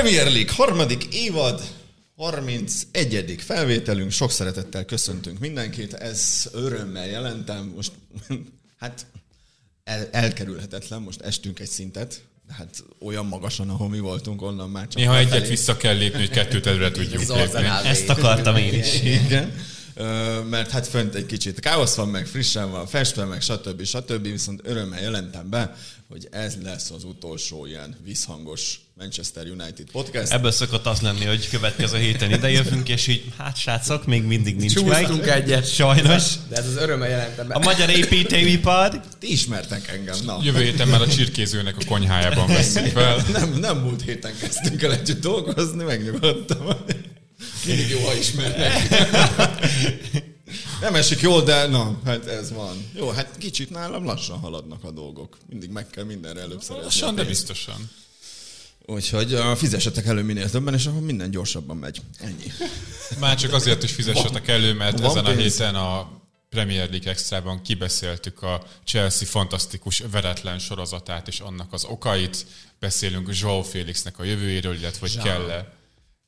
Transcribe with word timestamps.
Premier 0.00 0.32
League 0.32 0.52
harmadik 0.52 1.04
évad, 1.04 1.62
31. 2.16 3.34
felvételünk, 3.38 4.10
sok 4.10 4.30
szeretettel 4.30 4.84
köszöntünk 4.84 5.38
mindenkit, 5.38 5.94
ez 5.94 6.48
örömmel 6.52 7.06
jelentem, 7.06 7.72
most 7.76 7.92
hát 8.80 9.06
el, 9.84 10.08
elkerülhetetlen, 10.10 11.02
most 11.02 11.20
estünk 11.20 11.58
egy 11.58 11.68
szintet, 11.68 12.22
hát 12.48 12.84
olyan 13.00 13.26
magasan, 13.26 13.70
ahol 13.70 13.88
mi 13.88 13.98
voltunk, 13.98 14.42
onnan 14.42 14.70
már 14.70 14.88
csak... 14.88 14.94
Néha 14.94 15.18
egyet 15.18 15.48
vissza 15.48 15.76
kell 15.76 15.96
lépni, 15.96 16.18
hogy 16.18 16.30
kettőt 16.30 16.66
előre 16.66 16.90
tudjunk 16.90 17.30
Az 17.30 17.52
lépni. 17.52 17.66
Ezt 17.84 18.08
akartam 18.08 18.56
én 18.56 18.74
is. 18.74 19.02
Igen. 19.02 19.54
Mert 20.50 20.70
hát 20.70 20.86
fönt 20.86 21.14
egy 21.14 21.26
kicsit 21.26 21.60
káosz 21.60 21.94
van, 21.94 22.08
meg 22.08 22.26
frissen 22.26 22.70
van 22.70 22.86
festve, 22.86 23.24
meg 23.24 23.40
stb. 23.40 23.84
stb. 23.84 24.22
Viszont 24.22 24.60
örömmel 24.64 25.00
jelentem 25.00 25.50
be, 25.50 25.76
hogy 26.08 26.28
ez 26.30 26.56
lesz 26.62 26.90
az 26.90 27.04
utolsó 27.04 27.66
ilyen 27.66 27.96
visszhangos 28.04 28.80
Manchester 28.94 29.46
United 29.46 29.90
podcast. 29.92 30.32
Ebből 30.32 30.50
szokott 30.50 30.86
az 30.86 31.00
lenni, 31.00 31.24
hogy 31.24 31.48
következő 31.48 31.98
héten 31.98 32.30
idejövünk, 32.30 32.88
és 32.88 33.06
így, 33.06 33.24
hát 33.36 33.56
srácok, 33.56 34.06
még 34.06 34.22
mindig 34.22 34.56
nincs 34.56 34.72
Csúsztunk 34.72 35.24
meg. 35.24 35.28
egyet. 35.28 35.72
Sajnos. 35.74 36.24
De 36.48 36.56
ez 36.56 36.66
az 36.66 36.76
örömmel 36.76 37.08
jelentem 37.08 37.48
be. 37.48 37.54
A 37.54 37.58
magyar 37.58 37.90
építőipar. 37.90 39.00
Ti 39.18 39.32
ismertek 39.32 39.88
engem, 39.88 40.16
na. 40.24 40.38
Jövő 40.42 40.62
héten 40.62 40.88
már 40.88 41.00
a 41.00 41.08
csirkézőnek 41.08 41.76
a 41.78 41.84
konyhájában 41.86 42.46
veszünk 42.46 42.86
fel. 42.86 43.24
Nem, 43.32 43.52
nem 43.52 43.78
múlt 43.78 44.02
héten 44.02 44.32
kezdtünk 44.40 44.82
el 44.82 44.92
együtt 44.92 45.20
dolgozni, 45.20 45.84
megnyugodtam. 45.84 46.66
Mindig 47.66 47.88
jó, 47.88 48.00
ha 48.04 48.14
ismernek. 48.14 48.88
Nem 50.80 50.94
esik 50.94 51.20
jól, 51.20 51.42
de 51.42 51.66
na, 51.66 52.00
hát 52.04 52.26
ez 52.26 52.52
van. 52.52 52.90
Jó, 52.94 53.08
hát 53.10 53.36
kicsit 53.38 53.70
nálam 53.70 54.04
lassan 54.04 54.38
haladnak 54.38 54.84
a 54.84 54.90
dolgok. 54.90 55.36
Mindig 55.48 55.70
meg 55.70 55.86
kell 55.86 56.04
mindenre 56.04 56.40
előbb 56.40 56.60
szerezni. 56.62 56.80
a 56.80 56.84
Lassan, 56.84 57.14
de 57.14 57.24
biztosan. 57.24 57.90
Úgyhogy 58.86 59.34
uh, 59.34 59.56
fizessetek 59.56 60.06
elő 60.06 60.22
minél 60.22 60.50
többen, 60.50 60.74
és 60.74 60.86
akkor 60.86 61.00
minden 61.00 61.30
gyorsabban 61.30 61.76
megy. 61.76 62.00
Ennyi. 62.18 62.52
Már 63.18 63.36
csak 63.36 63.52
azért 63.52 63.82
is 63.82 63.92
fizessetek 63.92 64.48
elő, 64.48 64.72
mert 64.74 64.98
Van 65.00 65.10
ezen 65.10 65.24
a 65.24 65.28
pénz. 65.34 65.40
héten 65.42 65.74
a 65.74 66.10
Premier 66.50 66.90
League 66.90 67.10
Extrában 67.10 67.62
kibeszéltük 67.62 68.42
a 68.42 68.62
Chelsea 68.84 69.28
fantasztikus 69.28 70.02
veretlen 70.10 70.58
sorozatát 70.58 71.28
és 71.28 71.40
annak 71.40 71.72
az 71.72 71.84
okait. 71.84 72.46
Beszélünk 72.80 73.28
João 73.32 73.64
Félixnek 73.70 74.18
a 74.18 74.24
jövőjéről, 74.24 74.74
illetve 74.74 74.98
hogy 75.00 75.18
kell-e 75.22 75.76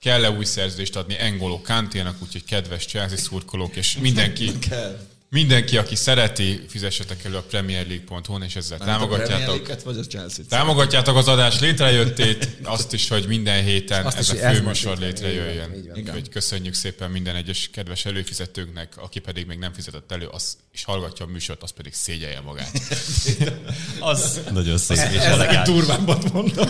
kell-e 0.01 0.31
új 0.31 0.45
szerződést 0.45 0.97
adni 0.97 1.19
Engolo 1.19 1.61
Kanténak, 1.61 2.17
úgyhogy 2.23 2.45
kedves 2.45 2.87
Chelsea 2.87 3.17
szurkolók, 3.17 3.77
és 3.77 3.97
mindenki, 3.97 4.59
Kell. 4.59 5.01
Mindenki, 5.31 5.77
aki 5.77 5.95
szereti, 5.95 6.64
fizessetek 6.69 7.25
elő 7.25 7.36
a 7.36 7.42
premierleague.hu-n, 7.42 8.42
és 8.42 8.56
ezzel 8.56 8.78
támogatjátok. 8.78 9.83
vagy 9.84 9.98
a 9.98 10.03
Chelsea-t? 10.03 10.48
Támogatjátok 10.48 11.17
az 11.17 11.28
adás 11.28 11.61
létrejöttét, 11.61 12.48
azt 12.62 12.92
is, 12.92 13.09
hogy 13.09 13.27
minden 13.27 13.64
héten 13.64 14.06
Azt 14.06 14.17
ez 14.17 14.25
is, 14.25 14.31
a 14.31 14.33
hogy 14.34 14.42
ez 14.42 14.56
főműsor 14.56 14.98
létrejöjjön. 14.98 15.64
így 15.64 15.70
van, 15.70 15.78
így 15.78 15.87
van. 15.89 15.97
Igen. 15.97 16.14
Úgyhogy 16.14 16.28
köszönjük 16.28 16.75
szépen 16.75 17.11
minden 17.11 17.37
egyes 17.37 17.70
kedves 17.72 18.05
előfizetőknek, 18.05 18.92
aki 18.97 19.19
pedig 19.19 19.47
még 19.47 19.59
nem 19.59 19.72
fizetett 19.72 20.12
elő, 20.12 20.27
az, 20.27 20.56
és 20.72 20.84
hallgatja 20.84 21.25
a 21.27 21.28
műsort, 21.28 21.62
az 21.62 21.70
pedig 21.70 21.92
szégyelje 21.94 22.41
magát. 22.41 22.70
Az 24.00 24.41
nagyon 24.53 24.78
szép 24.78 24.97
és 24.97 25.03
Ez 25.03 25.25
elegáns. 25.25 25.69
durvábbat 25.69 26.33
mondom. 26.33 26.69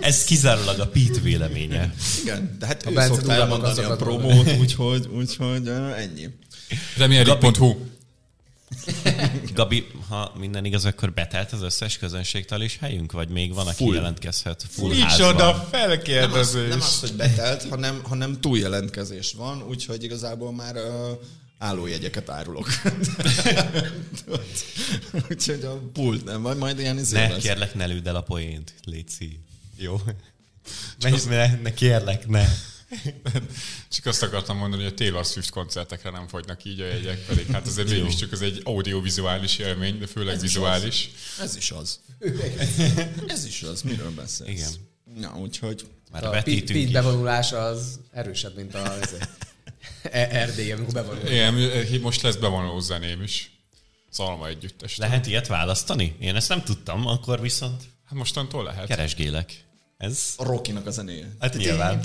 Ez 0.00 0.24
kizárólag 0.24 0.78
a 0.78 0.86
Pete 0.86 1.20
véleménye. 1.20 1.94
Igen, 2.22 2.56
de 2.58 2.66
hát 2.66 2.86
ő 2.86 2.92
Bence 2.92 3.14
szokta 3.14 3.32
elmondani 3.32 3.82
a 3.84 3.96
promót, 3.96 4.52
úgyhogy, 4.58 5.06
úgyhogy 5.12 5.68
ennyi. 5.96 6.28
Premierleague.hu 6.94 7.89
Gabi, 9.54 9.86
ha 10.08 10.32
minden 10.38 10.64
igaz, 10.64 10.84
akkor 10.84 11.12
betelt 11.12 11.52
az 11.52 11.62
összes 11.62 11.98
közönségtal 11.98 12.62
is 12.62 12.76
helyünk, 12.78 13.12
vagy 13.12 13.28
még 13.28 13.54
van, 13.54 13.66
aki 13.66 13.84
Full. 13.84 13.94
jelentkezhet 13.94 14.64
full 14.68 14.88
Micsoda 14.88 15.04
házban? 15.04 15.36
Nem 15.36 15.60
az, 15.60 15.68
felkérdezés! 15.70 16.68
nem 16.68 16.80
az, 16.80 17.00
hogy 17.00 17.12
betelt, 17.12 17.64
hanem, 17.70 18.00
hanem 18.02 18.40
túljelentkezés 18.40 19.32
van, 19.32 19.62
úgyhogy 19.62 20.02
igazából 20.02 20.52
már 20.52 20.76
uh, 20.76 20.82
állójegyeket 21.58 22.28
árulok. 22.30 22.68
úgyhogy 25.30 25.62
a 25.64 25.78
pult 25.92 26.24
nem, 26.24 26.40
majd, 26.40 26.58
majd 26.58 26.78
ilyen 26.78 26.98
izé 26.98 27.16
Ne, 27.16 27.28
lesz. 27.28 27.42
kérlek, 27.42 27.74
ne 27.74 27.86
lőd 27.86 28.06
el 28.06 28.16
a 28.16 28.20
poént, 28.22 28.74
Léci. 28.84 29.38
Jó? 29.76 30.00
Ne, 30.98 31.10
ne, 31.28 31.56
ne, 31.62 31.74
kérlek, 31.74 32.26
ne. 32.26 32.44
Csak 33.90 34.06
azt 34.06 34.22
akartam 34.22 34.56
mondani, 34.56 34.82
hogy 34.82 34.92
a 34.92 34.94
Taylor 34.94 35.24
Swift 35.24 35.50
koncertekre 35.50 36.10
nem 36.10 36.28
fogynak 36.28 36.64
így 36.64 36.80
a 36.80 36.86
jegyek, 36.86 37.24
pedig 37.26 37.46
hát 37.46 37.66
azért 37.66 37.90
mégiscsak 37.90 38.32
ez 38.32 38.40
egy 38.40 38.60
audiovizuális 38.64 39.58
élmény, 39.58 39.98
de 39.98 40.06
főleg 40.06 40.34
Ez 40.34 40.42
is 40.42 40.52
vizuális. 40.54 41.10
Ez 41.40 41.56
is 41.56 41.70
az. 41.70 42.00
Ez 43.26 43.44
is 43.44 43.62
az, 43.62 43.82
miről 43.82 44.10
beszélsz? 44.10 44.48
Igen. 44.50 44.70
Na, 45.20 45.38
úgyhogy 45.38 45.86
Már 46.12 46.24
A 46.24 46.30
Pete 46.30 46.50
is. 46.74 46.90
bevonulása 46.90 47.64
az 47.66 48.00
erősebb, 48.12 48.56
mint 48.56 48.74
a 48.74 49.00
ez- 49.00 49.14
E- 50.02 50.28
Erdély, 50.30 50.72
amikor 50.72 50.92
bevonul. 50.94 51.26
Igen, 51.28 52.00
most 52.00 52.22
lesz 52.22 52.36
bevonó 52.36 52.80
zeném 52.80 53.22
is. 53.22 53.50
Szalma 54.10 54.48
együttes. 54.48 54.96
Lehet 54.96 55.26
ilyet 55.26 55.46
választani? 55.46 56.16
Én 56.20 56.36
ezt 56.36 56.48
nem 56.48 56.62
tudtam, 56.64 57.06
akkor 57.06 57.40
viszont 57.40 57.82
Hát 58.04 58.18
mostantól 58.18 58.64
lehet. 58.64 58.86
keresgélek. 58.86 59.64
Ez 60.00 60.34
a 60.36 60.44
Rockinak 60.44 60.86
a 60.86 60.90
zenéje. 60.90 61.36
Hát 61.40 61.56
nyilván. 61.56 62.00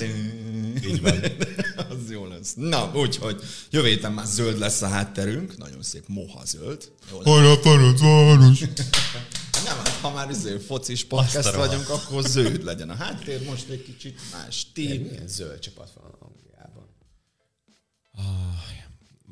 Így 0.85 1.01
van. 1.01 1.19
az 1.89 2.11
jó 2.11 2.25
lesz. 2.27 2.53
Na, 2.55 2.91
úgyhogy 2.93 3.41
jövő 3.69 3.87
héten 3.87 4.11
már 4.11 4.25
zöld 4.25 4.57
lesz 4.59 4.81
a 4.81 4.87
hátterünk. 4.87 5.57
Nagyon 5.57 5.83
szép 5.83 6.03
moha 6.07 6.45
zöld. 6.45 6.91
Arra 7.23 7.57
Ferencváros! 7.57 8.59
Nem, 9.65 9.77
hát 9.77 9.87
ha 9.89 10.11
már 10.11 10.29
izé 10.29 10.57
focis 10.57 11.03
podcast 11.05 11.35
Azt 11.35 11.47
a 11.47 11.51
rohadt. 11.51 11.69
vagyunk, 11.69 11.89
akkor 11.89 12.23
zöld 12.23 12.63
legyen 12.63 12.89
a 12.89 12.95
háttér. 12.95 13.43
Most 13.45 13.69
egy 13.69 13.83
kicsit 13.83 14.19
más 14.31 14.67
tím. 14.73 15.01
Milyen 15.01 15.27
zöld 15.27 15.59
csapat 15.59 15.89
van 16.01 16.11
Angliában? 16.19 16.87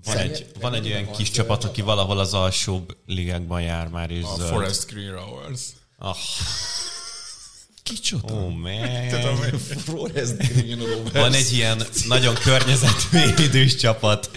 Van 0.03 0.17
egy, 0.17 0.45
van 0.59 0.73
egy 0.73 0.85
olyan 0.85 1.11
kis 1.11 1.31
csapat, 1.31 1.63
aki 1.63 1.81
valahol 1.81 2.19
az 2.19 2.33
alsóbb 2.33 2.97
ligákban 3.05 3.61
jár 3.61 3.87
már, 3.87 4.11
és 4.11 4.23
A 4.23 4.35
zöld. 4.35 4.49
Forest 4.49 4.85
Green 4.85 5.11
Rovers. 5.11 5.61
Ah, 5.97 6.15
Kicsoda? 7.83 8.33
oh 8.33 8.49
man. 8.49 9.59
Forest 9.85 10.37
Green 10.37 10.79
Rovers. 10.79 11.11
Van 11.11 11.33
egy 11.33 11.51
ilyen 11.53 11.83
nagyon 12.07 12.35
környezetvédős 12.35 13.75
csapat, 13.75 14.29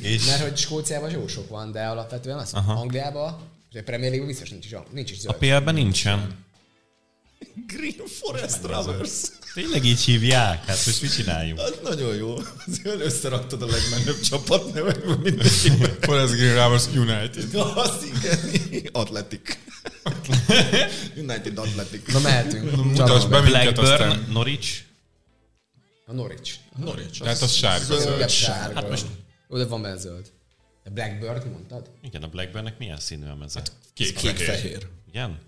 és 0.00 0.26
Mert 0.26 0.42
hogy 0.42 0.56
Skóciában 0.56 1.10
jó 1.10 1.26
sok 1.26 1.48
van, 1.48 1.72
de 1.72 1.84
alapvetően 1.86 2.38
az 2.38 2.52
Angliában, 2.66 3.38
és 3.72 3.78
a 3.78 3.82
Premier 3.82 4.10
League 4.10 4.26
biztos 4.28 4.50
nincs 4.50 4.64
is, 4.64 4.72
nincs 4.92 5.10
is 5.10 5.16
a 5.16 5.20
zöld. 5.20 5.36
PL-ben 5.36 5.74
nincsen. 5.74 6.42
Green 7.66 8.06
Forest 8.20 8.62
Rovers. 8.62 9.10
Tényleg 9.54 9.84
így 9.84 10.00
hívják? 10.00 10.64
Hát 10.66 10.86
most 10.86 11.02
mit 11.02 11.14
csináljunk? 11.14 11.58
Az 11.58 11.74
nagyon 11.82 12.14
jó. 12.14 12.36
Azért 12.66 13.00
összeraktad 13.00 13.62
a 13.62 13.66
legmenőbb 13.66 14.20
csapatnevekből 14.20 15.16
mindenkiben. 15.16 15.96
Forest 16.00 16.32
Green 16.34 16.54
Rovers 16.54 16.86
United. 16.94 17.54
Az 17.84 18.04
igen. 18.04 18.88
Atletik. 18.92 19.58
United 21.24 21.58
Atletic. 21.58 22.12
Na 22.12 22.20
mehetünk. 22.20 22.76
Mutasd 22.84 23.28
be 23.30 23.40
minket 23.40 23.74
Blackburn, 23.74 23.90
aztán. 23.90 24.26
Norwich, 24.32 24.82
A 26.06 26.12
Norwich. 26.12 26.54
Norwich. 26.76 27.20
Tehát 27.20 27.42
az 27.42 27.52
sárga 27.52 27.84
zöld, 27.84 28.00
zöld. 28.02 28.28
sárga. 28.30 28.74
Hát 28.74 28.88
most... 28.90 29.06
Jó, 29.48 29.56
de 29.56 29.64
van 29.66 29.82
benne 29.82 29.96
zöld. 29.96 30.32
A 30.84 30.90
Blackbird 30.90 31.50
mondtad? 31.50 31.90
igen, 32.02 32.22
a 32.22 32.28
Blackburnnek 32.28 32.78
milyen 32.78 32.98
színű 33.00 33.26
a 33.26 33.34
meze? 33.34 33.62
Kék, 33.94 34.16
Kék 34.16 34.36
fehér. 34.36 34.60
fehér. 34.60 34.86
Igen? 35.08 35.38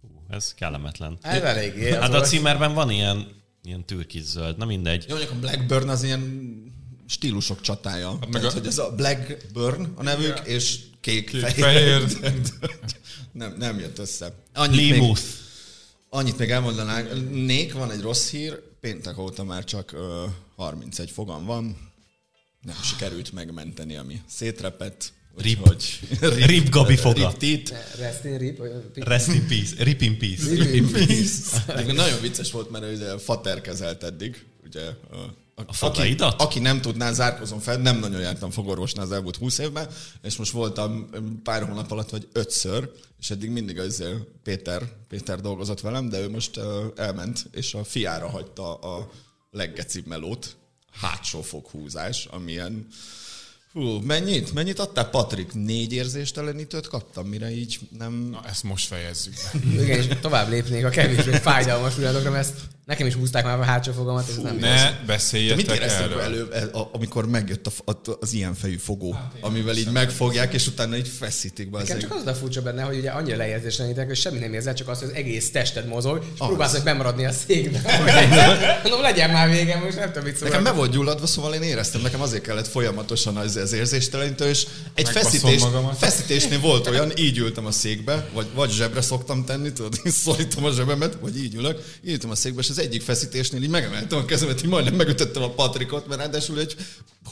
Hú, 0.00 0.08
ez 0.28 0.54
kellemetlen. 0.54 1.18
Ez 1.22 1.42
eléggé. 1.42 1.90
Hát 1.92 2.14
a 2.14 2.20
címerben 2.20 2.74
van 2.74 2.90
ilyen, 2.90 3.28
ilyen 3.62 3.84
türkiz 3.84 4.26
zöld, 4.30 4.56
na 4.56 4.64
mindegy. 4.64 5.04
Jó, 5.08 5.14
mondjuk 5.16 5.36
a 5.36 5.38
Blackburn 5.38 5.88
az 5.88 6.02
ilyen 6.02 6.22
stílusok 7.08 7.60
csatája. 7.60 8.08
Hát 8.10 8.28
meg 8.28 8.30
Tehát, 8.40 8.56
a- 8.56 8.58
hogy 8.58 8.66
ez 8.66 8.78
a 8.78 8.90
Blackburn 8.94 9.92
a 9.94 10.02
nevük, 10.02 10.40
és 10.44 10.78
kék, 11.00 11.30
Kék, 11.30 11.40
fehér. 11.40 12.08
fehér. 12.08 12.32
nem, 13.32 13.54
nem 13.58 13.78
jött 13.78 13.98
össze. 13.98 14.34
Annyit 14.54 14.76
még, 14.80 14.90
Limuth. 14.92 15.22
annyit 16.08 16.38
még 16.38 16.50
elmondanánk. 16.50 17.30
Nék, 17.30 17.72
van 17.72 17.90
egy 17.90 18.00
rossz 18.00 18.30
hír. 18.30 18.60
Péntek 18.80 19.18
óta 19.18 19.44
már 19.44 19.64
csak 19.64 19.92
ö, 19.92 20.24
31 20.56 21.10
fogam 21.10 21.44
van. 21.44 21.76
Nem 22.60 22.76
sikerült 22.82 23.32
megmenteni, 23.32 23.96
ami 23.96 24.20
szétrepett. 24.28 25.12
Rip. 25.36 25.58
Úgyhogy- 25.68 26.44
Rip 26.44 26.68
Gabi 26.68 26.96
foga. 26.96 27.28
Rip 27.28 27.36
tit. 27.38 27.74
Rest 27.98 28.24
in 28.24 28.38
Rip. 28.38 28.62
Rest 28.94 29.28
in 29.28 29.46
peace. 29.46 29.82
Rip 29.84 30.00
in 30.02 30.18
peace. 30.18 30.48
Rip 30.54 30.74
in 30.74 30.90
peace. 30.92 31.92
Nagyon 31.92 32.20
vicces 32.20 32.50
volt, 32.52 32.70
mert 32.70 32.94
ugye 32.94 33.18
Fater 33.18 33.60
kezelt 33.60 34.02
eddig. 34.02 34.44
Ugye, 34.64 34.80
a, 35.58 35.60
a, 35.60 35.64
aki, 35.66 35.76
fogaidat? 35.76 36.40
aki 36.42 36.58
nem 36.58 36.80
tudná, 36.80 37.12
zárkozom 37.12 37.58
fel, 37.58 37.76
nem 37.76 37.98
nagyon 37.98 38.20
jártam 38.20 38.50
fogorvosnál 38.50 39.04
az 39.04 39.12
elmúlt 39.12 39.36
20 39.36 39.58
évben, 39.58 39.88
és 40.22 40.36
most 40.36 40.52
voltam 40.52 41.10
pár 41.42 41.62
hónap 41.62 41.90
alatt, 41.90 42.10
vagy 42.10 42.28
ötször, 42.32 42.90
és 43.20 43.30
eddig 43.30 43.50
mindig 43.50 43.78
az 43.78 44.04
Péter, 44.42 44.82
Péter 45.08 45.40
dolgozott 45.40 45.80
velem, 45.80 46.08
de 46.08 46.20
ő 46.20 46.30
most 46.30 46.60
elment, 46.96 47.46
és 47.52 47.74
a 47.74 47.84
fiára 47.84 48.28
hagyta 48.28 48.74
a 48.74 49.10
leggecibb 49.50 50.06
melót, 50.06 50.56
hátsó 50.92 51.42
foghúzás, 51.42 52.24
amilyen 52.24 52.86
Hú, 53.72 54.00
mennyit? 54.00 54.54
Mennyit 54.54 54.78
adtál, 54.78 55.10
Patrik? 55.10 55.52
Négy 55.52 55.92
érzéstelenítőt 55.92 56.88
kaptam, 56.88 57.26
mire 57.26 57.50
így 57.50 57.78
nem... 57.98 58.12
Na, 58.12 58.40
ezt 58.46 58.62
most 58.62 58.86
fejezzük 58.86 59.34
be. 59.34 59.82
Igen, 59.82 59.98
és 59.98 60.06
tovább 60.20 60.48
lépnék 60.48 60.84
a 60.84 60.88
kevésbé 60.88 61.36
fájdalmas 61.36 61.94
pillanatokra, 61.94 62.30
mert 62.30 62.48
ezt 62.48 62.60
Nekem 62.88 63.06
is 63.06 63.14
húzták 63.14 63.44
már 63.44 63.58
a 63.58 63.62
hátsó 63.62 63.92
fogamat, 63.92 64.28
ez 64.28 64.36
nem. 64.36 64.56
Ne 64.56 64.90
mit 64.90 65.04
beszéljetek 65.06 65.76
éreztek 65.76 66.04
erről. 66.04 66.20
elő, 66.20 66.48
amikor 66.92 67.26
megjött 67.26 67.66
a, 67.66 67.92
a, 67.92 68.16
az 68.20 68.32
ilyen 68.32 68.54
fejű 68.54 68.76
fogó, 68.76 69.18
amivel 69.40 69.76
így 69.76 69.90
megfogják, 69.90 70.54
és 70.54 70.66
utána 70.66 70.96
így 70.96 71.08
feszítik 71.08 71.70
be 71.70 71.78
az 71.78 71.88
Nekem 71.88 72.08
csak 72.08 72.14
az 72.14 72.26
a 72.26 72.34
furcsa 72.34 72.62
benne, 72.62 72.82
hogy 72.82 72.98
ugye 72.98 73.10
annyira 73.10 73.36
leérzéstelenítek, 73.36 74.06
hogy 74.06 74.16
semmi 74.16 74.38
nem 74.38 74.54
érzel, 74.54 74.74
csak 74.74 74.88
az, 74.88 74.98
hogy 74.98 75.08
az 75.08 75.14
egész 75.14 75.50
tested 75.50 75.86
mozog, 75.86 76.24
és 76.32 76.38
próbálsz 76.38 76.72
meg 76.72 76.84
bemaradni 76.84 77.24
a 77.24 77.32
székbe. 77.32 77.80
Mondom, 78.82 79.00
legyen 79.00 79.30
már 79.30 79.50
vége, 79.50 79.76
most 79.78 79.96
nem 79.96 80.06
tudom, 80.06 80.24
mit 80.24 80.36
szólok. 80.36 80.52
Nekem 80.52 80.72
be 80.72 80.78
volt 80.78 80.90
gyulladva, 80.90 81.26
szóval 81.26 81.54
én 81.54 81.62
éreztem, 81.62 82.00
nekem 82.00 82.20
azért 82.20 82.42
kellett 82.42 82.68
folyamatosan 82.68 83.36
az, 83.36 83.56
az 83.56 83.72
érzéstelenítő, 83.72 84.48
és 84.48 84.66
egy 84.94 85.04
Megbaszom 85.04 85.30
feszítés, 85.30 85.60
magamat. 85.62 85.98
feszítésnél 85.98 86.60
volt 86.60 86.86
olyan, 86.86 87.12
így 87.16 87.38
ültem 87.38 87.66
a 87.66 87.70
székbe, 87.70 88.28
vagy, 88.32 88.46
vagy 88.54 88.70
zsebre 88.70 89.00
szoktam 89.00 89.44
tenni, 89.44 89.72
tudod, 89.72 90.00
én 90.04 90.12
szorítom 90.24 90.64
a 90.64 90.70
zsebemet, 90.70 91.16
vagy 91.20 91.38
így 91.42 91.54
ülök, 91.54 91.98
így 92.04 92.12
ültem 92.12 92.30
a 92.30 92.34
székbe, 92.34 92.60
és 92.60 92.77
az 92.78 92.84
egyik 92.84 93.02
feszítésnél 93.02 93.62
így 93.62 93.68
megemeltem 93.68 94.18
a 94.18 94.24
kezemet, 94.24 94.62
így 94.62 94.68
majdnem 94.68 94.94
megütöttem 94.94 95.42
a 95.42 95.50
Patrikot, 95.50 96.06
mert 96.06 96.20
ráadásul 96.20 96.60
egy 96.60 96.76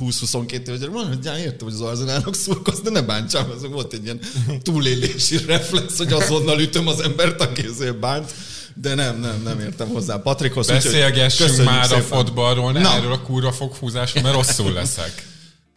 20-22 0.00 0.52
éves, 0.52 0.78
hogy 0.92 1.38
értem, 1.38 1.68
hogy 1.68 1.72
az 1.72 1.80
arzenának 1.80 2.34
szurkolsz, 2.34 2.80
de 2.80 2.90
ne 2.90 3.02
bántsam, 3.02 3.50
az 3.50 3.66
volt 3.70 3.92
egy 3.92 4.04
ilyen 4.04 4.20
túlélési 4.62 5.38
reflex, 5.46 5.96
hogy 5.96 6.12
azonnal 6.12 6.60
ütöm 6.60 6.86
az 6.86 7.00
embert, 7.00 7.40
aki 7.40 7.64
ezért 7.64 7.98
bánt. 7.98 8.34
De 8.74 8.94
nem, 8.94 9.20
nem, 9.20 9.42
nem 9.42 9.60
értem 9.60 9.88
hozzá 9.88 10.16
Patrikhoz. 10.16 10.66
Beszélgessünk 10.66 11.64
már 11.64 11.82
a 11.82 11.86
szépen. 11.86 12.02
fotballról, 12.02 12.72
ne 12.72 12.80
Na. 12.80 12.94
erről 12.94 13.12
a 13.12 13.22
kurva 13.22 13.52
foghúzásról, 13.52 14.22
mert 14.22 14.34
rosszul 14.34 14.72
leszek. 14.72 15.26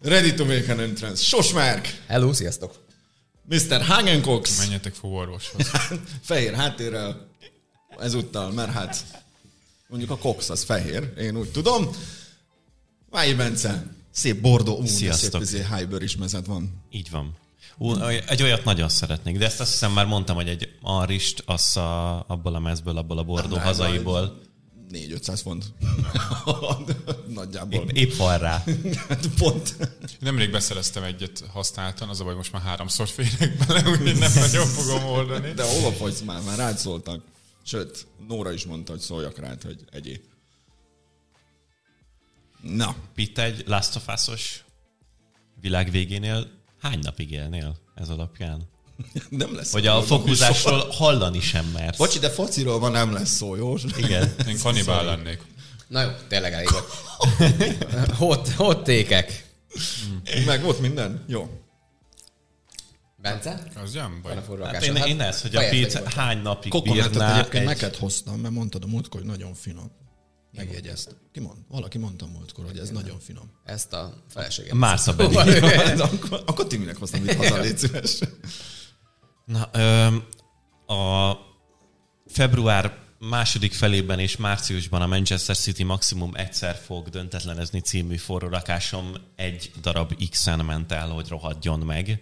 Ready 0.01 0.33
to 0.33 0.45
make 0.45 0.71
an 0.71 0.80
entrance. 0.80 1.24
Sosmárk! 1.24 1.98
Hello, 2.07 2.33
sziasztok! 2.33 2.74
Mr. 3.50 3.81
Hagencox! 3.81 4.57
Menjetek 4.57 4.94
fogorvoshoz. 4.94 5.68
Fehér 6.30 6.54
háttérrel 6.54 7.27
ezúttal, 8.00 8.51
mert 8.51 8.71
hát 8.71 9.04
mondjuk 9.90 10.12
a 10.12 10.18
Cox 10.18 10.50
az 10.50 10.64
fehér, 10.64 11.14
én 11.18 11.38
úgy 11.38 11.50
tudom. 11.52 11.90
Vályi 13.10 13.34
Bence, 13.34 13.86
szép 14.12 14.42
bordó, 14.42 14.78
ú, 14.78 14.86
szép 14.86 14.98
Sziasztok. 14.98 15.42
izé, 15.42 15.66
highbőr 15.76 16.02
is 16.04 16.16
mezet 16.16 16.46
van. 16.46 16.84
Így 16.92 17.10
van. 17.10 17.38
Ú, 17.78 17.94
egy 18.28 18.44
olyat 18.44 18.64
nagyon 18.64 18.90
szeretnék, 18.90 19.38
de 19.38 19.46
ezt 19.46 19.60
azt 19.60 19.72
hiszem 19.72 19.92
már 19.92 20.06
mondtam, 20.06 20.36
hogy 20.36 20.48
egy 20.48 20.70
arist, 20.82 21.44
az 21.46 21.78
a, 21.78 22.24
abból 22.28 22.56
a 22.56 22.60
mezből, 22.60 22.98
abból 22.98 23.18
a 23.18 23.24
bordó 23.24 23.56
Nem, 23.56 23.64
hazaiból. 23.64 24.42
4-500 24.92 25.40
font. 25.44 25.66
Nagyjából. 27.28 27.80
Épp, 27.80 27.90
épp 27.90 28.16
van 28.16 28.38
rá. 28.38 28.64
Hát 29.08 29.28
pont. 29.38 29.76
Nemrég 30.20 30.52
beszereztem 30.52 31.04
egyet 31.04 31.44
használtan, 31.52 32.10
az 32.10 32.20
a 32.20 32.24
baj, 32.24 32.36
most 32.36 32.52
már 32.52 32.62
háromszor 32.62 33.08
férek 33.08 33.58
bele, 33.58 33.90
úgyhogy 33.90 34.18
nem 34.18 34.32
nagyon 34.36 34.66
fogom 34.66 35.04
oldani. 35.04 35.52
De 35.52 35.64
hova 35.64 35.92
fogysz 35.92 36.22
már? 36.22 36.42
Már 36.46 36.58
rád 36.58 36.78
szóltak. 36.78 37.22
Sőt, 37.69 38.07
Nóra 38.27 38.51
is 38.51 38.66
mondta, 38.66 38.92
hogy 38.92 39.01
szóljak 39.01 39.38
rád, 39.38 39.63
hogy 39.63 39.83
egyé. 39.92 40.21
Na, 42.62 42.95
Itt 43.16 43.38
egy 43.38 43.63
Last 43.68 43.95
of 43.95 44.07
Us-os 44.07 44.63
világ 45.62 45.92
végénél 45.92 46.48
hány 46.81 47.00
napig 47.01 47.31
élnél 47.31 47.77
ez 47.95 48.10
alapján? 48.10 48.69
nem 49.30 49.56
lesz. 49.56 49.71
Hogy 49.71 49.88
a 49.88 49.92
arról 49.92 50.06
fokhúzásról 50.06 50.89
hallani 50.89 51.39
sem 51.39 51.66
mersz. 51.66 51.98
Bocsi, 51.98 52.19
de 52.19 52.30
fociról 52.30 52.80
van 52.80 52.92
nem 52.92 53.13
lesz 53.13 53.36
szó, 53.36 53.56
jó? 53.56 53.75
Igen. 53.98 54.36
Én 54.48 54.60
kanibál 54.60 55.06
lennék. 55.06 55.42
Na 55.88 56.01
jó, 56.01 56.10
tényleg 56.27 56.54
elég 56.54 56.69
volt. 56.71 56.89
hot, 58.18 58.50
hot 58.50 58.83
tékek. 58.83 59.48
Meg 60.45 60.63
volt 60.63 60.80
minden? 60.80 61.24
Jó. 61.27 61.59
Bence? 63.21 63.63
Az 63.75 63.94
nem 63.94 64.19
baj. 64.21 64.36
A 64.36 64.42
forró 64.42 64.63
Hát 64.63 64.83
én, 64.83 64.95
én 64.95 65.21
ez, 65.21 65.42
hogy 65.42 65.56
a 65.56 65.69
Pete 65.69 66.01
hány 66.16 66.42
napig 66.42 66.71
Kokonátot 66.71 67.12
bírná 67.12 67.31
egyébként 67.33 67.63
egy... 67.63 67.69
neked 67.69 67.95
hoztam, 67.95 68.39
mert 68.39 68.54
mondtad 68.54 68.83
a 68.83 68.88
múltkor, 68.88 69.19
hogy 69.19 69.30
nagyon 69.30 69.54
finom. 69.54 69.92
Megjegyeztem. 70.51 71.13
Ki 71.31 71.39
mond? 71.39 71.57
Valaki 71.68 71.98
mondta 71.98 72.25
múltkor, 72.25 72.66
hogy 72.66 72.77
ez 72.77 72.89
nagyon 72.89 73.19
finom. 73.19 73.51
Ezt 73.63 73.94
a 73.94 74.24
feleségem. 74.30 74.77
Márta. 74.77 75.13
De 75.13 76.04
akkor, 76.12 76.44
akkor 76.45 76.68
Timinek 76.68 76.98
hoztam 76.98 77.24
itt 77.24 77.33
haza, 77.33 77.57
légy 77.57 77.77
szíves. 77.77 78.19
Na, 79.45 79.69
öm, 79.71 80.24
a 80.98 81.33
február 82.27 82.98
második 83.19 83.74
felében 83.74 84.19
és 84.19 84.38
márciusban 84.38 85.01
a 85.01 85.07
Manchester 85.07 85.57
City 85.57 85.83
maximum 85.83 86.31
egyszer 86.36 86.75
fog 86.75 87.10
döntetlenezni 87.10 87.80
című 87.80 88.16
forrórakásom 88.16 89.13
egy 89.36 89.71
darab 89.81 90.30
X-en 90.30 90.66
ment 90.66 90.92
el, 90.92 91.07
hogy 91.07 91.27
rohadjon 91.27 91.80
meg. 91.80 92.21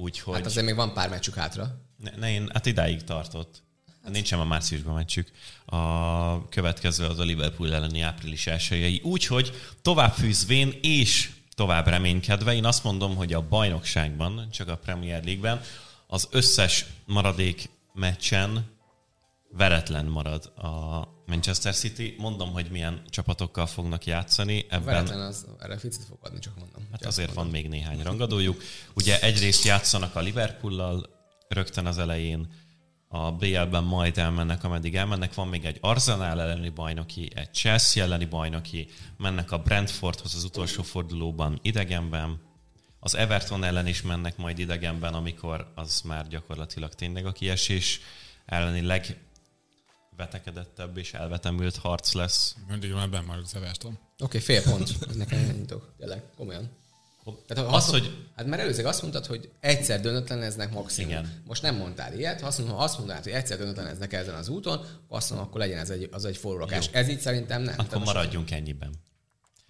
Úgyhogy... 0.00 0.34
Hát 0.34 0.46
azért 0.46 0.66
még 0.66 0.74
van 0.74 0.92
pár 0.92 1.08
meccsük 1.08 1.34
hátra. 1.34 1.80
Ne, 1.96 2.10
ne, 2.16 2.30
én, 2.30 2.50
hát 2.52 2.66
idáig 2.66 3.04
tartott. 3.04 3.62
Nincsen 4.08 4.40
a 4.40 4.44
márciusban 4.44 4.94
meccsük. 4.94 5.30
A 5.64 6.48
következő 6.48 7.04
az 7.04 7.18
a 7.18 7.22
Liverpool 7.22 7.74
elleni 7.74 8.00
április 8.00 8.46
elsőjei. 8.46 9.00
Úgyhogy 9.04 9.52
tovább 9.82 10.12
fűzvén 10.12 10.78
és 10.82 11.30
tovább 11.54 11.86
reménykedve, 11.86 12.54
én 12.54 12.64
azt 12.64 12.84
mondom, 12.84 13.16
hogy 13.16 13.32
a 13.32 13.48
bajnokságban, 13.48 14.48
csak 14.50 14.68
a 14.68 14.76
Premier 14.76 15.24
League-ben, 15.24 15.60
az 16.06 16.28
összes 16.30 16.86
maradék 17.04 17.70
meccsen 17.94 18.70
veretlen 19.50 20.06
marad 20.06 20.44
a 20.44 21.04
Manchester 21.30 21.74
City. 21.74 22.14
Mondom, 22.18 22.52
hogy 22.52 22.70
milyen 22.70 23.02
csapatokkal 23.08 23.66
fognak 23.66 24.06
játszani. 24.06 24.66
Ebben 24.68 24.84
Veretlen 24.84 25.20
az, 25.20 25.46
erre 25.58 25.78
ficit 25.78 26.04
fog 26.04 26.18
adni, 26.20 26.38
csak 26.38 26.58
mondom. 26.58 26.88
Hát 26.90 27.06
azért 27.06 27.34
van 27.34 27.46
még 27.46 27.68
néhány 27.68 28.02
rangadójuk. 28.02 28.62
Ugye 28.94 29.20
egyrészt 29.20 29.64
játszanak 29.64 30.16
a 30.16 30.20
Liverpoollal 30.20 31.08
rögtön 31.48 31.86
az 31.86 31.98
elején, 31.98 32.48
a 33.08 33.32
BL-ben 33.32 33.84
majd 33.84 34.18
elmennek, 34.18 34.64
ameddig 34.64 34.96
elmennek. 34.96 35.34
Van 35.34 35.48
még 35.48 35.64
egy 35.64 35.78
Arsenal 35.80 36.40
elleni 36.40 36.68
bajnoki, 36.68 37.30
egy 37.34 37.52
Chelsea 37.52 38.04
elleni 38.04 38.24
bajnoki, 38.24 38.88
mennek 39.16 39.52
a 39.52 39.58
Brentfordhoz 39.58 40.34
az 40.34 40.44
utolsó 40.44 40.82
fordulóban 40.82 41.58
idegenben, 41.62 42.40
az 43.00 43.14
Everton 43.14 43.64
ellen 43.64 43.86
is 43.86 44.02
mennek 44.02 44.36
majd 44.36 44.58
idegenben, 44.58 45.14
amikor 45.14 45.72
az 45.74 46.00
már 46.00 46.28
gyakorlatilag 46.28 46.94
tényleg 46.94 47.26
a 47.26 47.32
kiesés 47.32 48.00
elleni 48.46 48.80
legvetekedettebb 50.20 50.96
és 50.96 51.12
elvetemült 51.12 51.76
harc 51.76 52.12
lesz. 52.12 52.56
Mindig 52.68 52.92
már 52.92 53.10
benn 53.10 53.24
marad 53.24 53.42
az 53.44 53.54
Everton. 53.54 53.92
Oké, 53.92 54.02
okay, 54.18 54.40
fél 54.40 54.62
pont. 54.62 54.90
Ez 55.08 55.16
nekem 55.16 55.38
nyitok. 55.40 55.92
Tényleg, 55.98 56.22
komolyan. 56.36 56.78
Tehát, 57.46 57.66
ha 57.66 57.76
Az, 57.76 57.82
azt, 57.82 57.90
hogy-. 57.90 58.16
Hát 58.36 58.46
mert 58.46 58.62
előzőleg 58.62 58.86
azt 58.86 59.02
mondtad, 59.02 59.26
hogy 59.26 59.50
egyszer 59.60 60.00
döntetleneznek 60.00 60.72
maximum. 60.72 61.10
Igen. 61.10 61.42
Most 61.46 61.62
nem 61.62 61.76
mondtál 61.76 62.18
ilyet. 62.18 62.40
Ha 62.40 62.46
azt, 62.46 62.58
mondom, 62.58 62.76
ha 62.76 62.82
azt 62.82 62.98
mondanád, 62.98 63.22
hogy 63.22 63.32
egyszer 63.32 63.58
döntetleneznek 63.58 64.12
ezen 64.12 64.34
az 64.34 64.48
úton, 64.48 64.78
akkor 64.78 65.16
azt 65.16 65.30
mondom, 65.30 65.48
akkor 65.48 65.60
legyen 65.60 65.78
ez 65.78 65.90
egy, 65.90 66.08
az 66.12 66.24
egy 66.24 66.36
forrórakás. 66.36 66.88
Ez 66.92 67.08
így 67.08 67.20
szerintem 67.20 67.62
nem. 67.62 67.72
Akkor 67.72 67.84
Tehát 67.84 68.04
most 68.04 68.14
maradjunk 68.14 68.50
ennyiben. 68.50 68.94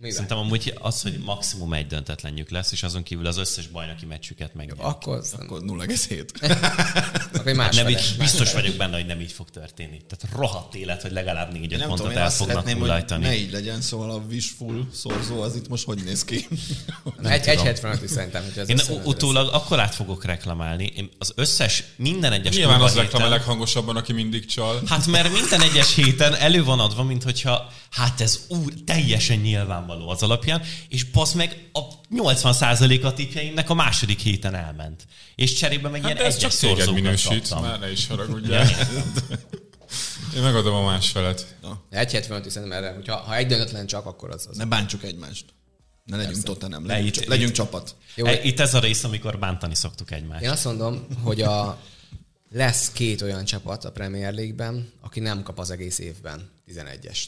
Mivel? 0.00 0.14
Szerintem 0.14 0.38
amúgy 0.38 0.75
az, 0.80 1.02
hogy 1.02 1.19
maximum 1.25 1.73
egy 1.73 1.87
döntetlenjük 1.87 2.50
lesz, 2.50 2.73
és 2.73 2.83
azon 2.83 3.02
kívül 3.02 3.26
az 3.26 3.37
összes 3.37 3.66
bajnoki 3.66 4.07
meccsüket 4.07 4.54
meg. 4.54 4.75
Akkor, 4.76 5.23
Akkor 5.38 5.61
0,7. 5.62 6.28
akkor 7.35 7.52
más 7.52 7.76
Nem 7.76 7.88
így, 7.88 8.14
biztos 8.19 8.52
vagyok 8.52 8.76
benne, 8.76 8.97
hogy 8.97 9.07
nem 9.07 9.21
így 9.21 9.33
fog 9.33 9.50
történni. 9.50 10.00
Tehát 10.09 10.37
rohadt 10.37 10.75
élet, 10.75 11.02
hogy 11.02 11.12
legalább 11.12 11.52
négy-öt 11.52 11.78
Nem 11.78 11.88
pontot 11.88 12.07
tudom, 12.07 12.21
el 12.21 12.26
azt 12.26 12.37
fognak 12.37 12.57
hogy 12.57 12.75
ne 12.75 12.80
hullajtani. 12.80 13.35
így 13.35 13.52
legyen, 13.52 13.80
szóval 13.80 14.11
a 14.11 14.23
wishful 14.30 14.88
szorzó 14.92 15.40
az 15.40 15.57
itt 15.57 15.69
most 15.69 15.85
hogy 15.85 16.02
néz 16.04 16.25
ki? 16.25 16.49
Na, 17.21 17.30
egy, 17.37 17.47
egy 17.47 17.61
75 17.61 18.02
is 18.02 18.11
szerintem, 18.11 18.42
hogy 18.42 18.59
ez 18.59 18.69
Én 18.69 18.80
utólag 19.04 19.54
akkor 19.54 19.80
át 19.80 19.95
fogok 19.95 20.25
reklamálni. 20.25 20.92
Én 20.97 21.09
az 21.19 21.33
összes, 21.35 21.85
minden 21.97 22.33
egyes 22.33 22.57
Nyilván 22.57 22.80
az 22.80 22.95
reklám 22.95 23.23
a 23.23 23.28
leghangosabban, 23.28 23.97
aki 23.97 24.12
mindig 24.12 24.47
csal. 24.47 24.83
Hát 24.87 25.07
mert 25.07 25.33
minden 25.33 25.61
egyes 25.61 25.95
héten 25.95 26.35
elő 26.35 26.64
van 26.64 26.80
adva, 26.80 27.02
mint 27.02 27.23
hogyha 27.23 27.73
hát 27.90 28.21
ez 28.21 28.40
úr, 28.49 28.73
teljesen 28.85 29.38
nyilvánvaló 29.90 30.09
az 30.09 30.23
alapján, 30.23 30.62
és 30.88 31.04
basz 31.04 31.32
meg 31.32 31.68
a 31.73 31.80
80%-a 32.16 33.12
tippjeimnek 33.12 33.70
a 33.70 33.75
második 33.75 34.18
héten 34.20 34.54
elment. 34.54 35.06
És 35.35 35.52
cserébe 35.52 35.88
meg 35.88 36.02
Hát 36.02 36.12
ilyen 36.14 36.25
ez 36.26 36.37
csak 36.37 36.52
téged 36.52 36.92
minősít, 36.92 37.30
kaptam. 37.49 37.62
már 37.62 37.78
ne 37.78 37.90
is 37.90 38.06
haragudjál. 38.06 38.68
Én 40.37 40.42
megadom 40.42 40.75
a 40.75 40.85
másfelet. 40.85 41.56
Egy 41.90 42.12
75 42.12 42.47
is 42.47 42.52
szerintem 42.52 42.78
erre, 42.82 42.94
hogyha 42.94 43.16
ha 43.16 43.37
egy 43.37 43.47
döntetlen 43.47 43.87
csak, 43.87 44.06
akkor 44.06 44.30
az, 44.30 44.47
az 44.50 44.56
Ne 44.56 44.64
bántsuk 44.64 45.04
egymást. 45.04 45.44
Ne 46.04 46.16
legyünk 46.16 46.42
Tottenham, 46.42 46.82
Ne, 46.82 46.92
legyünk, 46.94 47.16
itt- 47.16 47.25
legyünk 47.26 47.49
itt- 47.49 47.54
csapat. 47.54 47.94
Jó, 48.14 48.26
E, 48.26 48.42
Itt 48.42 48.61
ez 48.61 48.75
a 48.75 48.78
rész, 48.80 49.04
amikor 49.04 49.38
bántani 49.38 49.75
szoktuk 49.75 50.11
egymást. 50.11 50.42
Én 50.42 50.50
azt 50.50 50.64
mondom, 50.64 51.06
hogy 51.23 51.40
a, 51.42 51.78
lesz 52.52 52.90
két 52.92 53.23
olyan 53.23 53.44
csapat 53.44 53.85
a 53.85 53.90
Premier 53.90 54.32
League-ben, 54.35 54.92
aki 55.00 55.20
nem 55.20 55.42
kap 55.42 55.59
az 55.59 55.70
egész 55.70 55.99
évben 55.99 56.50
11-est. 56.68 57.26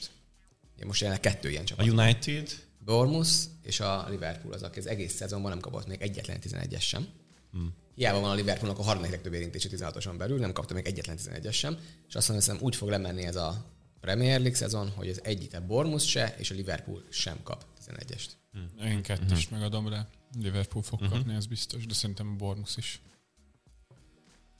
Én 0.83 0.89
most 0.89 1.01
jelenleg 1.01 1.33
kettő 1.33 1.51
ilyen 1.51 1.63
A 1.63 1.67
csapat. 1.67 1.87
United, 1.87 2.49
Bournemouth 2.79 3.31
és 3.63 3.81
a 3.81 4.07
Liverpool 4.09 4.53
az, 4.55 4.63
aki 4.63 4.79
az 4.79 4.87
egész 4.87 5.15
szezonban 5.15 5.51
nem 5.51 5.61
kapott 5.61 5.87
még 5.87 6.01
egyetlen 6.01 6.39
11-es 6.43 6.81
sem. 6.81 7.09
Hmm. 7.53 7.75
Hiába 7.95 8.21
van 8.21 8.31
a 8.31 8.35
Liverpoolnak 8.35 8.79
a 8.79 8.83
harmadik 8.83 9.11
legtöbb 9.11 9.33
érintési 9.33 9.69
16-oson 9.71 10.15
belül, 10.19 10.39
nem 10.39 10.53
kapta 10.53 10.75
még 10.75 10.87
egyetlen 10.87 11.19
11-es 11.19 11.53
sem. 11.53 11.79
És 12.09 12.15
azt 12.15 12.47
hogy 12.47 12.59
úgy 12.61 12.77
fog 12.77 12.89
lemenni 12.89 13.23
ez 13.25 13.37
a 13.37 13.67
Premier 14.01 14.39
League 14.41 14.57
szezon, 14.57 14.91
hogy 14.91 15.09
az 15.09 15.21
egyik 15.25 15.55
a 15.55 15.67
Bournemouth 15.67 16.05
se, 16.05 16.35
és 16.39 16.51
a 16.51 16.55
Liverpool 16.55 17.03
sem 17.11 17.43
kap 17.43 17.65
11-est. 17.87 18.29
Én 18.85 19.03
kettest 19.03 19.51
megadom 19.51 19.89
rá. 19.89 20.09
Liverpool 20.39 20.83
fog 20.83 21.09
kapni, 21.09 21.35
ez 21.35 21.47
biztos, 21.47 21.87
de 21.87 21.95
szerintem 21.95 22.29
a 22.29 22.37
Bournemouth 22.37 22.79
is. 22.79 23.01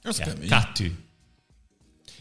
Az 0.01 0.19
ja, 0.19 0.25
kemény. 0.25 0.49
kettő. 0.49 0.97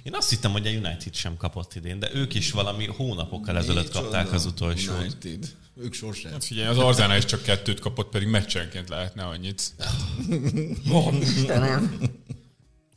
Én 0.03 0.15
azt 0.15 0.31
hittem, 0.31 0.51
hogy 0.53 0.67
a 0.67 0.71
United 0.71 1.15
sem 1.15 1.37
kapott 1.37 1.75
idén, 1.75 1.99
de 1.99 2.11
ők 2.15 2.35
is 2.35 2.51
valami 2.51 2.87
hónapokkal 2.87 3.57
ezelőtt 3.57 3.91
kapták 3.91 4.33
az 4.33 4.47
utolsót. 4.47 4.99
United. 5.01 5.49
Ők 5.81 5.95
sosem. 5.95 6.33
Hát 6.33 6.45
figyelj, 6.45 6.67
az 6.67 6.79
Arzena 6.79 7.17
is 7.17 7.25
csak 7.25 7.43
kettőt 7.43 7.81
kapott, 7.81 8.09
pedig 8.11 8.29
meccsenként 8.29 8.89
lehetne 8.89 9.23
annyit. 9.25 9.63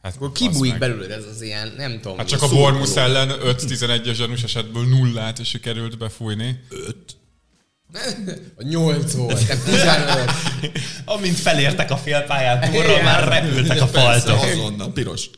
Hát 0.01 0.15
Akkor 0.15 0.31
kibújik 0.31 0.77
belőled 0.77 1.12
ez 1.12 1.25
az 1.25 1.41
ilyen, 1.41 1.74
nem 1.77 2.00
tudom. 2.01 2.17
Hát 2.17 2.27
csak 2.27 2.41
a. 2.41 2.47
Bormus 2.47 2.95
ellen 2.95 3.29
5-11-es 3.29 4.13
zsanus 4.13 4.43
esetből 4.43 4.88
nullát 4.88 5.39
és 5.39 5.47
sikerült 5.47 5.97
befújni. 5.97 6.59
A 8.57 8.63
8 8.63 9.13
volt, 9.13 9.47
nem 9.47 9.57
15. 9.63 10.31
Amint 11.15 11.38
felértek 11.38 11.91
a 11.91 11.97
félpályán 11.97 12.71
túlra, 12.71 13.01
már 13.03 13.27
repültek 13.27 13.81
a 13.81 13.88
faltok. 13.88 14.43
azonnal, 14.43 14.91
piros. 14.91 15.29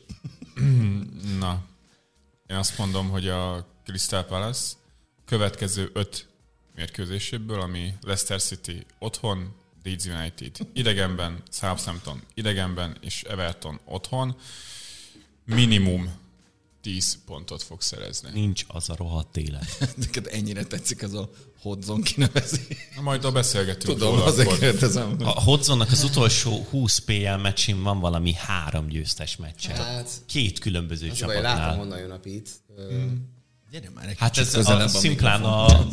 Na, 1.39 1.65
én 2.48 2.56
azt 2.56 2.77
mondom, 2.77 3.10
hogy 3.10 3.27
a 3.27 3.65
Crystal 3.84 4.24
Palace 4.24 4.75
következő 5.25 5.89
öt 5.94 6.27
mérkőzéséből, 6.75 7.62
ami 7.62 7.94
Leicester 8.01 8.41
City 8.41 8.86
otthon, 9.00 9.56
Leeds 9.84 10.06
United 10.06 10.51
idegenben, 10.74 11.44
Southampton 11.51 12.22
idegenben 12.34 12.98
és 13.01 13.24
Everton 13.24 13.79
otthon 13.86 14.36
minimum 15.46 16.12
10 16.88 17.17
pontot 17.25 17.63
fog 17.63 17.82
szerezni. 17.82 18.29
Nincs 18.34 18.65
az 18.67 18.89
a 18.89 18.96
rohadt 18.96 19.38
élet. 19.38 19.79
Neked 19.96 20.27
ennyire 20.32 20.63
tetszik 20.63 21.01
ez 21.01 21.13
a 21.13 21.29
Hodzon 21.62 22.01
kinevezés. 22.01 22.77
Na, 22.96 23.01
majd 23.01 23.25
a 23.25 23.32
beszélgetünk 23.32 23.98
Tudom, 23.98 24.22
azért 24.22 24.60
kérdezem. 24.60 25.15
A 25.20 25.41
Hodzonnak 25.41 25.91
az 25.91 26.03
utolsó 26.03 26.67
20 26.70 26.98
PL 26.98 27.36
meccsin 27.41 27.84
van 27.84 28.00
valami 28.00 28.34
három 28.34 28.88
győztes 28.88 29.36
meccse. 29.36 29.74
Hát, 29.74 30.10
Két 30.25 30.60
különböző 30.60 31.10
az 31.10 31.22
a 31.22 31.25
baj, 31.25 31.41
látom, 31.41 31.58
csapatnál. 31.58 31.77
honnan 31.77 32.00
jön 32.00 32.12
a 32.12 32.20
Pete. 32.20 32.50
Gyere 33.72 33.89
már 33.89 34.08
egy 34.08 34.17
Hát 34.17 34.38
ez 34.38 34.56
a, 34.56 34.88
szimplán 34.88 35.44
a 35.44 35.88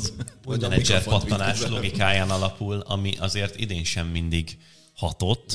Vagy 0.44 0.64
a 0.64 0.68
menedzser 0.68 1.02
pattanás 1.02 1.60
logikáján 1.60 2.30
alapul, 2.30 2.80
ami 2.80 3.16
azért 3.16 3.60
idén 3.60 3.84
sem 3.84 4.06
mindig 4.06 4.58
hatott. 4.94 5.52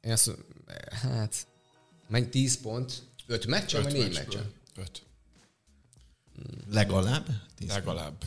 Én 0.00 0.12
azt 0.12 0.26
mondom, 0.26 0.44
hát, 1.02 1.46
menj 2.08 2.28
10 2.28 2.60
pont, 2.60 3.02
5 3.32 3.46
meccsen, 3.46 3.80
Öt 3.80 3.92
vagy 3.92 4.00
4 4.00 4.12
meccsből. 4.12 4.24
meccsen? 4.24 4.52
Öt. 4.76 5.02
Legalább? 6.70 7.26
Tíz 7.58 7.68
Legalább. 7.68 8.24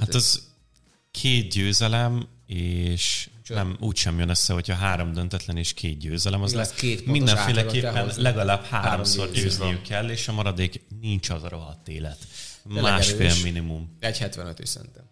Hát 0.00 0.14
az 0.14 0.42
két 1.10 1.52
győzelem, 1.52 2.28
és 2.46 3.30
nem 3.46 3.76
úgy 3.80 3.96
sem 3.96 4.18
jön 4.18 4.28
össze, 4.28 4.52
hogyha 4.52 4.74
három 4.74 5.12
döntetlen 5.12 5.56
és 5.56 5.72
két 5.74 5.98
győzelem, 5.98 6.42
az 6.42 6.50
Igen, 6.52 6.62
le, 6.62 6.68
az 6.68 6.74
két 6.74 7.06
mindenféleképpen 7.06 8.12
legalább 8.16 8.64
háromszor 8.64 9.26
Három 9.26 9.42
győzniük 9.42 9.82
kell, 9.82 10.10
és 10.10 10.28
a 10.28 10.32
maradék 10.32 10.82
nincs 11.00 11.30
az 11.30 11.42
a 11.42 11.48
rohadt 11.48 11.88
élet. 11.88 12.18
Tényleg 12.62 12.82
Másfél 12.82 13.26
erős. 13.26 13.42
minimum. 13.42 13.96
1,75 14.00 14.54
is 14.58 14.68
szerintem. 14.68 15.04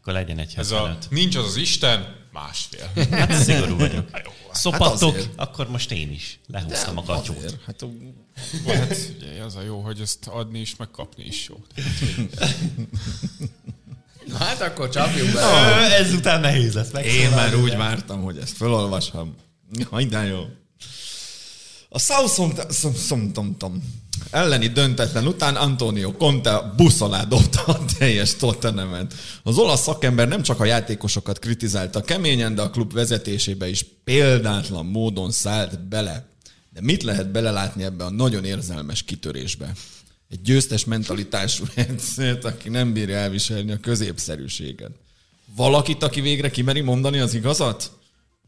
Akkor 0.00 0.12
legyen 0.12 0.38
egy 0.38 0.54
Ez 0.56 0.70
a 0.70 0.76
75. 0.76 1.10
nincs 1.10 1.36
az 1.36 1.44
az 1.44 1.56
Isten, 1.56 2.16
másfél. 2.32 2.90
Hát 3.10 3.32
szigorú 3.32 3.76
vagyok. 3.76 4.10
Szopattok, 4.52 5.16
Hát 5.16 5.28
akkor 5.36 5.68
most 5.70 5.92
én 5.92 6.10
is 6.10 6.40
lehúztam 6.46 6.98
a. 6.98 7.02
Azért, 7.12 7.62
Hát 7.66 7.84
Hát 8.66 8.96
ugye 9.16 9.42
az 9.42 9.56
a 9.56 9.62
jó, 9.62 9.80
hogy 9.80 10.00
ezt 10.00 10.26
adni 10.26 10.60
is, 10.60 10.76
meg 10.76 10.90
kapni 10.90 11.24
is 11.24 11.48
jó. 11.48 11.56
Na 14.26 14.36
hát 14.36 14.60
akkor 14.60 14.88
csapjunk 14.88 15.32
be. 15.32 15.40
Ö, 15.40 15.92
Ezután 15.92 16.40
nehéz 16.40 16.74
lesz 16.74 16.92
én 17.04 17.30
már 17.30 17.54
úgy 17.54 17.76
vártam, 17.76 18.22
hogy 18.22 18.36
ezt 18.38 18.56
felolvasom. 18.56 19.34
De 19.70 20.24
jó. 20.26 20.44
A 21.90 21.98
Southampton 21.98 23.82
elleni 24.30 24.66
döntetlen 24.66 25.26
után 25.26 25.56
Antonio 25.56 26.12
Conte 26.12 26.72
busz 26.76 27.00
alá 27.00 27.24
dobta 27.24 27.62
a 27.62 27.84
teljes 27.98 28.34
Tottenhamet. 28.34 29.14
Az 29.42 29.58
olasz 29.58 29.82
szakember 29.82 30.28
nem 30.28 30.42
csak 30.42 30.60
a 30.60 30.64
játékosokat 30.64 31.38
kritizálta 31.38 32.02
keményen, 32.02 32.54
de 32.54 32.62
a 32.62 32.70
klub 32.70 32.92
vezetésébe 32.92 33.68
is 33.68 33.86
példátlan 34.04 34.86
módon 34.86 35.30
szállt 35.30 35.88
bele. 35.88 36.28
De 36.72 36.80
mit 36.80 37.02
lehet 37.02 37.30
belelátni 37.30 37.82
ebbe 37.84 38.04
a 38.04 38.10
nagyon 38.10 38.44
érzelmes 38.44 39.02
kitörésbe? 39.02 39.72
Egy 40.30 40.40
győztes 40.40 40.84
mentalitású 40.84 41.64
edzőt, 41.74 42.44
aki 42.44 42.68
nem 42.68 42.92
bírja 42.92 43.16
elviselni 43.16 43.72
a 43.72 43.80
középszerűséget. 43.80 44.92
Valakit, 45.56 46.02
aki 46.02 46.20
végre 46.20 46.50
kimeri 46.50 46.80
mondani 46.80 47.18
az 47.18 47.34
igazat? 47.34 47.97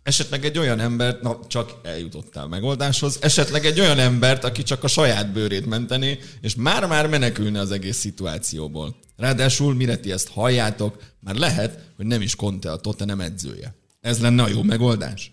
Esetleg 0.02 0.44
egy 0.44 0.58
olyan 0.58 0.80
embert, 0.80 1.22
na 1.22 1.38
csak 1.46 1.72
eljutottál 1.82 2.46
megoldáshoz, 2.46 3.18
esetleg 3.20 3.64
egy 3.64 3.80
olyan 3.80 3.98
embert, 3.98 4.44
aki 4.44 4.62
csak 4.62 4.84
a 4.84 4.88
saját 4.88 5.32
bőrét 5.32 5.66
mentené, 5.66 6.18
és 6.40 6.54
már-már 6.54 7.06
menekülne 7.06 7.60
az 7.60 7.70
egész 7.70 7.98
szituációból. 7.98 8.96
Ráadásul, 9.16 9.74
mire 9.74 9.96
ti 9.96 10.12
ezt 10.12 10.28
halljátok, 10.28 11.02
már 11.20 11.34
lehet, 11.34 11.78
hogy 11.96 12.06
nem 12.06 12.20
is 12.22 12.36
Conte 12.36 12.72
a 12.72 12.76
Tottenham 12.76 13.20
edzője. 13.20 13.74
Ez 14.00 14.20
lenne 14.20 14.42
a 14.42 14.48
jó 14.48 14.62
megoldás? 14.62 15.30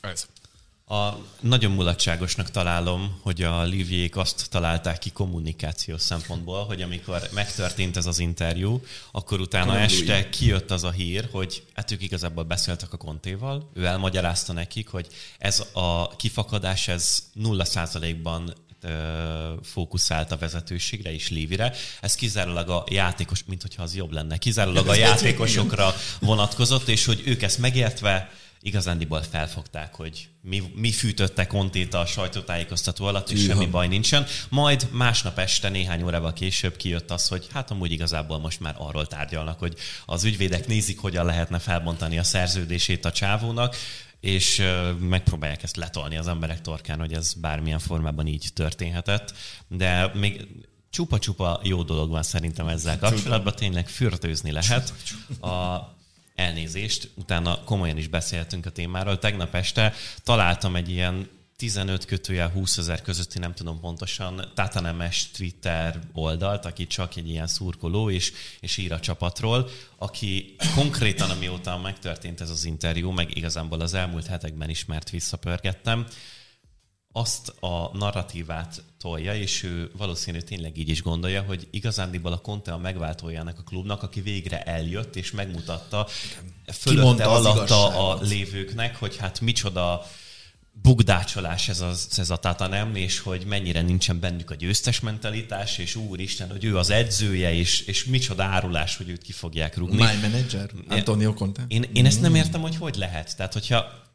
Ez. 0.00 0.26
A, 0.88 1.18
nagyon 1.40 1.70
mulatságosnak 1.70 2.50
találom, 2.50 3.18
hogy 3.22 3.42
a 3.42 3.62
Liviék 3.62 4.16
azt 4.16 4.50
találták 4.50 4.98
ki 4.98 5.10
kommunikációs 5.10 6.00
szempontból, 6.00 6.64
hogy 6.64 6.82
amikor 6.82 7.28
megtörtént 7.32 7.96
ez 7.96 8.06
az 8.06 8.18
interjú, 8.18 8.82
akkor 9.12 9.40
utána 9.40 9.66
Karam 9.66 9.82
este 9.82 10.28
kijött 10.28 10.70
az 10.70 10.84
a 10.84 10.90
hír, 10.90 11.28
hogy 11.32 11.62
hát 11.74 11.90
ők 11.90 12.02
igazából 12.02 12.44
beszéltek 12.44 12.92
a 12.92 12.96
Kontéval, 12.96 13.70
ő 13.74 13.84
elmagyarázta 13.84 14.52
nekik, 14.52 14.88
hogy 14.88 15.06
ez 15.38 15.66
a 15.72 16.16
kifakadás, 16.16 16.88
ez 16.88 17.18
nulla 17.32 17.64
százalékban 17.64 18.54
ö, 18.80 18.88
fókuszált 19.62 20.32
a 20.32 20.36
vezetőségre 20.36 21.12
és 21.12 21.30
Lévire. 21.30 21.74
Ez 22.00 22.14
kizárólag 22.14 22.68
a 22.68 22.84
játékos, 22.90 23.44
mint 23.46 23.62
hogyha 23.62 23.82
az 23.82 23.94
jobb 23.94 24.12
lenne, 24.12 24.36
kizárólag 24.36 24.88
a 24.88 24.94
játékosokra 25.08 25.94
vonatkozott, 26.20 26.88
és 26.88 27.04
hogy 27.04 27.22
ők 27.24 27.42
ezt 27.42 27.58
megértve 27.58 28.30
igazándiból 28.60 29.22
felfogták, 29.22 29.94
hogy 29.94 30.28
mi, 30.42 30.62
mi 30.74 30.92
fűtötte 30.92 31.46
Kontét 31.46 31.94
a 31.94 32.06
sajtótájékoztató 32.06 33.04
alatt, 33.06 33.30
és 33.30 33.40
Hűha. 33.40 33.52
semmi 33.52 33.66
baj 33.66 33.88
nincsen. 33.88 34.26
Majd 34.48 34.88
másnap 34.92 35.38
este, 35.38 35.68
néhány 35.68 36.02
órával 36.02 36.32
később 36.32 36.76
kijött 36.76 37.10
az, 37.10 37.28
hogy 37.28 37.46
hát 37.52 37.70
amúgy 37.70 37.92
igazából 37.92 38.38
most 38.38 38.60
már 38.60 38.74
arról 38.78 39.06
tárgyalnak, 39.06 39.58
hogy 39.58 39.74
az 40.06 40.24
ügyvédek 40.24 40.66
nézik, 40.66 40.98
hogyan 40.98 41.26
lehetne 41.26 41.58
felbontani 41.58 42.18
a 42.18 42.22
szerződését 42.22 43.04
a 43.04 43.12
csávónak, 43.12 43.76
és 44.20 44.62
megpróbálják 45.00 45.62
ezt 45.62 45.76
letolni 45.76 46.16
az 46.16 46.28
emberek 46.28 46.60
torkán, 46.60 46.98
hogy 46.98 47.12
ez 47.12 47.32
bármilyen 47.32 47.78
formában 47.78 48.26
így 48.26 48.48
történhetett. 48.54 49.34
De 49.68 50.10
még 50.14 50.46
csupa-csupa 50.90 51.60
jó 51.62 51.82
dolog 51.82 52.10
van 52.10 52.22
szerintem 52.22 52.68
ezzel 52.68 52.98
kapcsolatban, 52.98 53.54
tényleg 53.56 53.88
fürdőzni 53.88 54.50
lehet. 54.50 54.92
A 55.40 55.78
elnézést, 56.38 57.10
utána 57.14 57.64
komolyan 57.64 57.96
is 57.96 58.08
beszéltünk 58.08 58.66
a 58.66 58.70
témáról. 58.70 59.18
Tegnap 59.18 59.54
este 59.54 59.92
találtam 60.22 60.76
egy 60.76 60.88
ilyen 60.88 61.28
15 61.56 62.04
kötőjel 62.04 62.48
20 62.48 62.78
ezer 62.78 63.02
közötti, 63.02 63.38
nem 63.38 63.54
tudom 63.54 63.80
pontosan, 63.80 64.52
Tatanemes 64.54 65.30
Twitter 65.30 66.00
oldalt, 66.12 66.64
aki 66.64 66.86
csak 66.86 67.16
egy 67.16 67.28
ilyen 67.28 67.46
szurkoló, 67.46 68.10
és, 68.10 68.32
és 68.60 68.76
ír 68.76 68.92
a 68.92 69.00
csapatról, 69.00 69.68
aki 69.96 70.56
konkrétan, 70.74 71.30
amióta 71.30 71.78
megtörtént 71.78 72.40
ez 72.40 72.50
az 72.50 72.64
interjú, 72.64 73.10
meg 73.10 73.36
igazából 73.36 73.80
az 73.80 73.94
elmúlt 73.94 74.26
hetekben 74.26 74.70
is, 74.70 74.84
mert 74.84 75.10
visszapörgettem, 75.10 76.06
azt 77.12 77.48
a 77.48 77.96
narratívát 77.96 78.82
tolja, 78.98 79.34
és 79.34 79.62
ő 79.62 79.90
valószínű 79.96 80.38
tényleg 80.38 80.78
így 80.78 80.88
is 80.88 81.02
gondolja, 81.02 81.42
hogy 81.42 81.68
igazándiból 81.70 82.32
a 82.32 82.38
Conte 82.38 82.72
a 82.72 82.78
megváltójának 82.78 83.58
a 83.58 83.62
klubnak, 83.62 84.02
aki 84.02 84.20
végre 84.20 84.62
eljött 84.62 85.16
és 85.16 85.30
megmutatta 85.30 86.06
fölötte, 86.72 87.24
alatta 87.24 88.10
a 88.10 88.18
lévőknek, 88.22 88.96
hogy 88.96 89.16
hát 89.16 89.40
micsoda 89.40 90.06
bugdácsolás 90.82 91.68
ez, 91.68 91.80
az, 91.80 92.08
ez 92.16 92.30
a 92.30 92.36
Tatanem, 92.36 92.94
és 92.94 93.18
hogy 93.18 93.44
mennyire 93.46 93.82
nincsen 93.82 94.20
bennük 94.20 94.50
a 94.50 94.54
győztes 94.54 95.00
mentalitás, 95.00 95.78
és 95.78 95.94
úristen, 95.94 96.50
hogy 96.50 96.64
ő 96.64 96.76
az 96.76 96.90
edzője, 96.90 97.54
és, 97.54 97.80
és 97.80 98.04
micsoda 98.04 98.42
árulás, 98.42 98.96
hogy 98.96 99.08
őt 99.08 99.22
ki 99.22 99.32
fogják 99.32 99.76
rúgni. 99.76 99.96
My 99.96 100.28
manager? 100.28 100.70
Antonio 100.88 101.34
Conte? 101.34 101.64
Én, 101.68 101.84
én 101.92 102.06
ezt 102.06 102.20
nem 102.20 102.34
értem, 102.34 102.60
hogy 102.60 102.76
hogy 102.76 102.96
lehet. 102.96 103.36
Tehát, 103.36 103.52
hogyha 103.52 104.06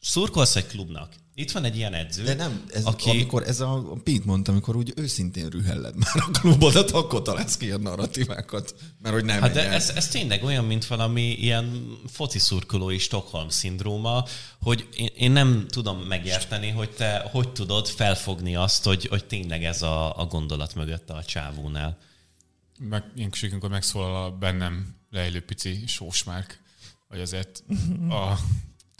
szurkolsz 0.00 0.56
egy 0.56 0.66
klubnak, 0.66 1.14
itt 1.40 1.50
van 1.50 1.64
egy 1.64 1.76
ilyen 1.76 1.94
edző, 1.94 2.22
De 2.22 2.34
nem, 2.34 2.64
ez, 2.72 2.84
aki... 2.84 3.10
amikor 3.10 3.42
ez 3.42 3.60
a 3.60 3.74
a 3.74 3.96
Pete 4.04 4.22
mondta, 4.24 4.52
amikor 4.52 4.76
úgy 4.76 4.92
őszintén 4.96 5.48
rühelled 5.48 5.96
már 5.96 6.24
a 6.28 6.30
klubodat, 6.30 6.90
akkor 6.90 7.22
találsz 7.22 7.56
ki 7.56 7.64
ilyen 7.64 7.80
narratívákat, 7.80 8.74
mert 9.02 9.14
hogy 9.14 9.24
nem 9.24 9.40
Hát 9.40 9.52
de 9.52 9.70
ez, 9.70 9.88
ez 9.88 10.08
tényleg 10.08 10.44
olyan, 10.44 10.64
mint 10.64 10.86
valami 10.86 11.22
ilyen 11.22 11.96
foci 12.06 12.38
szurkolói 12.38 12.98
Stockholm 12.98 13.48
szindróma, 13.48 14.24
hogy 14.60 14.88
én, 14.96 15.08
én 15.16 15.30
nem 15.30 15.66
tudom 15.68 15.98
megérteni, 15.98 16.68
hogy 16.68 16.90
te 16.90 17.28
hogy 17.30 17.52
tudod 17.52 17.88
felfogni 17.88 18.56
azt, 18.56 18.84
hogy, 18.84 19.06
hogy 19.06 19.24
tényleg 19.24 19.64
ez 19.64 19.82
a, 19.82 20.18
a 20.18 20.24
gondolat 20.24 20.74
mögött 20.74 21.10
a 21.10 21.24
csávónál. 21.24 21.98
Meg, 22.78 23.04
én 23.16 23.30
kicsit, 23.30 23.50
amikor 23.50 23.70
megszólal 23.70 24.24
a 24.24 24.30
bennem 24.30 24.96
lejlő 25.10 25.40
pici 25.40 25.82
sósmárk, 25.86 26.60
hogy 27.08 27.20
azért 27.20 27.62
a 28.10 28.38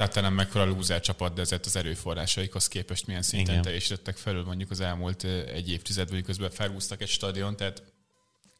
tehát 0.08 0.28
nem 0.28 0.34
mekkora 0.34 0.64
lúzer 0.64 1.00
csapat, 1.00 1.34
de 1.34 1.40
ezért 1.40 1.66
az 1.66 1.76
erőforrásaikhoz 1.76 2.68
képest 2.68 3.06
milyen 3.06 3.22
szinten 3.22 3.50
Igen. 3.50 3.62
teljesítettek 3.64 4.16
felül 4.16 4.44
mondjuk 4.44 4.70
az 4.70 4.80
elmúlt 4.80 5.24
egy 5.24 5.70
évtizedben, 5.70 6.14
hogy 6.14 6.24
közben 6.24 6.50
felhúztak 6.50 7.02
egy 7.02 7.08
stadion, 7.08 7.56
tehát 7.56 7.82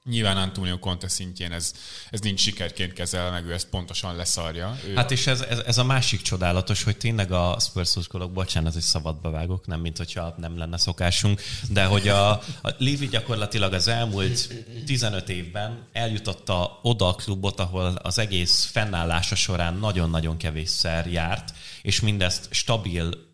Nyilván 0.05 0.37
Antonio 0.37 0.79
Conte 0.79 1.09
szintjén 1.09 1.53
ez, 1.53 1.73
ez 2.11 2.21
nincs 2.21 2.41
sikerként 2.41 2.93
kezel, 2.93 3.31
meg 3.31 3.47
ő 3.47 3.53
ezt 3.53 3.69
pontosan 3.69 4.17
leszarja. 4.17 4.79
Ő 4.87 4.95
Hát 4.95 5.11
és 5.11 5.27
ez, 5.27 5.41
ez, 5.41 5.59
ez, 5.59 5.79
a 5.79 5.85
másik 5.85 6.23
csodálatos, 6.23 6.83
hogy 6.83 6.97
tényleg 6.97 7.33
a 7.33 7.57
Spurs 7.61 7.89
szurkolók, 7.89 8.33
bocsánat, 8.33 8.73
hogy 8.73 8.83
szabadba 8.83 9.31
vágok, 9.31 9.67
nem 9.67 9.81
mint 9.81 9.97
hogyha 9.97 10.35
nem 10.37 10.59
lenne 10.59 10.77
szokásunk, 10.77 11.43
de 11.69 11.85
hogy 11.85 12.09
a, 12.09 12.31
a 12.31 12.75
Levy 12.79 13.09
gyakorlatilag 13.09 13.73
az 13.73 13.89
elmúlt 13.89 14.55
15 14.87 15.29
évben 15.29 15.87
eljutotta 15.93 16.79
oda 16.83 17.09
a 17.09 17.15
klubot, 17.15 17.61
ahol 17.61 17.87
az 18.03 18.19
egész 18.19 18.65
fennállása 18.65 19.35
során 19.35 19.75
nagyon-nagyon 19.75 20.37
kevésszer 20.37 21.07
járt, 21.07 21.53
és 21.83 22.01
mindezt 22.01 22.49
stabil 22.51 23.30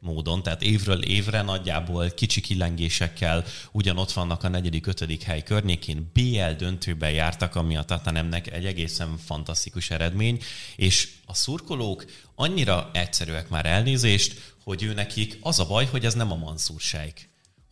módon, 0.00 0.42
tehát 0.42 0.62
évről 0.62 1.02
évre 1.02 1.42
nagyjából 1.42 2.10
kicsi 2.10 2.40
kilengésekkel 2.40 3.44
ugyanott 3.72 4.12
vannak 4.12 4.42
a 4.42 4.48
negyedik, 4.48 4.86
ötödik 4.86 5.22
hely 5.22 5.42
környékén, 5.42 6.10
BL 6.12 6.56
döntőben 6.58 7.10
jártak, 7.10 7.54
ami 7.54 7.76
a 7.76 7.82
Tatanemnek 7.82 8.52
egy 8.52 8.64
egészen 8.64 9.16
fantasztikus 9.24 9.90
eredmény, 9.90 10.42
és 10.76 11.08
a 11.26 11.34
szurkolók 11.34 12.04
annyira 12.34 12.90
egyszerűek 12.92 13.48
már 13.48 13.66
elnézést, 13.66 14.54
hogy 14.64 14.82
ő 14.82 14.92
nekik 14.92 15.38
az 15.40 15.58
a 15.58 15.66
baj, 15.66 15.86
hogy 15.86 16.04
ez 16.04 16.14
nem 16.14 16.32
a 16.32 16.36
Mansur 16.36 16.80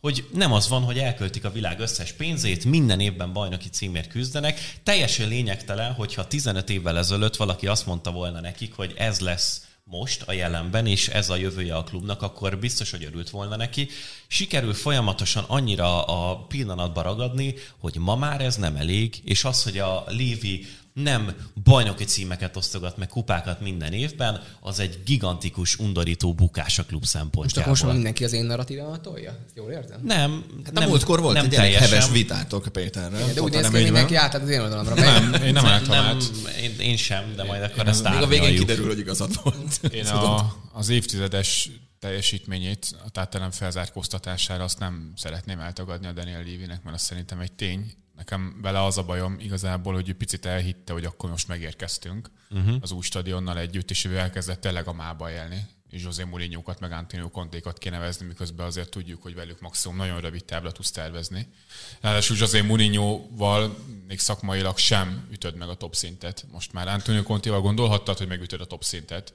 hogy 0.00 0.28
nem 0.32 0.52
az 0.52 0.68
van, 0.68 0.82
hogy 0.82 0.98
elköltik 0.98 1.44
a 1.44 1.50
világ 1.50 1.80
összes 1.80 2.12
pénzét, 2.12 2.64
minden 2.64 3.00
évben 3.00 3.32
bajnoki 3.32 3.68
címért 3.68 4.08
küzdenek. 4.08 4.78
Teljesen 4.82 5.28
lényegtelen, 5.28 5.92
hogyha 5.92 6.26
15 6.26 6.70
évvel 6.70 6.98
ezelőtt 6.98 7.36
valaki 7.36 7.66
azt 7.66 7.86
mondta 7.86 8.10
volna 8.10 8.40
nekik, 8.40 8.74
hogy 8.74 8.94
ez 8.96 9.20
lesz 9.20 9.66
most 9.84 10.22
a 10.22 10.32
jelenben, 10.32 10.86
és 10.86 11.08
ez 11.08 11.30
a 11.30 11.36
jövője 11.36 11.76
a 11.76 11.84
klubnak, 11.84 12.22
akkor 12.22 12.58
biztos, 12.58 12.90
hogy 12.90 13.04
örült 13.04 13.30
volna 13.30 13.56
neki. 13.56 13.88
Sikerül 14.26 14.74
folyamatosan 14.74 15.44
annyira 15.46 16.04
a 16.04 16.36
pillanatba 16.46 17.02
ragadni, 17.02 17.54
hogy 17.78 17.96
ma 17.96 18.16
már 18.16 18.40
ez 18.40 18.56
nem 18.56 18.76
elég, 18.76 19.20
és 19.24 19.44
az, 19.44 19.62
hogy 19.62 19.78
a 19.78 20.04
Lévi 20.08 20.66
nem 20.94 21.34
bajnoki 21.64 22.04
címeket 22.04 22.56
osztogat 22.56 22.96
meg 22.96 23.08
kupákat 23.08 23.60
minden 23.60 23.92
évben, 23.92 24.42
az 24.60 24.78
egy 24.78 24.98
gigantikus, 25.04 25.78
undorító 25.78 26.34
bukás 26.34 26.78
a 26.78 26.84
klub 26.84 27.00
Most 27.00 27.12
szempontjából. 27.12 27.60
akkor 27.60 27.68
most 27.70 27.82
már 27.82 27.92
mindenki 27.94 28.24
az 28.24 28.32
én 28.32 28.44
narratívámat 28.44 29.00
tolja? 29.00 29.30
Ezt 29.46 29.56
jól 29.56 29.70
érzem? 29.70 30.00
Nem, 30.04 30.44
Hát 30.64 30.72
nem, 30.72 30.82
a 30.82 30.86
múltkor 30.86 31.20
volt 31.20 31.34
nem 31.34 31.44
egy 31.44 31.50
teljesen. 31.50 31.88
heves 31.88 32.10
vitátok 32.10 32.68
Péterrel. 32.72 33.32
De 33.32 33.42
úgy 33.42 33.52
néz 33.52 33.66
ki, 33.66 33.72
hogy 33.72 33.82
mindenki 33.82 34.12
tehát 34.12 34.34
az 34.34 34.48
én 34.48 34.60
oldalamra 34.60 34.94
nem, 34.94 35.42
én 35.42 35.52
nem 35.52 35.64
álltam 35.64 35.88
nem, 35.88 36.04
át. 36.04 36.22
én, 36.62 36.78
én 36.78 36.96
sem, 36.96 37.34
de 37.36 37.44
majd 37.44 37.62
akkor 37.62 37.78
én 37.78 37.86
ezt 37.86 38.08
Még 38.08 38.22
a 38.22 38.26
végén 38.26 38.56
kiderül, 38.56 38.86
hogy 38.86 38.98
igazad 38.98 39.40
volt. 39.42 39.92
Én 39.92 40.06
a, 40.26 40.56
az 40.72 40.88
évtizedes 40.88 41.70
teljesítményét, 41.98 42.86
a 43.04 43.10
tátelem 43.10 43.50
felzárkóztatására 43.50 44.64
azt 44.64 44.78
nem 44.78 45.12
szeretném 45.16 45.60
eltagadni 45.60 46.06
a 46.06 46.12
Daniel 46.12 46.42
Lévinek, 46.42 46.82
mert 46.82 46.96
azt 46.96 47.04
szerintem 47.04 47.40
egy 47.40 47.52
tény. 47.52 47.92
Nekem 48.16 48.58
vele 48.62 48.84
az 48.84 48.98
a 48.98 49.04
bajom 49.04 49.36
igazából, 49.38 49.94
hogy 49.94 50.08
ő 50.08 50.14
picit 50.14 50.46
elhitte, 50.46 50.92
hogy 50.92 51.04
akkor 51.04 51.30
most 51.30 51.48
megérkeztünk 51.48 52.30
uh-huh. 52.50 52.76
az 52.80 52.90
új 52.90 53.02
stadionnal 53.02 53.58
együtt, 53.58 53.90
és 53.90 54.04
ő 54.04 54.16
elkezdett 54.16 54.60
tényleg 54.60 54.86
a 54.86 54.92
mába 54.92 55.30
élni 55.30 55.66
és 55.94 56.02
José 56.02 56.22
mourinho 56.22 56.62
meg 56.80 56.92
Antonio 56.92 57.30
Contékat 57.30 57.90
nevezni, 57.90 58.26
miközben 58.26 58.66
azért 58.66 58.90
tudjuk, 58.90 59.22
hogy 59.22 59.34
velük 59.34 59.60
maximum 59.60 59.96
nagyon 59.96 60.20
rövid 60.20 60.44
távra 60.44 60.72
tudsz 60.72 60.90
tervezni. 60.90 61.48
Ráadásul 62.00 62.36
José 62.36 62.60
Mourinho-val 62.60 63.76
még 64.06 64.18
szakmailag 64.18 64.78
sem 64.78 65.28
ütöd 65.30 65.56
meg 65.56 65.68
a 65.68 65.74
top 65.74 65.94
szintet. 65.94 66.46
Most 66.52 66.72
már 66.72 66.88
Antonio 66.88 67.22
Contéval 67.22 67.60
gondolhattad, 67.60 68.18
hogy 68.18 68.26
megütöd 68.26 68.60
a 68.60 68.64
top 68.64 68.84
szintet. 68.84 69.34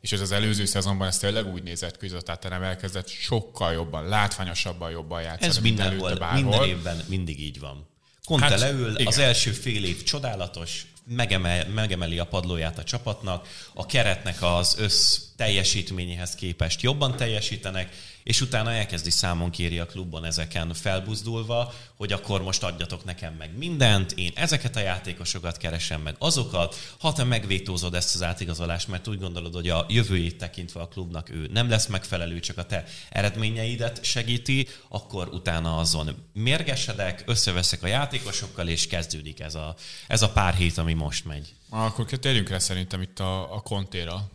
És 0.00 0.12
ez 0.12 0.20
az 0.20 0.32
előző 0.32 0.64
szezonban 0.64 1.06
ez 1.06 1.18
tényleg 1.18 1.46
úgy 1.46 1.62
nézett 1.62 1.98
ki, 1.98 2.08
hogy 2.08 2.24
nem 2.42 2.62
elkezdett 2.62 3.08
sokkal 3.08 3.72
jobban, 3.72 4.08
látványosabban 4.08 4.90
jobban 4.90 5.22
játszani. 5.22 5.46
Ez 5.46 5.58
mindenhol, 5.58 6.06
előtte 6.06 6.24
bárhol. 6.24 6.40
minden 6.42 6.68
évben 6.68 7.04
mindig 7.08 7.40
így 7.40 7.60
van. 7.60 7.88
Conte 8.24 8.46
hát, 8.46 8.60
leül, 8.60 8.90
igen. 8.94 9.06
az 9.06 9.18
első 9.18 9.50
fél 9.50 9.84
év 9.84 10.02
csodálatos, 10.02 10.86
megemel, 11.04 11.68
megemeli 11.68 12.18
a 12.18 12.26
padlóját 12.26 12.78
a 12.78 12.84
csapatnak, 12.84 13.48
a 13.74 13.86
keretnek 13.86 14.42
az 14.42 14.74
össz 14.78 15.18
teljesítményéhez 15.40 16.34
képest 16.34 16.82
jobban 16.82 17.16
teljesítenek, 17.16 17.96
és 18.22 18.40
utána 18.40 18.72
elkezdi 18.72 19.10
számon 19.10 19.50
kéri 19.50 19.78
a 19.78 19.86
klubban 19.86 20.24
ezeken 20.24 20.74
felbuzdulva, 20.74 21.74
hogy 21.96 22.12
akkor 22.12 22.42
most 22.42 22.62
adjatok 22.62 23.04
nekem 23.04 23.34
meg 23.34 23.56
mindent, 23.56 24.12
én 24.12 24.32
ezeket 24.34 24.76
a 24.76 24.80
játékosokat 24.80 25.56
keresem 25.56 26.00
meg 26.00 26.14
azokat, 26.18 26.76
ha 26.98 27.12
te 27.12 27.24
megvétózod 27.24 27.94
ezt 27.94 28.14
az 28.14 28.22
átigazolást, 28.22 28.88
mert 28.88 29.08
úgy 29.08 29.18
gondolod, 29.18 29.54
hogy 29.54 29.68
a 29.68 29.86
jövőjét 29.88 30.38
tekintve 30.38 30.80
a 30.80 30.88
klubnak 30.88 31.30
ő 31.30 31.48
nem 31.52 31.68
lesz 31.68 31.86
megfelelő, 31.86 32.40
csak 32.40 32.58
a 32.58 32.66
te 32.66 32.84
eredményeidet 33.10 34.04
segíti, 34.04 34.68
akkor 34.88 35.28
utána 35.28 35.76
azon 35.76 36.28
mérgesedek, 36.32 37.22
összeveszek 37.26 37.82
a 37.82 37.86
játékosokkal, 37.86 38.68
és 38.68 38.86
kezdődik 38.86 39.40
ez 39.40 39.54
a, 39.54 39.74
ez 40.06 40.22
a 40.22 40.30
pár 40.30 40.54
hét, 40.54 40.78
ami 40.78 40.92
most 40.92 41.24
megy. 41.24 41.54
Akkor 41.70 42.06
térjünk 42.06 42.48
rá 42.48 42.58
szerintem 42.58 43.02
itt 43.02 43.18
a, 43.18 43.54
a 43.54 43.60
Contéra. 43.60 44.30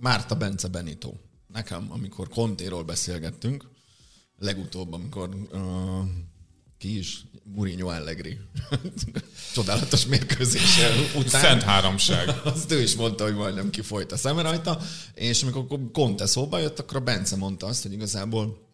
Márta 0.00 0.34
Bence 0.36 0.68
Benito. 0.68 1.12
Nekem, 1.46 1.86
amikor 1.90 2.28
Contéról 2.28 2.82
beszélgettünk, 2.84 3.68
legutóbb, 4.36 4.92
amikor 4.92 5.28
uh, 5.52 5.60
ki 6.78 6.98
is, 6.98 7.24
Mourinho 7.44 7.88
Allegri. 7.88 8.38
Csodálatos 9.54 10.06
mérkőzés 10.06 10.78
után. 11.16 11.40
Szent 11.40 11.62
háromság. 11.62 12.28
Azt 12.44 12.72
ő 12.72 12.80
is 12.80 12.96
mondta, 12.96 13.24
hogy 13.24 13.34
majdnem 13.34 13.70
kifolyt 13.70 14.12
a 14.12 14.16
szeme 14.16 14.42
rajta, 14.42 14.80
és 15.14 15.42
amikor 15.42 15.90
Conte 15.92 16.26
szóba 16.26 16.58
jött, 16.58 16.78
akkor 16.78 16.96
a 16.96 17.00
Bence 17.00 17.36
mondta 17.36 17.66
azt, 17.66 17.82
hogy 17.82 17.92
igazából 17.92 18.66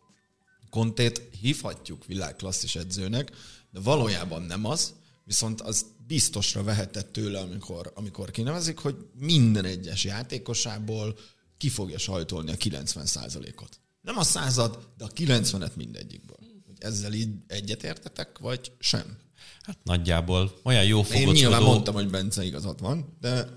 Contét 0.71 1.29
hívhatjuk 1.41 2.05
világklasszis 2.05 2.77
edzőnek, 2.77 3.31
de 3.71 3.81
valójában 3.81 4.43
nem 4.43 4.65
az, 4.65 4.95
viszont 5.25 5.61
az 5.61 5.87
biztosra 6.07 6.63
vehetett 6.63 7.13
tőle, 7.13 7.41
amikor, 7.41 7.93
amikor 7.95 8.31
kinevezik, 8.31 8.79
hogy 8.79 8.97
minden 9.19 9.65
egyes 9.65 10.05
játékosából 10.05 11.19
ki 11.57 11.69
fogja 11.69 11.99
sajtolni 11.99 12.51
a 12.51 12.57
90%-ot. 12.57 13.81
Nem 14.01 14.19
a 14.19 14.23
század, 14.23 14.89
de 14.97 15.05
a 15.05 15.09
90-et 15.09 15.75
mindegyikből. 15.75 16.37
Hogy 16.67 16.77
ezzel 16.79 17.13
így 17.13 17.29
egyetértetek, 17.47 18.39
vagy 18.39 18.73
sem? 18.79 19.19
Hát 19.63 19.79
nagyjából 19.83 20.61
olyan 20.63 20.85
jó 20.85 21.01
Én 21.01 21.05
nyilván 21.05 21.33
fogockodó, 21.33 21.65
mondtam, 21.65 21.95
hogy 21.95 22.11
Bence 22.11 22.45
igazad 22.45 22.81
van, 22.81 23.17
de 23.21 23.53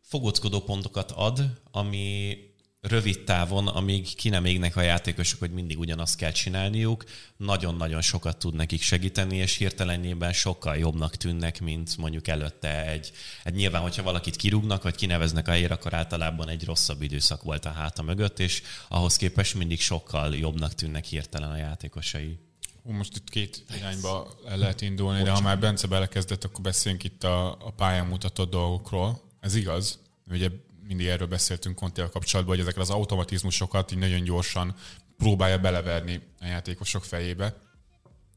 fogockodó 0.00 0.60
pontokat 0.60 1.10
ad, 1.10 1.60
ami 1.70 2.36
rövid 2.80 3.24
távon, 3.24 3.66
amíg 3.66 4.14
ki 4.14 4.28
nem 4.28 4.44
égnek 4.44 4.76
a 4.76 4.80
játékosok, 4.80 5.38
hogy 5.38 5.50
mindig 5.50 5.78
ugyanazt 5.78 6.16
kell 6.16 6.30
csinálniuk, 6.30 7.04
nagyon-nagyon 7.36 8.00
sokat 8.00 8.38
tud 8.38 8.54
nekik 8.54 8.82
segíteni, 8.82 9.36
és 9.36 9.56
hirtelenjében 9.56 10.32
sokkal 10.32 10.76
jobbnak 10.76 11.16
tűnnek, 11.16 11.60
mint 11.60 11.96
mondjuk 11.96 12.28
előtte 12.28 12.86
egy, 12.86 13.12
egy 13.44 13.54
nyilván, 13.54 13.82
hogyha 13.82 14.02
valakit 14.02 14.36
kirúgnak, 14.36 14.82
vagy 14.82 14.94
kineveznek 14.94 15.48
a 15.48 15.50
helyére, 15.50 15.74
akkor 15.74 15.94
általában 15.94 16.48
egy 16.48 16.64
rosszabb 16.64 17.02
időszak 17.02 17.42
volt 17.42 17.64
a 17.64 17.70
háta 17.70 18.02
mögött, 18.02 18.38
és 18.38 18.62
ahhoz 18.88 19.16
képest 19.16 19.54
mindig 19.54 19.80
sokkal 19.80 20.36
jobbnak 20.36 20.74
tűnnek 20.74 21.04
hirtelen 21.04 21.50
a 21.50 21.56
játékosai. 21.56 22.38
Most 22.82 23.16
itt 23.16 23.30
két 23.30 23.64
irányba 23.76 24.34
el 24.46 24.58
lehet 24.58 24.80
indulni, 24.80 25.22
de 25.22 25.30
ha 25.30 25.40
már 25.40 25.58
Bence 25.58 25.86
belekezdett, 25.86 26.44
akkor 26.44 26.60
beszéljünk 26.60 27.04
itt 27.04 27.24
a, 27.24 27.50
a 27.50 27.70
pályán 27.70 28.06
mutatott 28.06 28.50
dolgokról. 28.50 29.22
Ez 29.40 29.54
igaz. 29.54 29.98
Ugye 30.30 30.48
mindig 30.88 31.06
erről 31.06 31.26
beszéltünk 31.26 31.76
Contéval 31.76 32.10
kapcsolatban, 32.10 32.54
hogy 32.54 32.64
ezeket 32.64 32.82
az 32.82 32.90
automatizmusokat 32.90 33.92
így 33.92 33.98
nagyon 33.98 34.22
gyorsan 34.22 34.74
próbálja 35.16 35.58
beleverni 35.58 36.22
a 36.40 36.46
játékosok 36.46 37.04
fejébe. 37.04 37.56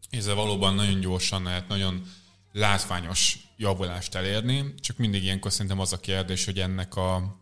Ezzel 0.10 0.36
valóban 0.36 0.76
nagyon 0.76 1.00
gyorsan 1.00 1.44
lehet, 1.44 1.68
nagyon 1.68 2.06
látványos 2.52 3.38
javulást 3.58 4.16
elérni, 4.16 4.74
csak 4.80 4.98
mindig 4.98 5.24
ilyenkor 5.24 5.52
szerintem 5.52 5.80
az 5.80 5.94
a 5.94 6.00
kérdés, 6.00 6.46
hogy 6.46 6.60
ennek 6.60 6.96
a, 6.96 7.38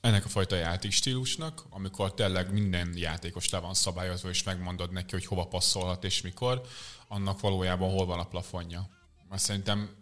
ennek 0.00 0.24
a 0.24 0.28
fajta 0.28 0.56
játékstílusnak, 0.56 1.64
amikor 1.70 2.14
tényleg 2.14 2.52
minden 2.52 2.92
játékos 2.96 3.50
le 3.50 3.58
van 3.58 3.74
szabályozva, 3.74 4.28
és 4.28 4.42
megmondod 4.42 4.92
neki, 4.92 5.10
hogy 5.10 5.26
hova 5.26 5.44
passzolhat 5.44 6.04
és 6.04 6.20
mikor, 6.20 6.60
annak 7.08 7.40
valójában 7.40 7.90
hol 7.90 8.06
van 8.06 8.18
a 8.18 8.28
plafonja. 8.28 8.88
Mert 9.28 9.42
szerintem 9.42 9.96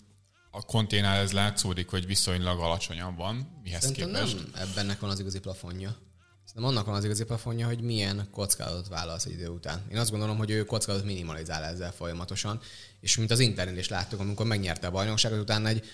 a 0.56 0.62
konténál 0.62 1.20
ez 1.20 1.32
látszódik, 1.32 1.88
hogy 1.88 2.06
viszonylag 2.06 2.60
alacsonyan 2.60 3.16
van, 3.16 3.60
mihez 3.62 3.82
Szerintem 3.82 4.08
képest. 4.08 4.34
nem 4.34 4.68
ebbennek 4.68 5.00
van 5.00 5.10
az 5.10 5.18
igazi 5.18 5.38
plafonja. 5.38 5.96
Szerintem 6.44 6.70
annak 6.70 6.86
van 6.86 6.94
az 6.94 7.04
igazi 7.04 7.24
plafonja, 7.24 7.66
hogy 7.66 7.80
milyen 7.80 8.28
kockázatot 8.30 8.88
válasz 8.88 9.24
egy 9.24 9.32
idő 9.32 9.48
után. 9.48 9.82
Én 9.90 9.98
azt 9.98 10.10
gondolom, 10.10 10.36
hogy 10.36 10.50
ő 10.50 10.64
kockázat 10.64 11.04
minimalizál 11.04 11.64
ezzel 11.64 11.92
folyamatosan, 11.92 12.60
és 13.00 13.16
mint 13.16 13.30
az 13.30 13.38
Internél 13.38 13.78
is 13.78 13.88
láttuk, 13.88 14.20
amikor 14.20 14.46
megnyerte 14.46 14.86
a 14.86 14.90
bajnokságot, 14.90 15.40
utána 15.40 15.68
egy 15.68 15.84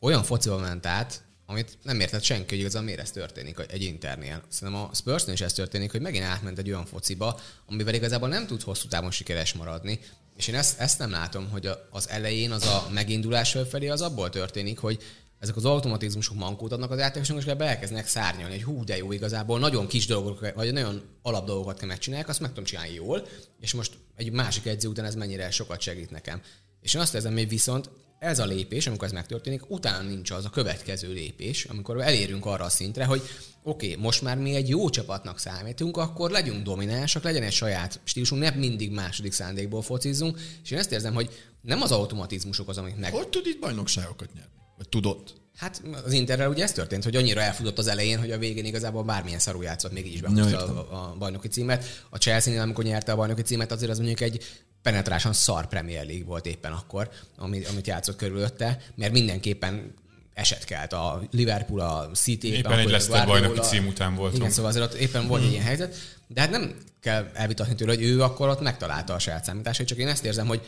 olyan 0.00 0.22
fociba 0.22 0.58
ment 0.58 0.86
át, 0.86 1.22
amit 1.46 1.78
nem 1.82 2.00
értett 2.00 2.22
senki, 2.22 2.48
hogy 2.48 2.58
igazán 2.58 2.84
miért 2.84 3.00
ez 3.00 3.10
történik 3.10 3.58
egy 3.68 3.82
Internél. 3.82 4.42
Szerintem 4.48 4.82
a 4.82 4.94
Spursnél 4.94 5.34
is 5.34 5.40
ez 5.40 5.52
történik, 5.52 5.90
hogy 5.90 6.00
megint 6.00 6.24
átment 6.24 6.58
egy 6.58 6.68
olyan 6.68 6.86
fociba, 6.86 7.40
amivel 7.66 7.94
igazából 7.94 8.28
nem 8.28 8.46
tud 8.46 8.62
hosszú 8.62 8.88
távon 8.88 9.10
sikeres 9.10 9.52
maradni. 9.52 10.00
És 10.40 10.48
én 10.48 10.54
ezt, 10.54 10.80
ezt 10.80 10.98
nem 10.98 11.10
látom, 11.10 11.48
hogy 11.50 11.68
az 11.90 12.08
elején 12.08 12.50
az 12.50 12.66
a 12.66 12.88
megindulás 12.92 13.56
felé 13.68 13.88
az 13.88 14.00
abból 14.00 14.30
történik, 14.30 14.78
hogy 14.78 15.02
ezek 15.38 15.56
az 15.56 15.64
automatizmusok 15.64 16.36
mankót 16.36 16.72
adnak 16.72 16.90
az 16.90 16.98
játékosoknak, 16.98 17.44
és 17.44 17.50
ebbe 17.50 17.64
elkezdenek 17.64 18.06
szárnyalni, 18.06 18.54
hogy 18.54 18.62
hú, 18.62 18.84
de 18.84 18.96
jó 18.96 19.12
igazából, 19.12 19.58
nagyon 19.58 19.86
kis 19.86 20.06
dolgok, 20.06 20.52
vagy 20.54 20.72
nagyon 20.72 21.02
alap 21.22 21.46
dolgokat 21.46 21.78
kell 21.78 21.88
megcsinálni, 21.88 22.26
azt 22.28 22.40
meg 22.40 22.48
tudom 22.48 22.64
csinálni 22.64 22.94
jól, 22.94 23.26
és 23.58 23.74
most 23.74 23.92
egy 24.16 24.32
másik 24.32 24.66
edző 24.66 24.88
után 24.88 25.04
ez 25.04 25.14
mennyire 25.14 25.50
sokat 25.50 25.80
segít 25.80 26.10
nekem. 26.10 26.40
És 26.80 26.94
én 26.94 27.00
azt 27.00 27.14
érzem, 27.14 27.32
hogy 27.32 27.48
viszont 27.48 27.90
ez 28.20 28.38
a 28.38 28.44
lépés, 28.44 28.86
amikor 28.86 29.06
ez 29.06 29.12
megtörténik, 29.12 29.70
utána 29.70 30.08
nincs 30.08 30.30
az 30.30 30.44
a 30.44 30.50
következő 30.50 31.12
lépés, 31.12 31.64
amikor 31.64 32.00
elérünk 32.00 32.46
arra 32.46 32.64
a 32.64 32.68
szintre, 32.68 33.04
hogy 33.04 33.22
oké, 33.62 33.90
okay, 33.90 34.02
most 34.02 34.22
már 34.22 34.38
mi 34.38 34.54
egy 34.54 34.68
jó 34.68 34.90
csapatnak 34.90 35.38
számítunk, 35.38 35.96
akkor 35.96 36.30
legyünk 36.30 36.62
dominánsak, 36.62 37.22
legyen 37.22 37.42
egy 37.42 37.52
saját 37.52 38.00
stílusunk, 38.04 38.42
nem 38.42 38.54
mindig 38.54 38.92
második 38.92 39.32
szándékból 39.32 39.82
focizzunk, 39.82 40.38
és 40.62 40.70
én 40.70 40.78
ezt 40.78 40.92
érzem, 40.92 41.14
hogy 41.14 41.30
nem 41.62 41.82
az 41.82 41.92
automatizmusok 41.92 42.68
az, 42.68 42.78
amik 42.78 42.96
meg... 42.96 43.12
Hogy 43.12 43.28
tud 43.28 43.46
itt 43.46 43.60
bajnokságokat 43.60 44.32
nyerni? 44.32 44.50
Vagy 44.76 44.88
tudott? 44.88 45.34
Hát 45.56 45.82
az 46.04 46.12
Interrel 46.12 46.48
ugye 46.48 46.62
ez 46.62 46.72
történt, 46.72 47.04
hogy 47.04 47.16
annyira 47.16 47.40
elfutott 47.40 47.78
az 47.78 47.86
elején, 47.86 48.18
hogy 48.18 48.30
a 48.30 48.38
végén 48.38 48.64
igazából 48.64 49.02
bármilyen 49.02 49.38
szarú 49.38 49.62
játszott, 49.62 49.92
még 49.92 50.06
így 50.06 50.12
is 50.12 50.20
behúzta 50.20 50.58
a, 50.58 50.94
a, 50.94 51.14
bajnoki 51.18 51.48
címet. 51.48 52.06
A 52.10 52.16
Chelsea-nél, 52.16 52.60
amikor 52.60 52.84
nyerte 52.84 53.12
a 53.12 53.16
bajnoki 53.16 53.42
címet, 53.42 53.72
azért 53.72 53.90
az 53.90 53.96
mondjuk 53.96 54.20
egy 54.20 54.44
penetrásan 54.82 55.32
szar 55.32 55.66
Premier 55.66 56.06
League 56.06 56.24
volt 56.24 56.46
éppen 56.46 56.72
akkor, 56.72 57.10
amit, 57.36 57.68
amit 57.68 57.86
játszott 57.86 58.16
körülötte, 58.16 58.78
mert 58.94 59.12
mindenképpen 59.12 59.94
eset 60.34 60.64
kelt 60.64 60.92
a 60.92 61.22
Liverpool, 61.30 61.80
a 61.80 62.10
City. 62.14 62.52
Éppen, 62.52 62.78
egy 62.78 62.90
Leicester 62.90 63.26
bajnoki 63.26 63.60
cím 63.60 63.86
után 63.86 64.14
volt. 64.14 64.36
Igen, 64.36 64.50
szóval 64.50 64.70
azért 64.70 64.84
ott 64.84 64.98
éppen 64.98 65.26
volt 65.26 65.40
hmm. 65.40 65.48
egy 65.48 65.54
ilyen 65.54 65.66
helyzet, 65.66 65.94
de 66.26 66.40
hát 66.40 66.50
nem 66.50 66.76
kell 67.00 67.30
elvitatni 67.34 67.74
tőle, 67.74 67.94
hogy 67.94 68.02
ő 68.02 68.22
akkor 68.22 68.48
ott 68.48 68.60
megtalálta 68.60 69.14
a 69.14 69.18
saját 69.18 69.44
számításait, 69.44 69.88
csak 69.88 69.98
én 69.98 70.08
ezt 70.08 70.24
érzem, 70.24 70.46
hogy 70.46 70.60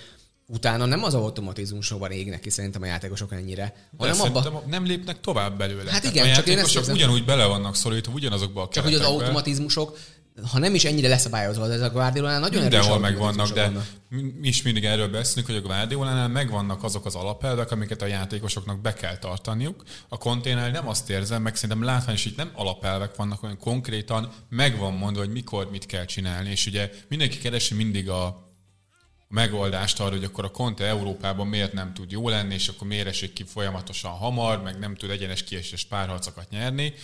utána 0.47 0.85
nem 0.85 1.03
az 1.03 1.15
automatizmusokban 1.15 2.11
égnek 2.11 2.41
ki 2.41 2.51
szerintem 2.51 2.83
a 2.83 2.87
játékosok 2.87 3.33
ennyire, 3.33 3.75
hanem 3.99 4.21
abba... 4.21 4.63
nem 4.67 4.87
lépnek 4.87 5.21
tovább 5.21 5.59
belőle. 5.59 5.91
Hát 5.91 6.05
igen, 6.05 6.31
a 6.31 6.35
csak 6.35 6.47
én 6.47 6.59
ezt 6.59 6.77
érzem... 6.77 6.95
ugyanúgy 6.95 7.25
bele 7.25 7.45
vannak 7.47 7.77
szorítva 7.77 8.13
ugyanazokba 8.13 8.63
a 8.63 8.69
Csak 8.69 8.85
hogy 8.85 8.95
az 8.95 9.01
automatizmusok 9.01 9.99
ha 10.51 10.59
nem 10.59 10.75
is 10.75 10.85
ennyire 10.85 11.09
leszabályozva, 11.09 11.73
ez 11.73 11.81
a 11.81 11.91
Guardiolánál 11.91 12.41
nagyon 12.41 12.63
Mindenhol 12.63 12.99
megvannak, 12.99 13.53
de 13.53 13.63
vannak. 13.63 13.87
mi 14.09 14.49
is 14.49 14.63
mindig 14.63 14.85
erről 14.85 15.09
beszélünk, 15.09 15.47
hogy 15.47 15.57
a 15.57 15.61
Guardiolánál 15.61 16.29
megvannak 16.29 16.83
azok 16.83 17.07
az 17.07 17.15
alapelvek, 17.15 17.71
amiket 17.71 18.03
a 18.03 18.07
játékosoknak 18.07 18.81
be 18.81 18.93
kell 18.93 19.19
tartaniuk. 19.19 19.85
A 20.09 20.19
konténer 20.19 20.71
nem 20.71 20.89
azt 20.89 21.11
érzem, 21.11 21.43
meg 21.43 21.55
szerintem 21.55 21.85
látvány 21.85 22.15
is 22.15 22.25
itt 22.25 22.37
nem 22.37 22.51
alapelvek 22.55 23.17
vannak, 23.17 23.43
olyan 23.43 23.59
konkrétan 23.59 24.33
megvan 24.49 24.93
mondva, 24.93 25.21
hogy 25.21 25.33
mikor 25.33 25.71
mit 25.71 25.87
kell 25.87 26.05
csinálni, 26.05 26.51
és 26.51 26.67
ugye 26.67 26.91
mindenki 27.09 27.39
keresi 27.39 27.75
mindig 27.75 28.09
a 28.09 28.51
megoldást 29.29 30.01
arra, 30.01 30.15
hogy 30.15 30.25
akkor 30.25 30.45
a 30.45 30.51
Conte 30.51 30.85
Európában 30.85 31.47
miért 31.47 31.73
nem 31.73 31.95
tud 31.95 32.11
jó 32.11 32.29
lenni, 32.29 32.55
és 32.55 32.69
akkor 32.69 32.87
miért 32.87 33.07
esik 33.07 33.33
ki 33.33 33.45
folyamatosan 33.45 34.11
hamar, 34.11 34.63
meg 34.63 34.79
nem 34.79 34.95
tud 34.95 35.11
egyenes 35.11 35.45
kieséses 35.45 35.85
párharcokat 35.85 36.51
nyerni. 36.51 36.95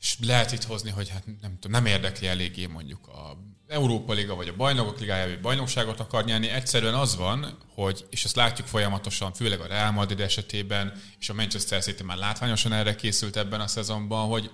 És 0.00 0.16
lehet 0.20 0.52
itt 0.52 0.64
hozni, 0.64 0.90
hogy 0.90 1.08
hát 1.08 1.24
nem 1.40 1.58
tudom, 1.58 1.70
nem 1.70 1.86
érdekli 1.86 2.26
eléggé 2.26 2.66
mondjuk 2.66 3.08
a 3.08 3.36
Európa 3.68 4.12
Liga 4.12 4.34
vagy 4.34 4.48
a 4.48 4.56
Bajnokok 4.56 5.00
Ligája, 5.00 5.26
vagy 5.28 5.40
bajnokságot 5.40 6.00
akar 6.00 6.24
nyerni. 6.24 6.48
Egyszerűen 6.48 6.94
az 6.94 7.16
van, 7.16 7.58
hogy, 7.74 8.06
és 8.10 8.24
ezt 8.24 8.36
látjuk 8.36 8.66
folyamatosan, 8.66 9.32
főleg 9.32 9.60
a 9.60 9.66
Real 9.66 9.90
Madrid 9.90 10.20
esetében, 10.20 10.92
és 11.18 11.28
a 11.28 11.34
Manchester 11.34 11.82
City 11.82 12.02
már 12.02 12.16
látványosan 12.16 12.72
erre 12.72 12.94
készült 12.94 13.36
ebben 13.36 13.60
a 13.60 13.66
szezonban, 13.66 14.28
hogy 14.28 14.50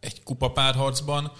egy 0.00 0.22
kupapárharcban 0.22 1.32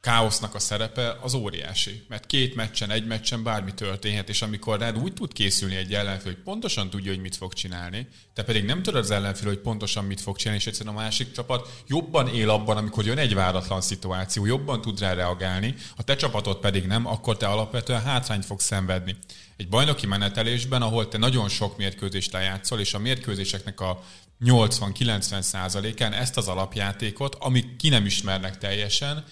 káosznak 0.00 0.54
a 0.54 0.58
szerepe 0.58 1.18
az 1.20 1.34
óriási. 1.34 2.04
Mert 2.08 2.26
két 2.26 2.54
meccsen, 2.54 2.90
egy 2.90 3.06
meccsen 3.06 3.42
bármi 3.42 3.74
történhet, 3.74 4.28
és 4.28 4.42
amikor 4.42 4.78
rád 4.78 4.98
úgy 4.98 5.12
tud 5.12 5.32
készülni 5.32 5.76
egy 5.76 5.94
ellenfél, 5.94 6.32
hogy 6.32 6.42
pontosan 6.42 6.90
tudja, 6.90 7.10
hogy 7.10 7.20
mit 7.20 7.36
fog 7.36 7.52
csinálni, 7.52 8.08
te 8.34 8.42
pedig 8.42 8.64
nem 8.64 8.82
tudod 8.82 9.02
az 9.02 9.10
ellenfél, 9.10 9.48
hogy 9.48 9.58
pontosan 9.58 10.04
mit 10.04 10.20
fog 10.20 10.36
csinálni, 10.36 10.60
és 10.60 10.66
egyszerűen 10.66 10.96
a 10.96 10.98
másik 10.98 11.32
csapat 11.32 11.82
jobban 11.86 12.28
él 12.28 12.50
abban, 12.50 12.76
amikor 12.76 13.06
jön 13.06 13.18
egy 13.18 13.34
váratlan 13.34 13.80
szituáció, 13.80 14.46
jobban 14.46 14.80
tud 14.80 15.00
rá 15.00 15.12
reagálni, 15.12 15.74
a 15.96 16.02
te 16.02 16.16
csapatod 16.16 16.58
pedig 16.58 16.86
nem, 16.86 17.06
akkor 17.06 17.36
te 17.36 17.46
alapvetően 17.46 18.02
hátrányt 18.02 18.44
fogsz 18.44 18.64
szenvedni. 18.64 19.16
Egy 19.56 19.68
bajnoki 19.68 20.06
menetelésben, 20.06 20.82
ahol 20.82 21.08
te 21.08 21.18
nagyon 21.18 21.48
sok 21.48 21.76
mérkőzést 21.76 22.32
lejátszol, 22.32 22.80
és 22.80 22.94
a 22.94 22.98
mérkőzéseknek 22.98 23.80
a 23.80 24.02
80-90 24.44 25.40
százalékán 25.40 26.12
ezt 26.12 26.36
az 26.36 26.48
alapjátékot, 26.48 27.34
amik 27.34 27.76
ki 27.76 27.88
nem 27.88 28.06
ismernek 28.06 28.58
teljesen, 28.58 29.24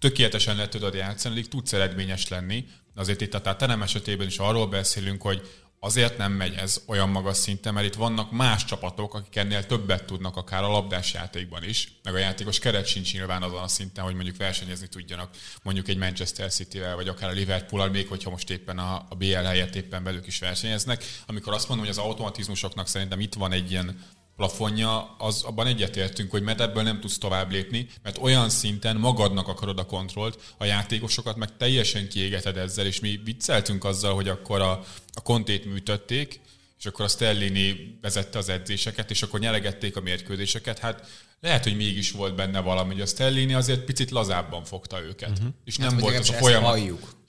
tökéletesen 0.00 0.56
le 0.56 0.68
tudod 0.68 0.94
játszani, 0.94 1.34
addig 1.34 1.48
tudsz 1.48 1.72
eredményes 1.72 2.28
lenni. 2.28 2.64
Azért 2.94 3.20
itt 3.20 3.34
a 3.34 3.40
Tottenham 3.40 3.82
esetében 3.82 4.26
is 4.26 4.38
arról 4.38 4.66
beszélünk, 4.66 5.22
hogy 5.22 5.48
azért 5.82 6.18
nem 6.18 6.32
megy 6.32 6.54
ez 6.54 6.82
olyan 6.86 7.08
magas 7.08 7.36
szinten, 7.36 7.74
mert 7.74 7.86
itt 7.86 7.94
vannak 7.94 8.30
más 8.30 8.64
csapatok, 8.64 9.14
akik 9.14 9.36
ennél 9.36 9.66
többet 9.66 10.04
tudnak 10.04 10.36
akár 10.36 10.62
a 10.62 10.68
labdás 10.68 11.12
játékban 11.12 11.64
is, 11.64 11.92
meg 12.02 12.14
a 12.14 12.18
játékos 12.18 12.58
keret 12.58 12.86
sincs 12.86 13.12
nyilván 13.12 13.42
azon 13.42 13.62
a 13.62 13.68
szinten, 13.68 14.04
hogy 14.04 14.14
mondjuk 14.14 14.36
versenyezni 14.36 14.88
tudjanak 14.88 15.30
mondjuk 15.62 15.88
egy 15.88 15.96
Manchester 15.96 16.50
City-vel, 16.50 16.94
vagy 16.94 17.08
akár 17.08 17.30
a 17.30 17.32
Liverpool-al, 17.32 17.88
még 17.88 18.08
hogyha 18.08 18.30
most 18.30 18.50
éppen 18.50 18.78
a, 18.78 19.06
a 19.08 19.14
BL 19.14 19.34
helyett 19.34 19.74
éppen 19.74 20.02
velük 20.02 20.26
is 20.26 20.38
versenyeznek. 20.38 21.04
Amikor 21.26 21.52
azt 21.52 21.68
mondom, 21.68 21.86
hogy 21.86 21.96
az 21.96 22.04
automatizmusoknak 22.04 22.88
szerintem 22.88 23.20
itt 23.20 23.34
van 23.34 23.52
egy 23.52 23.70
ilyen 23.70 24.00
plafonja, 24.40 25.14
az 25.18 25.42
abban 25.42 25.66
egyetértünk, 25.66 26.30
hogy 26.30 26.42
mert 26.42 26.60
ebből 26.60 26.82
nem 26.82 27.00
tudsz 27.00 27.18
tovább 27.18 27.50
lépni, 27.50 27.86
mert 28.02 28.18
olyan 28.18 28.50
szinten 28.50 28.96
magadnak 28.96 29.48
akarod 29.48 29.78
a 29.78 29.86
kontrollt, 29.86 30.54
a 30.58 30.64
játékosokat 30.64 31.36
meg 31.36 31.56
teljesen 31.56 32.08
kiégeted 32.08 32.56
ezzel, 32.56 32.86
és 32.86 33.00
mi 33.00 33.20
vicceltünk 33.24 33.84
azzal, 33.84 34.14
hogy 34.14 34.28
akkor 34.28 34.60
a, 34.60 34.70
a 35.14 35.22
kontét 35.22 35.64
műtötték, 35.64 36.40
és 36.78 36.86
akkor 36.86 37.04
a 37.04 37.08
Stellini 37.08 37.98
vezette 38.00 38.38
az 38.38 38.48
edzéseket, 38.48 39.10
és 39.10 39.22
akkor 39.22 39.40
nyelegették 39.40 39.96
a 39.96 40.00
mérkőzéseket. 40.00 40.78
Hát 40.78 41.08
lehet, 41.40 41.64
hogy 41.64 41.76
mégis 41.76 42.10
volt 42.10 42.34
benne 42.34 42.60
valami, 42.60 42.92
hogy 42.92 43.02
a 43.02 43.06
Stellini 43.06 43.54
azért 43.54 43.80
picit 43.80 44.10
lazábban 44.10 44.64
fogta 44.64 45.00
őket. 45.00 45.30
Uh-huh. 45.30 45.46
És 45.64 45.76
nem 45.76 45.96
volt 45.96 46.18
az 46.18 46.28
a 46.28 46.32
folyamat, 46.32 46.78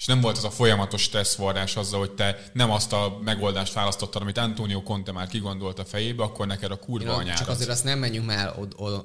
és 0.01 0.07
nem 0.07 0.21
volt 0.21 0.37
az 0.37 0.43
a 0.43 0.49
folyamatos 0.49 1.01
stresszforrás 1.01 1.75
azzal, 1.75 1.99
hogy 1.99 2.11
te 2.11 2.43
nem 2.53 2.71
azt 2.71 2.93
a 2.93 3.19
megoldást 3.23 3.73
választottad, 3.73 4.21
amit 4.21 4.37
Antonio 4.37 4.83
Conte 4.83 5.11
már 5.11 5.27
kigondolt 5.27 5.79
a 5.79 5.85
fejébe, 5.85 6.23
akkor 6.23 6.47
neked 6.47 6.71
a 6.71 6.75
kurva 6.75 7.13
anyád. 7.13 7.37
Csak 7.37 7.47
azért 7.47 7.69
azt 7.69 7.83
nem 7.83 7.99
menjünk 7.99 8.25
már 8.25 8.53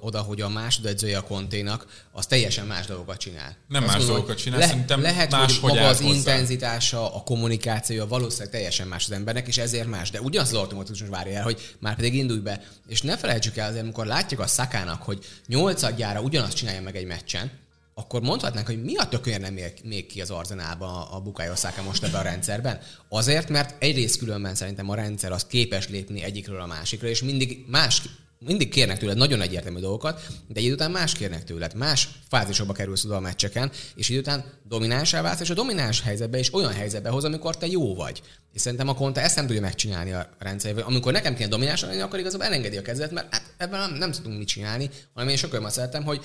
oda, 0.00 0.20
hogy 0.20 0.40
a 0.40 0.48
másodedzője 0.48 1.18
a 1.18 1.22
Konténak 1.22 1.86
az 2.12 2.26
teljesen 2.26 2.66
más 2.66 2.86
dolgokat 2.86 3.18
csinál. 3.18 3.56
Nem 3.68 3.82
azt 3.82 3.92
más 3.92 3.96
mondom, 3.96 4.14
dolgokat 4.16 4.36
csinál, 4.36 4.58
le, 4.58 4.66
szerintem 4.66 5.00
lehet, 5.00 5.30
más, 5.30 5.58
hogy 5.58 5.72
maga 5.72 5.86
az 5.86 6.00
hozzá. 6.00 6.14
intenzitása, 6.14 7.14
a 7.14 7.22
kommunikációja 7.22 8.06
valószínűleg 8.06 8.52
teljesen 8.52 8.86
más 8.86 9.04
az 9.04 9.10
embernek, 9.10 9.46
és 9.46 9.58
ezért 9.58 9.88
más. 9.88 10.10
De 10.10 10.20
ugyanaz 10.20 10.48
az 10.48 10.58
automatizmus 10.58 11.08
várja 11.08 11.36
el, 11.36 11.42
hogy 11.42 11.74
már 11.78 11.96
pedig 11.96 12.14
indulj 12.14 12.40
be. 12.40 12.62
És 12.88 13.02
ne 13.02 13.16
felejtsük 13.16 13.56
el 13.56 13.68
azért, 13.68 13.82
amikor 13.82 14.06
látjuk 14.06 14.40
a 14.40 14.46
szakának, 14.46 14.95
hogy 15.02 15.24
nyolcadjára 15.46 16.20
ugyanazt 16.20 16.56
csinálja 16.56 16.82
meg 16.82 16.96
egy 16.96 17.06
meccsen, 17.06 17.50
akkor 17.94 18.22
mondhatnánk, 18.22 18.66
hogy 18.66 18.82
mi 18.82 18.96
a 18.96 19.08
tökönye 19.08 19.38
nem 19.38 19.56
ér 19.56 19.72
még 19.84 20.06
ki 20.06 20.20
az 20.20 20.30
arzenálba 20.30 21.10
a 21.10 21.20
Bukayo 21.20 21.54
Saka 21.54 21.82
most 21.82 22.02
ebben 22.02 22.20
a 22.20 22.22
rendszerben? 22.22 22.80
Azért, 23.08 23.48
mert 23.48 23.82
egyrészt 23.82 24.18
különben 24.18 24.54
szerintem 24.54 24.90
a 24.90 24.94
rendszer 24.94 25.32
az 25.32 25.46
képes 25.46 25.88
lépni 25.88 26.22
egyikről 26.22 26.60
a 26.60 26.66
másikra, 26.66 27.08
és 27.08 27.22
mindig 27.22 27.64
más 27.68 28.02
mindig 28.38 28.68
kérnek 28.68 28.98
tőled 28.98 29.16
nagyon 29.16 29.40
egyértelmű 29.40 29.80
dolgokat, 29.80 30.26
de 30.48 30.58
egy 30.58 30.64
idő 30.64 30.74
után 30.74 30.90
más 30.90 31.12
kérnek 31.12 31.44
tőled, 31.44 31.74
más 31.74 32.08
fázisokba 32.28 32.72
kerülsz 32.72 33.04
oda 33.04 33.16
a 33.16 33.20
meccseken, 33.20 33.70
és 33.94 34.08
idő 34.08 34.18
után 34.18 34.44
dominánsá 34.68 35.22
válsz, 35.22 35.40
és 35.40 35.50
a 35.50 35.54
domináns 35.54 36.02
helyzetbe 36.02 36.38
is 36.38 36.54
olyan 36.54 36.72
helyzetbe 36.72 37.08
hoz, 37.08 37.24
amikor 37.24 37.56
te 37.56 37.66
jó 37.66 37.94
vagy. 37.94 38.22
És 38.52 38.60
szerintem 38.60 38.88
a 38.88 38.94
Conte 38.94 39.22
ezt 39.22 39.36
nem 39.36 39.46
tudja 39.46 39.60
megcsinálni 39.60 40.12
a 40.12 40.28
rendszerével. 40.38 40.84
Amikor 40.84 41.12
nekem 41.12 41.34
kéne 41.34 41.48
domináns 41.48 41.80
lenni, 41.80 42.00
akkor 42.00 42.18
igazából 42.18 42.46
elengedi 42.46 42.76
a 42.76 42.82
kezet, 42.82 43.10
mert 43.10 43.32
hát 43.32 43.54
ebben 43.56 43.80
nem, 43.80 43.98
nem 43.98 44.12
tudunk 44.12 44.38
mit 44.38 44.48
csinálni, 44.48 44.90
hanem 45.14 45.28
én 45.28 45.36
sokkal 45.36 45.70
szeretem, 45.70 46.04
hogy 46.04 46.20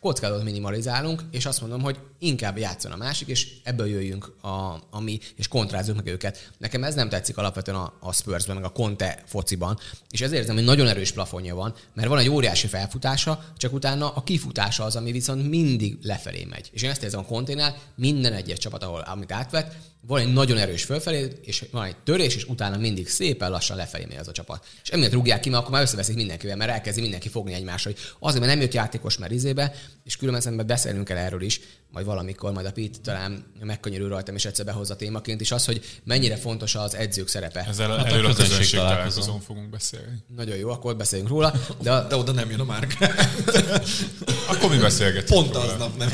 kockázatot 0.00 0.44
minimalizálunk, 0.44 1.22
és 1.30 1.46
azt 1.46 1.60
mondom, 1.60 1.82
hogy 1.82 1.98
inkább 2.18 2.58
játszon 2.58 2.92
a 2.92 2.96
másik, 2.96 3.28
és 3.28 3.48
ebből 3.64 3.86
jöjjünk 3.86 4.32
a, 4.40 4.48
a 4.90 5.00
mi, 5.00 5.18
és 5.36 5.48
kontrázzuk 5.48 5.96
meg 5.96 6.06
őket. 6.06 6.50
Nekem 6.58 6.84
ez 6.84 6.94
nem 6.94 7.08
tetszik 7.08 7.36
alapvetően 7.36 7.76
a, 7.78 7.92
a 8.00 8.12
Spursben, 8.12 8.56
meg 8.56 8.64
a 8.64 8.68
Conte 8.68 9.22
fociban, 9.26 9.78
és 10.10 10.20
ezért 10.20 10.40
érzem, 10.40 10.54
hogy 10.54 10.64
nagyon 10.64 10.86
erős 10.86 11.12
plafonja 11.12 11.54
van, 11.54 11.74
mert 11.94 12.08
van 12.08 12.18
egy 12.18 12.28
óriási 12.28 12.66
felfutása, 12.66 13.44
csak 13.56 13.72
utána 13.72 14.08
a 14.08 14.22
kifutása 14.22 14.84
az, 14.84 14.96
ami 14.96 15.12
viszont 15.12 15.48
mindig 15.48 15.98
lefelé 16.02 16.44
megy. 16.44 16.70
És 16.72 16.82
én 16.82 16.90
ezt 16.90 17.02
érzem 17.02 17.20
a 17.20 17.24
Conténál, 17.24 17.76
minden 17.94 18.32
egyes 18.32 18.58
csapat, 18.58 18.82
ahol 18.82 19.00
amit 19.00 19.32
átvett, 19.32 19.74
van 20.06 20.20
egy 20.20 20.32
nagyon 20.32 20.58
erős 20.58 20.84
fölfelé, 20.84 21.32
és 21.42 21.64
van 21.70 21.84
egy 21.84 21.96
törés, 21.96 22.36
és 22.36 22.44
utána 22.44 22.76
mindig 22.76 23.08
szépen 23.08 23.50
lassan 23.50 23.76
lefelé 23.76 24.04
megy 24.08 24.16
az 24.16 24.28
a 24.28 24.32
csapat. 24.32 24.66
És 24.82 24.88
emiatt 24.88 25.12
rúgják 25.12 25.40
ki, 25.40 25.48
mert 25.48 25.60
akkor 25.60 25.74
már 25.74 25.82
összeveszik 25.82 26.14
mindenkivel, 26.14 26.56
mert 26.56 26.70
elkezdi 26.70 27.00
mindenki 27.00 27.28
fogni 27.28 27.52
egymásra, 27.52 27.90
hogy 27.90 28.00
azért, 28.18 28.40
mert 28.40 28.52
nem 28.52 28.62
jött 28.62 28.74
játékos 28.74 29.18
már 29.18 29.32
izébe, 29.32 29.74
és 30.04 30.16
különben 30.16 30.42
szerintem 30.42 30.66
beszélünk 30.66 31.08
el 31.08 31.16
erről 31.16 31.42
is, 31.42 31.60
majd 31.90 32.06
valamikor, 32.06 32.52
majd 32.52 32.66
a 32.66 32.72
Pete 32.72 32.98
talán 33.02 33.52
megkanyarul 33.60 34.08
rajtam, 34.08 34.34
és 34.34 34.44
egyszer 34.44 34.64
behozza 34.64 34.96
témaként 34.96 35.40
is 35.40 35.52
az, 35.52 35.64
hogy 35.64 35.84
mennyire 36.04 36.36
fontos 36.36 36.74
az 36.74 36.94
edzők 36.94 37.28
szerepe. 37.28 37.66
Ezzel 37.68 37.96
hát 37.96 38.06
erről 38.06 38.26
a 38.26 38.34
közönség, 38.34 38.78
találkozón 38.78 39.40
fogunk 39.40 39.70
beszélni. 39.70 40.24
Nagyon 40.36 40.56
jó, 40.56 40.70
akkor 40.70 40.96
beszéljünk 40.96 41.30
róla. 41.30 41.52
De, 41.82 41.92
a... 41.92 42.06
de 42.06 42.16
oda 42.16 42.32
nem 42.32 42.50
jön 42.50 42.60
a 42.60 42.64
Márk. 42.64 42.96
akkor 44.50 44.70
mi 44.70 44.76
beszélgetünk 44.76 45.40
Pont 45.42 45.56
aznap 45.56 45.96
nem 45.96 46.08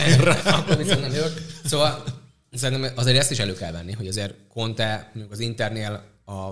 akkor 0.45 0.77
viszont 0.77 1.01
nem 1.01 1.13
jövök. 1.13 1.43
Szóval 1.65 2.05
Szerintem 2.53 2.93
azért 2.97 3.19
ezt 3.19 3.31
is 3.31 3.39
elő 3.39 3.55
kell 3.55 3.73
venni, 3.73 3.93
hogy 3.93 4.09
azért 4.09 4.35
Conte, 4.49 5.11
mondjuk 5.15 5.33
az 5.33 5.41
Internél 5.41 6.05
a 6.27 6.51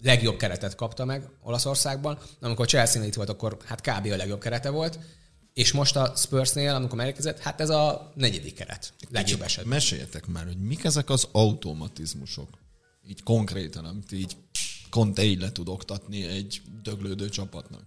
legjobb 0.00 0.36
keretet 0.36 0.74
kapta 0.74 1.04
meg 1.04 1.28
Olaszországban. 1.42 2.18
Amikor 2.40 2.66
Chelsea 2.66 3.04
itt 3.04 3.14
volt, 3.14 3.28
akkor 3.28 3.56
hát 3.64 3.80
kb. 3.80 4.12
a 4.12 4.16
legjobb 4.16 4.40
kerete 4.40 4.70
volt. 4.70 4.98
És 5.54 5.72
most 5.72 5.96
a 5.96 6.12
Spursnél, 6.16 6.74
amikor 6.74 6.96
megérkezett, 6.96 7.38
hát 7.38 7.60
ez 7.60 7.70
a 7.70 8.12
negyedik 8.14 8.54
keret. 8.54 8.92
Legjobb 9.10 9.42
esetben. 9.42 9.72
Meséljetek 9.72 10.26
már, 10.26 10.44
hogy 10.44 10.58
mik 10.58 10.84
ezek 10.84 11.10
az 11.10 11.28
automatizmusok. 11.32 12.48
Így 13.08 13.22
konkrétan, 13.22 13.84
amit 13.84 14.12
így 14.12 14.36
Conte 14.90 15.22
így 15.22 15.40
le 15.40 15.52
tud 15.52 15.68
oktatni 15.68 16.24
egy 16.26 16.62
döglődő 16.82 17.28
csapatnak. 17.28 17.82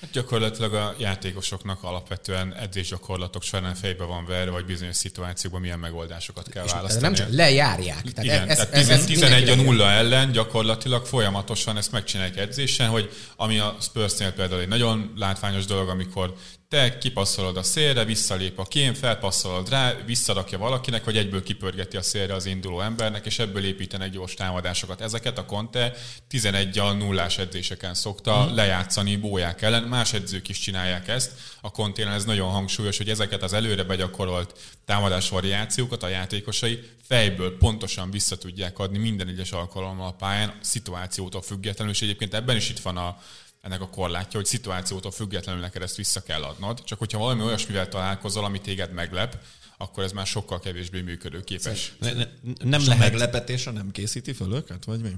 Hát 0.00 0.10
gyakorlatilag 0.10 0.74
a 0.74 0.94
játékosoknak 0.98 1.82
alapvetően 1.82 2.54
edzésgyakorlatok 2.54 3.42
során 3.42 3.74
fejbe 3.74 4.04
van 4.04 4.26
verve, 4.26 4.50
vagy 4.50 4.64
bizonyos 4.64 4.96
szituációkban 4.96 5.60
milyen 5.60 5.78
megoldásokat 5.78 6.48
kell 6.48 6.64
És 6.64 6.72
választani. 6.72 7.02
nem 7.02 7.14
csak 7.14 7.28
lejárják. 7.30 8.02
Tehát 8.02 8.24
Igen, 8.24 8.48
ez, 8.48 8.56
tehát 8.56 8.74
ez, 8.74 8.88
ez 8.88 9.04
11 9.04 9.32
a 9.32 9.38
mindenki 9.38 9.64
nulla 9.64 9.90
ellen 9.90 10.32
gyakorlatilag 10.32 11.06
folyamatosan 11.06 11.76
ezt 11.76 11.92
megcsinálják 11.92 12.36
edzésen, 12.36 12.88
hogy 12.88 13.10
ami 13.36 13.58
a 13.58 13.76
Spursnél 13.80 14.32
például 14.32 14.60
egy 14.60 14.68
nagyon 14.68 15.12
látványos 15.16 15.64
dolog, 15.64 15.88
amikor 15.88 16.34
te 16.70 16.98
kipasszolod 16.98 17.56
a 17.56 17.62
szélre, 17.62 18.04
visszalép 18.04 18.58
a 18.58 18.64
kém, 18.64 18.94
felpasszolod 18.94 19.68
rá, 19.68 19.94
visszarakja 20.06 20.58
valakinek, 20.58 21.04
hogy 21.04 21.16
egyből 21.16 21.42
kipörgeti 21.42 21.96
a 21.96 22.02
szélre 22.02 22.34
az 22.34 22.46
induló 22.46 22.80
embernek, 22.80 23.26
és 23.26 23.38
ebből 23.38 23.64
építenek 23.64 24.10
gyors 24.10 24.34
támadásokat. 24.34 25.00
Ezeket 25.00 25.38
a 25.38 25.44
Conte 25.44 25.92
11 26.28 26.78
a 26.78 26.92
nullás 26.92 27.38
edzéseken 27.38 27.94
szokta 27.94 28.46
mm. 28.46 28.54
lejátszani 28.54 29.16
bóják 29.16 29.62
ellen. 29.62 29.82
Más 29.82 30.12
edzők 30.12 30.48
is 30.48 30.58
csinálják 30.58 31.08
ezt. 31.08 31.32
A 31.60 31.70
Conténál 31.70 32.14
ez 32.14 32.24
nagyon 32.24 32.50
hangsúlyos, 32.50 32.96
hogy 32.96 33.08
ezeket 33.08 33.42
az 33.42 33.52
előre 33.52 33.84
begyakorolt 33.84 34.58
támadás 34.84 35.28
variációkat 35.28 36.02
a 36.02 36.08
játékosai 36.08 36.82
fejből 37.08 37.56
pontosan 37.58 38.10
vissza 38.10 38.38
tudják 38.38 38.78
adni 38.78 38.98
minden 38.98 39.28
egyes 39.28 39.52
alkalommal 39.52 40.08
a 40.08 40.12
pályán, 40.12 40.54
szituációtól 40.60 41.42
függetlenül, 41.42 41.92
és 41.92 42.02
egyébként 42.02 42.34
ebben 42.34 42.56
is 42.56 42.70
itt 42.70 42.80
van 42.80 42.96
a 42.96 43.18
ennek 43.60 43.80
a 43.80 43.88
korlátja, 43.88 44.38
hogy 44.38 44.48
szituációtól 44.48 45.10
függetlenül 45.10 45.60
neked 45.60 45.82
ezt 45.82 45.96
vissza 45.96 46.22
kell 46.22 46.42
adnod. 46.42 46.84
Csak 46.84 46.98
hogyha 46.98 47.18
valami 47.18 47.42
olyasmivel 47.42 47.88
találkozol, 47.88 48.44
ami 48.44 48.60
téged 48.60 48.92
meglep, 48.92 49.38
akkor 49.76 50.04
ez 50.04 50.12
már 50.12 50.26
sokkal 50.26 50.60
kevésbé 50.60 51.00
működőképes. 51.00 51.92
Ne, 51.98 52.12
ne, 52.12 52.24
nem 52.64 52.80
És 52.80 52.86
a 52.86 52.88
lehet 52.88 53.10
meglepetésre 53.10 53.70
nem 53.70 53.90
készíti 53.90 54.32
föl 54.32 54.54
őket, 54.54 54.84
vagy 54.84 55.00
mi? 55.00 55.10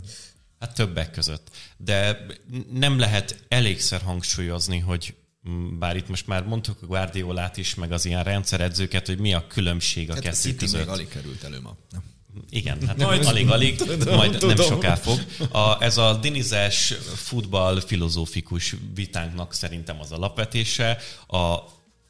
Hát 0.61 0.75
többek 0.75 1.11
között. 1.11 1.49
De 1.77 2.27
nem 2.73 2.99
lehet 2.99 3.45
elégszer 3.49 4.03
hangsúlyozni, 4.03 4.79
hogy 4.79 5.15
bár 5.79 5.97
itt 5.97 6.09
most 6.09 6.27
már 6.27 6.45
mondtuk 6.45 6.83
a 6.83 6.87
Guardiolát 6.87 7.57
is, 7.57 7.75
meg 7.75 7.93
az 7.93 8.05
ilyen 8.05 8.25
rendszeredzőket, 8.25 9.07
hogy 9.07 9.19
mi 9.19 9.35
a 9.35 9.47
különbség 9.47 10.11
a 10.11 10.15
Hát 10.15 10.23
kettő 10.23 10.37
City 10.37 10.57
között. 10.57 10.81
még 10.81 10.89
alig 10.89 11.09
került 11.09 11.43
elő 11.43 11.61
ma. 11.61 11.77
Nem. 11.91 12.03
Igen, 12.51 12.87
hát 12.87 12.97
majd, 12.97 13.25
alig-alig, 13.25 13.77
Tudom, 13.99 14.15
majd 14.15 14.31
nem 14.31 14.41
tudom. 14.41 14.67
soká 14.67 14.95
fog. 14.95 15.19
A, 15.51 15.83
ez 15.83 15.97
a 15.97 16.19
dinizes 16.21 16.95
futball 17.15 17.81
filozófikus 17.81 18.77
vitánknak 18.95 19.55
szerintem 19.55 20.01
az 20.01 20.13
alapvetése. 20.13 20.99
A, 21.27 21.55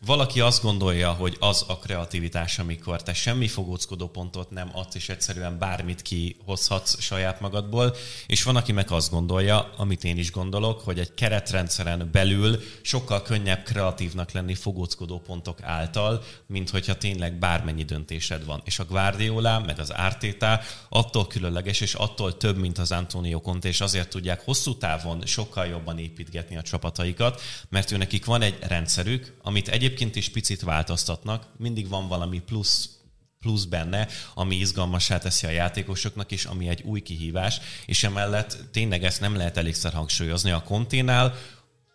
valaki 0.07 0.41
azt 0.41 0.63
gondolja, 0.63 1.13
hogy 1.13 1.37
az 1.41 1.65
a 1.69 1.79
kreativitás, 1.79 2.59
amikor 2.59 3.03
te 3.03 3.13
semmi 3.13 3.49
fogóckodó 3.49 4.09
pontot 4.09 4.51
nem 4.51 4.71
adsz, 4.73 4.95
és 4.95 5.09
egyszerűen 5.09 5.59
bármit 5.59 6.03
kihozhatsz 6.03 7.01
saját 7.01 7.41
magadból, 7.41 7.95
és 8.27 8.43
van, 8.43 8.57
aki 8.57 8.73
meg 8.73 8.91
azt 8.91 9.11
gondolja, 9.11 9.73
amit 9.77 10.05
én 10.05 10.19
is 10.19 10.31
gondolok, 10.31 10.81
hogy 10.81 10.99
egy 10.99 11.15
keretrendszeren 11.15 12.09
belül 12.13 12.61
sokkal 12.81 13.23
könnyebb 13.23 13.63
kreatívnak 13.63 14.31
lenni 14.31 14.55
fogóckodó 14.55 15.19
pontok 15.19 15.63
által, 15.63 16.23
mint 16.47 16.71
hogyha 16.71 16.97
tényleg 16.97 17.39
bármennyi 17.39 17.85
döntésed 17.85 18.45
van. 18.45 18.61
És 18.65 18.79
a 18.79 18.85
Guardiola, 18.85 19.61
meg 19.61 19.79
az 19.79 19.91
Arteta 19.91 20.61
attól 20.89 21.27
különleges, 21.27 21.81
és 21.81 21.95
attól 21.95 22.37
több, 22.37 22.57
mint 22.57 22.79
az 22.79 22.93
Antonio 22.93 23.41
Conte, 23.41 23.69
és 23.69 23.81
azért 23.81 24.09
tudják 24.09 24.45
hosszú 24.45 24.77
távon 24.77 25.27
sokkal 25.27 25.67
jobban 25.67 25.99
építgetni 25.99 26.57
a 26.57 26.63
csapataikat, 26.63 27.41
mert 27.69 27.91
ő 27.91 27.97
nekik 27.97 28.25
van 28.25 28.43
egy 28.43 28.59
rendszerük, 28.61 29.35
amit 29.43 29.69
egyébként 29.69 29.91
is 30.01 30.29
picit 30.29 30.61
változtatnak, 30.61 31.47
mindig 31.59 31.89
van 31.89 32.09
valami 32.09 32.39
plusz 32.39 32.97
plusz 33.43 33.65
benne, 33.65 34.09
ami 34.35 34.57
izgalmassá 34.57 35.19
teszi 35.19 35.47
a 35.47 35.51
játékosoknak 35.51 36.31
is, 36.31 36.45
ami 36.45 36.69
egy 36.69 36.83
új 36.83 37.01
kihívás, 37.01 37.61
és 37.87 38.05
emellett 38.05 38.59
tényleg 38.73 39.05
ezt 39.05 39.21
nem 39.21 39.37
lehet 39.37 39.57
elégszer 39.57 39.93
hangsúlyozni. 39.93 40.51
A 40.51 40.63
konténál 40.63 41.35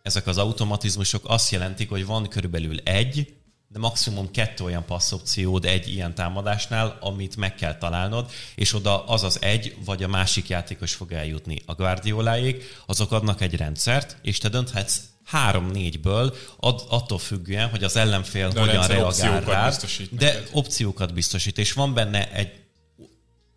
ezek 0.04 0.28
az 0.28 0.38
automatizmusok 0.38 1.24
azt 1.30 1.52
jelentik, 1.52 1.90
hogy 1.90 2.06
van 2.06 2.28
körülbelül 2.28 2.80
egy, 2.80 3.36
de 3.68 3.80
maximum 3.80 4.32
kettő 4.32 4.64
olyan 4.64 4.86
passzopciód 4.86 5.66
egy 5.66 5.88
ilyen 5.88 6.16
támadásnál, 6.16 6.98
amit 7.02 7.36
meg 7.36 7.56
kell 7.56 7.78
találnod, 7.78 8.32
és 8.56 8.74
oda 8.74 9.06
az 9.06 9.24
az 9.24 9.42
egy, 9.42 9.78
vagy 9.86 10.04
a 10.04 10.08
másik 10.08 10.48
játékos 10.48 10.94
fog 10.94 11.12
eljutni. 11.12 11.62
A 11.66 11.74
Guardioláék, 11.74 12.64
azok 12.86 13.12
adnak 13.12 13.42
egy 13.42 13.56
rendszert, 13.56 14.18
és 14.22 14.38
te 14.38 14.50
dönthetsz 14.50 15.02
három-négyből, 15.28 16.36
ad, 16.58 16.86
attól 16.90 17.18
függően, 17.18 17.70
hogy 17.70 17.84
az 17.84 17.96
ellenfél 17.96 18.50
De 18.50 18.60
hogyan 18.60 18.88
reagál 18.88 19.06
opciókat 19.06 19.46
rá, 19.46 19.68
biztosít 19.68 20.16
de 20.16 20.26
neked. 20.26 20.50
opciókat 20.52 21.13
biztosít, 21.13 21.58
és 21.58 21.74
van 21.74 21.94
benne 21.94 22.32
egy 22.32 22.52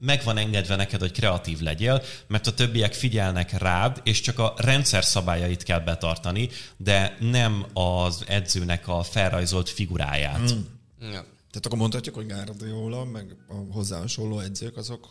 meg 0.02 0.22
van 0.24 0.36
engedve 0.36 0.76
neked, 0.76 1.00
hogy 1.00 1.12
kreatív 1.12 1.60
legyél, 1.60 2.02
mert 2.26 2.46
a 2.46 2.54
többiek 2.54 2.94
figyelnek 2.94 3.58
rád, 3.58 4.00
és 4.04 4.20
csak 4.20 4.38
a 4.38 4.54
rendszer 4.56 5.04
szabályait 5.04 5.62
kell 5.62 5.80
betartani, 5.80 6.48
de 6.76 7.16
nem 7.20 7.66
az 7.72 8.24
edzőnek 8.26 8.88
a 8.88 9.02
felrajzolt 9.02 9.68
figuráját. 9.68 10.54
Mm. 10.54 10.60
Ja. 11.00 11.24
Tehát 11.50 11.66
akkor 11.66 11.78
mondhatjuk, 11.78 12.14
hogy 12.14 12.26
Guardiola, 12.26 13.04
meg 13.04 13.36
a 13.48 13.72
hozzá 13.72 13.98
hasonló 13.98 14.38
edzők, 14.38 14.76
azok 14.76 15.08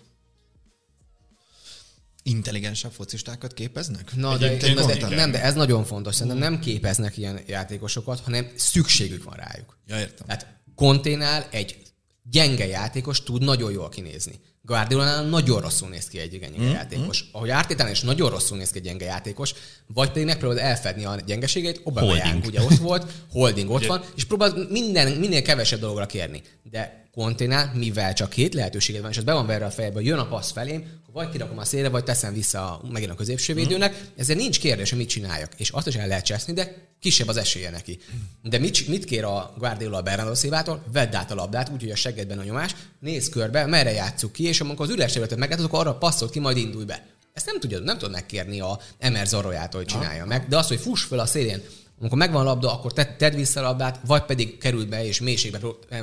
intelligensebb 2.23 2.91
focistákat 2.91 3.53
képeznek? 3.53 4.15
Na, 4.15 4.37
de, 4.37 4.47
Egyébként 4.47 4.99
de, 4.99 5.15
nem, 5.15 5.31
de 5.31 5.43
ez 5.43 5.53
nagyon 5.53 5.83
fontos. 5.85 6.15
Szerintem 6.15 6.37
nem 6.37 6.59
képeznek 6.59 7.17
ilyen 7.17 7.39
játékosokat, 7.47 8.19
hanem 8.19 8.51
szükségük 8.55 9.23
van 9.23 9.35
rájuk. 9.35 9.77
Ja, 9.85 9.99
értem. 9.99 10.27
Tehát 10.27 10.57
Konténál 10.75 11.47
egy 11.51 11.77
gyenge 12.23 12.67
játékos 12.67 13.23
tud 13.23 13.43
nagyon 13.43 13.71
jól 13.71 13.89
kinézni. 13.89 14.39
Guardiolánál 14.61 15.23
nagyon 15.23 15.61
rosszul 15.61 15.89
néz 15.89 16.07
ki 16.07 16.19
egy 16.19 16.39
gyenge 16.39 16.61
mm, 16.61 16.71
játékos. 16.71 17.23
Mm. 17.23 17.27
Ahogy 17.31 17.49
Ártétán 17.49 17.89
is 17.89 18.01
nagyon 18.01 18.29
rosszul 18.29 18.57
néz 18.57 18.69
ki 18.69 18.77
egy 18.77 18.83
gyenge 18.83 19.05
játékos, 19.05 19.53
vagy 19.87 20.11
pedig 20.11 20.25
megpróbálod 20.25 20.63
elfedni 20.63 21.05
a 21.05 21.15
gyengeségét, 21.25 21.81
Aubameyang 21.83 22.21
Holding. 22.21 22.45
ugye 22.45 22.61
ott 22.61 22.77
volt, 22.77 23.11
Holding 23.31 23.69
ott 23.69 23.85
van, 23.85 24.03
és 24.15 24.25
próbál 24.25 24.67
minden, 24.69 25.11
minél 25.11 25.41
kevesebb 25.41 25.79
dologra 25.79 26.05
kérni. 26.05 26.41
De 26.63 27.07
Konténál, 27.11 27.71
mivel 27.75 28.13
csak 28.13 28.29
két 28.29 28.53
lehetőséged 28.53 29.01
van, 29.01 29.11
és 29.11 29.17
az 29.17 29.23
be 29.23 29.33
van 29.33 29.45
verve 29.45 29.65
a 29.65 29.71
fejbe, 29.71 29.93
hogy 29.93 30.05
jön 30.05 30.19
a 30.19 30.27
passz 30.27 30.51
felém, 30.51 30.99
vagy 31.13 31.29
kirakom 31.29 31.57
a 31.57 31.65
szélre, 31.65 31.89
vagy 31.89 32.03
teszem 32.03 32.33
vissza 32.33 32.81
megint 32.91 33.11
a 33.11 33.15
középső 33.15 33.53
védőnek, 33.53 34.01
ezzel 34.17 34.35
nincs 34.35 34.59
kérdés, 34.59 34.89
hogy 34.89 34.97
mit 34.97 35.09
csináljak. 35.09 35.51
És 35.57 35.69
azt 35.69 35.87
is 35.87 35.95
el 35.95 36.07
lehet 36.07 36.25
cseszni, 36.25 36.53
de 36.53 36.89
kisebb 36.99 37.27
az 37.27 37.37
esélye 37.37 37.69
neki. 37.69 37.99
De 38.43 38.57
mit, 38.57 38.87
mit 38.87 39.05
kér 39.05 39.23
a 39.23 39.53
Guardiola 39.57 39.97
a 39.97 40.01
Bernardo 40.01 40.35
Szilvától? 40.35 40.83
Vedd 40.91 41.15
át 41.15 41.31
a 41.31 41.35
labdát, 41.35 41.69
úgyhogy 41.69 41.91
a 41.91 41.95
seggedben 41.95 42.39
a 42.39 42.43
nyomás, 42.43 42.75
nézz 42.99 43.29
körbe, 43.29 43.65
merre 43.65 43.91
játsszuk 43.91 44.31
ki, 44.31 44.47
és 44.49 44.61
amikor 44.61 44.85
az 44.85 44.91
üres 44.91 45.11
területet 45.11 45.37
meglátod, 45.37 45.65
akkor 45.65 45.79
arra 45.79 45.93
passzolt 45.93 46.31
ki, 46.31 46.39
majd 46.39 46.57
indulj 46.57 46.85
be. 46.85 47.05
Ezt 47.33 47.45
nem 47.45 47.59
tudod, 47.59 47.83
nem 47.83 47.97
tudod 47.97 48.13
megkérni 48.13 48.59
a 48.59 48.79
Emer 48.97 49.27
Zorrolyától, 49.27 49.79
hogy 49.81 49.89
csinálja 49.89 50.25
meg, 50.25 50.47
de 50.47 50.57
az, 50.57 50.67
hogy 50.67 50.79
fuss 50.79 51.03
föl 51.03 51.19
a 51.19 51.25
szélén, 51.25 51.61
amikor 52.01 52.17
megvan 52.17 52.41
a 52.41 52.43
labda, 52.43 52.73
akkor 52.73 52.93
te, 52.93 53.15
tedd 53.17 53.35
vissza 53.35 53.59
a 53.59 53.63
labdát, 53.63 53.99
vagy 54.05 54.21
pedig 54.21 54.57
került 54.57 54.89
be 54.89 55.05
és 55.05 55.21
mélységbe 55.21 55.59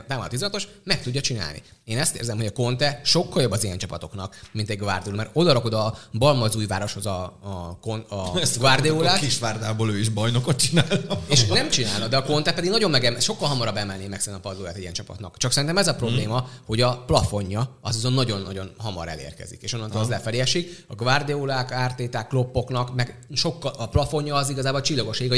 támad 0.06 0.28
16 0.28 0.68
meg 0.84 1.02
tudja 1.02 1.20
csinálni. 1.20 1.62
Én 1.84 1.98
ezt 1.98 2.16
érzem, 2.16 2.36
hogy 2.36 2.46
a 2.46 2.52
Conte 2.52 3.00
sokkal 3.04 3.42
jobb 3.42 3.50
az 3.50 3.64
ilyen 3.64 3.78
csapatoknak, 3.78 4.40
mint 4.52 4.70
egy 4.70 4.78
Guardiola, 4.78 5.16
mert 5.16 5.30
oda 5.32 5.52
rakod 5.52 5.74
a 5.74 5.98
Balmazújvároshoz 6.12 7.06
a, 7.06 7.38
a, 7.42 7.78
a 8.08 8.14
A 8.56 8.58
Guardiolát, 8.58 9.18
Kisvárdából 9.18 9.90
ő 9.90 9.98
is 9.98 10.08
bajnokot 10.08 10.56
csinál. 10.56 10.86
és 11.28 11.46
nem 11.46 11.68
csinálna, 11.68 12.06
de 12.06 12.16
a 12.16 12.22
Conte 12.22 12.52
pedig 12.52 12.70
nagyon 12.70 12.90
megem, 12.90 13.18
sokkal 13.20 13.48
hamarabb 13.48 13.76
emelné 13.76 14.06
meg 14.06 14.20
szerintem 14.20 14.40
a 14.44 14.48
padlóját 14.48 14.74
egy 14.74 14.80
ilyen 14.80 14.92
csapatnak. 14.92 15.36
Csak 15.36 15.52
szerintem 15.52 15.78
ez 15.78 15.88
a 15.88 15.94
probléma, 15.94 16.38
hmm. 16.38 16.48
hogy 16.66 16.80
a 16.80 17.04
plafonja 17.06 17.78
az 17.80 17.96
azon 17.96 18.12
nagyon-nagyon 18.12 18.70
hamar 18.76 19.08
elérkezik, 19.08 19.62
és 19.62 19.72
onnantól 19.72 20.00
az 20.00 20.08
lefelé 20.08 20.38
esik. 20.38 20.84
A 20.88 20.94
Guardiolák, 20.94 21.72
Ártéták, 21.72 22.28
Kloppoknak, 22.28 22.94
meg 22.94 23.18
sokkal, 23.32 23.72
a 23.78 23.88
plafonja 23.88 24.34
az 24.34 24.50
igazából 24.50 24.80
a 24.80 24.82
csillagoség, 24.82 25.32
a 25.32 25.34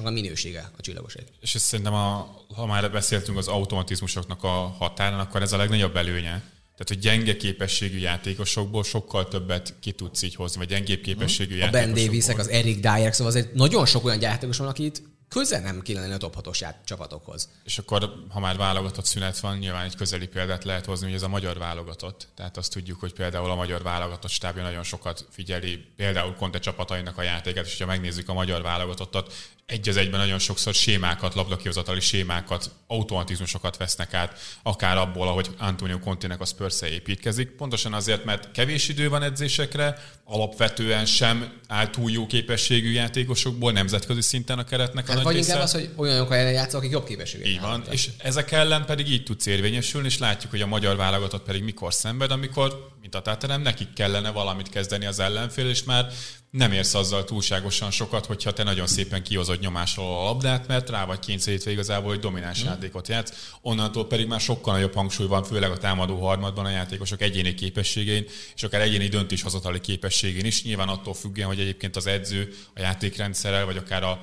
játékosoknak 0.00 0.06
a 0.06 0.10
minősége 0.10 0.70
a 0.78 0.80
csillagoség. 0.80 1.22
És 1.40 1.54
ez 1.54 1.62
szerintem, 1.62 1.94
a, 1.94 2.36
ha 2.54 2.66
már 2.66 2.90
beszéltünk 2.90 3.38
az 3.38 3.48
automatizmusoknak 3.48 4.44
a 4.44 4.76
határon, 4.78 5.20
akkor 5.20 5.42
ez 5.42 5.52
a 5.52 5.56
legnagyobb 5.56 5.96
előnye. 5.96 6.42
Tehát, 6.76 6.88
hogy 6.88 6.98
gyenge 6.98 7.36
képességű 7.36 7.98
játékosokból 7.98 8.84
sokkal 8.84 9.28
többet 9.28 9.74
ki 9.80 9.92
tudsz 9.92 10.22
így 10.22 10.34
hozni, 10.34 10.58
vagy 10.58 10.68
gyengébb 10.68 11.00
képességű 11.00 11.54
A 11.54 11.58
Ben 11.58 11.64
játékosokból. 11.64 12.04
Davisek, 12.04 12.38
az 12.38 12.48
Eric 12.48 12.80
Dyer, 12.80 13.14
szóval 13.14 13.32
azért 13.32 13.54
nagyon 13.54 13.86
sok 13.86 14.04
olyan 14.04 14.20
játékos 14.20 14.56
van, 14.56 14.68
akit 14.68 15.02
köze 15.30 15.60
nem 15.60 15.80
kéne 15.82 16.00
lenni 16.00 16.12
a 16.12 16.16
top 16.16 16.34
6 16.34 16.76
csapatokhoz. 16.84 17.48
És 17.64 17.78
akkor, 17.78 18.12
ha 18.28 18.40
már 18.40 18.56
válogatott 18.56 19.04
szünet 19.04 19.38
van, 19.38 19.58
nyilván 19.58 19.84
egy 19.84 19.96
közeli 19.96 20.26
példát 20.26 20.64
lehet 20.64 20.84
hozni, 20.84 21.06
hogy 21.06 21.14
ez 21.14 21.22
a 21.22 21.28
magyar 21.28 21.58
válogatott. 21.58 22.28
Tehát 22.34 22.56
azt 22.56 22.72
tudjuk, 22.72 23.00
hogy 23.00 23.12
például 23.12 23.50
a 23.50 23.54
magyar 23.54 23.82
válogatott 23.82 24.30
stábja 24.30 24.62
nagyon 24.62 24.82
sokat 24.82 25.26
figyeli, 25.30 25.84
például 25.96 26.34
Conte 26.34 26.58
csapatainak 26.58 27.18
a 27.18 27.22
játékát, 27.22 27.66
és 27.66 27.78
ha 27.78 27.86
megnézzük 27.86 28.28
a 28.28 28.32
magyar 28.32 28.62
válogatottat, 28.62 29.32
egy 29.70 29.88
az 29.88 29.96
egyben 29.96 30.20
nagyon 30.20 30.38
sokszor 30.38 30.74
sémákat, 30.74 31.34
labdakihozatali 31.34 32.00
sémákat, 32.00 32.70
automatizmusokat 32.86 33.76
vesznek 33.76 34.14
át, 34.14 34.38
akár 34.62 34.96
abból, 34.96 35.28
ahogy 35.28 35.50
Antonio 35.58 35.98
Contének 35.98 36.40
a 36.40 36.44
spurs 36.44 36.82
építkezik. 36.82 37.50
Pontosan 37.50 37.92
azért, 37.92 38.24
mert 38.24 38.50
kevés 38.50 38.88
idő 38.88 39.08
van 39.08 39.22
edzésekre, 39.22 39.98
alapvetően 40.24 41.06
sem 41.06 41.52
áll 41.68 41.90
túl 41.90 42.10
jó 42.10 42.26
képességű 42.26 42.90
játékosokból, 42.90 43.72
nemzetközi 43.72 44.20
szinten 44.20 44.58
a 44.58 44.64
keretnek 44.64 45.08
a 45.08 45.19
nagy 45.22 45.32
vagy 45.32 45.42
része. 45.42 45.48
inkább 45.52 45.64
az, 45.66 45.72
hogy 45.72 45.90
olyan 45.96 46.28
helyen 46.28 46.52
játszol, 46.52 46.78
akik 46.80 46.90
jobb 46.90 47.06
képességek. 47.06 47.46
Így 47.46 47.60
van, 47.60 47.84
és 47.90 48.08
ezek 48.18 48.52
ellen 48.52 48.84
pedig 48.84 49.10
így 49.10 49.22
tudsz 49.22 49.46
érvényesülni, 49.46 50.06
és 50.06 50.18
látjuk, 50.18 50.50
hogy 50.50 50.60
a 50.60 50.66
magyar 50.66 50.96
válogatott 50.96 51.42
pedig 51.42 51.62
mikor 51.62 51.94
szenved, 51.94 52.30
amikor, 52.30 52.88
mint 53.00 53.14
a 53.14 53.22
táterem, 53.22 53.62
nekik 53.62 53.92
kellene 53.92 54.30
valamit 54.30 54.68
kezdeni 54.68 55.06
az 55.06 55.18
ellenfél, 55.18 55.68
és 55.68 55.84
már 55.84 56.06
nem 56.50 56.72
érsz 56.72 56.94
azzal 56.94 57.24
túlságosan 57.24 57.90
sokat, 57.90 58.26
hogyha 58.26 58.52
te 58.52 58.62
nagyon 58.62 58.86
szépen 58.86 59.22
kihozod 59.22 59.60
nyomásról 59.60 60.18
a 60.18 60.24
labdát, 60.24 60.66
mert 60.66 60.90
rá 60.90 61.04
vagy 61.04 61.18
kényszerítve 61.18 61.70
igazából, 61.70 62.08
hogy 62.08 62.20
domináns 62.20 62.62
mm. 62.62 62.66
játékot 62.66 63.08
játsz. 63.08 63.50
Onnantól 63.60 64.06
pedig 64.06 64.26
már 64.26 64.40
sokkal 64.40 64.74
nagyobb 64.74 64.94
hangsúly 64.94 65.26
van, 65.26 65.44
főleg 65.44 65.70
a 65.70 65.78
támadó 65.78 66.16
harmadban 66.16 66.64
a 66.64 66.70
játékosok 66.70 67.22
egyéni 67.22 67.54
képességein, 67.54 68.24
és 68.54 68.62
akár 68.62 68.80
egyéni 68.80 69.08
döntéshozatali 69.08 69.80
képességén 69.80 70.44
is. 70.44 70.62
Nyilván 70.62 70.88
attól 70.88 71.14
függően, 71.14 71.48
hogy 71.48 71.60
egyébként 71.60 71.96
az 71.96 72.06
edző 72.06 72.54
a 72.74 72.80
játékrendszerrel, 72.80 73.64
vagy 73.64 73.76
akár 73.76 74.02
a 74.02 74.22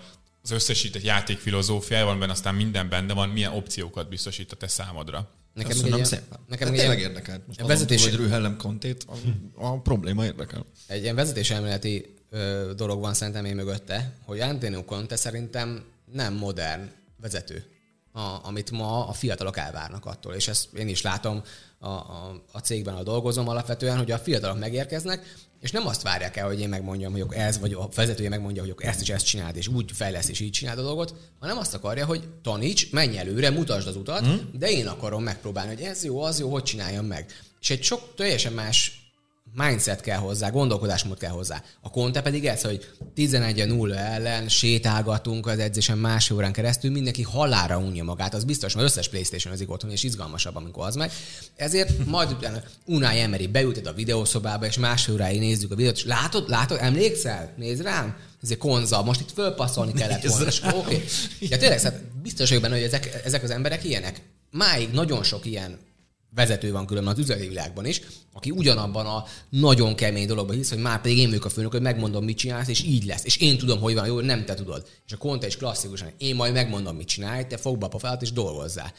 az 0.52 0.56
összesített 0.56 1.02
játékfilozófiájában, 1.02 2.20
benne 2.20 2.32
aztán 2.32 2.56
minden 2.56 2.90
benne 2.90 3.14
van, 3.14 3.30
milyen 3.30 3.52
opciókat 3.52 4.10
biztosít 4.10 4.52
a 4.52 4.56
te 4.56 4.68
számodra. 4.68 5.30
Nekem 5.54 5.72
Köszönöm 5.72 6.00
egy 6.00 6.06
szépen. 6.06 6.40
Nekem 6.48 6.68
hát 6.68 6.76
egy 6.76 6.82
tényleg 6.82 6.98
ilyen- 6.98 7.10
érdekelt. 7.10 7.48
Most 7.48 7.60
a 7.60 7.64
azon 7.64 7.78
túl, 7.78 7.88
vezetési- 7.88 8.10
hogy 8.16 8.26
rühellem 8.26 8.58
kontét, 8.58 9.06
a, 9.08 9.66
a 9.66 9.80
probléma 9.82 10.26
érdekel. 10.26 10.66
Egy 10.88 11.02
ilyen 11.02 11.16
vezetéselméleti 11.16 12.16
ö, 12.30 12.72
dolog 12.76 13.00
van 13.00 13.14
szerintem 13.14 13.46
én 13.46 13.56
mögötte, 13.56 14.14
hogy 14.26 14.40
Antonio 14.40 14.84
Conte 14.84 15.16
szerintem 15.16 15.84
nem 16.12 16.34
modern 16.34 16.90
vezető, 17.22 17.66
a, 18.12 18.40
amit 18.44 18.72
ma 18.72 19.08
a 19.08 19.12
fiatalok 19.14 19.58
elvárnak 19.58 20.06
attól. 20.06 20.34
És 20.34 20.48
ezt 20.48 20.74
én 20.74 20.88
is 20.88 21.02
látom 21.02 21.42
a, 21.80 21.88
a, 21.88 22.44
a 22.52 22.60
cégben, 22.60 22.94
ahol 22.94 23.06
dolgozom 23.06 23.48
alapvetően, 23.48 23.98
hogy 23.98 24.12
a 24.12 24.18
fiatalok 24.18 24.60
megérkeznek, 24.60 25.36
és 25.60 25.72
nem 25.72 25.88
azt 25.88 26.02
várják 26.02 26.38
el, 26.38 26.48
hogy 26.48 26.60
én 26.60 26.70
megmondjam, 26.70 27.12
hogy 27.12 27.26
ez, 27.30 27.60
vagy 27.60 27.74
a 27.74 27.90
vezetője 27.96 28.30
megmondja, 28.30 28.62
hogy 28.62 28.74
ezt 28.78 29.02
is 29.02 29.10
ezt 29.10 29.26
csináld, 29.26 29.56
és 29.56 29.68
úgy 29.68 29.92
fejlesz, 29.94 30.30
és 30.30 30.40
így 30.40 30.52
csináld 30.52 30.80
a 30.80 30.82
dolgot, 30.82 31.16
hanem 31.40 31.58
azt 31.58 31.74
akarja, 31.74 32.06
hogy 32.06 32.24
taníts, 32.42 32.92
menj 32.92 33.18
előre, 33.18 33.50
mutasd 33.50 33.88
az 33.88 33.96
utat, 33.96 34.28
mm. 34.28 34.36
de 34.54 34.72
én 34.72 34.88
akarom 34.88 35.24
megpróbálni, 35.24 35.76
hogy 35.76 35.84
ez 35.84 36.04
jó, 36.04 36.22
az 36.22 36.40
jó, 36.40 36.50
hogy 36.50 36.64
csináljam 36.64 37.06
meg. 37.06 37.26
És 37.62 37.70
egy 37.70 37.84
sok 37.84 38.16
teljesen 38.16 38.54
más 38.54 39.07
mindset 39.64 40.02
kell 40.02 40.18
hozzá, 40.18 40.50
gondolkodásmód 40.50 41.18
kell 41.18 41.32
hozzá. 41.32 41.64
A 41.82 41.90
Conte 41.90 42.22
pedig 42.22 42.46
ez, 42.46 42.62
hogy 42.62 42.90
11-0 43.16 43.96
ellen 43.96 44.50
sétálgatunk 44.50 45.48
az 45.48 45.60
edzésen 45.60 45.98
másfél 45.98 46.38
órán 46.38 46.52
keresztül, 46.52 46.92
mindenki 46.92 47.22
halára 47.22 47.78
unja 47.78 48.04
magát, 48.04 48.34
az 48.34 48.44
biztos, 48.44 48.76
mert 48.76 48.88
összes 48.88 49.10
Playstation 49.10 49.54
az 49.54 49.64
otthon, 49.68 49.92
és 49.92 50.04
izgalmasabb, 50.04 50.56
amikor 50.56 50.88
az 50.88 50.96
meg. 50.96 51.12
Ezért 51.56 52.06
majd 52.06 52.32
utána 52.32 52.62
Unai 52.86 53.20
Emery 53.20 53.48
beültet 53.48 53.88
a 53.88 53.94
videószobába, 53.94 54.66
és 54.66 54.78
másfél 54.78 55.14
óráig 55.14 55.40
nézzük 55.40 55.72
a 55.72 55.76
videót, 55.76 55.96
és 55.96 56.06
látod, 56.06 56.50
látod, 56.50 56.78
emlékszel? 56.82 57.54
Nézd 57.58 57.82
rám! 57.82 58.16
Ez 58.44 58.52
egy 58.52 58.58
konza, 58.58 59.04
most 59.04 59.20
itt 59.20 59.32
fölpasszolni 59.32 59.94
kellett 59.94 60.24
volna. 60.24 60.48
És 60.48 60.62
Oké. 60.64 60.76
Okay. 60.78 61.04
Ja, 61.40 61.58
tényleg, 61.58 61.80
szóval 61.80 62.00
biztos 62.22 62.48
vagyok 62.48 62.64
benne, 62.64 62.76
hogy 62.76 62.84
ezek, 62.84 63.22
ezek 63.26 63.44
az 63.44 63.50
emberek 63.50 63.84
ilyenek. 63.84 64.22
Máig 64.52 64.90
nagyon 64.92 65.24
sok 65.24 65.46
ilyen 65.46 65.78
vezető 66.36 66.72
van 66.72 66.86
különben 66.86 67.14
az 67.14 67.20
üzleti 67.20 67.48
világban 67.48 67.86
is, 67.86 68.02
aki 68.34 68.52
ugyanabban 68.52 69.06
a 69.06 69.24
nagyon 69.50 69.96
kemény 69.96 70.28
dologban 70.28 70.56
hisz, 70.56 70.70
hogy 70.70 70.80
már 70.80 71.02
pedig 71.02 71.18
én 71.18 71.28
vagyok 71.28 71.46
a 71.46 71.50
főnök, 71.50 71.72
hogy 71.72 71.82
megmondom, 71.82 72.24
mit 72.24 72.38
csinálsz, 72.38 72.68
és 72.68 72.84
így 72.84 73.06
lesz. 73.06 73.26
És 73.26 73.38
én 73.38 73.58
tudom, 73.58 73.80
hogy 73.80 73.94
van 73.94 74.08
jó, 74.08 74.20
nem 74.20 74.46
te 74.46 74.54
tudod. 74.54 74.88
És 75.06 75.14
a 75.14 75.18
Conte 75.18 75.48
is 75.48 75.58
klasszikusan, 75.58 76.12
én 76.18 76.36
majd 76.36 76.54
megmondom, 76.54 76.96
mit 76.96 77.08
csinálj, 77.08 77.46
te 77.48 77.58
fogd 77.58 77.80
be 77.80 77.86
a 77.86 78.18
és 78.22 78.32
dolgozzál. 78.32 78.94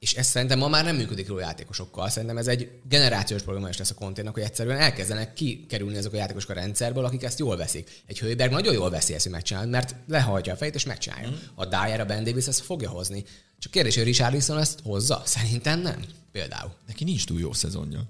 És 0.00 0.12
ez 0.12 0.26
szerintem 0.26 0.58
ma 0.58 0.68
már 0.68 0.84
nem 0.84 0.96
működik 0.96 1.26
jól 1.26 1.38
a 1.38 1.40
játékosokkal. 1.40 2.08
Szerintem 2.08 2.36
ez 2.38 2.46
egy 2.46 2.70
generációs 2.88 3.42
probléma 3.42 3.68
is 3.68 3.76
lesz 3.76 3.90
a 3.90 3.94
konténak, 3.94 4.34
hogy 4.34 4.42
egyszerűen 4.42 4.78
elkezdenek 4.78 5.32
kikerülni 5.32 5.96
azok 5.96 6.12
a 6.12 6.16
játékosok 6.16 6.50
a 6.50 6.54
rendszerből, 6.54 7.04
akik 7.04 7.22
ezt 7.22 7.38
jól 7.38 7.56
veszik. 7.56 8.02
Egy 8.06 8.18
Hőberg 8.18 8.52
nagyon 8.52 8.72
jól 8.72 8.90
veszi 8.90 9.14
ezt, 9.14 9.22
hogy 9.22 9.32
megcsinálja, 9.32 9.70
mert 9.70 9.94
lehajtja 10.08 10.52
a 10.52 10.56
fejét 10.56 10.74
és 10.74 10.84
megcsinálja. 10.84 11.28
Mm. 11.28 11.34
A 11.54 11.64
Dyer, 11.66 12.00
a 12.00 12.04
Ben 12.04 12.24
Davis 12.24 12.46
ezt 12.46 12.60
fogja 12.60 12.90
hozni. 12.90 13.24
Csak 13.58 13.72
kérdés, 13.72 13.94
hogy 13.94 14.04
Richarlison 14.04 14.58
ezt 14.58 14.80
hozza? 14.82 15.22
Szerintem 15.24 15.80
nem. 15.80 16.04
Például. 16.32 16.72
Neki 16.86 17.04
nincs 17.04 17.24
túl 17.26 17.40
jó 17.40 17.52
szezonja. 17.52 18.02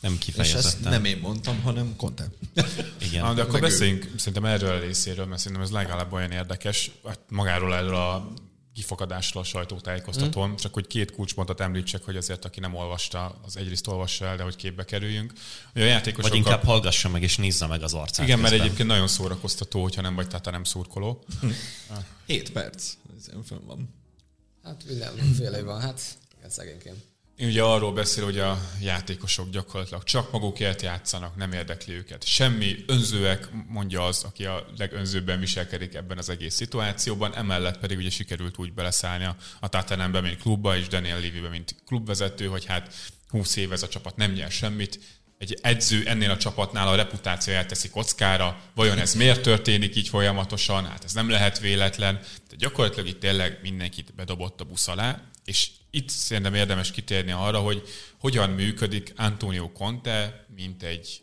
Nem 0.00 0.12
És 0.12 0.16
ezt 0.16 0.24
kifejezetten. 0.24 0.92
nem 0.92 1.04
én 1.04 1.18
mondtam, 1.18 1.60
hanem 1.62 1.96
Conte. 1.96 2.26
Igen. 3.08 3.24
Ah, 3.24 3.34
de 3.34 3.42
akkor 3.42 3.58
ő. 3.58 3.60
beszéljünk 3.60 4.10
szerintem 4.16 4.44
erről 4.44 4.70
a 4.70 4.80
részéről, 4.80 5.26
mert 5.26 5.40
szerintem 5.40 5.66
ez 5.66 5.70
legalább 5.72 6.12
olyan 6.12 6.30
érdekes, 6.30 6.90
hát 7.06 7.20
magáról 7.28 7.74
erről 7.74 7.94
a 7.94 8.32
kifakadásról 8.74 9.42
a 9.42 9.46
sajtótájékoztatón, 9.46 10.50
mm. 10.50 10.54
csak 10.54 10.74
hogy 10.74 10.86
két 10.86 11.12
kulcspontot 11.12 11.60
említsek, 11.60 12.04
hogy 12.04 12.16
azért, 12.16 12.44
aki 12.44 12.60
nem 12.60 12.74
olvasta, 12.74 13.40
az 13.44 13.56
egyrészt 13.56 13.86
olvassa 13.86 14.24
el, 14.24 14.36
de 14.36 14.42
hogy 14.42 14.56
képbe 14.56 14.84
kerüljünk. 14.84 15.32
A 15.74 15.78
játékosok 15.78 16.30
Vagy 16.30 16.38
inkább 16.38 16.64
hallgassa 16.64 17.08
meg 17.08 17.22
és 17.22 17.36
nézze 17.36 17.66
meg 17.66 17.82
az 17.82 17.94
arcát. 17.94 18.26
Igen, 18.26 18.38
mert 18.38 18.50
közben. 18.50 18.66
egyébként 18.66 18.88
nagyon 18.88 19.08
szórakoztató, 19.08 19.82
hogyha 19.82 20.02
nem 20.02 20.14
vagy 20.14 20.28
tehát 20.28 20.50
nem 20.50 20.64
szurkoló. 20.64 21.24
7 22.26 22.52
perc. 22.52 22.92
Ez 23.16 23.30
fönn 23.46 23.66
van. 23.66 23.94
Hát 24.62 24.84
mindenféle 24.86 25.62
van, 25.62 25.80
hát 25.80 26.00
igen, 26.36 26.50
szegényként. 26.50 27.13
Én 27.36 27.48
ugye 27.48 27.62
arról 27.62 27.92
beszél, 27.92 28.24
hogy 28.24 28.38
a 28.38 28.60
játékosok 28.80 29.50
gyakorlatilag 29.50 30.02
csak 30.02 30.32
magukért 30.32 30.82
játszanak, 30.82 31.36
nem 31.36 31.52
érdekli 31.52 31.94
őket. 31.94 32.26
Semmi 32.26 32.84
önzőek, 32.86 33.48
mondja 33.68 34.06
az, 34.06 34.24
aki 34.24 34.44
a 34.44 34.66
legönzőbben 34.76 35.40
viselkedik 35.40 35.94
ebben 35.94 36.18
az 36.18 36.28
egész 36.28 36.54
szituációban, 36.54 37.34
emellett 37.34 37.78
pedig 37.78 37.98
ugye 37.98 38.10
sikerült 38.10 38.58
úgy 38.58 38.72
beleszállni 38.72 39.24
a, 39.24 39.36
a 39.60 39.68
Tatanembe, 39.68 40.20
mint 40.20 40.40
klubba, 40.40 40.76
és 40.76 40.86
Daniel 40.88 41.20
Levy-be, 41.20 41.48
mint 41.48 41.76
klubvezető, 41.86 42.46
hogy 42.46 42.64
hát 42.64 42.94
20 43.28 43.56
év 43.56 43.72
ez 43.72 43.82
a 43.82 43.88
csapat 43.88 44.16
nem 44.16 44.32
nyer 44.32 44.50
semmit, 44.50 44.98
egy 45.38 45.58
edző 45.62 46.02
ennél 46.06 46.30
a 46.30 46.36
csapatnál 46.36 46.88
a 46.88 46.94
reputációját 46.94 47.68
teszi 47.68 47.88
kockára, 47.88 48.60
vajon 48.74 48.98
ez 48.98 49.14
miért 49.14 49.42
történik 49.42 49.96
így 49.96 50.08
folyamatosan, 50.08 50.86
hát 50.86 51.04
ez 51.04 51.12
nem 51.12 51.30
lehet 51.30 51.58
véletlen, 51.58 52.20
de 52.48 52.56
gyakorlatilag 52.56 53.08
itt 53.08 53.20
tényleg 53.20 53.58
mindenkit 53.62 54.14
bedobott 54.14 54.60
a 54.60 54.64
busz 54.64 54.88
alá, 54.88 55.22
és 55.44 55.70
itt 55.90 56.08
szerintem 56.08 56.54
érdemes 56.54 56.90
kitérni 56.90 57.32
arra, 57.32 57.58
hogy 57.58 57.82
hogyan 58.18 58.50
működik 58.50 59.12
Antonio 59.16 59.72
Conte, 59.72 60.46
mint 60.54 60.82
egy 60.82 61.22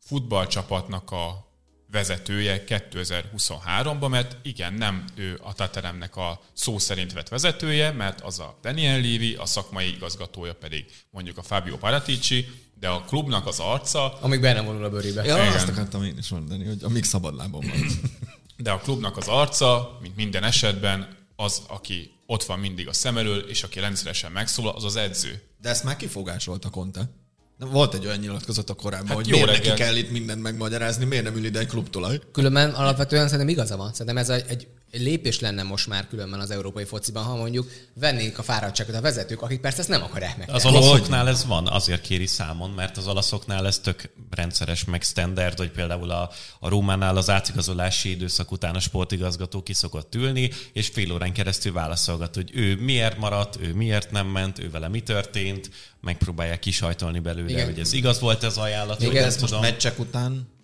futballcsapatnak 0.00 1.10
a 1.10 1.50
vezetője 1.90 2.64
2023-ban, 2.66 4.10
mert 4.10 4.36
igen, 4.42 4.74
nem 4.74 5.04
ő 5.14 5.40
a 5.42 5.52
Tateremnek 5.52 6.16
a 6.16 6.40
szó 6.52 6.78
szerint 6.78 7.12
vett 7.12 7.28
vezetője, 7.28 7.90
mert 7.90 8.20
az 8.20 8.38
a 8.38 8.58
Daniel 8.62 8.96
Levy, 9.00 9.34
a 9.34 9.46
szakmai 9.46 9.94
igazgatója 9.94 10.54
pedig 10.54 10.84
mondjuk 11.10 11.38
a 11.38 11.42
Fabio 11.42 11.76
Paratici, 11.76 12.46
de 12.80 12.88
a 12.88 13.00
klubnak 13.00 13.46
az 13.46 13.60
arca, 13.60 14.18
Amíg 14.20 14.40
benne 14.40 14.60
vonul 14.60 14.84
a 14.84 14.90
bőrébe. 14.90 15.24
Ja, 15.24 15.36
Igen. 15.36 15.52
azt 15.52 15.68
akartam 15.68 16.04
én 16.04 16.18
is 16.18 16.28
mondani, 16.28 16.64
hogy 16.64 16.82
amíg 16.82 17.04
szabadlábon 17.04 17.64
van. 17.66 17.86
de 18.56 18.70
a 18.70 18.78
klubnak 18.78 19.16
az 19.16 19.28
arca, 19.28 19.98
mint 20.00 20.16
minden 20.16 20.44
esetben, 20.44 21.16
az, 21.42 21.62
aki 21.68 22.10
ott 22.26 22.44
van 22.44 22.58
mindig 22.58 22.88
a 22.88 22.92
szem 22.92 23.16
elől, 23.18 23.38
és 23.38 23.62
aki 23.62 23.80
rendszeresen 23.80 24.32
megszólal, 24.32 24.74
az 24.76 24.84
az 24.84 24.96
edző. 24.96 25.42
De 25.60 25.68
ezt 25.68 25.84
már 25.84 25.96
kifogásolta 25.96 26.70
Conte. 26.70 27.10
Volt 27.58 27.94
egy 27.94 28.06
olyan 28.06 28.18
nyilatkozat 28.18 28.70
a 28.70 28.74
korábban, 28.74 29.06
Hát 29.06 29.16
hogy 29.16 29.26
jó 29.28 29.32
miért 29.32 29.50
neki 29.50 29.58
reggelt. 29.68 29.78
kell 29.78 29.96
itt 29.96 30.10
mindent 30.10 30.42
megmagyarázni, 30.42 31.04
miért 31.04 31.24
nem 31.24 31.36
ül 31.36 31.44
ide 31.44 31.58
egy 31.58 31.66
klubtulaj. 31.66 32.20
Különben 32.32 32.70
alapvetően 32.70 33.24
szerintem 33.24 33.48
igaza 33.48 33.76
van. 33.76 33.90
Szerintem 33.92 34.16
ez 34.16 34.28
egy, 34.28 34.44
egy 34.48 34.68
lépés 34.98 35.40
lenne 35.40 35.62
most 35.62 35.86
már 35.86 36.08
különben 36.08 36.40
az 36.40 36.50
európai 36.50 36.84
fociban, 36.84 37.24
ha 37.24 37.36
mondjuk 37.36 37.70
vennénk 37.94 38.38
a 38.38 38.42
fáradtságot 38.42 38.94
a 38.94 39.00
vezetők, 39.00 39.42
akik 39.42 39.60
persze 39.60 39.78
ezt 39.78 39.88
nem 39.88 40.02
akarják 40.02 40.36
meg. 40.36 40.50
Az 40.50 40.64
olaszoknál 40.64 41.28
ez 41.28 41.46
van, 41.46 41.66
azért 41.66 42.00
kéri 42.00 42.26
számon, 42.26 42.70
mert 42.70 42.96
az 42.96 43.06
olaszoknál 43.06 43.66
ez 43.66 43.78
tök 43.78 44.10
rendszeres, 44.30 44.84
meg 44.84 45.02
standard, 45.02 45.58
hogy 45.58 45.70
például 45.70 46.10
a, 46.10 46.30
a 46.60 46.68
Rómánál 46.68 47.16
az 47.16 47.30
átigazolási 47.30 48.10
időszak 48.10 48.50
után 48.50 48.74
a 48.74 48.80
sportigazgató 48.80 49.62
ki 49.62 49.72
szokott 49.72 50.14
ülni, 50.14 50.50
és 50.72 50.88
fél 50.88 51.12
órán 51.12 51.32
keresztül 51.32 51.72
válaszolgat, 51.72 52.34
hogy 52.34 52.50
ő 52.54 52.76
miért 52.76 53.18
maradt, 53.18 53.58
ő 53.60 53.74
miért 53.74 54.10
nem 54.10 54.26
ment, 54.26 54.58
ő 54.58 54.70
vele 54.70 54.88
mi 54.88 55.00
történt, 55.00 55.70
megpróbálják 56.00 56.58
kisajtolni 56.58 57.18
belőle, 57.18 57.50
Igen. 57.50 57.64
hogy 57.64 57.78
ez 57.78 57.92
igaz 57.92 58.20
volt 58.20 58.42
ez 58.42 58.56
ajánlat, 58.56 59.02
Igen, 59.02 59.24
ezt 59.24 59.40
Most 59.40 59.52
tudom. 59.52 59.70
meccsek 59.70 59.98
után 59.98 60.60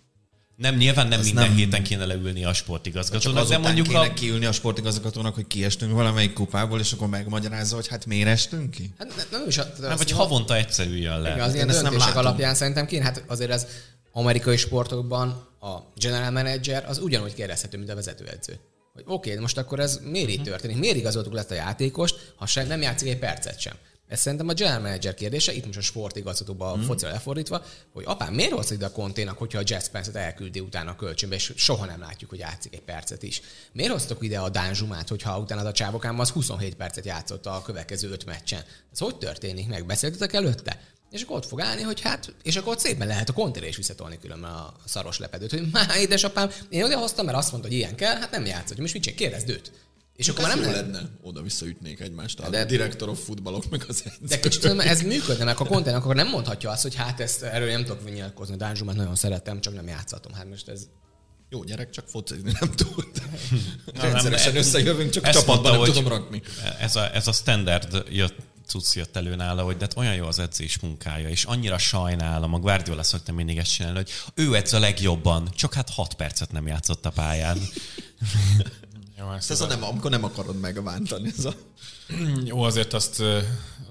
Nem, 0.59 0.75
nyilván 0.75 1.07
nem 1.07 1.19
Ez 1.19 1.25
minden 1.25 1.47
nem- 1.47 1.55
héten 1.55 1.83
kéne 1.83 2.05
leülni 2.05 2.43
a 2.43 2.47
csak 2.47 2.55
sportigazgatónak, 2.55 3.35
de 3.35 3.41
azután 3.41 3.61
mondjuk 3.61 3.87
kéne 3.87 3.99
a, 3.99 4.13
kiülni 4.13 4.45
a 4.45 4.51
sportigazgatónak, 4.51 5.35
hogy 5.35 5.47
kiestünk 5.47 5.91
valamelyik 5.91 6.33
kupából, 6.33 6.79
és 6.79 6.91
akkor 6.91 7.07
megmagyarázza, 7.07 7.75
hogy 7.75 7.87
hát 7.87 8.05
miért 8.05 8.27
estünk 8.27 8.71
ki? 8.71 8.93
Hát 8.97 9.15
ne- 9.15 9.37
nem 9.37 9.47
is 9.47 9.57
a, 9.57 9.65
nem, 9.79 9.97
vagy 9.97 10.11
havonta 10.11 10.55
egyszer 10.55 10.87
üljön 10.87 11.21
le. 11.21 11.29
Igen, 11.29 11.41
az 11.43 11.53
ilyen 11.53 11.67
Én 11.67 11.73
ezt 11.73 11.83
nem 11.83 11.97
látom. 11.97 12.17
alapján 12.17 12.55
szerintem 12.55 12.85
kéne, 12.85 13.03
hát 13.03 13.23
azért 13.27 13.51
az 13.51 13.67
amerikai 14.11 14.57
sportokban 14.57 15.47
a 15.59 15.77
general 15.95 16.31
manager 16.31 16.85
az 16.87 16.97
ugyanúgy 16.97 17.33
kérdezhető, 17.33 17.77
mint 17.77 17.89
a 17.89 17.95
vezetőedző. 17.95 18.59
hogy 18.93 19.03
oké, 19.05 19.29
okay, 19.29 19.41
most 19.41 19.57
akkor 19.57 19.79
ez 19.79 19.99
miért 20.03 20.29
így 20.29 20.43
történik? 20.43 20.77
Miért 20.77 20.95
igazoltuk 20.95 21.33
le 21.33 21.39
ezt 21.39 21.51
a 21.51 21.55
játékost, 21.55 22.33
ha 22.35 22.45
sem 22.45 22.67
nem 22.67 22.81
játszik 22.81 23.09
egy 23.09 23.19
percet 23.19 23.59
sem? 23.59 23.73
Ez 24.09 24.19
szerintem 24.19 24.47
a 24.47 24.53
general 24.53 24.79
manager 24.79 25.13
kérdése, 25.13 25.53
itt 25.53 25.65
most 25.65 25.77
a 25.77 25.81
sportigazgatóba 25.81 26.77
mm. 26.77 26.81
focira 26.81 27.11
lefordítva, 27.11 27.63
hogy 27.93 28.03
apám, 28.07 28.33
miért 28.33 28.51
hozta 28.51 28.73
ide 28.73 28.85
a 28.85 28.91
konténak, 28.91 29.37
hogyha 29.37 29.59
a 29.59 29.63
Jazz 29.65 29.85
Spence-et 29.85 30.15
elküldi 30.15 30.59
utána 30.59 30.91
a 30.91 30.95
kölcsönbe, 30.95 31.35
és 31.35 31.53
soha 31.55 31.85
nem 31.85 31.99
látjuk, 31.99 32.29
hogy 32.29 32.39
játszik 32.39 32.73
egy 32.73 32.81
percet 32.81 33.23
is. 33.23 33.41
Miért 33.71 33.91
hoztak 33.91 34.23
ide 34.23 34.39
a 34.39 34.49
Dán 34.49 34.73
Zsumát, 34.73 35.09
hogyha 35.09 35.39
utána 35.39 35.67
a 35.67 35.71
csávokám 35.71 36.19
az 36.19 36.29
27 36.29 36.75
percet 36.75 37.05
játszott 37.05 37.45
a 37.45 37.61
következő 37.65 38.09
öt 38.09 38.25
meccsen? 38.25 38.63
Ez 38.91 38.99
hogy 38.99 39.15
történik? 39.15 39.67
Megbeszéltetek 39.67 40.33
előtte? 40.33 40.81
És 41.11 41.21
akkor 41.21 41.35
ott 41.35 41.45
fog 41.45 41.61
állni, 41.61 41.81
hogy 41.81 42.01
hát, 42.01 42.33
és 42.43 42.55
akkor 42.55 42.71
ott 42.71 42.79
szépen 42.79 43.07
lehet 43.07 43.29
a 43.29 43.33
kontére 43.33 43.67
is 43.67 43.75
visszatolni 43.75 44.19
különben 44.19 44.51
a 44.51 44.73
szaros 44.85 45.19
lepedőt, 45.19 45.51
hogy 45.51 45.69
már 45.71 45.97
édesapám, 45.97 46.51
én 46.69 46.83
oda 46.83 46.97
hoztam, 46.97 47.25
mert 47.25 47.37
azt 47.37 47.51
mondta, 47.51 47.69
hogy 47.69 47.77
ilyen 47.77 47.95
kell, 47.95 48.15
hát 48.15 48.31
nem 48.31 48.45
játszott. 48.45 48.77
Most 48.77 48.93
mit 48.93 49.03
csinál? 49.03 49.17
Kérdezd 49.17 49.49
őt. 49.49 49.71
És 50.19 50.27
akkor 50.27 50.43
már 50.43 50.59
nem 50.59 50.71
lenne. 50.71 50.99
Oda 51.21 51.41
visszaütnék 51.41 51.99
egymást. 51.99 52.49
De, 52.49 52.59
a 52.59 52.65
direktor 52.65 53.09
of 53.09 53.23
futballok 53.25 53.69
meg 53.69 53.85
az 53.87 54.03
edző. 54.05 54.17
De 54.27 54.39
kicsit 54.39 54.65
ez 54.65 55.01
működne, 55.01 55.43
mert 55.43 55.59
a 55.59 55.65
kontent 55.65 55.95
akkor 55.95 56.15
nem 56.15 56.27
mondhatja 56.27 56.69
azt, 56.69 56.81
hogy 56.81 56.95
hát 56.95 57.19
ezt 57.19 57.43
erről 57.43 57.71
nem 57.71 57.83
tudok 57.85 58.13
nyilatkozni. 58.13 58.55
Dánzsumát 58.55 58.95
nagyon 58.95 59.15
szeretem, 59.15 59.61
csak 59.61 59.73
nem 59.73 59.87
játszhatom. 59.87 60.33
Hát 60.33 60.49
most 60.49 60.67
ez 60.67 60.87
jó 61.49 61.63
gyerek, 61.63 61.89
csak 61.89 62.07
focizni 62.07 62.51
nem 62.59 62.71
tud. 62.71 63.11
Rendszeresen 64.01 64.55
összejövünk, 64.55 65.09
csak 65.09 65.29
csapatban 65.29 65.71
nem 65.71 65.83
tudom 65.83 66.07
rakni. 66.07 66.41
Ez 66.79 66.95
a, 66.95 67.15
ez 67.15 67.27
a 67.27 67.31
standard 67.31 68.03
jött 68.09 68.35
cucc 68.65 68.95
jött 68.95 69.15
elő 69.15 69.35
nála, 69.35 69.63
hogy 69.63 69.77
de 69.77 69.85
hát 69.85 69.97
olyan 69.97 70.15
jó 70.15 70.25
az 70.25 70.39
edzés 70.39 70.79
munkája, 70.79 71.29
és 71.29 71.43
annyira 71.43 71.77
sajnálom, 71.77 72.53
a 72.53 72.59
Guardiola 72.59 73.03
szokta 73.03 73.31
mindig 73.31 73.57
ezt 73.57 73.71
csinálni, 73.71 73.97
hogy 73.97 74.11
ő 74.33 74.55
edz 74.55 74.73
a 74.73 74.79
legjobban, 74.79 75.49
csak 75.55 75.73
hát 75.73 75.89
6 75.89 76.13
percet 76.13 76.51
nem 76.51 76.67
játszott 76.67 77.05
a 77.05 77.09
pályán. 77.09 77.57
Jó, 79.19 79.31
ezt 79.31 79.51
ez 79.51 79.61
a 79.61 79.65
nem, 79.65 79.83
amikor 79.83 80.11
nem 80.11 80.23
akarod 80.23 80.59
megvántani. 80.59 81.31
Ez 81.37 81.45
a... 81.45 81.53
Jó, 82.45 82.61
azért 82.61 82.93
azt, 82.93 83.23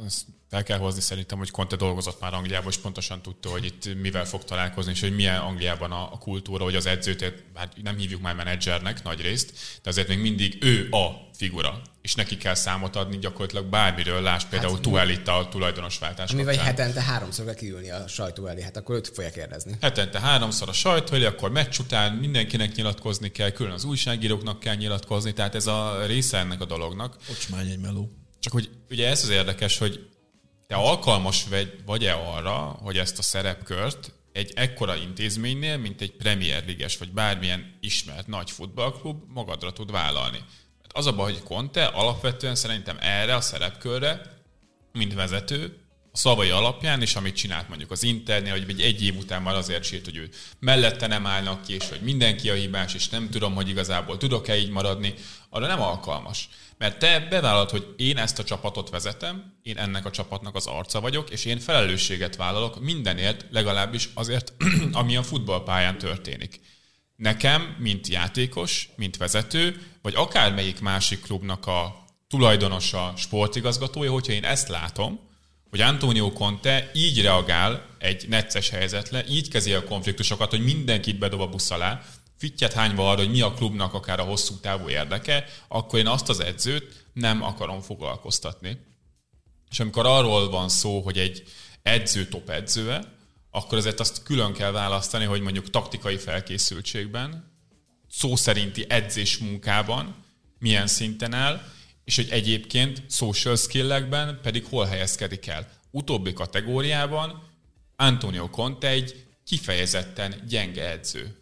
azt 0.04 0.26
fel 0.50 0.62
kell 0.62 0.78
hozni 0.78 1.00
szerintem, 1.00 1.38
hogy 1.38 1.50
Conte 1.50 1.76
dolgozott 1.76 2.20
már 2.20 2.34
Angliában, 2.34 2.70
és 2.70 2.76
pontosan 2.76 3.22
tudta, 3.22 3.48
hogy 3.48 3.64
itt 3.64 4.00
mivel 4.00 4.24
fog 4.24 4.44
találkozni, 4.44 4.92
és 4.92 5.00
hogy 5.00 5.14
milyen 5.14 5.40
Angliában 5.40 5.92
a, 5.92 6.12
a 6.12 6.18
kultúra, 6.18 6.64
hogy 6.64 6.74
az 6.74 6.86
edzőt, 6.86 7.44
hát 7.54 7.82
nem 7.82 7.96
hívjuk 7.96 8.20
már 8.20 8.34
menedzsernek 8.34 9.02
nagy 9.02 9.20
részt, 9.20 9.52
de 9.82 9.90
azért 9.90 10.08
még 10.08 10.18
mindig 10.18 10.58
ő 10.60 10.88
a 10.90 11.28
figura, 11.32 11.82
és 12.08 12.14
neki 12.14 12.36
kell 12.36 12.54
számot 12.54 12.96
adni 12.96 13.18
gyakorlatilag 13.18 13.66
bármiről, 13.66 14.22
láss 14.22 14.44
például 14.44 14.72
hát, 14.72 14.82
Tuelit 14.82 15.28
a 15.28 15.48
tulajdonosváltás 15.50 16.32
Mivel 16.32 16.56
hetente 16.56 17.02
háromszor 17.02 17.44
kell 17.44 17.54
kiülni 17.54 17.90
a 17.90 18.06
sajtó 18.06 18.46
elé, 18.46 18.62
hát 18.62 18.76
akkor 18.76 18.94
őt 18.94 19.08
fogja 19.08 19.30
kérdezni. 19.30 19.76
Hetente 19.80 20.20
háromszor 20.20 20.68
a 20.68 20.72
sajtó 20.72 21.14
elé, 21.14 21.24
akkor 21.24 21.50
meccs 21.50 21.78
után 21.78 22.12
mindenkinek 22.12 22.74
nyilatkozni 22.74 23.30
kell, 23.30 23.50
külön 23.50 23.72
az 23.72 23.84
újságíróknak 23.84 24.60
kell 24.60 24.74
nyilatkozni, 24.74 25.32
tehát 25.32 25.54
ez 25.54 25.66
a 25.66 26.06
része 26.06 26.38
ennek 26.38 26.60
a 26.60 26.64
dolognak. 26.64 27.16
Ocsmány 27.30 27.70
egy 27.70 27.78
meló. 27.78 28.10
Csak 28.40 28.52
hogy 28.52 28.70
ugye 28.90 29.08
ez 29.08 29.22
az 29.22 29.28
érdekes, 29.28 29.78
hogy 29.78 30.08
te 30.66 30.74
alkalmas 30.74 31.44
vagy, 31.44 31.78
vagy-e 31.86 32.14
arra, 32.14 32.56
hogy 32.56 32.98
ezt 32.98 33.18
a 33.18 33.22
szerepkört 33.22 34.12
egy 34.32 34.52
ekkora 34.56 34.96
intézménynél, 34.96 35.76
mint 35.76 36.00
egy 36.00 36.12
Premier 36.12 36.64
Liges 36.66 36.98
vagy 36.98 37.12
bármilyen 37.12 37.76
ismert 37.80 38.26
nagy 38.26 38.50
futballklub 38.50 39.22
magadra 39.26 39.72
tud 39.72 39.90
vállalni. 39.90 40.38
Az 40.98 41.06
a 41.06 41.12
baj, 41.12 41.32
hogy 41.32 41.42
Conte 41.42 41.84
alapvetően 41.84 42.54
szerintem 42.54 42.96
erre 43.00 43.34
a 43.34 43.40
szerepkörre, 43.40 44.20
mint 44.92 45.14
vezető, 45.14 45.76
a 46.12 46.16
szavai 46.16 46.50
alapján, 46.50 47.02
és 47.02 47.14
amit 47.16 47.36
csinált 47.36 47.68
mondjuk 47.68 47.90
az 47.90 48.02
Internél, 48.02 48.52
hogy 48.52 48.64
egy, 48.68 48.80
egy 48.80 49.04
év 49.04 49.16
után 49.16 49.42
már 49.42 49.54
azért 49.54 49.84
sírt, 49.84 50.04
hogy 50.04 50.16
ő 50.16 50.28
mellette 50.58 51.06
nem 51.06 51.26
állnak 51.26 51.62
ki, 51.62 51.74
és 51.74 51.88
hogy 51.88 52.00
mindenki 52.00 52.50
a 52.50 52.54
hibás, 52.54 52.94
és 52.94 53.08
nem 53.08 53.30
tudom, 53.30 53.54
hogy 53.54 53.68
igazából 53.68 54.16
tudok-e 54.16 54.56
így 54.56 54.70
maradni, 54.70 55.14
arra 55.50 55.66
nem 55.66 55.80
alkalmas. 55.80 56.48
Mert 56.78 56.98
te 56.98 57.26
bevállalod, 57.30 57.70
hogy 57.70 57.94
én 57.96 58.16
ezt 58.16 58.38
a 58.38 58.44
csapatot 58.44 58.90
vezetem, 58.90 59.58
én 59.62 59.78
ennek 59.78 60.04
a 60.04 60.10
csapatnak 60.10 60.54
az 60.54 60.66
arca 60.66 61.00
vagyok, 61.00 61.30
és 61.30 61.44
én 61.44 61.58
felelősséget 61.58 62.36
vállalok 62.36 62.80
mindenért, 62.80 63.44
legalábbis 63.50 64.08
azért, 64.14 64.52
ami 64.92 65.16
a 65.16 65.22
futballpályán 65.22 65.98
történik. 65.98 66.60
Nekem, 67.18 67.76
mint 67.78 68.08
játékos, 68.08 68.88
mint 68.96 69.16
vezető, 69.16 69.86
vagy 70.02 70.14
akármelyik 70.14 70.80
másik 70.80 71.22
klubnak 71.22 71.66
a 71.66 72.04
tulajdonosa, 72.28 73.12
sportigazgatója, 73.16 74.12
hogyha 74.12 74.32
én 74.32 74.44
ezt 74.44 74.68
látom, 74.68 75.20
hogy 75.70 75.80
Antonio 75.80 76.32
Conte 76.32 76.90
így 76.94 77.22
reagál 77.22 77.86
egy 77.98 78.28
necces 78.28 78.68
helyzetre, 78.68 79.24
így 79.28 79.48
kezeli 79.48 79.74
a 79.74 79.84
konfliktusokat, 79.84 80.50
hogy 80.50 80.64
mindenkit 80.64 81.18
bedob 81.18 81.40
a 81.40 81.48
busz 81.48 81.70
alá, 81.70 82.02
fittyet 82.36 82.72
hányva 82.72 83.10
arra, 83.10 83.20
hogy 83.20 83.30
mi 83.30 83.40
a 83.40 83.52
klubnak 83.52 83.94
akár 83.94 84.20
a 84.20 84.24
hosszú 84.24 84.54
távú 84.60 84.88
érdeke, 84.88 85.44
akkor 85.68 85.98
én 85.98 86.06
azt 86.06 86.28
az 86.28 86.40
edzőt 86.40 87.04
nem 87.12 87.42
akarom 87.42 87.80
foglalkoztatni. 87.80 88.78
És 89.70 89.80
amikor 89.80 90.06
arról 90.06 90.50
van 90.50 90.68
szó, 90.68 91.00
hogy 91.00 91.18
egy 91.18 91.42
edző 91.82 92.26
top 92.26 92.50
edzőe, 92.50 93.17
akkor 93.58 93.78
azért 93.78 94.00
azt 94.00 94.22
külön 94.22 94.52
kell 94.52 94.70
választani, 94.70 95.24
hogy 95.24 95.40
mondjuk 95.40 95.70
taktikai 95.70 96.16
felkészültségben, 96.16 97.56
szó 98.10 98.36
szerinti 98.36 98.86
edzés 98.88 99.38
munkában 99.38 100.14
milyen 100.58 100.86
szinten 100.86 101.34
áll, 101.34 101.62
és 102.04 102.16
hogy 102.16 102.28
egyébként 102.30 103.02
social 103.08 103.56
skillekben 103.56 104.38
pedig 104.42 104.64
hol 104.64 104.86
helyezkedik 104.86 105.46
el. 105.46 105.68
Utóbbi 105.90 106.32
kategóriában 106.32 107.42
Antonio 107.96 108.50
Conte 108.50 108.88
egy 108.88 109.26
kifejezetten 109.44 110.42
gyenge 110.48 110.90
edző. 110.90 111.36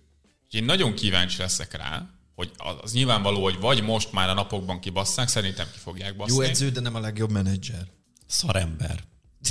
Én 0.51 0.65
nagyon 0.65 0.95
kíváncsi 0.95 1.41
leszek 1.41 1.77
rá, 1.77 2.11
hogy 2.35 2.51
az 2.83 2.93
nyilvánvaló, 2.93 3.43
hogy 3.43 3.59
vagy 3.59 3.83
most 3.83 4.13
már 4.13 4.29
a 4.29 4.35
napokban 4.35 4.81
kibasszák, 4.81 5.29
szerintem 5.29 5.67
ki 5.73 5.79
fogják 5.79 6.17
baszni. 6.17 6.35
Jó 6.35 6.41
edző, 6.41 6.71
de 6.71 6.81
nem 6.81 6.95
a 6.95 7.01
legjobb 7.01 7.31
menedzser. 7.31 7.87
Szarember. 8.27 9.05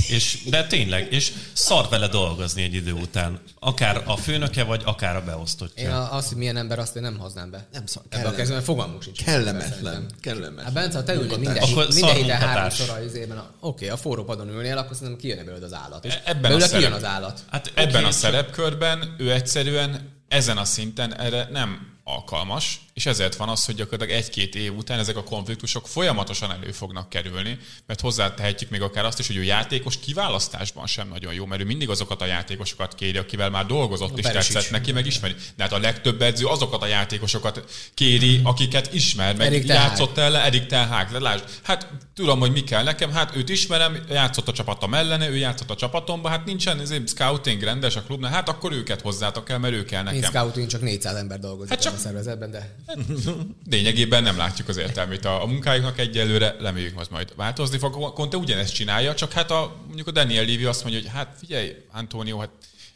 És, 0.08 0.40
de 0.46 0.68
tényleg, 0.68 1.14
és 1.14 1.32
szar 1.54 1.90
vele 1.90 2.08
dolgozni 2.08 2.64
egy 2.64 2.74
idő 2.74 2.92
után. 2.92 3.40
Akár 3.60 4.04
a 4.06 4.18
főnöke, 4.18 4.64
vagy 4.64 4.82
akár 4.86 5.16
a 5.16 5.24
beosztottja. 5.24 5.90
Én 5.90 5.96
azt, 5.96 6.28
hogy 6.28 6.38
milyen 6.38 6.58
ember, 6.58 6.80
azt 6.80 6.96
én 6.96 7.02
nem 7.02 7.18
hoznám 7.18 7.52
be. 7.52 7.68
Nem 7.72 7.86
szar, 7.86 8.04
Ebbe 8.10 8.28
a 8.28 8.32
kezdve, 8.32 8.62
fogalmunk 8.62 9.04
sincs. 9.04 9.24
Kellemetlen. 9.24 10.06
Kellemetlen. 10.22 10.64
Hát 10.66 10.74
Bence, 10.74 10.98
ha 10.98 11.04
te 11.04 11.14
ülnél 11.14 11.38
minden, 11.38 11.64
akkor 11.64 11.88
minden 11.94 12.16
héten 12.16 12.40
háromszor 12.40 12.90
az 12.90 13.06
izében, 13.06 13.38
oké, 13.38 13.48
okay, 13.60 13.88
a 13.88 13.98
forró 13.98 14.24
padon 14.24 14.50
ülnél, 14.50 14.78
akkor 14.78 14.96
szerintem 14.96 15.20
kijönne 15.20 15.44
belőled 15.44 15.64
az 15.64 15.74
állat. 15.74 16.06
És 16.06 16.14
e- 16.14 16.22
ebben 16.26 16.52
a 16.52 16.60
szerep... 16.60 16.78
kijön 16.78 16.92
az 16.92 17.04
állat. 17.04 17.44
Hát 17.52 17.72
ebben 17.76 17.96
okay, 17.96 18.04
a 18.04 18.12
szerepkörben 18.12 19.16
ő 19.18 19.32
egyszerűen 19.32 20.14
ezen 20.28 20.58
a 20.58 20.66
szinten 20.66 21.20
erre 21.20 21.48
nem 21.52 21.95
alkalmas, 22.08 22.80
és 22.94 23.06
ezért 23.06 23.36
van 23.36 23.50
az, 23.50 23.66
hogy 23.66 23.76
gyakorlatilag 23.76 24.22
egy-két 24.22 24.56
év 24.56 24.76
után 24.76 25.00
ezek 25.00 25.18
a 25.18 25.24
konfliktusok 25.24 25.88
folyamatosan 25.88 26.52
elő 26.52 26.72
fognak 26.72 27.10
kerülni, 27.10 27.58
mert 27.86 28.02
hozzátehetjük 28.02 28.70
még 28.70 28.82
akár 28.82 29.06
azt 29.06 29.20
is, 29.20 29.28
hogy 29.28 29.38
a 29.38 29.42
játékos 29.42 30.00
kiválasztásban 30.00 30.88
sem 30.88 31.08
nagyon 31.08 31.34
jó, 31.34 31.46
mert 31.46 31.62
ő 31.62 31.66
mindig 31.66 31.90
azokat 31.90 32.22
a 32.22 32.26
játékosokat 32.26 32.96
kéri, 32.96 33.18
akivel 33.18 33.50
már 33.50 33.66
dolgozott 33.66 34.18
és 34.18 34.26
tetszett 34.26 34.62
is. 34.62 34.70
neki, 34.70 34.92
meg 34.92 35.06
ismeri. 35.06 35.36
De 35.56 35.64
hát 35.64 35.72
a 35.72 35.78
legtöbb 35.78 36.22
edző 36.22 36.46
azokat 36.46 36.82
a 36.82 36.86
játékosokat 36.86 37.64
kéri, 37.94 38.40
akiket 38.44 38.94
ismer, 38.94 39.36
meg 39.36 39.48
Erik 39.48 39.68
játszott 39.68 40.18
el, 40.18 40.38
Erik 40.38 40.66
Telhák. 40.66 41.12
De 41.12 41.20
lásd, 41.20 41.44
hát 41.64 41.88
tudom, 42.14 42.40
hogy 42.40 42.52
mi 42.52 42.64
kell 42.64 42.84
nekem, 42.84 43.12
hát 43.12 43.36
őt 43.36 43.50
ismerem, 43.50 44.06
játszott 44.10 44.48
a 44.48 44.52
csapatom 44.52 44.94
ellene, 44.94 45.30
ő 45.30 45.36
játszott 45.36 45.70
a 45.70 45.76
csapatomba, 45.76 46.30
hát 46.30 46.46
nincsen 46.46 46.80
ez 46.80 46.94
scouting 47.06 47.62
rendes 47.62 47.96
a 47.96 48.02
klubnál, 48.02 48.32
hát 48.32 48.50
akkor 48.50 48.72
őket 48.72 49.02
hozzátok 49.02 49.50
el, 49.50 49.60
mert 49.60 49.74
ő 49.74 49.86
kell 49.86 50.04
nekem. 50.04 50.22
Én 50.22 50.30
scouting 50.30 50.68
csak 50.68 50.82
400 50.82 51.16
ember 51.16 51.40
dolgozik 51.40 51.70
hát 51.70 51.82
csak... 51.82 51.95
a 51.96 52.00
szervezetben, 52.00 52.52
de 52.52 52.76
Lényegében 53.70 54.24
nem 54.24 54.38
látjuk 54.38 54.68
az 54.68 54.78
értelmét 54.78 55.26
a, 55.26 55.42
a 55.42 55.46
munkájuknak 55.46 56.00
egyelőre, 56.00 56.56
reméljük, 56.60 57.00
az 57.00 57.08
majd 57.08 57.36
változni 57.36 57.78
fog. 57.78 58.14
Conte 58.14 58.38
ugyanezt 58.38 58.74
csinálja, 58.74 59.14
csak 59.14 59.32
hát 59.32 59.52
a, 59.52 59.76
mondjuk 59.86 60.08
a 60.08 60.12
Daniel 60.12 60.46
Levy 60.46 60.66
azt 60.66 60.84
mondja, 60.84 61.02
hogy 61.02 61.10
hát 61.10 61.36
figyelj, 61.38 61.76
Antonio, 61.92 62.38
hát 62.38 62.52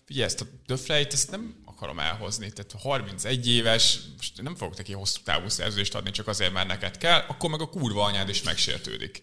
figyelj, 0.06 0.26
ezt 0.26 0.41
a 0.41 0.45
Döfreit, 0.66 1.14
ezt 1.14 1.32
nem 1.32 1.56
akarom 1.66 2.00
elhozni. 2.00 2.52
Tehát 2.52 2.74
31 2.78 3.47
éves, 3.47 4.00
most 4.18 4.41
nem 4.41 4.56
fogok 4.56 4.78
neki 4.78 4.93
hosszú 4.93 5.20
távú 5.24 5.50
szerződést 5.50 5.95
adni, 5.95 6.12
csak 6.12 6.28
azért, 6.28 6.54
mert 6.54 6.68
neked 6.68 6.97
kell, 6.97 7.24
akkor 7.28 7.50
meg 7.50 7.62
a 7.62 7.70
kurva 7.70 8.04
anyád 8.04 8.30
is 8.30 8.43
megsértődik. 8.43 9.22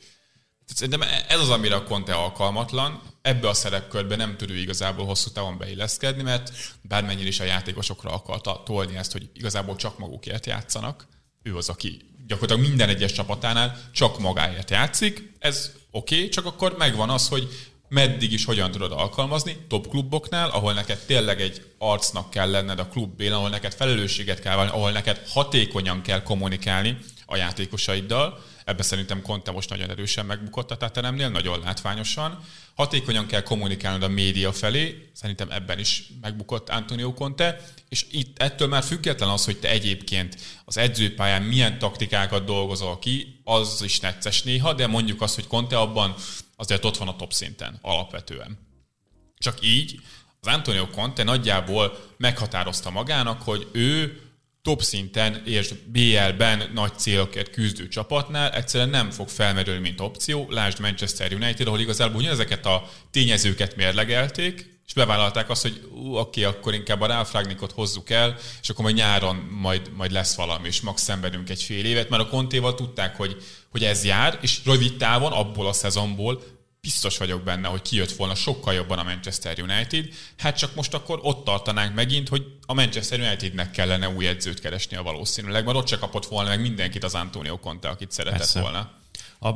Szerintem 0.74 1.08
ez 1.28 1.40
az, 1.40 1.50
amire 1.50 1.74
a 1.74 1.84
Conte 1.84 2.14
alkalmatlan. 2.14 3.02
Ebbe 3.22 3.48
a 3.48 3.54
szerepkörbe 3.54 4.16
nem 4.16 4.36
tud 4.36 4.50
igazából 4.50 5.06
hosszú 5.06 5.30
távon 5.30 5.58
beilleszkedni, 5.58 6.22
mert 6.22 6.52
bármennyire 6.82 7.28
is 7.28 7.40
a 7.40 7.44
játékosokra 7.44 8.10
akarta 8.10 8.62
tolni 8.64 8.96
ezt, 8.96 9.12
hogy 9.12 9.30
igazából 9.34 9.76
csak 9.76 9.98
magukért 9.98 10.46
játszanak, 10.46 11.06
ő 11.42 11.56
az, 11.56 11.68
aki 11.68 12.00
gyakorlatilag 12.26 12.68
minden 12.68 12.88
egyes 12.88 13.12
csapatánál 13.12 13.80
csak 13.92 14.18
magáért 14.18 14.70
játszik. 14.70 15.32
Ez 15.38 15.72
oké, 15.90 16.16
okay, 16.16 16.28
csak 16.28 16.46
akkor 16.46 16.76
megvan 16.78 17.10
az, 17.10 17.28
hogy 17.28 17.48
meddig 17.88 18.32
is 18.32 18.44
hogyan 18.44 18.70
tudod 18.70 18.92
alkalmazni, 18.92 19.56
top 19.68 19.88
kluboknál, 19.88 20.50
ahol 20.50 20.72
neked 20.72 20.98
tényleg 20.98 21.40
egy 21.40 21.66
arcnak 21.78 22.30
kell 22.30 22.50
lenned 22.50 22.78
a 22.78 22.88
klubben, 22.88 23.32
ahol 23.32 23.48
neked 23.48 23.74
felelősséget 23.74 24.40
kell 24.40 24.56
válni, 24.56 24.70
ahol 24.70 24.90
neked 24.90 25.22
hatékonyan 25.28 26.02
kell 26.02 26.22
kommunikálni 26.22 26.98
a 27.26 27.36
játékosaiddal, 27.36 28.44
ebbe 28.66 28.82
szerintem 28.82 29.22
Conte 29.22 29.50
most 29.50 29.70
nagyon 29.70 29.90
erősen 29.90 30.26
megbukott 30.26 30.70
a 30.70 30.76
Tatanemnél, 30.76 31.28
nagyon 31.28 31.60
látványosan. 31.60 32.44
Hatékonyan 32.74 33.26
kell 33.26 33.42
kommunikálnod 33.42 34.02
a 34.02 34.08
média 34.08 34.52
felé, 34.52 35.10
szerintem 35.12 35.50
ebben 35.50 35.78
is 35.78 36.02
megbukott 36.20 36.68
Antonio 36.68 37.14
Conte, 37.14 37.60
és 37.88 38.06
itt 38.10 38.38
ettől 38.38 38.68
már 38.68 38.82
független 38.82 39.28
az, 39.28 39.44
hogy 39.44 39.58
te 39.58 39.68
egyébként 39.68 40.36
az 40.64 40.76
edzőpályán 40.76 41.42
milyen 41.42 41.78
taktikákat 41.78 42.44
dolgozol 42.44 42.98
ki, 42.98 43.40
az 43.44 43.82
is 43.84 44.00
necces 44.00 44.42
néha, 44.42 44.72
de 44.72 44.86
mondjuk 44.86 45.20
azt, 45.20 45.34
hogy 45.34 45.46
Conte 45.46 45.78
abban 45.78 46.14
azért 46.56 46.84
ott 46.84 46.96
van 46.96 47.08
a 47.08 47.16
top 47.16 47.32
szinten 47.32 47.78
alapvetően. 47.82 48.58
Csak 49.38 49.58
így 49.62 50.00
az 50.40 50.52
Antonio 50.52 50.88
Conte 50.88 51.22
nagyjából 51.22 51.98
meghatározta 52.16 52.90
magának, 52.90 53.42
hogy 53.42 53.68
ő 53.72 54.20
top 54.66 54.82
szinten 54.82 55.42
és 55.44 55.74
BL-ben 55.84 56.70
nagy 56.74 56.98
célokért 56.98 57.50
küzdő 57.50 57.88
csapatnál 57.88 58.50
egyszerűen 58.50 58.88
nem 58.88 59.10
fog 59.10 59.28
felmerülni, 59.28 59.80
mint 59.80 60.00
opció. 60.00 60.46
Lásd 60.50 60.80
Manchester 60.80 61.32
United, 61.32 61.66
ahol 61.66 61.80
igazából 61.80 62.28
ezeket 62.28 62.66
a 62.66 62.88
tényezőket 63.10 63.76
mérlegelték, 63.76 64.78
és 64.86 64.92
bevállalták 64.92 65.50
azt, 65.50 65.62
hogy 65.62 65.88
ú, 65.94 66.16
oké, 66.16 66.44
akkor 66.44 66.74
inkább 66.74 67.00
a 67.00 67.06
Ralf 67.06 67.34
hozzuk 67.74 68.10
el, 68.10 68.36
és 68.62 68.68
akkor 68.68 68.84
majd 68.84 68.96
nyáron 68.96 69.36
majd, 69.36 69.90
majd 69.96 70.10
lesz 70.10 70.34
valami, 70.34 70.66
és 70.66 70.80
max 70.80 71.02
szenvedünk 71.02 71.50
egy 71.50 71.62
fél 71.62 71.84
évet, 71.84 72.08
mert 72.08 72.22
a 72.22 72.28
Kontéval 72.28 72.74
tudták, 72.74 73.16
hogy, 73.16 73.36
hogy 73.70 73.84
ez 73.84 74.04
jár, 74.04 74.38
és 74.42 74.60
rövid 74.64 74.96
távon 74.96 75.32
abból 75.32 75.66
a 75.66 75.72
szezonból 75.72 76.42
biztos 76.86 77.18
vagyok 77.18 77.42
benne, 77.42 77.68
hogy 77.68 77.82
kijött 77.82 78.12
volna 78.12 78.34
sokkal 78.34 78.74
jobban 78.74 78.98
a 78.98 79.02
Manchester 79.02 79.60
United. 79.60 80.08
Hát 80.38 80.56
csak 80.56 80.74
most 80.74 80.94
akkor 80.94 81.18
ott 81.22 81.44
tartanánk 81.44 81.94
megint, 81.94 82.28
hogy 82.28 82.46
a 82.66 82.74
Manchester 82.74 83.20
Unitednek 83.20 83.70
kellene 83.70 84.08
új 84.08 84.26
edzőt 84.26 84.60
keresni 84.60 84.96
a 84.96 85.02
valószínűleg, 85.02 85.64
mert 85.64 85.76
ott 85.76 85.88
se 85.88 85.98
kapott 85.98 86.26
volna 86.26 86.48
meg 86.48 86.60
mindenkit 86.60 87.04
az 87.04 87.14
Antonio 87.14 87.58
Conte, 87.58 87.88
akit 87.88 88.12
szeretett 88.12 88.38
Persze. 88.38 88.60
volna. 88.60 88.90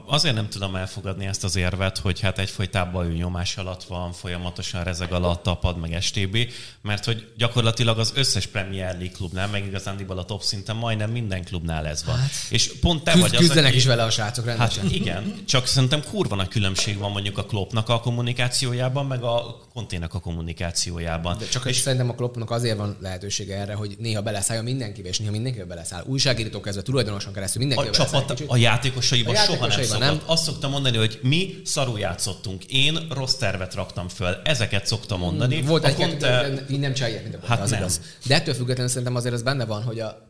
Azért 0.07 0.35
nem 0.35 0.49
tudom 0.49 0.77
elfogadni 0.77 1.27
ezt 1.27 1.45
az 1.45 1.57
érvet, 1.57 1.99
hogy 1.99 2.21
hát 2.21 2.39
egyfolytában 2.39 3.07
ő 3.07 3.13
nyomás 3.13 3.57
alatt 3.57 3.85
van, 3.85 4.13
folyamatosan 4.13 4.85
rezeg 4.85 5.13
alatt 5.13 5.43
tapad, 5.43 5.79
meg 5.79 6.03
STB, 6.03 6.39
mert 6.83 7.05
hogy 7.05 7.33
gyakorlatilag 7.37 7.99
az 7.99 8.13
összes 8.15 8.47
Premier 8.47 8.93
League 8.93 9.13
klubnál, 9.17 9.49
meg 9.49 9.67
igazándiból 9.67 10.19
a 10.19 10.25
top 10.25 10.43
szinten 10.43 10.77
majdnem 10.77 11.11
minden 11.11 11.45
klubnál 11.45 11.87
ez 11.87 12.05
van. 12.05 12.17
Hát, 12.17 12.31
és 12.49 12.73
pont 12.81 13.05
te 13.05 13.17
vagy 13.17 13.35
az, 13.35 13.41
Küzdenek 13.41 13.69
aki... 13.69 13.77
is 13.77 13.87
vele 13.87 14.03
a 14.03 14.11
srácok 14.11 14.45
rendesen. 14.45 14.83
Hát 14.83 14.93
igen, 14.93 15.35
csak 15.47 15.67
szerintem 15.67 16.03
kurva 16.11 16.35
nagy 16.35 16.49
különbség 16.49 16.99
van 16.99 17.11
mondjuk 17.11 17.39
a 17.39 17.45
Kloppnak 17.45 17.89
a 17.89 18.01
kommunikációjában, 18.01 19.07
meg 19.07 19.23
a 19.23 19.69
Kontének 19.75 20.15
a 20.15 20.19
kommunikációjában. 20.19 21.39
De 21.39 21.49
csak 21.49 21.67
és 21.67 21.77
szerintem 21.77 22.09
a 22.09 22.15
Kloppnak 22.15 22.51
azért 22.51 22.77
van 22.77 22.97
lehetősége 23.01 23.57
erre, 23.57 23.75
hogy 23.75 23.97
néha 23.99 24.23
beleszálljon 24.23 24.65
mindenkivel, 24.65 25.11
és 25.11 25.19
néha 25.19 25.31
mindenkivel 25.31 25.67
beleszáll. 25.67 26.03
Újságírótól 26.07 26.61
kezdve 26.61 26.83
tulajdonosan 26.83 27.33
keresztül 27.33 27.67
mindenkivel 27.67 28.07
A 28.07 28.11
csapat, 28.11 28.43
a 28.47 28.57
játékosaiban 28.57 29.35
soha 29.35 29.67
nem 29.67 29.80
szokott. 29.85 30.01
Nem? 30.01 30.21
Azt 30.27 30.45
szoktam 30.45 30.71
mondani, 30.71 30.97
hogy 30.97 31.19
mi 31.23 31.61
szarul 31.65 31.99
játszottunk. 31.99 32.65
Én 32.65 33.07
rossz 33.11 33.35
tervet 33.35 33.75
raktam 33.75 34.09
föl. 34.09 34.35
Ezeket 34.45 34.87
szoktam 34.87 35.19
mondani. 35.19 35.63
Volt 35.63 35.85
egy 35.85 36.19
te... 36.19 36.65
így 36.71 36.79
nem 36.79 36.93
csinálják, 36.93 37.23
mint 37.23 37.35
a 37.35 37.47
hát 37.47 37.61
az 37.61 37.71
nem. 37.71 37.79
Igaz. 37.79 38.01
De 38.27 38.35
ettől 38.35 38.55
függetlenül 38.55 38.89
szerintem 38.89 39.17
azért 39.17 39.35
az 39.35 39.43
benne 39.43 39.65
van, 39.65 39.83
hogy 39.83 40.01
a 40.01 40.29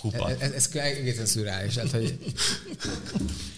kupa. 0.00 0.30
Ez, 0.30 0.40
ez, 0.40 0.52
ez 0.52 0.82
egészen 0.82 1.26
szürreális. 1.26 1.76
Hát, 1.76 1.90
hogy... 1.90 2.18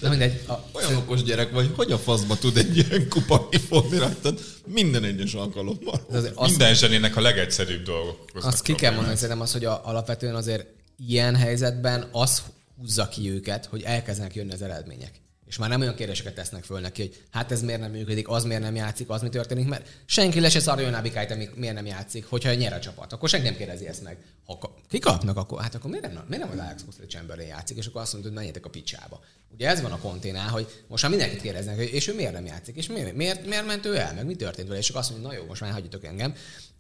De 0.00 0.08
mindegy. 0.08 0.40
A... 0.48 0.52
Olyan 0.72 0.94
okos 0.94 1.22
gyerek 1.22 1.50
vagy, 1.50 1.70
hogy 1.76 1.92
a 1.92 1.98
faszba 1.98 2.36
tud 2.36 2.56
egy 2.56 2.76
ilyen 2.76 3.08
kupa 3.08 3.48
kifogni 3.48 3.98
rajtad 3.98 4.40
minden 4.66 5.04
egyes 5.04 5.34
alkalommal. 5.34 6.06
Az, 6.34 6.50
Minden 6.50 6.74
zsenének 6.74 7.16
a 7.16 7.20
legegyszerűbb 7.20 7.82
dolgok. 7.82 8.24
Azt 8.34 8.62
ki 8.62 8.74
kell 8.74 8.94
mondani 8.94 9.14
szerintem 9.14 9.40
az, 9.40 9.52
hogy 9.52 9.64
a, 9.64 9.80
alapvetően 9.84 10.34
azért 10.34 10.66
ilyen 11.06 11.36
helyzetben 11.36 12.08
az 12.12 12.42
húzza 12.80 13.08
ki 13.08 13.30
őket, 13.30 13.66
hogy 13.66 13.82
elkezdenek 13.82 14.34
jönni 14.34 14.52
az 14.52 14.62
eredmények. 14.62 15.20
És 15.46 15.58
már 15.58 15.68
nem 15.68 15.80
olyan 15.80 15.94
kérdéseket 15.94 16.34
tesznek 16.34 16.64
föl 16.64 16.80
neki, 16.80 17.02
hogy 17.02 17.22
hát 17.30 17.52
ez 17.52 17.62
miért 17.62 17.80
nem 17.80 17.90
működik, 17.90 18.28
az 18.28 18.44
miért 18.44 18.62
nem 18.62 18.74
játszik, 18.74 19.08
az 19.08 19.22
mi 19.22 19.28
történik, 19.28 19.68
mert 19.68 19.88
senki 20.04 20.40
le 20.40 20.48
se 20.48 20.60
szarjon 20.60 20.94
a 20.94 21.02
bikájt, 21.02 21.56
miért 21.56 21.74
nem 21.74 21.86
játszik, 21.86 22.24
hogyha 22.24 22.54
nyer 22.54 22.72
a 22.72 22.80
csapat. 22.80 23.12
Akkor 23.12 23.28
senki 23.28 23.46
nem 23.46 23.56
kérdezi 23.56 23.86
ezt 23.86 24.02
meg. 24.02 24.18
Ha 24.44 24.74
kikapnak, 24.88 25.36
akkor 25.36 25.62
hát 25.62 25.74
akkor 25.74 25.90
miért 25.90 26.12
nem, 26.12 26.24
miért 26.28 26.42
nem 26.42 26.52
az 26.52 26.64
Alex 26.64 26.82
Oxlade 26.86 27.08
Chamberlain 27.08 27.48
játszik, 27.48 27.76
és 27.76 27.86
akkor 27.86 28.00
azt 28.00 28.12
mondod, 28.12 28.30
hogy 28.30 28.40
menjetek 28.40 28.66
a 28.66 28.70
picsába. 28.70 29.20
Ugye 29.52 29.68
ez 29.68 29.80
van 29.80 29.92
a 29.92 29.98
konténál, 29.98 30.48
hogy 30.48 30.82
most 30.88 31.02
már 31.02 31.12
mindenkit 31.12 31.40
kérdeznek, 31.40 31.76
hogy 31.76 31.92
és 31.92 32.08
ő 32.08 32.14
miért 32.14 32.32
nem 32.32 32.46
játszik, 32.46 32.76
és 32.76 32.86
miért, 32.86 33.14
miért, 33.14 33.46
miért 33.46 33.66
ment 33.66 33.86
ő 33.86 33.96
el, 33.96 34.14
meg 34.14 34.26
mi 34.26 34.34
történt 34.34 34.68
vele, 34.68 34.80
és 34.80 34.88
akkor 34.88 35.00
azt 35.00 35.10
mondja, 35.10 35.28
na 35.28 35.34
jó, 35.34 35.44
most 35.44 35.60
már 35.60 35.72
hagyjatok 35.72 36.04
engem. 36.04 36.34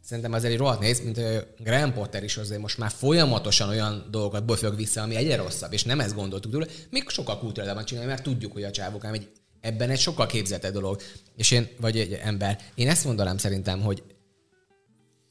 Szerintem 0.04 0.32
azért 0.32 0.52
egy 0.52 0.58
rohadt 0.58 0.80
néz, 0.80 1.00
mint 1.00 1.18
a 1.18 1.44
Graham 1.58 1.92
Potter 1.92 2.24
is 2.24 2.36
azért 2.36 2.60
most 2.60 2.78
már 2.78 2.90
folyamatosan 2.90 3.68
olyan 3.68 4.08
dolgokat 4.10 4.44
bofög 4.44 4.76
vissza, 4.76 5.02
ami 5.02 5.16
egyre 5.16 5.36
rosszabb, 5.36 5.72
és 5.72 5.84
nem 5.84 6.00
ezt 6.00 6.14
gondoltuk 6.14 6.52
tőle, 6.52 6.66
még 6.90 7.08
sokkal 7.08 7.38
kultúrálában 7.38 7.84
csinálni, 7.84 8.08
mert 8.08 8.22
tudjuk, 8.22 8.52
hogy 8.52 8.64
a 8.64 8.70
csávok 8.70 9.04
egy, 9.04 9.28
ebben 9.60 9.90
egy 9.90 10.00
sokkal 10.00 10.26
képzettebb 10.26 10.72
dolog. 10.72 11.00
És 11.36 11.50
én, 11.50 11.68
vagy 11.80 11.98
egy 11.98 12.12
ember, 12.12 12.58
én 12.74 12.88
ezt 12.88 13.04
mondanám 13.04 13.38
szerintem, 13.38 13.82
hogy 13.82 14.02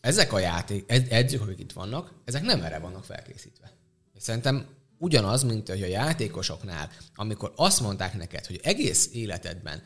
ezek 0.01 0.33
a 0.33 0.39
játék, 0.39 0.83
edzők, 1.09 1.41
akik 1.41 1.59
itt 1.59 1.71
vannak, 1.71 2.13
ezek 2.25 2.41
nem 2.41 2.61
erre 2.61 2.79
vannak 2.79 3.03
felkészítve. 3.03 3.71
És 4.13 4.23
szerintem 4.23 4.65
ugyanaz, 4.97 5.43
mint 5.43 5.69
hogy 5.69 5.81
a 5.81 5.87
játékosoknál, 5.87 6.89
amikor 7.15 7.53
azt 7.55 7.81
mondták 7.81 8.17
neked, 8.17 8.45
hogy 8.45 8.59
egész 8.63 9.09
életedben 9.13 9.81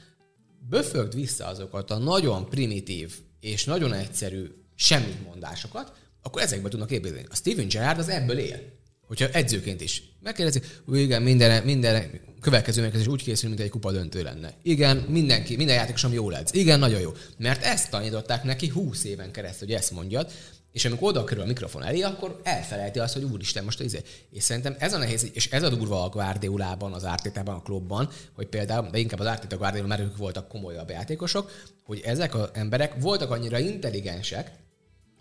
böfögd 0.70 1.16
vissza 1.16 1.46
azokat 1.46 1.92
a 1.92 1.98
nagyon 1.98 2.50
primitív 2.50 3.20
és 3.40 3.66
nagyon 3.66 3.94
egyszerű 3.94 4.63
semmit 4.76 5.24
mondásokat, 5.24 5.94
akkor 6.22 6.42
ezekbe 6.42 6.70
tudnak 6.70 6.92
építeni. 6.92 7.26
A 7.30 7.36
Steven 7.36 7.68
Gerrard 7.68 8.00
az 8.00 8.10
ebből 8.10 8.38
él. 8.38 8.60
Hogyha 9.08 9.28
edzőként 9.28 9.82
is. 9.82 10.04
Megkérdezik, 10.20 10.82
igen, 10.94 11.22
minden, 11.22 11.64
minden 11.64 12.22
következő 12.42 12.82
mérkőzés 12.82 13.08
úgy 13.08 13.24
készül, 13.24 13.50
mint 13.50 13.62
egy 13.62 13.70
kupa 13.70 13.92
döntő 13.92 14.24
lenne. 14.24 14.54
Igen, 14.62 14.98
mindenki, 14.98 15.56
minden 15.56 15.76
játékosom 15.76 16.14
jól 16.14 16.36
edz. 16.36 16.54
Igen, 16.54 16.80
nagyon 16.80 17.00
jó. 17.00 17.12
Mert 17.38 17.64
ezt 17.64 17.90
tanították 17.90 18.44
neki 18.44 18.68
20 18.68 19.04
éven 19.04 19.32
keresztül, 19.32 19.68
hogy 19.68 19.78
ezt 19.78 19.92
mondjad, 19.92 20.32
és 20.72 20.86
amikor 20.86 21.10
oda 21.10 21.24
kerül 21.24 21.44
a 21.44 21.48
mikrofon 21.48 21.84
elé, 21.84 22.02
akkor 22.02 22.40
elfelejti 22.44 23.00
azt, 23.00 23.14
hogy 23.14 23.24
úristen, 23.24 23.64
most 23.64 23.82
izé. 23.82 24.02
És 24.30 24.44
szerintem 24.44 24.76
ez 24.80 24.94
a 24.94 24.98
nehéz, 24.98 25.30
és 25.34 25.52
ez 25.52 25.64
a 25.64 25.70
durva 25.70 26.04
a 26.04 26.10
Guardiolában, 26.10 26.94
az 26.94 27.06
Ártétában, 27.06 27.56
a 27.56 27.62
klubban, 27.62 28.10
hogy 28.34 28.48
például, 28.48 28.90
de 28.92 28.98
inkább 28.98 29.20
az 29.20 29.26
Ártéta 29.26 29.58
Guardiola, 29.58 29.88
mert 29.88 30.02
ők 30.02 30.18
voltak 30.18 30.48
komolyabb 30.48 30.90
játékosok, 30.90 31.52
hogy 31.84 32.02
ezek 32.06 32.36
az 32.36 32.50
emberek 32.54 32.94
voltak 33.00 33.32
annyira 33.32 33.60
intelligensek, 33.60 34.52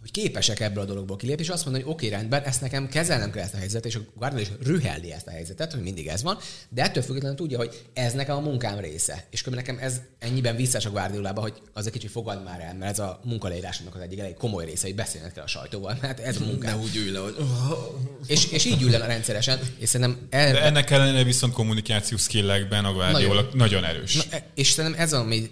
hogy 0.02 0.10
képesek 0.10 0.60
ebből 0.60 0.82
a 0.82 0.86
dologból 0.86 1.16
kilépni, 1.16 1.42
és 1.42 1.48
azt 1.48 1.64
mondani, 1.64 1.84
hogy 1.84 1.94
oké, 1.94 2.06
okay, 2.06 2.18
rendben, 2.18 2.42
ezt 2.42 2.60
nekem 2.60 2.88
kezelnem 2.88 3.30
kell 3.30 3.42
ezt 3.42 3.54
a 3.54 3.56
helyzetet, 3.56 3.86
és 3.86 3.94
a 3.94 4.00
Guardiola 4.14 4.42
is 4.42 4.66
rühelli 4.66 5.12
ezt 5.12 5.26
a 5.26 5.30
helyzetet, 5.30 5.72
hogy 5.72 5.82
mindig 5.82 6.06
ez 6.06 6.22
van, 6.22 6.38
de 6.68 6.82
ettől 6.82 7.02
függetlenül 7.02 7.36
tudja, 7.36 7.58
hogy 7.58 7.82
ez 7.92 8.12
nekem 8.12 8.36
a 8.36 8.40
munkám 8.40 8.78
része. 8.78 9.24
És 9.30 9.40
akkor 9.40 9.54
nekem 9.54 9.78
ez 9.80 10.00
ennyiben 10.18 10.56
vissza 10.56 10.78
a 10.84 10.90
Guardiolába, 10.90 11.40
hogy 11.40 11.54
az 11.72 11.86
egy 11.86 11.92
kicsit 11.92 12.10
fogad 12.10 12.44
már 12.44 12.60
el, 12.60 12.74
mert 12.74 12.90
ez 12.90 12.98
a 12.98 13.20
munkaleírásnak 13.24 13.94
az 13.94 14.00
egyik 14.00 14.18
elég 14.18 14.34
komoly 14.34 14.64
része, 14.64 14.86
hogy 14.86 14.94
beszélnek 14.94 15.32
kell 15.32 15.44
a 15.44 15.46
sajtóval, 15.46 15.98
mert 16.00 16.20
ez 16.20 16.36
a 16.40 16.44
munkám. 16.50 16.76
Ne 16.76 16.82
úgy 16.82 16.96
ülj 16.96 17.10
le, 17.10 17.18
hogy... 17.18 17.36
és, 18.26 18.52
és 18.52 18.64
így 18.64 18.82
ül 18.82 18.90
le 18.90 19.06
rendszeresen, 19.06 19.58
és 19.78 19.88
szerintem... 19.88 20.26
El... 20.30 20.52
De 20.52 20.62
ennek 20.62 20.90
ellenére 20.90 21.24
viszont 21.24 21.52
kommunikációs 21.52 22.22
skillekben 22.22 22.84
a 22.84 22.92
Guardiola 22.92 23.34
nagyon, 23.34 23.56
nagyon 23.56 23.84
erős. 23.84 24.14
Na, 24.14 24.38
és 24.54 24.70
szerintem 24.70 25.00
ez, 25.00 25.12
ami 25.12 25.50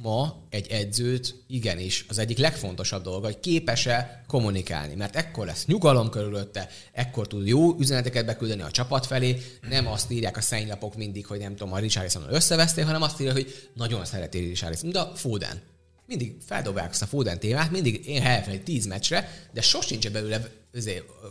ma 0.00 0.46
egy 0.50 0.66
edzőt 0.66 1.44
igenis 1.46 2.04
az 2.08 2.18
egyik 2.18 2.38
legfontosabb 2.38 3.02
dolga, 3.02 3.26
hogy 3.26 3.40
képes-e 3.40 4.24
kommunikálni, 4.26 4.94
mert 4.94 5.16
ekkor 5.16 5.46
lesz 5.46 5.66
nyugalom 5.66 6.10
körülötte, 6.10 6.68
ekkor 6.92 7.26
tud 7.26 7.46
jó 7.46 7.78
üzeneteket 7.78 8.26
beküldeni 8.26 8.62
a 8.62 8.70
csapat 8.70 9.06
felé, 9.06 9.42
nem 9.68 9.86
azt 9.86 10.10
írják 10.10 10.36
a 10.36 10.40
szennylapok 10.40 10.96
mindig, 10.96 11.26
hogy 11.26 11.38
nem 11.38 11.56
tudom, 11.56 11.72
a 11.72 11.78
Richarlison 11.78 12.26
összevesztél, 12.30 12.84
hanem 12.84 13.02
azt 13.02 13.20
írja, 13.20 13.32
hogy 13.32 13.68
nagyon 13.74 14.04
szereti 14.04 14.38
Richarlison, 14.38 14.90
de 14.90 15.00
a 15.00 15.12
Foden. 15.14 15.60
Mindig 16.06 16.36
feldobják 16.46 16.90
azt 16.90 17.02
a 17.02 17.06
Foden 17.06 17.38
témát, 17.38 17.70
mindig 17.70 18.06
én 18.06 18.22
egy 18.22 18.62
tíz 18.62 18.86
meccsre, 18.86 19.48
de 19.52 19.60
sosincs 19.60 20.10
belőle 20.10 20.50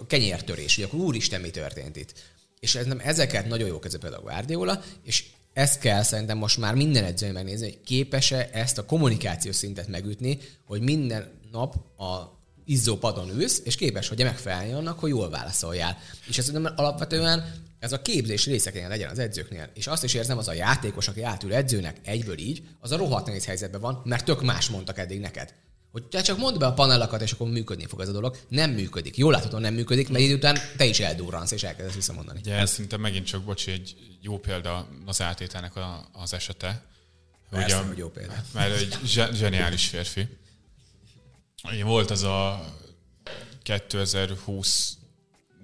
kenyértörés, 0.08 0.76
hogy 0.76 0.84
akkor 0.84 1.00
úristen, 1.00 1.42
mi 1.42 1.50
történt 1.50 1.96
itt. 1.96 2.14
És 2.60 2.76
ez 2.76 2.86
nem, 2.86 3.00
ezeket 3.04 3.48
nagyon 3.48 3.68
jó 3.68 3.80
kezdve 3.80 4.00
például 4.00 4.24
Guardiola, 4.24 4.84
és 5.04 5.26
ezt 5.54 5.80
kell 5.80 6.04
szerintem 6.04 6.38
most 6.38 6.58
már 6.58 6.76
minden 6.76 7.04
edző 7.04 7.32
megnézni, 7.32 7.66
hogy 7.66 7.82
képes-e 7.84 8.50
ezt 8.52 8.78
a 8.78 8.86
kommunikációs 8.86 9.56
szintet 9.56 9.88
megütni, 9.88 10.38
hogy 10.66 10.82
minden 10.82 11.40
nap 11.52 11.76
a 12.00 12.40
izzó 12.66 12.98
padon 12.98 13.30
ülsz, 13.30 13.62
és 13.64 13.76
képes, 13.76 14.08
hogy 14.08 14.24
megfelelni 14.24 14.74
annak, 14.74 15.00
hogy 15.00 15.10
jól 15.10 15.30
válaszoljál. 15.30 15.98
És 16.28 16.38
ez 16.38 16.46
szerintem 16.46 16.74
alapvetően 16.76 17.54
ez 17.80 17.92
a 17.92 18.02
képzés 18.02 18.46
része 18.46 18.72
kell 18.72 18.90
legyen 18.90 19.10
az 19.10 19.20
edzőknél. 19.20 19.70
És 19.74 19.88
azt 19.88 20.04
is 20.04 20.14
érzem, 20.14 20.38
az 20.38 20.48
a 20.48 20.54
játékos, 20.54 21.08
aki 21.08 21.22
átül 21.22 21.54
edzőnek 21.54 21.98
egyből 22.04 22.38
így, 22.38 22.64
az 22.80 22.92
a 22.92 22.98
rohadt 22.98 23.26
nehéz 23.26 23.46
helyzetben 23.46 23.82
van, 23.82 24.02
mert 24.06 24.26
tök 24.26 24.42
más 24.42 24.70
mondtak 24.70 24.98
eddig 24.98 25.20
neked. 25.20 25.54
Hogy 25.92 26.04
te 26.04 26.22
csak 26.22 26.38
mondd 26.38 26.60
be 26.60 26.66
a 26.66 26.74
panellakat, 26.74 27.22
és 27.22 27.32
akkor 27.32 27.50
működni 27.50 27.86
fog 27.86 28.02
ez 28.02 28.10
a 28.10 28.12
dolog. 28.12 28.38
Nem 28.48 28.72
működik. 28.72 29.18
Jól 29.18 29.32
láthatóan 29.32 29.62
nem 29.62 29.74
működik, 29.74 30.10
mert 30.10 30.24
idő 30.24 30.36
után 30.36 30.58
te 30.78 30.86
is 30.86 31.00
eldurransz, 31.00 31.52
és 31.52 31.64
elkezdesz 31.64 31.96
visszamondani. 31.96 32.40
Ugye 32.40 32.56
ez 32.56 32.72
szinte 32.72 32.98
megint 32.98 33.26
csak, 33.26 33.44
bocs, 33.44 33.68
egy 33.68 33.96
jó 34.22 34.40
példa 34.40 34.88
az 35.06 35.22
átételnek 35.22 35.76
a, 35.76 36.10
az 36.12 36.34
esete, 36.34 36.90
Persze, 37.50 37.66
Ugye, 37.78 37.88
hogy 37.88 37.98
jó 37.98 38.10
példa. 38.10 38.34
mert 38.54 38.76
egy 38.76 38.98
zse- 39.06 39.36
zseniális 39.36 39.88
férfi. 39.88 40.28
Volt 41.84 42.10
az 42.12 42.24
a 42.24 42.66
2020 43.64 44.98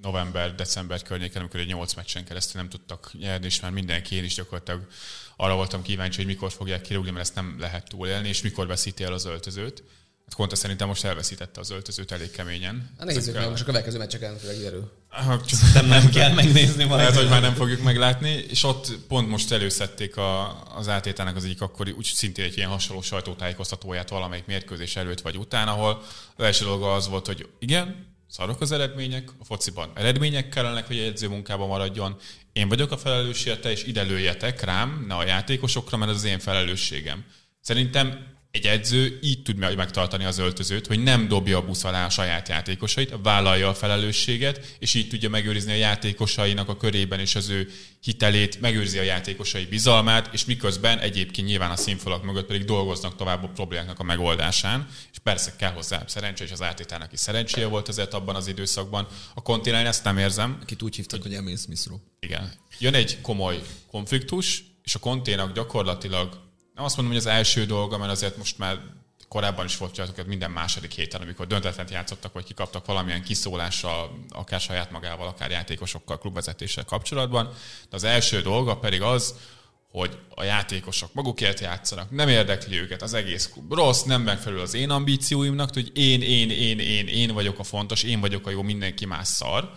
november-december 0.02 1.02
környéken, 1.02 1.42
amikor 1.42 1.60
egy 1.60 1.68
8 1.68 1.94
meccsen 1.94 2.26
keresztül 2.26 2.62
nem 2.62 2.70
tudtak 2.70 3.12
nyerni, 3.20 3.46
és 3.46 3.60
már 3.60 3.72
mindenki, 3.72 4.16
én 4.16 4.24
is 4.24 4.34
gyakorlatilag 4.34 4.88
arra 5.36 5.56
voltam 5.56 5.82
kíváncsi, 5.82 6.18
hogy 6.18 6.26
mikor 6.26 6.52
fogják 6.52 6.82
kirúgni, 6.82 7.12
mert 7.12 7.24
ezt 7.26 7.36
nem 7.36 7.56
lehet 7.60 7.90
túlélni, 7.90 8.28
és 8.28 8.42
mikor 8.42 8.68
veszíti 8.68 9.04
el 9.04 9.14
az 9.14 9.26
öltözőt. 9.26 9.84
Hát 10.28 10.36
Konta 10.36 10.56
szerintem 10.56 10.88
most 10.88 11.04
elveszítette 11.04 11.60
az 11.60 11.70
öltözőt 11.72 12.12
elég 12.12 12.32
keményen. 12.32 12.90
Na 12.98 13.04
nézzük 13.06 13.22
Ezekkel- 13.22 13.42
meg, 13.42 13.50
most 13.50 13.62
a 13.62 13.66
következő 13.66 13.98
meccseken 13.98 14.38
főleg 14.38 14.56
kiderül. 14.56 14.92
Ah, 15.10 15.46
csak 15.46 15.60
Nem, 15.74 15.86
nem 15.86 16.10
kell 16.10 16.34
megnézni 16.34 16.84
majd. 16.84 17.00
lehet, 17.00 17.16
hogy 17.16 17.30
már 17.30 17.42
nem 17.42 17.54
fogjuk 17.54 17.82
meglátni, 17.84 18.30
és 18.30 18.64
ott 18.64 18.92
pont 19.08 19.30
most 19.30 19.52
előszedték 19.52 20.18
a, 20.18 20.64
az 20.76 20.88
átétának 20.88 21.36
az 21.36 21.44
egyik 21.44 21.62
akkori, 21.62 21.92
úgy 21.92 22.06
szintén 22.06 22.46
egy 22.46 22.58
ilyen 22.58 22.70
hasonló 22.70 23.02
sajtótájékoztatóját 23.02 24.10
valamelyik 24.10 24.46
mérkőzés 24.46 24.96
előtt 24.96 25.22
vagy 25.22 25.38
után, 25.38 25.68
ahol 25.68 26.02
az 26.36 26.44
első 26.44 26.66
dolga 26.66 26.94
az 26.94 27.08
volt, 27.08 27.26
hogy 27.26 27.50
igen, 27.60 28.06
szarok 28.30 28.62
az 28.62 28.72
eredmények, 28.72 29.30
a 29.40 29.46
fociban 29.46 29.92
eredmények 29.96 30.50
kellenek, 30.50 30.88
hogy 30.88 30.98
egy 30.98 31.08
edzőmunkában 31.08 31.68
maradjon, 31.68 32.16
én 32.54 32.68
vagyok 32.70 32.92
a 32.92 32.98
felelős 32.98 33.46
érte, 33.46 33.72
és 33.72 33.84
ide 33.84 34.02
lőjetek 34.02 34.62
rám, 34.64 35.06
ne 35.08 35.16
a 35.16 35.26
játékosokra, 35.26 35.98
mert 35.98 36.12
ez 36.12 36.18
az 36.18 36.24
én 36.24 36.40
felelősségem. 36.40 37.26
Szerintem 37.62 38.36
egy 38.52 38.66
edző 38.66 39.20
így 39.22 39.42
tud 39.42 39.58
meg- 39.58 39.76
megtartani 39.76 40.24
az 40.26 40.38
öltözőt, 40.38 40.88
hogy 40.88 41.04
nem 41.04 41.28
dobja 41.28 41.58
a 41.58 41.66
busz 41.66 41.84
alá 41.84 42.06
a 42.06 42.10
saját 42.10 42.50
játékosait, 42.50 43.14
vállalja 43.24 43.70
a 43.70 43.74
felelősséget, 43.74 44.76
és 44.80 44.94
így 44.94 45.08
tudja 45.08 45.30
megőrizni 45.30 45.72
a 45.72 45.76
játékosainak 45.76 46.70
a 46.70 46.78
körében 46.78 47.20
és 47.20 47.36
az 47.36 47.50
ő 47.50 47.70
hitelét, 48.02 48.62
megőrzi 48.62 48.98
a 48.98 49.02
játékosai 49.02 49.66
bizalmát, 49.66 50.30
és 50.34 50.46
miközben 50.46 51.00
egyébként 51.00 51.48
nyilván 51.48 51.72
a 51.72 51.76
színfalak 51.76 52.24
mögött 52.24 52.46
pedig 52.46 52.66
dolgoznak 52.66 53.16
tovább 53.16 53.44
a 53.44 53.48
problémáknak 53.48 54.00
a 54.00 54.04
megoldásán, 54.04 54.88
és 55.12 55.18
persze 55.24 55.56
kell 55.58 55.72
hozzá 55.72 56.04
szerencse, 56.08 56.44
és 56.44 56.52
az 56.52 56.62
átétának 56.62 57.14
is 57.14 57.20
szerencséje 57.20 57.68
volt 57.68 57.88
azért 57.88 58.14
abban 58.14 58.36
az 58.36 58.48
időszakban. 58.48 59.08
A 59.34 59.42
kontinál 59.42 59.86
ezt 59.86 60.04
nem 60.04 60.18
érzem, 60.18 60.58
Akit 60.62 60.82
úgy 60.82 60.96
hívtak, 60.96 61.22
hogy 61.22 61.34
Emil 61.34 61.58
Smith 61.58 61.82
igen. 62.20 62.52
Jön 62.80 62.94
egy 62.94 63.22
komoly 63.22 63.62
konfliktus, 63.88 64.64
és 64.84 64.96
a 64.96 65.00
konténak 65.00 65.54
gyakorlatilag, 65.54 66.47
nem 66.78 66.86
azt 66.86 66.98
mondom, 66.98 67.16
hogy 67.16 67.26
az 67.26 67.32
első 67.34 67.66
dolga, 67.66 67.98
mert 67.98 68.12
azért 68.12 68.38
most 68.38 68.58
már 68.58 68.80
korábban 69.28 69.66
is 69.66 69.78
volt 69.78 69.98
hogy 70.16 70.26
minden 70.26 70.52
második 70.52 70.92
héten, 70.92 71.22
amikor 71.22 71.48
döntetlent 71.48 71.92
játszottak, 71.92 72.34
vagy 72.34 72.44
kikaptak 72.44 72.86
valamilyen 72.86 73.24
kiszólással, 73.24 74.26
akár 74.30 74.60
saját 74.60 74.92
magával, 74.92 75.28
akár 75.28 75.52
játékosokkal, 75.52 76.18
klubvezetéssel 76.18 76.86
kapcsolatban. 76.86 77.46
De 77.90 77.96
az 77.96 78.04
első 78.04 78.42
dolga 78.42 78.78
pedig 78.78 79.02
az, 79.02 79.36
hogy 79.92 80.18
a 80.36 80.44
játékosok 80.44 81.14
magukért 81.14 81.60
játszanak, 81.60 82.12
nem 82.12 82.28
érdekli 82.28 82.80
őket 82.80 83.02
az 83.02 83.14
egész 83.14 83.50
klub. 83.54 83.74
Rossz, 83.74 84.04
nem 84.04 84.22
megfelelő 84.22 84.62
az 84.62 84.74
én 84.74 84.90
ambícióimnak, 84.90 85.74
hogy 85.74 85.92
én, 85.94 86.22
én, 86.22 86.50
én, 86.50 86.80
én, 86.80 87.08
én 87.08 87.34
vagyok 87.34 87.60
a 87.60 87.64
fontos, 87.64 88.04
én 88.04 88.20
vagyok 88.20 88.48
a 88.48 88.50
jó, 88.50 88.62
mindenki 88.62 89.06
más 89.06 89.28
szar. 89.28 89.74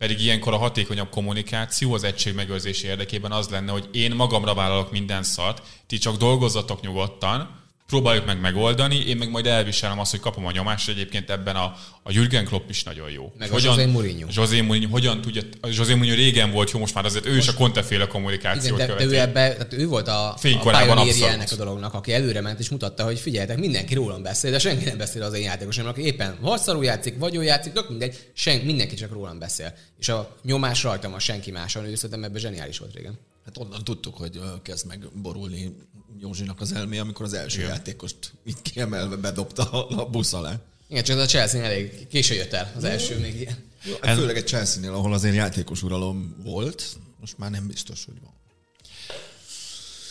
Pedig 0.00 0.20
ilyenkor 0.20 0.52
a 0.52 0.58
hatékonyabb 0.58 1.08
kommunikáció 1.08 1.92
az 1.92 2.04
egység 2.04 2.34
megőrzési 2.34 2.86
érdekében 2.86 3.32
az 3.32 3.48
lenne, 3.48 3.72
hogy 3.72 3.88
én 3.92 4.14
magamra 4.14 4.54
vállalok 4.54 4.90
minden 4.90 5.22
szart, 5.22 5.62
ti 5.86 5.98
csak 5.98 6.16
dolgozzatok 6.16 6.80
nyugodtan, 6.80 7.59
próbáljuk 7.90 8.26
meg 8.26 8.40
megoldani, 8.40 8.96
én 8.96 9.16
meg 9.16 9.30
majd 9.30 9.46
elviselem 9.46 9.98
azt, 9.98 10.10
hogy 10.10 10.20
kapom 10.20 10.46
a 10.46 10.50
nyomást, 10.50 10.88
egyébként 10.88 11.30
ebben 11.30 11.56
a, 11.56 11.76
a 12.02 12.12
Jürgen 12.12 12.44
Klopp 12.44 12.70
is 12.70 12.82
nagyon 12.82 13.10
jó. 13.10 13.32
Meg 13.38 13.52
a 13.52 13.58
José 13.62 13.86
Mourinho. 13.86 14.26
José 14.30 14.60
Mourinho, 14.60 14.90
hogyan 14.90 15.20
tudja, 15.20 15.42
a 15.60 15.66
José 15.70 15.94
Mourinho 15.94 16.16
régen 16.16 16.50
volt 16.50 16.70
jó, 16.70 16.78
most 16.78 16.94
már 16.94 17.04
azért 17.04 17.26
ő 17.26 17.36
is 17.36 17.48
a 17.48 17.54
konteféle 17.54 18.06
kommunikációt 18.06 18.64
Igen, 18.64 18.76
de, 18.76 18.86
de 18.86 18.98
követi. 18.98 19.16
ő, 19.16 19.20
ebbe, 19.20 19.52
tehát 19.52 19.72
ő 19.72 19.86
volt 19.86 20.08
a, 20.08 20.32
a 20.32 20.36
Fénykorában 20.36 20.98
abszolút. 20.98 21.34
ennek 21.34 21.52
a 21.52 21.56
dolognak, 21.56 21.94
aki 21.94 22.12
előre 22.12 22.40
ment 22.40 22.58
és 22.58 22.68
mutatta, 22.68 23.04
hogy 23.04 23.18
figyeljetek, 23.18 23.58
mindenki 23.58 23.94
rólam 23.94 24.22
beszél, 24.22 24.50
de 24.50 24.58
senki 24.58 24.84
nem 24.84 24.98
beszél 24.98 25.22
az 25.22 25.34
én 25.34 25.42
játékosom, 25.42 25.86
aki 25.86 26.04
éppen 26.04 26.36
vagy 26.40 26.60
szarul 26.60 26.84
játszik, 26.84 27.18
vagy 27.18 27.34
jó 27.34 27.40
játszik, 27.40 27.72
tök 27.72 27.88
mindegy, 27.88 28.30
sen, 28.32 28.60
mindenki 28.60 28.94
csak 28.94 29.12
rólam 29.12 29.38
beszél. 29.38 29.74
És 29.98 30.08
a 30.08 30.36
nyomás 30.42 30.82
rajtam 30.82 31.14
a 31.14 31.18
senki 31.18 31.50
máson, 31.50 31.84
ő 31.84 31.94
szerintem 31.94 32.24
ebben 32.24 32.40
zseniális 32.40 32.78
volt 32.78 32.94
régen. 32.94 33.18
Hát 33.44 33.58
onnan 33.58 33.84
tudtuk, 33.84 34.16
hogy 34.16 34.40
kezd 34.62 34.86
meg 34.86 35.08
borulni 35.22 35.76
Józsinak 36.18 36.60
az 36.60 36.72
elmé, 36.72 36.98
amikor 36.98 37.24
az 37.24 37.32
első 37.32 37.58
Igen. 37.58 37.70
játékost 37.70 38.32
így 38.44 38.62
kiemelve 38.62 39.16
bedobta 39.16 39.86
a, 39.88 40.06
busz 40.06 40.32
alá. 40.32 40.60
Igen, 40.88 41.04
csak 41.04 41.16
ez 41.16 41.22
a 41.22 41.26
Chelsea 41.26 41.62
elég 41.62 42.06
késő 42.08 42.34
jött 42.34 42.52
el 42.52 42.72
az 42.76 42.84
első 42.84 43.18
még 43.18 43.40
ilyen. 43.40 43.56
Jó, 43.84 43.94
hát 44.00 44.16
főleg 44.16 44.36
egy 44.36 44.46
Chelsea-nél, 44.46 44.92
ahol 44.92 45.12
azért 45.12 45.34
játékos 45.34 45.82
uralom 45.82 46.36
volt, 46.42 46.96
most 47.20 47.38
már 47.38 47.50
nem 47.50 47.66
biztos, 47.66 48.04
hogy 48.04 48.20
van. 48.22 48.32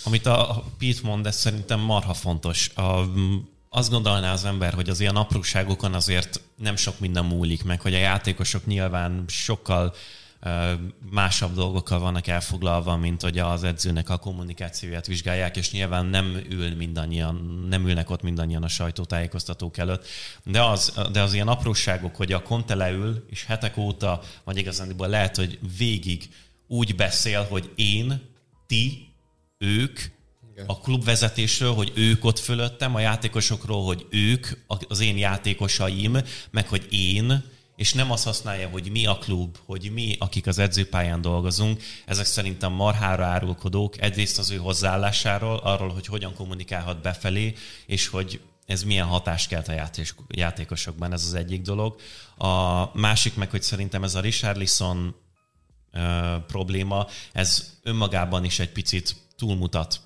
Amit 0.04 0.26
a 0.26 0.66
Pete 0.78 1.00
mond, 1.04 1.26
ez 1.26 1.36
szerintem 1.36 1.80
marha 1.80 2.14
fontos. 2.14 2.70
A, 2.76 3.06
azt 3.70 3.90
gondolná 3.90 4.34
az 4.34 4.46
ember, 4.46 4.74
hogy 4.74 4.90
az 4.90 5.00
ilyen 5.00 5.16
apróságokon 5.16 5.94
azért 5.94 6.42
nem 6.56 6.76
sok 6.76 7.00
minden 7.00 7.26
múlik 7.26 7.64
meg, 7.64 7.82
hogy 7.82 7.94
a 7.94 7.98
játékosok 7.98 8.66
nyilván 8.66 9.24
sokkal 9.28 9.86
ö, 9.86 9.98
másabb 11.12 11.54
dolgokkal 11.54 12.00
vannak 12.00 12.28
elfoglalva, 12.28 12.98
mint 12.98 13.22
hogy 13.22 13.38
az 13.38 13.64
edzőnek 13.64 14.10
a 14.10 14.18
kommunikációját 14.18 15.08
vizsgálják, 15.08 15.58
és 15.58 15.72
nyilván 15.72 16.06
nem 16.06 16.42
ül 16.50 16.76
mindannyian, 16.76 17.66
nem 17.70 17.88
ülnek 17.88 18.10
ott 18.10 18.22
mindannyian 18.22 18.64
a 18.64 18.68
sajtótájékoztatók 18.68 19.78
előtt. 19.78 20.08
De 20.44 20.64
az, 20.64 21.00
de 21.12 21.22
az 21.22 21.34
ilyen 21.34 21.48
apróságok, 21.48 22.16
hogy 22.16 22.32
a 22.32 22.42
Conte 22.42 22.76
leül, 22.76 23.26
és 23.30 23.46
hetek 23.46 23.78
óta, 23.78 24.22
vagy 24.44 24.58
igazándiból 24.58 25.08
lehet, 25.08 25.36
hogy 25.36 25.60
végig 25.78 26.30
úgy 26.68 26.96
beszél, 26.96 27.44
hogy 27.44 27.72
én, 27.76 28.22
ti, 28.68 29.14
ők, 29.58 30.00
a 30.66 30.80
klubvezetésről, 30.80 31.74
hogy 31.74 31.92
ők 31.96 32.26
ott 32.26 32.40
fölöttem, 32.40 32.96
a 32.96 33.00
játékosokról, 33.00 33.86
hogy 33.86 34.06
ők, 34.10 34.48
az 34.88 35.00
én 35.00 35.18
játékosaim, 35.18 36.18
meg 36.52 36.68
hogy 36.68 36.88
én, 36.90 37.44
és 37.80 37.94
nem 37.94 38.12
azt 38.12 38.24
használja, 38.24 38.70
hogy 38.70 38.92
mi 38.92 39.06
a 39.06 39.18
klub, 39.18 39.58
hogy 39.66 39.92
mi, 39.94 40.16
akik 40.20 40.48
az 40.48 40.58
edzőpályán 40.58 41.22
dolgozunk, 41.22 41.82
ezek 42.06 42.26
szerintem 42.26 42.72
marhára 42.72 43.26
árulkodók, 43.26 44.02
egyrészt 44.02 44.40
az 44.40 44.52
ő 44.52 44.58
hozzáállásáról, 44.58 45.58
arról, 45.58 45.90
hogy 45.90 46.06
hogyan 46.06 46.34
kommunikálhat 46.34 47.02
befelé, 47.02 47.54
és 47.86 48.08
hogy 48.08 48.42
ez 48.66 48.84
milyen 48.84 49.06
hatást 49.06 49.48
kelt 49.48 49.68
a 49.68 49.72
játék- 49.72 50.16
játékosokban, 50.28 51.14
ez 51.14 51.26
az 51.26 51.34
egyik 51.34 51.62
dolog. 51.62 52.00
A 52.38 52.84
másik 52.98 53.36
meg, 53.36 53.50
hogy 53.50 53.64
szerintem 53.64 54.04
ez 54.04 54.16
a 54.16 54.22
Richarlison 54.22 55.16
ö, 55.92 56.36
probléma, 56.48 57.08
ez 57.32 57.78
önmagában 57.84 58.44
is 58.44 58.60
egy 58.60 58.72
picit 58.72 59.16
túlmutat 59.38 60.02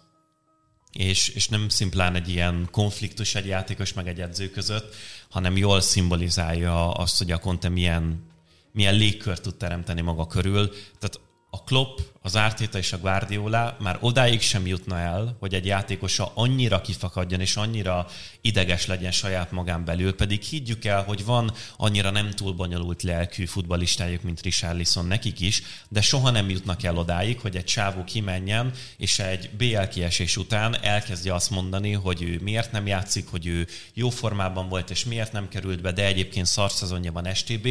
és, 0.94 1.28
és 1.28 1.48
nem 1.48 1.70
szimplán 1.70 2.16
egy 2.16 2.30
ilyen 2.30 2.68
konfliktus 2.72 3.36
egy 3.36 3.46
játékos 3.46 3.94
meg 3.94 4.08
egy 4.08 4.22
edző 4.22 4.50
között, 4.50 4.96
hanem 5.30 5.58
jól 5.58 5.82
szimbolizálja 5.82 6.92
azt, 6.92 7.18
hogy 7.18 7.32
a 7.32 7.40
Conte 7.40 7.70
milyen, 7.70 8.24
milyen 8.72 8.96
légkört 8.96 9.42
tud 9.42 9.56
teremteni 9.56 10.02
maga 10.02 10.28
körül. 10.28 10.70
Tehát 11.00 11.20
a 11.56 11.64
Klopp, 11.64 11.98
az 12.22 12.36
Arteta 12.36 12.78
és 12.78 12.94
a 12.94 12.98
Guardiola 12.98 13.78
már 13.80 13.98
odáig 14.00 14.42
sem 14.42 14.68
jutna 14.68 15.00
el, 15.00 15.38
hogy 15.40 15.54
egy 15.54 15.66
játékosa 15.66 16.32
annyira 16.34 16.82
kifakadjon 16.82 17.40
és 17.40 17.56
annyira 17.56 18.08
ideges 18.42 18.86
legyen 18.86 19.12
saját 19.12 19.52
magán 19.52 19.86
belül, 19.86 20.16
pedig 20.16 20.42
higgyük 20.42 20.86
el, 20.86 21.04
hogy 21.04 21.26
van 21.26 21.52
annyira 21.78 22.10
nem 22.10 22.30
túl 22.30 22.54
bonyolult 22.54 23.04
lelkű 23.04 23.46
futballistájuk, 23.46 24.22
mint 24.22 24.42
Richarlison 24.42 25.06
nekik 25.06 25.40
is, 25.40 25.62
de 25.90 26.02
soha 26.02 26.30
nem 26.30 26.50
jutnak 26.50 26.84
el 26.84 26.98
odáig, 26.98 27.40
hogy 27.40 27.56
egy 27.56 27.64
csávó 27.64 28.04
kimenjen, 28.04 28.72
és 28.98 29.20
egy 29.20 29.50
BL 29.58 29.84
kiesés 29.90 30.38
után 30.38 30.78
elkezdje 30.82 31.34
azt 31.34 31.50
mondani, 31.50 31.92
hogy 31.92 32.22
ő 32.22 32.40
miért 32.42 32.72
nem 32.72 32.88
játszik, 32.88 33.28
hogy 33.28 33.48
ő 33.48 33.68
jó 33.94 34.10
formában 34.10 34.70
volt, 34.70 34.90
és 34.90 35.06
miért 35.06 35.32
nem 35.32 35.48
került 35.48 35.82
be, 35.82 35.92
de 35.92 36.06
egyébként 36.06 36.46
szarszezonja 36.46 37.12
van 37.12 37.34
STB, 37.34 37.68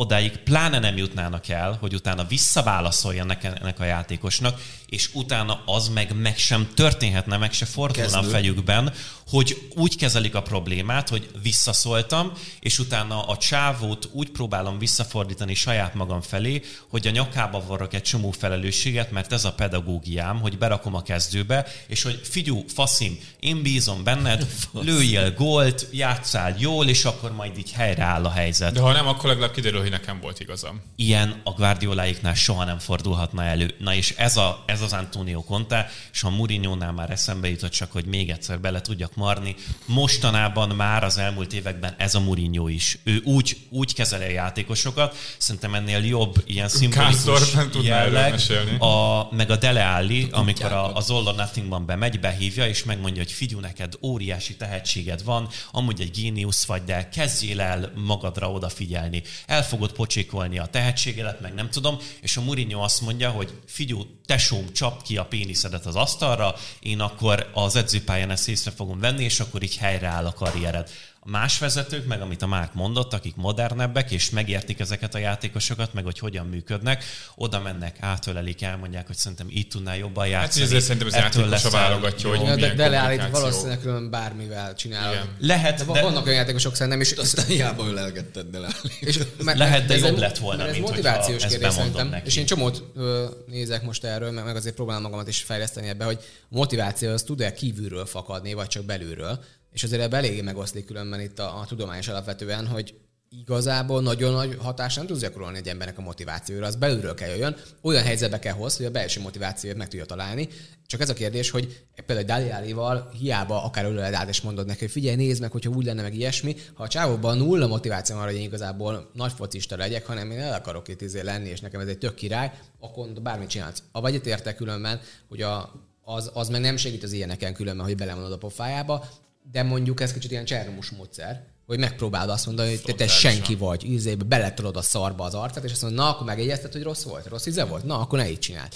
odáig 0.00 0.36
pláne 0.36 0.78
nem 0.78 0.96
jutnának 0.96 1.48
el, 1.48 1.76
hogy 1.80 1.94
utána 1.94 2.24
visszaválaszoljanak 2.24 3.44
ennek 3.44 3.80
a 3.80 3.84
játékosnak, 3.84 4.60
és 4.86 5.10
utána 5.12 5.62
az 5.66 5.88
meg, 5.88 6.14
meg 6.20 6.36
sem 6.36 6.68
történhetne, 6.74 7.36
meg 7.36 7.52
se 7.52 7.64
fordulna 7.64 8.10
a 8.10 8.20
Kezdő. 8.20 8.30
fejükben, 8.30 8.92
hogy 9.30 9.70
úgy 9.74 9.96
kezelik 9.96 10.34
a 10.34 10.42
problémát, 10.42 11.08
hogy 11.08 11.28
visszaszóltam, 11.42 12.32
és 12.60 12.78
utána 12.78 13.22
a 13.22 13.36
csávót 13.36 14.08
úgy 14.12 14.30
próbálom 14.30 14.78
visszafordítani 14.78 15.54
saját 15.54 15.94
magam 15.94 16.20
felé, 16.20 16.62
hogy 16.88 17.06
a 17.06 17.10
nyakába 17.10 17.64
varrok 17.66 17.94
egy 17.94 18.02
csomó 18.02 18.30
felelősséget, 18.30 19.10
mert 19.10 19.32
ez 19.32 19.44
a 19.44 19.52
pedagógiám, 19.52 20.40
hogy 20.40 20.58
berakom 20.58 20.94
a 20.94 21.02
kezdőbe, 21.02 21.66
és 21.86 22.02
hogy 22.02 22.20
figyú, 22.22 22.64
faszim, 22.74 23.18
én 23.40 23.62
bízom 23.62 24.04
benned, 24.04 24.46
lőjél 24.72 25.34
gólt, 25.34 25.86
játszál 25.92 26.54
jól, 26.58 26.88
és 26.88 27.04
akkor 27.04 27.32
majd 27.32 27.58
így 27.58 27.72
helyreáll 27.72 28.24
a 28.24 28.30
helyzet. 28.30 28.72
De 28.72 28.80
ha 28.80 28.92
nem, 28.92 29.06
akkor 29.06 29.28
legalább 29.28 29.52
kiderül, 29.52 29.87
hogy 29.88 29.98
nekem 29.98 30.20
volt 30.20 30.40
igazam. 30.40 30.82
Ilyen 30.96 31.40
a 31.44 31.50
Guardioláiknál 31.50 32.34
soha 32.34 32.64
nem 32.64 32.78
fordulhatna 32.78 33.44
elő. 33.44 33.74
Na 33.78 33.94
és 33.94 34.14
ez, 34.16 34.36
a, 34.36 34.62
ez 34.66 34.80
az 34.80 34.92
Antonio 34.92 35.42
Conte, 35.42 35.90
és 36.12 36.22
a 36.22 36.30
Mourinho-nál 36.30 36.92
már 36.92 37.10
eszembe 37.10 37.48
jutott 37.48 37.70
csak, 37.70 37.92
hogy 37.92 38.04
még 38.04 38.30
egyszer 38.30 38.60
bele 38.60 38.80
tudjak 38.80 39.14
marni. 39.14 39.54
Mostanában 39.86 40.68
már 40.68 41.04
az 41.04 41.18
elmúlt 41.18 41.52
években 41.52 41.94
ez 41.98 42.14
a 42.14 42.20
Mourinho 42.20 42.68
is. 42.68 42.98
Ő 43.04 43.20
úgy, 43.24 43.56
úgy 43.68 43.94
kezeli 43.94 44.24
a 44.24 44.30
játékosokat, 44.30 45.16
szerintem 45.38 45.74
ennél 45.74 46.04
jobb 46.04 46.42
ilyen 46.46 46.68
szimbolikus 46.68 47.54
jelleg, 47.82 48.40
a, 48.78 49.26
meg 49.34 49.50
a 49.50 49.56
Dele 49.56 49.88
Alli, 49.88 50.28
amikor 50.30 50.72
a, 50.72 50.96
az 50.96 51.10
All 51.10 51.26
or 51.26 51.34
Nothingban 51.34 51.86
bemegy, 51.86 52.20
behívja, 52.20 52.66
és 52.68 52.84
megmondja, 52.84 53.22
hogy 53.22 53.32
figyú, 53.32 53.60
neked 53.60 53.92
óriási 54.02 54.56
tehetséged 54.56 55.24
van, 55.24 55.48
amúgy 55.72 56.00
egy 56.00 56.10
géniusz 56.10 56.64
vagy, 56.64 56.82
de 56.82 57.08
kezdjél 57.08 57.60
el 57.60 57.92
magadra 57.94 58.50
odafigyelni. 58.50 59.22
El 59.46 59.62
fogod 59.78 59.96
pocsékolni 59.96 60.58
a 60.58 60.66
tehetségedet, 60.66 61.40
meg 61.40 61.54
nem 61.54 61.70
tudom, 61.70 61.98
és 62.20 62.36
a 62.36 62.40
Mourinho 62.40 62.82
azt 62.82 63.00
mondja, 63.00 63.30
hogy 63.30 63.60
figyú, 63.66 64.06
tesóm, 64.26 64.72
csap 64.72 65.02
ki 65.02 65.16
a 65.16 65.24
péniszedet 65.24 65.86
az 65.86 65.96
asztalra, 65.96 66.54
én 66.80 67.00
akkor 67.00 67.50
az 67.54 67.76
edzőpályán 67.76 68.30
ezt 68.30 68.48
észre 68.48 68.70
fogom 68.70 69.00
venni, 69.00 69.24
és 69.24 69.40
akkor 69.40 69.62
így 69.62 69.76
helyreáll 69.76 70.26
a 70.26 70.32
karriered. 70.32 70.90
Más 71.30 71.58
vezetők, 71.58 72.06
meg 72.06 72.20
amit 72.20 72.42
a 72.42 72.46
Márk 72.46 72.74
mondott, 72.74 73.12
akik 73.12 73.36
modernebbek, 73.36 74.10
és 74.10 74.30
megértik 74.30 74.80
ezeket 74.80 75.14
a 75.14 75.18
játékosokat, 75.18 75.94
meg 75.94 76.04
hogy 76.04 76.18
hogyan 76.18 76.46
működnek, 76.46 77.04
oda 77.34 77.60
mennek, 77.60 77.96
átölelik, 78.00 78.62
elmondják, 78.62 79.06
hogy 79.06 79.16
szerintem 79.16 79.46
így 79.50 79.68
tudnál 79.68 79.96
jobban 79.96 80.26
játszani. 80.26 80.64
ezért 80.64 80.82
szerintem 80.82 81.06
az 81.06 81.14
játékos 81.14 81.64
a 81.64 81.70
válogatja, 81.70 82.34
jó. 82.34 82.36
hogy 82.36 82.46
Ja, 82.48 82.56
de, 82.56 82.74
de 82.74 82.88
leállít 82.88 83.30
valószínűleg 83.30 83.80
különben 83.80 84.10
bármivel 84.10 84.74
csinálod. 84.74 85.12
Igen. 85.12 85.26
Lehet, 85.38 85.84
De, 85.86 85.92
de, 85.92 86.02
vannak 86.02 86.26
olyan 86.26 86.38
játékosok 86.38 86.74
szerintem, 86.74 87.00
és, 87.00 87.12
Aztán 87.12 87.46
hiába 87.46 87.86
ölelgetted 87.86 88.46
de 88.46 88.58
le. 88.58 88.68
és 89.00 89.18
mert, 89.42 89.58
Lehet, 89.58 89.86
de 89.86 89.96
jobb 89.96 90.18
lett 90.18 90.38
volna, 90.38 90.56
mert 90.58 90.68
ez 90.70 90.76
mint 90.76 90.88
motivációs 90.88 91.46
kérdés 91.46 91.72
szerintem. 91.72 92.08
neki. 92.08 92.26
És 92.26 92.36
én 92.36 92.46
csomót 92.46 92.82
ö, 92.94 93.24
nézek 93.46 93.82
most 93.82 94.04
erről, 94.04 94.30
meg, 94.30 94.44
meg 94.44 94.56
azért 94.56 94.74
próbálom 94.74 95.02
magamat 95.02 95.28
is 95.28 95.42
fejleszteni 95.42 95.88
ebbe, 95.88 96.04
hogy 96.04 96.18
motiváció 96.48 97.10
az 97.10 97.22
tud-e 97.22 97.52
kívülről 97.52 98.06
fakadni, 98.06 98.52
vagy 98.52 98.66
csak 98.66 98.84
belülről. 98.84 99.44
És 99.72 99.82
azért 99.82 100.02
ebbe 100.02 100.16
eléggé 100.16 100.40
megoszlik 100.40 100.84
különben 100.84 101.20
itt 101.20 101.38
a, 101.38 101.58
a 101.58 101.66
tudományos 101.66 102.08
alapvetően, 102.08 102.66
hogy 102.66 102.94
igazából 103.30 104.02
nagyon 104.02 104.32
nagy 104.32 104.56
hatást 104.58 104.96
nem 104.96 105.06
tudsz 105.06 105.20
gyakorolni 105.20 105.58
egy 105.58 105.68
embernek 105.68 105.98
a 105.98 106.02
motivációra, 106.02 106.66
az 106.66 106.76
belülről 106.76 107.14
kell 107.14 107.28
jöjjön, 107.28 107.56
olyan 107.82 108.02
helyzetbe 108.02 108.38
kell 108.38 108.52
hoz, 108.52 108.76
hogy 108.76 108.86
a 108.86 108.90
belső 108.90 109.20
motivációt 109.20 109.76
meg 109.76 109.88
tudja 109.88 110.04
találni. 110.04 110.48
Csak 110.86 111.00
ez 111.00 111.08
a 111.08 111.14
kérdés, 111.14 111.50
hogy 111.50 111.84
például 112.06 112.26
Dali 112.26 112.50
Alival 112.50 113.10
hiába 113.18 113.64
akár 113.64 113.84
öleled 113.84 114.14
át 114.14 114.28
és 114.28 114.40
mondod 114.40 114.66
neki, 114.66 114.78
hogy 114.78 114.90
figyelj, 114.90 115.16
nézd 115.16 115.40
meg, 115.40 115.50
hogyha 115.50 115.70
úgy 115.70 115.84
lenne 115.84 116.02
meg 116.02 116.14
ilyesmi, 116.14 116.56
ha 116.74 116.82
a 116.82 116.88
csávóban 116.88 117.36
nulla 117.36 117.66
motiváció 117.66 118.16
arra, 118.16 118.26
hogy 118.26 118.34
én 118.34 118.42
igazából 118.42 119.10
nagy 119.12 119.32
focista 119.32 119.76
legyek, 119.76 120.06
hanem 120.06 120.30
én 120.30 120.38
el 120.38 120.54
akarok 120.54 120.88
itt 120.88 121.00
izé 121.00 121.20
lenni, 121.20 121.48
és 121.48 121.60
nekem 121.60 121.80
ez 121.80 121.88
egy 121.88 121.98
tök 121.98 122.14
király, 122.14 122.52
akkor 122.80 123.08
bármit 123.08 123.48
csinálsz. 123.48 123.82
A 123.92 124.00
vagy 124.00 124.26
értek 124.26 124.56
különben, 124.56 125.00
hogy 125.28 125.42
a, 125.42 125.72
az, 126.00 126.30
az 126.34 126.48
meg 126.48 126.60
nem 126.60 126.76
segít 126.76 127.02
az 127.02 127.12
ilyeneken 127.12 127.54
különben, 127.54 127.86
hogy 127.86 127.96
belemondod 127.96 128.32
a 128.32 128.38
pofájába, 128.38 129.08
de 129.50 129.62
mondjuk 129.62 130.00
ez 130.00 130.12
kicsit 130.12 130.30
ilyen 130.30 130.44
csernomus 130.44 130.90
módszer, 130.90 131.42
hogy 131.66 131.78
megpróbálod 131.78 132.30
azt 132.30 132.46
mondani, 132.46 132.68
hogy 132.68 132.82
te, 132.82 132.92
te 132.92 133.06
senki 133.06 133.54
vagy, 133.54 133.84
ízébe 133.84 134.24
beletolod 134.24 134.76
a 134.76 134.82
szarba 134.82 135.24
az 135.24 135.34
arcát, 135.34 135.64
és 135.64 135.72
azt 135.72 135.82
mondod, 135.82 136.00
na, 136.00 136.10
akkor 136.10 136.26
megjegyezted, 136.26 136.72
hogy 136.72 136.82
rossz 136.82 137.02
volt, 137.02 137.26
rossz 137.26 137.46
íze 137.46 137.64
volt, 137.64 137.84
na, 137.84 137.98
akkor 137.98 138.18
ne 138.18 138.30
így 138.30 138.38
csináld. 138.38 138.72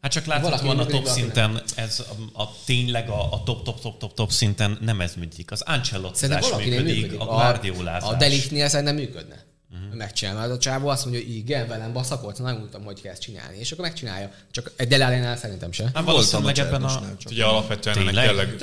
Hát 0.00 0.12
csak 0.12 0.24
Valaki 0.24 0.44
láthatóan 0.44 0.78
a 0.78 0.86
top 0.86 1.06
szinten, 1.06 1.62
ez 1.74 2.00
a, 2.34 2.42
a 2.42 2.52
tényleg 2.64 3.08
a, 3.08 3.32
a 3.32 3.42
top, 3.42 3.64
top, 3.64 3.80
top, 3.80 3.98
top, 3.98 4.14
top 4.14 4.30
szinten 4.30 4.78
nem 4.80 5.00
ez 5.00 5.14
működik. 5.14 5.50
Az 5.50 5.58
Szerintem 5.66 5.80
Ancelotti 5.80 6.50
valakinél 6.50 6.82
működik, 6.82 7.02
működik. 7.02 7.20
a 7.20 7.24
Guardiolázás. 7.24 8.10
a 8.10 8.14
Delichtnél 8.14 8.68
szerintem 8.68 8.94
működne. 8.94 9.44
Uh-huh. 9.72 9.96
Megcsinálja, 9.96 10.54
a 10.54 10.58
csávó 10.58 10.88
azt 10.88 11.04
mondja, 11.04 11.22
hogy 11.22 11.34
igen, 11.34 11.68
velem 11.68 11.92
baszakolsz, 11.92 12.38
nem 12.38 12.56
mondtam, 12.56 12.84
hogy 12.84 13.00
kell 13.00 13.12
ezt 13.12 13.20
csinálni. 13.20 13.58
És 13.58 13.72
akkor 13.72 13.84
megcsinálja. 13.84 14.30
Csak 14.50 14.72
egy 14.76 14.88
Delálénál 14.88 15.36
szerintem 15.36 15.72
se. 15.72 15.84
Hát 15.84 15.92
Voltam 15.92 16.12
valószínűleg 16.12 16.58
a 16.58 16.60
ebben 16.60 16.82
a... 16.82 17.00
Ugye 17.30 17.44
alapvetően 17.44 17.98
ennek 17.98 18.26
Tényleg? 18.26 18.56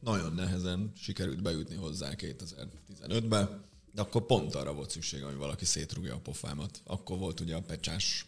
Nagyon 0.00 0.34
nehezen 0.34 0.92
sikerült 0.96 1.42
bejutni 1.42 1.74
hozzá 1.74 2.10
2015-be, 2.16 3.60
de 3.92 4.00
akkor 4.00 4.26
pont 4.26 4.54
arra 4.54 4.72
volt 4.72 4.90
szükség, 4.90 5.22
hogy 5.22 5.36
valaki 5.36 5.64
szétrúgja 5.64 6.14
a 6.14 6.18
pofámat. 6.18 6.80
Akkor 6.84 7.18
volt 7.18 7.40
ugye 7.40 7.54
a 7.54 7.60
pecsás 7.60 8.26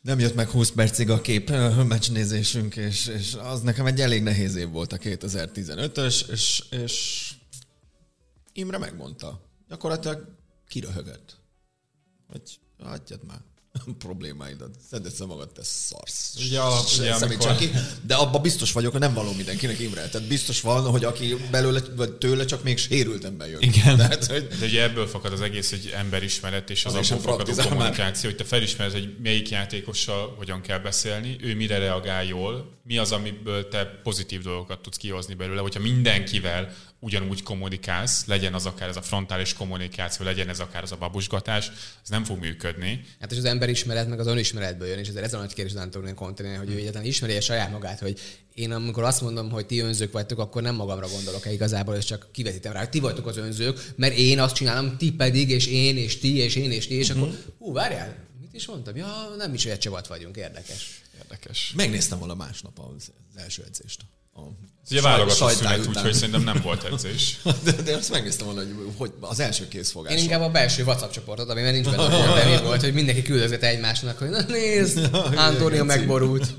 nem 0.00 0.18
jött 0.18 0.34
meg 0.34 0.48
20 0.48 0.70
percig 0.70 1.10
a 1.10 1.20
kép 1.20 1.50
meccsnézésünk, 1.88 2.76
és, 2.76 3.06
és 3.06 3.34
az 3.34 3.60
nekem 3.62 3.86
egy 3.86 4.00
elég 4.00 4.22
nehéz 4.22 4.54
év 4.54 4.68
volt 4.68 4.92
a 4.92 4.96
2015-ös, 4.96 6.30
és, 6.30 6.64
és 6.70 7.32
Imre 8.52 8.78
megmondta. 8.78 9.42
Gyakorlatilag 9.68 10.36
kiröhögött. 10.68 11.40
Hogy 12.26 12.60
hagyjad 12.78 13.24
már 13.24 13.40
problémáidat. 13.98 14.70
Szedd 14.90 15.04
össze 15.04 15.24
magad, 15.24 15.52
te 15.52 15.62
szarsz. 15.64 16.34
Ugye 16.46 16.60
alap- 16.60 16.98
ugye 16.98 17.14
amikor- 17.14 17.56
ki. 17.56 17.70
De 18.06 18.14
abban 18.14 18.42
biztos 18.42 18.72
vagyok, 18.72 18.92
hogy 18.92 19.00
nem 19.00 19.14
való 19.14 19.32
mindenkinek 19.32 19.78
Imre. 19.78 20.08
Tehát 20.08 20.28
biztos 20.28 20.60
van, 20.60 20.90
hogy 20.90 21.04
aki 21.04 21.36
belőle, 21.50 21.80
vagy 21.96 22.12
tőle 22.12 22.44
csak 22.44 22.62
még 22.62 22.78
sérülten 22.78 23.36
bejön. 23.36 23.60
Igen. 23.60 23.96
Tehát, 23.96 24.26
hogy 24.26 24.46
De 24.46 24.66
ugye 24.66 24.82
ebből 24.82 25.06
fakad 25.06 25.32
az 25.32 25.40
egész 25.40 25.72
egy 25.72 25.92
emberismeret, 25.96 26.70
és 26.70 26.84
az 26.84 26.94
Azért 26.94 27.20
abból 27.20 27.38
fakadó 27.38 27.68
kommunikáció, 27.68 28.28
hogy 28.28 28.38
te 28.38 28.44
felismered, 28.44 28.92
hogy 28.92 29.16
melyik 29.22 29.48
játékossal 29.48 30.34
hogyan 30.36 30.60
kell 30.60 30.78
beszélni, 30.78 31.36
ő 31.40 31.54
mire 31.54 31.78
reagál 31.78 32.24
jól, 32.24 32.76
mi 32.84 32.98
az, 32.98 33.12
amiből 33.12 33.68
te 33.68 33.84
pozitív 34.02 34.42
dolgokat 34.42 34.80
tudsz 34.80 34.96
kihozni 34.96 35.34
belőle, 35.34 35.60
hogyha 35.60 35.80
mindenkivel 35.80 36.74
ugyanúgy 37.00 37.42
kommunikálsz, 37.42 38.26
legyen 38.26 38.54
az 38.54 38.66
akár 38.66 38.88
ez 38.88 38.96
a 38.96 39.02
frontális 39.02 39.52
kommunikáció, 39.52 40.24
legyen 40.24 40.48
ez 40.48 40.60
akár 40.60 40.82
az 40.82 40.92
a 40.92 40.96
babusgatás, 40.96 41.70
ez 42.02 42.08
nem 42.08 42.24
fog 42.24 42.38
működni. 42.38 43.04
Hát 43.20 43.32
és 43.32 43.38
az 43.38 43.44
emberismeret 43.44 44.08
meg 44.08 44.20
az 44.20 44.26
önismeretből 44.26 44.88
jön, 44.88 44.98
és 44.98 45.08
ezért 45.08 45.24
ez 45.24 45.34
a 45.34 45.38
nagy 45.38 45.54
kérdés 45.54 45.74
az 45.74 45.80
Antonio 45.80 46.14
Conte, 46.14 46.56
hogy 46.56 46.70
ő 46.70 46.76
egyáltalán 46.76 47.06
ismeri 47.06 47.34
-e 47.34 47.40
saját 47.40 47.70
magát, 47.70 47.98
hogy 47.98 48.20
én 48.54 48.72
amikor 48.72 49.02
azt 49.02 49.20
mondom, 49.20 49.50
hogy 49.50 49.66
ti 49.66 49.80
önzők 49.80 50.12
vagytok, 50.12 50.38
akkor 50.38 50.62
nem 50.62 50.74
magamra 50.74 51.08
gondolok 51.08 51.46
-e 51.46 51.52
igazából, 51.52 51.94
és 51.94 52.04
csak 52.04 52.28
kivetítem 52.32 52.72
rá, 52.72 52.78
hogy 52.78 52.90
ti 52.90 53.00
vagytok 53.00 53.26
az 53.26 53.36
önzők, 53.36 53.92
mert 53.96 54.16
én 54.16 54.40
azt 54.40 54.54
csinálom, 54.54 54.96
ti 54.96 55.12
pedig, 55.12 55.50
és 55.50 55.66
én, 55.66 55.96
és 55.96 56.18
ti, 56.18 56.36
és 56.36 56.56
én, 56.56 56.70
és 56.70 56.86
ti, 56.86 56.94
és 56.94 57.10
akkor 57.10 57.30
hú, 57.58 57.72
várjál, 57.72 58.16
mit 58.40 58.54
is 58.54 58.66
mondtam? 58.66 58.96
Ja, 58.96 59.34
nem 59.36 59.54
is 59.54 59.66
egy 59.66 59.78
csapat 59.78 60.06
vagyunk, 60.06 60.36
érdekes. 60.36 61.02
Érdekes. 61.22 61.72
megnéztem 61.76 62.18
volna 62.18 62.34
másnap 62.34 62.78
az 62.78 63.12
első 63.36 63.62
edzést. 63.66 64.00
A 64.38 64.50
Ez 64.84 64.90
ugye 64.90 65.00
válogatott 65.00 65.50
szünet, 65.50 65.86
úgyhogy 65.86 66.14
szerintem 66.14 66.42
nem 66.42 66.60
volt 66.62 66.84
edzés. 66.84 67.40
De, 67.64 67.72
de 67.72 67.96
azt 67.96 68.10
megnéztem 68.10 68.46
volna, 68.46 68.60
hogy, 68.60 68.92
hogy 68.96 69.12
az 69.20 69.40
első 69.40 69.68
készfogás. 69.68 70.12
Én 70.12 70.22
inkább 70.22 70.40
a 70.40 70.50
belső 70.50 70.82
WhatsApp 70.82 71.10
csoportot, 71.10 71.50
amiben 71.50 71.72
nincs 71.72 71.86
benne, 71.90 72.56
mi 72.56 72.62
volt, 72.62 72.80
hogy 72.80 72.92
mindenki 72.94 73.22
küldözött 73.22 73.62
egymásnak, 73.62 74.18
hogy 74.18 74.28
na 74.28 74.42
nézd, 74.42 75.10
Antonio 75.36 75.84
megborult. 75.84 76.54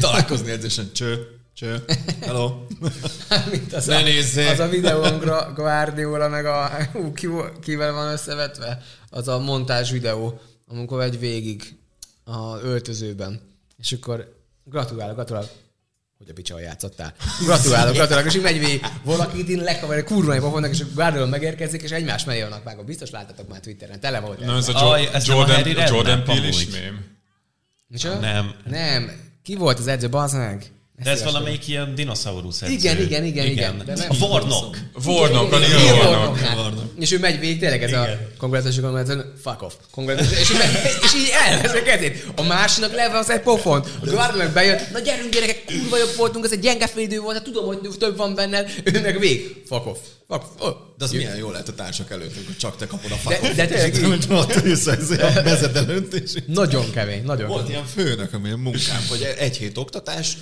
Találkozni 0.00 0.50
edzésen. 0.50 0.92
Cső, 0.92 1.26
cső, 1.54 1.84
hello. 2.20 2.52
Mint 3.50 3.72
az, 3.72 3.86
Ne 3.86 3.96
a, 3.96 4.02
nézzél! 4.02 4.48
az 4.48 4.58
a 4.58 4.68
videón 4.68 5.18
Guardiola, 5.54 6.28
meg 6.28 6.46
a, 6.46 6.70
hú, 6.92 7.12
ki, 7.12 7.28
kivel 7.62 7.92
van 7.92 8.12
összevetve, 8.12 8.82
az 9.10 9.28
a 9.28 9.38
montázs 9.38 9.90
videó, 9.90 10.40
amikor 10.68 11.02
egy 11.02 11.18
végig 11.18 11.76
a 12.24 12.58
öltözőben, 12.62 13.40
és 13.78 13.92
akkor 13.92 14.42
gratulálok, 14.64 15.14
gratulálok, 15.14 15.50
hogy 16.24 16.30
a 16.32 16.36
picsal 16.36 16.60
játszottál. 16.60 17.14
Gratulálok, 17.44 17.94
gratulálok, 17.94 18.26
és 18.26 18.34
így 18.36 18.42
megy 18.42 18.58
végig. 18.58 18.86
Valaki 19.04 19.38
itt 19.52 19.60
lekavar, 19.60 19.96
egy 19.96 20.04
kurva 20.04 20.34
nagyobb 20.34 20.52
vannak, 20.52 20.70
és 20.70 20.80
a 20.80 20.84
Guardiola 20.94 21.26
megérkezik, 21.26 21.82
és 21.82 21.90
egymás 21.90 22.24
mellé 22.24 22.40
vannak 22.42 22.64
vágva. 22.64 22.82
Biztos 22.82 23.10
láttatok 23.10 23.48
már 23.48 23.60
Twitteren, 23.60 24.00
tele 24.00 24.20
volt. 24.20 24.38
Na, 24.40 24.56
ez 24.56 24.68
a 24.68 24.92
Aj, 24.92 25.02
jo- 25.02 25.14
ez 25.14 25.26
nem 25.26 25.36
a 25.36 25.46
Jordan, 25.48 25.86
Jordan 25.94 26.24
Peele 26.24 26.48
is 26.48 26.66
mém. 26.70 27.04
Micsoda? 27.88 28.18
Nem. 28.18 28.54
Nem. 28.70 29.10
Ki 29.42 29.54
volt 29.56 29.78
az 29.78 29.86
edző, 29.86 30.08
meg? 30.32 30.72
De 31.02 31.10
ez 31.10 31.22
valamelyik 31.22 31.68
ilyen 31.68 31.94
dinoszaurusz 31.94 32.62
edző. 32.62 32.72
Igen, 32.72 33.00
igen, 33.00 33.24
igen, 33.24 33.46
igen. 33.46 33.82
Nem- 33.86 34.10
A 34.10 34.14
Warnock. 34.20 34.78
Warnock, 35.04 35.52
a 35.52 35.56
Igen, 35.56 35.70
igen, 35.80 36.56
Warnock. 36.56 36.83
És 36.98 37.12
ő 37.12 37.18
megy 37.18 37.38
végig, 37.40 37.58
tényleg 37.58 37.82
ez 37.82 37.92
a 37.92 38.02
Igen. 38.02 38.30
congratulations, 38.38 38.84
congratulations, 38.86 39.40
fuck 39.42 39.62
off. 39.62 39.72
Congratulations, 39.90 40.40
és, 40.40 40.50
így 40.50 40.58
megy- 40.58 41.02
és 41.04 41.14
így 41.14 41.30
elvesz 41.46 41.72
a 41.72 41.82
kezét. 41.82 42.24
A 42.36 42.42
másiknak 42.42 42.92
levasz 42.94 43.28
egy 43.28 43.40
pofont. 43.40 43.86
A 43.86 43.90
Guardiola 44.06 44.44
meg 44.44 44.52
bejön, 44.52 44.78
na 44.92 44.98
gyerünk 44.98 45.32
gyerekek, 45.32 45.64
kurva 45.64 45.98
jobb 45.98 46.14
voltunk, 46.16 46.44
ez 46.44 46.52
egy 46.52 46.58
gyenge 46.60 46.86
félidő 46.86 47.20
volt, 47.20 47.34
hát 47.36 47.44
tudom, 47.44 47.64
hogy 47.66 47.78
több 47.98 48.16
van 48.16 48.34
benned. 48.34 48.70
Ő 48.84 49.00
meg 49.00 49.18
vég, 49.18 49.56
fuck 49.66 49.86
off. 49.86 49.98
Fuck 50.28 50.42
off. 50.42 50.68
Oh. 50.68 50.74
De 50.98 51.04
az 51.04 51.10
milyen 51.10 51.36
jó 51.36 51.50
lehet 51.50 51.68
a 51.68 51.74
társak 51.74 52.10
előtt, 52.10 52.36
amikor 52.36 52.56
csak 52.56 52.76
te 52.76 52.86
kapod 52.86 53.10
a 53.10 53.14
De, 53.28 53.34
fakot. 53.34 53.54
de 53.54 53.66
tényleg 53.66 53.94
így, 53.96 54.26
ott 54.30 54.64
ülsz 54.64 54.86
ezzel 54.86 55.66
a 55.74 55.78
előtt, 55.78 56.14
és 56.14 56.30
nagyon 56.46 56.90
kemény, 56.90 57.24
nagyon 57.24 57.46
Volt 57.48 57.60
kemény. 57.66 57.72
ilyen 57.76 57.86
főnök, 58.06 58.32
amilyen 58.32 58.58
munkám, 58.58 59.06
hogy 59.08 59.34
egy 59.38 59.56
hét 59.56 59.78
oktatás, 59.78 60.36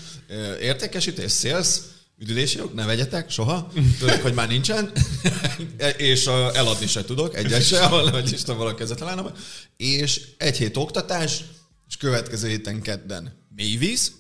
értékesítés, 0.61 1.33
sales, 1.33 1.67
üdülési 2.23 2.59
jog, 2.59 2.75
ne 2.75 2.87
vegyetek 2.87 3.31
soha, 3.31 3.73
tudok, 3.99 4.21
hogy 4.21 4.35
már 4.35 4.49
nincsen, 4.49 4.93
és 5.97 6.27
eladni 6.27 6.87
se 6.87 7.05
tudok, 7.05 7.37
egyet 7.37 7.67
se, 7.67 7.87
hogy 7.87 8.33
Isten 8.33 8.57
valaki 8.57 8.77
kezet 8.77 8.99
találna, 8.99 9.33
és 9.77 10.21
egy 10.37 10.57
hét 10.57 10.77
oktatás, 10.77 11.45
és 11.89 11.97
következő 11.97 12.49
héten 12.49 12.83
kedden 12.83 13.47
mélyvíz, 13.55 14.13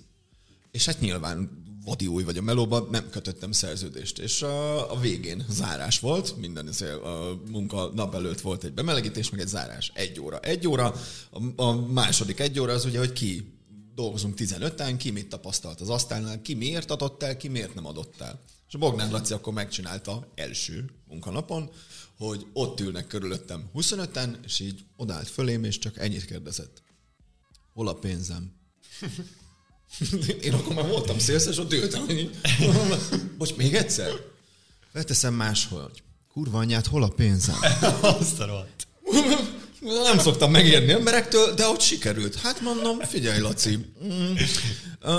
és 0.70 0.86
hát 0.86 1.00
nyilván 1.00 1.60
vadi 1.84 2.06
új 2.06 2.22
vagy 2.22 2.36
a 2.36 2.42
melóban, 2.42 2.88
nem 2.90 3.10
kötöttem 3.10 3.52
szerződést. 3.52 4.18
És 4.18 4.42
a, 4.42 4.92
a 4.92 4.98
végén 5.00 5.44
zárás 5.48 6.00
volt, 6.00 6.36
minden 6.36 6.68
a 7.04 7.40
munka 7.50 7.90
nap 7.94 8.14
előtt 8.14 8.40
volt 8.40 8.64
egy 8.64 8.72
bemelegítés, 8.72 9.30
meg 9.30 9.40
egy 9.40 9.48
zárás. 9.48 9.92
Egy 9.94 10.20
óra. 10.20 10.38
Egy 10.38 10.66
óra, 10.66 10.94
a, 11.30 11.62
a 11.62 11.86
második 11.86 12.40
egy 12.40 12.60
óra 12.60 12.72
az 12.72 12.84
ugye, 12.84 12.98
hogy 12.98 13.12
ki 13.12 13.52
dolgozunk 13.94 14.34
15-en, 14.38 14.94
ki 14.98 15.10
mit 15.10 15.28
tapasztalt 15.28 15.80
az 15.80 15.90
asztalnál, 15.90 16.42
ki 16.42 16.54
miért 16.54 16.90
adott 16.90 17.22
el, 17.22 17.36
ki 17.36 17.48
miért 17.48 17.74
nem 17.74 17.86
adott 17.86 18.20
el. 18.20 18.40
És 18.68 18.74
a 18.74 18.78
Bognár 18.78 19.10
Laci 19.10 19.32
akkor 19.32 19.52
megcsinálta 19.52 20.32
első 20.34 20.90
munkanapon, 21.08 21.70
hogy 22.18 22.46
ott 22.52 22.80
ülnek 22.80 23.06
körülöttem 23.06 23.70
25-en, 23.74 24.36
és 24.44 24.60
így 24.60 24.84
odállt 24.96 25.28
fölém, 25.28 25.64
és 25.64 25.78
csak 25.78 25.98
ennyit 25.98 26.24
kérdezett. 26.24 26.82
Hol 27.72 27.88
a 27.88 27.94
pénzem? 27.94 28.52
Én 30.42 30.52
akkor 30.52 30.74
már 30.74 30.88
voltam 30.88 31.18
szélszes, 31.18 31.58
ott 31.58 31.72
ültem, 31.72 32.04
hogy 32.06 32.30
Bocs, 33.38 33.56
még 33.56 33.74
egyszer? 33.74 34.12
Leteszem 34.92 35.34
máshogy. 35.34 36.02
Kurva 36.28 36.58
anyát, 36.58 36.86
hol 36.86 37.02
a 37.02 37.08
pénzem? 37.08 37.58
Azt 38.02 38.40
a 38.40 38.66
Nem 39.82 40.18
szoktam 40.18 40.50
megérni 40.50 40.92
emberektől, 40.92 41.54
de 41.54 41.66
ott 41.66 41.80
sikerült. 41.80 42.40
Hát 42.42 42.60
mondom, 42.60 42.98
figyelj 43.00 43.40
Laci, 43.40 43.78
mm, 44.04 44.32
uh, 45.04 45.14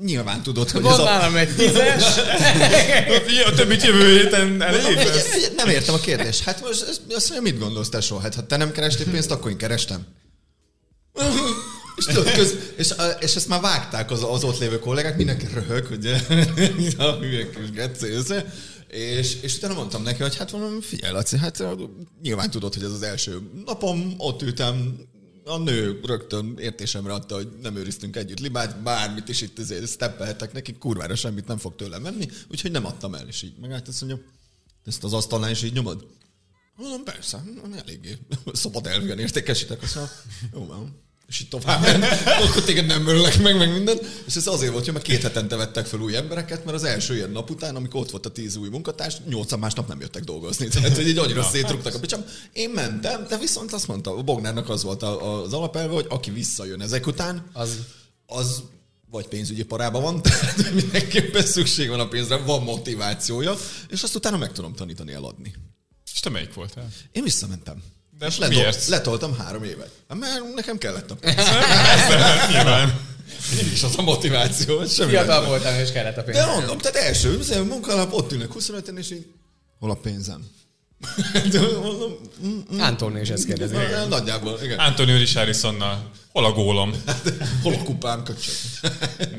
nyilván 0.00 0.42
tudod, 0.42 0.70
hogy 0.70 0.82
Van 0.82 0.92
ez 0.92 0.98
a... 0.98 1.04
nálam 1.04 1.36
egy 1.36 1.54
tízes. 1.56 2.04
a 3.50 3.54
többit 3.54 3.82
jövő 3.82 4.18
héten 4.18 4.48
Nem 5.56 5.68
értem 5.68 5.94
a 5.94 5.98
kérdést. 5.98 6.42
Hát 6.42 6.62
most 6.62 7.02
azt 7.14 7.30
mondja, 7.30 7.52
mit 7.52 7.60
gondolsz, 7.60 7.88
tesó? 7.88 8.16
Hát 8.16 8.34
ha 8.34 8.46
te 8.46 8.56
nem 8.56 8.72
kerestél 8.72 9.10
pénzt, 9.10 9.30
akkor 9.30 9.50
én 9.50 9.56
kerestem. 9.56 10.06
És, 11.96 12.04
tudod, 12.04 12.32
köz, 12.32 12.54
és, 12.76 12.94
és 13.20 13.34
ezt 13.34 13.48
már 13.48 13.60
vágták 13.60 14.10
az, 14.10 14.22
az 14.22 14.44
ott 14.44 14.58
lévő 14.58 14.78
kollégák, 14.78 15.16
mindenki 15.16 15.46
röhög, 15.54 15.88
ugye, 15.90 16.20
a 17.06 17.12
hülye 17.12 17.50
kis 17.50 17.70
geci 17.70 18.08
össze. 18.08 18.52
És, 18.88 19.42
és 19.42 19.56
utána 19.56 19.74
mondtam 19.74 20.02
neki, 20.02 20.22
hogy 20.22 20.36
hát 20.36 20.52
mondom, 20.52 20.80
figyelj 20.80 21.12
Laci, 21.12 21.36
hát 21.36 21.64
nyilván 22.22 22.50
tudod, 22.50 22.74
hogy 22.74 22.82
ez 22.82 22.92
az 22.92 23.02
első 23.02 23.50
napom, 23.64 24.14
ott 24.18 24.42
ültem, 24.42 24.98
a 25.44 25.58
nő 25.58 26.00
rögtön 26.04 26.54
értésemre 26.58 27.12
adta, 27.12 27.34
hogy 27.34 27.48
nem 27.62 27.76
őriztünk 27.76 28.16
együtt 28.16 28.40
libát, 28.40 28.82
bármit 28.82 29.28
is 29.28 29.40
itt 29.40 29.58
azért 29.58 29.88
steppelhetek 29.88 30.52
neki, 30.52 30.72
kurvára 30.72 31.14
semmit 31.14 31.46
nem 31.46 31.58
fog 31.58 31.76
tőlem 31.76 32.02
menni, 32.02 32.28
úgyhogy 32.50 32.70
nem 32.70 32.86
adtam 32.86 33.14
el, 33.14 33.28
és 33.28 33.42
így 33.42 33.56
megállt, 33.60 33.88
azt 33.88 34.00
mondja, 34.00 34.24
ezt 34.84 35.04
az 35.04 35.12
asztalnál 35.12 35.50
is 35.50 35.62
így 35.62 35.72
nyomod? 35.72 36.06
Mondom, 36.76 37.04
persze, 37.04 37.42
eléggé 37.76 38.18
szabad 38.52 38.86
elvűen 38.86 39.18
értékesítek, 39.18 39.82
azt 39.82 39.94
mondja, 39.94 40.14
jó 40.52 40.66
van. 40.66 41.04
És 41.28 41.40
így 41.40 41.48
tovább 41.48 41.80
ment. 41.82 42.04
Akkor 42.48 42.62
téged 42.62 42.86
nem 42.86 43.06
ölnek 43.06 43.38
meg, 43.42 43.56
meg 43.56 43.72
minden. 43.72 43.98
És 44.26 44.34
ez 44.36 44.46
azért 44.46 44.72
volt, 44.72 44.84
hogy 44.84 44.92
már 44.94 45.02
két 45.02 45.22
hetente 45.22 45.56
vettek 45.56 45.86
fel 45.86 46.00
új 46.00 46.16
embereket, 46.16 46.64
mert 46.64 46.76
az 46.76 46.84
első 46.84 47.14
ilyen 47.14 47.30
nap 47.30 47.50
után, 47.50 47.76
amikor 47.76 48.00
ott 48.00 48.10
volt 48.10 48.26
a 48.26 48.30
tíz 48.30 48.56
új 48.56 48.68
munkatárs, 48.68 49.16
nyolcan 49.28 49.58
másnap 49.58 49.88
nem 49.88 50.00
jöttek 50.00 50.24
dolgozni. 50.24 50.68
Tehát, 50.68 50.96
hogy 50.96 51.08
így 51.08 51.18
annyira 51.18 51.42
szétrugtak 51.42 51.94
a 51.94 51.98
picsam. 51.98 52.24
Én 52.52 52.70
mentem, 52.70 53.26
de 53.28 53.38
viszont 53.38 53.72
azt 53.72 53.86
mondta, 53.88 54.16
a 54.16 54.22
Bognárnak 54.22 54.68
az 54.68 54.82
volt 54.82 55.02
a- 55.02 55.42
az 55.42 55.52
alapelve, 55.52 55.94
hogy 55.94 56.06
aki 56.08 56.30
visszajön 56.30 56.80
ezek 56.80 57.06
után, 57.06 57.50
Az 57.52 57.76
az 58.26 58.62
vagy 59.10 59.26
pénzügyi 59.26 59.62
parában 59.64 60.02
van, 60.02 60.22
tehát 60.22 60.72
mindenképpen 60.72 61.46
szükség 61.46 61.88
van 61.88 62.00
a 62.00 62.08
pénzre, 62.08 62.36
van 62.36 62.62
motivációja, 62.62 63.56
és 63.88 64.02
azt 64.02 64.14
utána 64.14 64.36
meg 64.36 64.52
tudom 64.52 64.74
tanítani 64.74 65.12
eladni. 65.12 65.54
És 66.12 66.20
te 66.20 66.30
melyik 66.30 66.54
voltál? 66.54 66.88
Én 67.12 67.22
visszamentem. 67.22 67.82
De 68.18 68.26
és 68.26 68.38
miért? 68.38 68.86
letoltam 68.86 69.36
három 69.38 69.64
évet. 69.64 69.90
Hát 70.08 70.18
Mert 70.18 70.54
nekem 70.54 70.78
kellett 70.78 71.10
a 71.10 71.14
pénz. 71.20 71.34
Nyilván. 72.50 73.00
És 73.72 73.82
az 73.82 73.94
a 73.96 74.02
motiváció, 74.02 74.86
semmi 74.86 75.10
fiatal 75.10 75.40
baj. 75.40 75.48
voltam, 75.48 75.74
és 75.74 75.92
kellett 75.92 76.16
a 76.16 76.22
pénz. 76.22 76.38
De 76.38 76.46
mondom, 76.46 76.78
tehát 76.78 76.96
első 76.96 77.40
munkalap, 77.68 78.12
ott 78.12 78.32
ülnek 78.32 78.48
25-en, 78.58 78.98
és 78.98 79.10
így, 79.10 79.26
hol 79.78 79.90
a 79.90 79.94
pénzem? 79.94 80.46
De 81.52 81.60
mondom, 81.60 82.16
mm, 82.46 82.80
Antóni 82.80 83.20
is 83.20 83.28
ezt 83.28 83.44
kérdezi. 83.46 83.74
mm, 83.76 84.08
nagyjából, 84.08 84.58
igen. 84.62 84.78
Antonio 84.78 85.16
Richarlisonnal. 85.16 86.10
Hol 86.36 86.44
a 86.44 86.52
gólom? 86.52 86.92
Hol 87.62 87.74
a 87.74 87.82
kupám, 87.82 88.22
köcsög? 88.22 88.54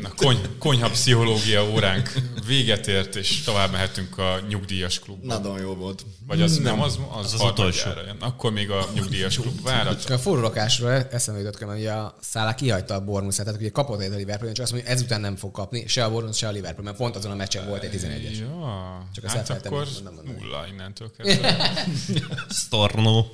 Na, 0.02 0.14
kony, 0.16 0.42
konyha 0.60 0.90
pszichológia 0.90 1.70
óránk 1.70 2.14
véget 2.48 2.88
ért, 2.88 3.16
és 3.16 3.42
tovább 3.44 3.72
mehetünk 3.72 4.18
a 4.18 4.40
nyugdíjas 4.48 5.00
klubba. 5.00 5.26
Nagyon 5.28 5.60
jó 5.60 5.74
volt. 5.76 6.06
Vagy 6.28 6.42
az 6.42 6.58
nem, 6.58 6.82
az, 6.82 7.00
az, 7.12 7.26
az 7.26 7.34
az 7.34 7.42
utolsó. 7.42 7.90
utolsó. 7.90 8.12
Akkor 8.20 8.52
még 8.52 8.72
a 8.72 8.90
nyugdíjas 8.94 9.38
klub 9.38 9.62
várat. 9.62 10.02
Csak 10.02 10.12
a 10.12 10.20
forró 10.20 10.42
lakásról 10.42 10.92
eszembe 10.92 11.42
jutott, 11.42 11.62
hogy 11.62 11.86
a 11.86 12.16
Szállá 12.22 12.56
kihagyta 12.56 12.94
a 12.94 13.04
Bournemouth-et, 13.04 13.46
tehát 13.46 13.60
ugye 13.62 13.70
kapott 13.70 14.02
egy 14.02 14.12
a 14.12 14.16
Liverpool, 14.16 14.52
csak 14.52 14.64
azt 14.64 14.72
mondja, 14.72 14.90
hogy 14.90 15.00
ezután 15.00 15.22
nem 15.22 15.36
fog 15.36 15.52
kapni, 15.52 15.88
se 15.88 16.04
a 16.04 16.08
Bournemouth, 16.08 16.40
se 16.40 16.48
a 16.48 16.52
Liverpool, 16.52 16.84
mert 16.84 16.98
pont 16.98 17.16
azon 17.16 17.32
a 17.32 17.36
meccsen 17.36 17.68
volt 17.68 17.84
egy 17.84 18.00
11-es. 18.02 18.38
Ja, 18.40 19.08
Csak 19.14 19.26
hát 19.26 19.50
akkor 19.50 19.88
nem 20.04 20.14
mondani. 20.14 20.40
nulla 20.40 20.68
innentől 20.72 21.12
kezdve. 21.18 21.74
Storno. 22.66 23.26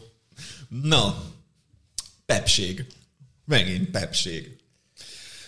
Na, 0.68 1.24
pepség. 2.26 2.86
Megint 3.45 3.89
pepség. 3.89 4.57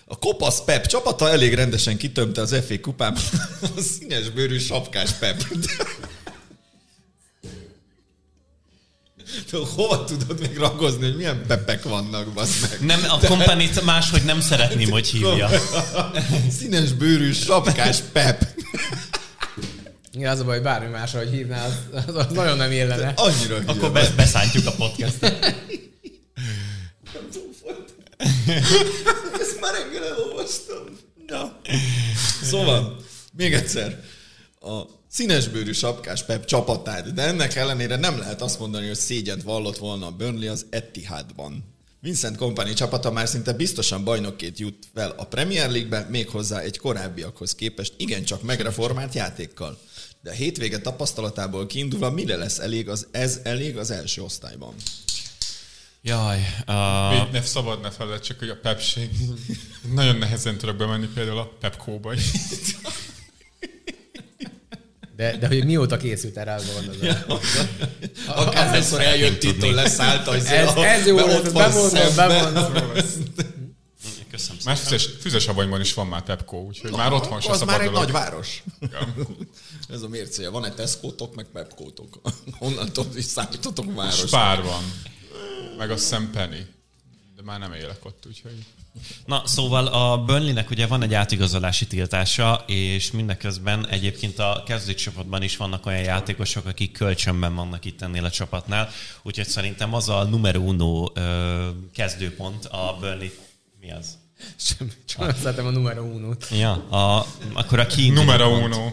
A 0.05 0.19
kopasz 0.19 0.63
Pep 0.63 0.85
csapata 0.85 1.29
elég 1.29 1.53
rendesen 1.53 1.97
kitömte 1.97 2.41
az 2.41 2.55
FA 2.67 2.79
kupában 2.81 3.21
a 3.61 3.81
színes 3.81 4.29
bőrű 4.29 4.57
sapkás 4.57 5.11
Pep. 5.11 5.43
De 9.51 9.57
Hova 9.75 10.03
tudod 10.03 10.39
még 10.39 10.57
ragozni, 10.57 11.05
hogy 11.05 11.15
milyen 11.15 11.43
pepek 11.47 11.83
vannak, 11.83 12.33
bassz 12.33 12.61
meg? 12.61 12.85
Nem, 12.85 12.99
a 13.09 13.27
kompanit 13.27 13.85
máshogy 13.85 14.23
nem 14.23 14.41
szeretném, 14.41 14.89
hogy 14.89 15.07
hívja. 15.07 15.49
Színes 16.59 16.91
bőrű 16.91 17.31
sapkás 17.31 17.97
Pep. 18.11 18.47
Igen, 20.13 20.31
az 20.31 20.39
a 20.39 20.43
baj, 20.43 20.55
hogy 20.55 20.63
bármi 20.63 20.87
másra, 20.87 21.19
hogy 21.19 21.29
hívná, 21.29 21.65
az, 21.65 22.03
az, 22.07 22.15
az 22.15 22.25
nagyon 22.33 22.57
nem 22.57 22.71
illene. 22.71 23.13
Annyira 23.15 23.57
Akkor 23.65 23.91
be, 23.91 24.09
beszántjuk 24.15 24.67
a 24.67 24.71
podcastot. 24.71 25.55
Ezt 29.41 29.59
már 29.59 29.73
reggel 29.73 30.05
elolvastam. 30.05 30.83
Na. 31.27 31.59
Szóval, 32.43 33.05
még 33.33 33.53
egyszer. 33.53 34.03
A 34.61 34.81
színesbőrű 35.09 35.71
sapkás 35.71 36.23
Pep 36.23 36.45
csapatát, 36.45 37.13
de 37.13 37.21
ennek 37.21 37.55
ellenére 37.55 37.95
nem 37.95 38.17
lehet 38.17 38.41
azt 38.41 38.59
mondani, 38.59 38.87
hogy 38.87 38.95
szégyent 38.95 39.43
vallott 39.43 39.77
volna 39.77 40.05
a 40.05 40.11
Burnley 40.11 40.51
az 40.51 40.65
Etihadban. 40.69 41.73
Vincent 41.99 42.37
Kompany 42.37 42.73
csapata 42.73 43.11
már 43.11 43.27
szinte 43.27 43.53
biztosan 43.53 44.03
bajnokként 44.03 44.59
jut 44.59 44.85
fel 44.93 45.13
a 45.17 45.25
Premier 45.25 45.69
League-be, 45.69 46.07
méghozzá 46.09 46.59
egy 46.59 46.77
korábbiakhoz 46.77 47.55
képest 47.55 47.93
igencsak 47.97 48.41
megreformált 48.41 49.13
játékkal. 49.13 49.79
De 50.21 50.29
a 50.29 50.33
hétvége 50.33 50.79
tapasztalatából 50.79 51.65
kiindulva 51.65 52.11
mire 52.11 52.35
lesz 52.35 52.59
elég 52.59 52.89
az, 52.89 53.07
ez 53.11 53.39
elég 53.43 53.77
az 53.77 53.91
első 53.91 54.21
osztályban? 54.21 54.73
Jaj. 56.07 56.37
Még 57.09 57.19
Uh, 57.19 57.31
ne 57.31 57.41
szabad 57.41 57.81
ne 57.81 57.91
feled, 57.91 58.19
csak 58.21 58.39
hogy 58.39 58.49
a 58.49 58.55
pepség. 58.61 59.09
Nagyon 59.93 60.15
nehezen 60.15 60.57
tudok 60.57 60.75
bemenni 60.75 61.07
például 61.13 61.37
a 61.37 61.51
Pepco-ba. 61.59 62.13
De, 65.15 65.37
de 65.37 65.47
hogy 65.47 65.65
mióta 65.65 65.97
készült 65.97 66.37
erre 66.37 66.53
a 66.55 66.61
gondozat? 66.73 67.25
Akárhányszor 68.27 69.01
eljött 69.01 69.43
itt, 69.43 69.51
tudni. 69.51 69.71
leszállt, 69.73 70.27
hogy 70.27 70.43
Ez, 70.45 70.75
ez 70.75 71.05
jó 71.07 71.17
ott 71.17 71.51
van 71.51 71.53
bemondom, 71.53 71.89
szembe. 71.89 72.27
bemondom. 72.27 72.73
köszönöm 74.31 74.61
Már 74.65 74.75
szépen. 74.75 74.75
füzes, 74.75 75.09
füzes 75.21 75.47
abonyban 75.47 75.81
is 75.81 75.93
van 75.93 76.07
már 76.07 76.23
Pepco, 76.23 76.57
úgyhogy 76.57 76.91
már 76.91 77.13
otthon 77.13 77.41
se 77.41 77.49
Az 77.49 77.61
már 77.61 77.81
egy 77.81 77.91
nagy 77.91 78.11
város. 78.11 78.63
Igen. 78.79 79.27
Ez 79.89 80.01
a 80.01 80.07
mércéje. 80.07 80.49
Van 80.49 80.65
egy 80.65 80.73
Tesco-tok, 80.73 81.35
meg 81.35 81.45
Pepco-tok. 81.53 82.21
Onnantól 82.59 83.05
is 83.15 83.25
számítotok 83.25 83.95
város. 83.95 84.15
Spár 84.19 84.61
van. 84.61 84.83
Meg 85.77 85.91
a 85.91 85.95
Penny. 86.31 86.65
De 87.35 87.41
már 87.43 87.59
nem 87.59 87.73
élek 87.73 88.05
ott, 88.05 88.23
úgyhogy... 88.27 88.65
Na, 89.25 89.41
szóval 89.45 89.87
a 89.87 90.23
Burnleynek 90.23 90.69
ugye 90.69 90.87
van 90.87 91.03
egy 91.03 91.13
átigazolási 91.13 91.87
tiltása, 91.87 92.63
és 92.67 93.11
mindeközben 93.11 93.87
egyébként 93.87 94.39
a 94.39 94.63
kezdőcsapatban 94.65 95.41
is 95.41 95.57
vannak 95.57 95.85
olyan 95.85 96.01
játékosok, 96.01 96.65
akik 96.65 96.91
kölcsönben 96.91 97.55
vannak 97.55 97.85
itt 97.85 98.01
ennél 98.01 98.25
a 98.25 98.29
csapatnál, 98.29 98.89
úgyhogy 99.21 99.47
szerintem 99.47 99.93
az 99.93 100.09
a 100.09 100.23
numero 100.23 100.59
uno 100.59 101.11
ö, 101.13 101.69
kezdőpont 101.93 102.65
a 102.65 102.97
Burnley... 102.99 103.29
Mi 103.79 103.91
az? 103.91 104.17
Semmi, 104.55 104.91
csak 105.05 105.21
azt 105.21 105.37
szeretem 105.37 105.65
a 105.65 105.69
numero 105.69 106.03
unót. 106.03 106.47
Ja, 106.51 106.71
a, 106.73 107.25
akkor 107.53 107.79
a 107.79 107.85
kiinduló 107.85 108.25
Numero 108.25 108.57
uno. 108.57 108.91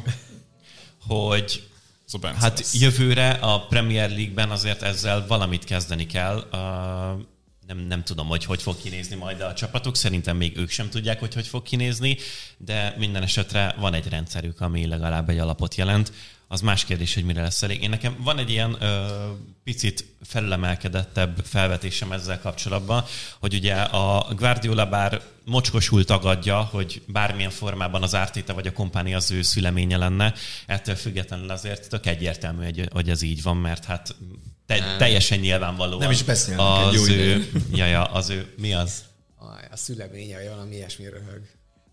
hogy 1.06 1.71
Bence 2.18 2.38
Hát 2.40 2.58
lesz. 2.58 2.74
jövőre 2.74 3.30
a 3.30 3.66
Premier 3.66 4.10
League-ben 4.10 4.50
azért 4.50 4.82
ezzel 4.82 5.26
valamit 5.26 5.64
kezdeni 5.64 6.06
kell. 6.06 6.36
Uh, 6.52 7.20
nem, 7.66 7.78
nem 7.88 8.04
tudom, 8.04 8.26
hogy 8.26 8.44
hogy 8.44 8.62
fog 8.62 8.76
kinézni 8.82 9.16
majd 9.16 9.40
a 9.40 9.54
csapatok. 9.54 9.96
Szerintem 9.96 10.36
még 10.36 10.56
ők 10.56 10.70
sem 10.70 10.88
tudják, 10.88 11.20
hogy 11.20 11.34
hogy 11.34 11.46
fog 11.46 11.62
kinézni, 11.62 12.16
de 12.58 12.94
minden 12.98 13.22
esetre 13.22 13.74
van 13.78 13.94
egy 13.94 14.08
rendszerük, 14.08 14.60
ami 14.60 14.86
legalább 14.86 15.28
egy 15.28 15.38
alapot 15.38 15.74
jelent. 15.74 16.12
Az 16.52 16.60
más 16.60 16.84
kérdés, 16.84 17.14
hogy 17.14 17.24
mire 17.24 17.42
lesz 17.42 17.62
elég. 17.62 17.82
Én 17.82 17.90
nekem 17.90 18.16
van 18.18 18.38
egy 18.38 18.50
ilyen 18.50 18.76
ö, 18.80 19.06
picit 19.64 20.04
felülemelkedettebb 20.22 21.38
felvetésem 21.44 22.12
ezzel 22.12 22.40
kapcsolatban, 22.40 23.04
hogy 23.40 23.54
ugye 23.54 23.74
a 23.74 24.34
Guardiola 24.34 24.86
bár 24.86 25.22
mocskosul 25.44 26.04
tagadja, 26.04 26.60
hogy 26.60 27.02
bármilyen 27.06 27.50
formában 27.50 28.02
az 28.02 28.14
Ártéta 28.14 28.54
vagy 28.54 28.66
a 28.66 28.72
kompánia 28.72 29.16
az 29.16 29.30
ő 29.30 29.42
szüleménye 29.42 29.96
lenne, 29.96 30.34
ettől 30.66 30.94
függetlenül 30.94 31.50
azért 31.50 31.88
tök 31.88 32.06
egyértelmű, 32.06 32.64
hogy, 32.64 32.88
hogy 32.92 33.10
ez 33.10 33.22
így 33.22 33.42
van, 33.42 33.56
mert 33.56 33.84
hát 33.84 34.14
te, 34.66 34.96
teljesen 34.96 35.38
nyilvánvaló. 35.38 35.98
Nem 35.98 36.10
is 36.10 36.22
beszélnek 36.22 36.66
az 36.66 36.86
egy 36.86 36.94
jó 36.94 37.14
ő, 37.14 37.50
ja, 37.72 37.86
ja, 37.86 38.04
az 38.04 38.28
ő, 38.28 38.54
mi 38.58 38.74
az? 38.74 39.04
Aj, 39.36 39.68
A 39.70 39.76
szüleménye, 39.76 40.36
vagy 40.36 40.48
valami 40.48 40.74
ilyesmi 40.74 41.04
röhög. 41.04 41.42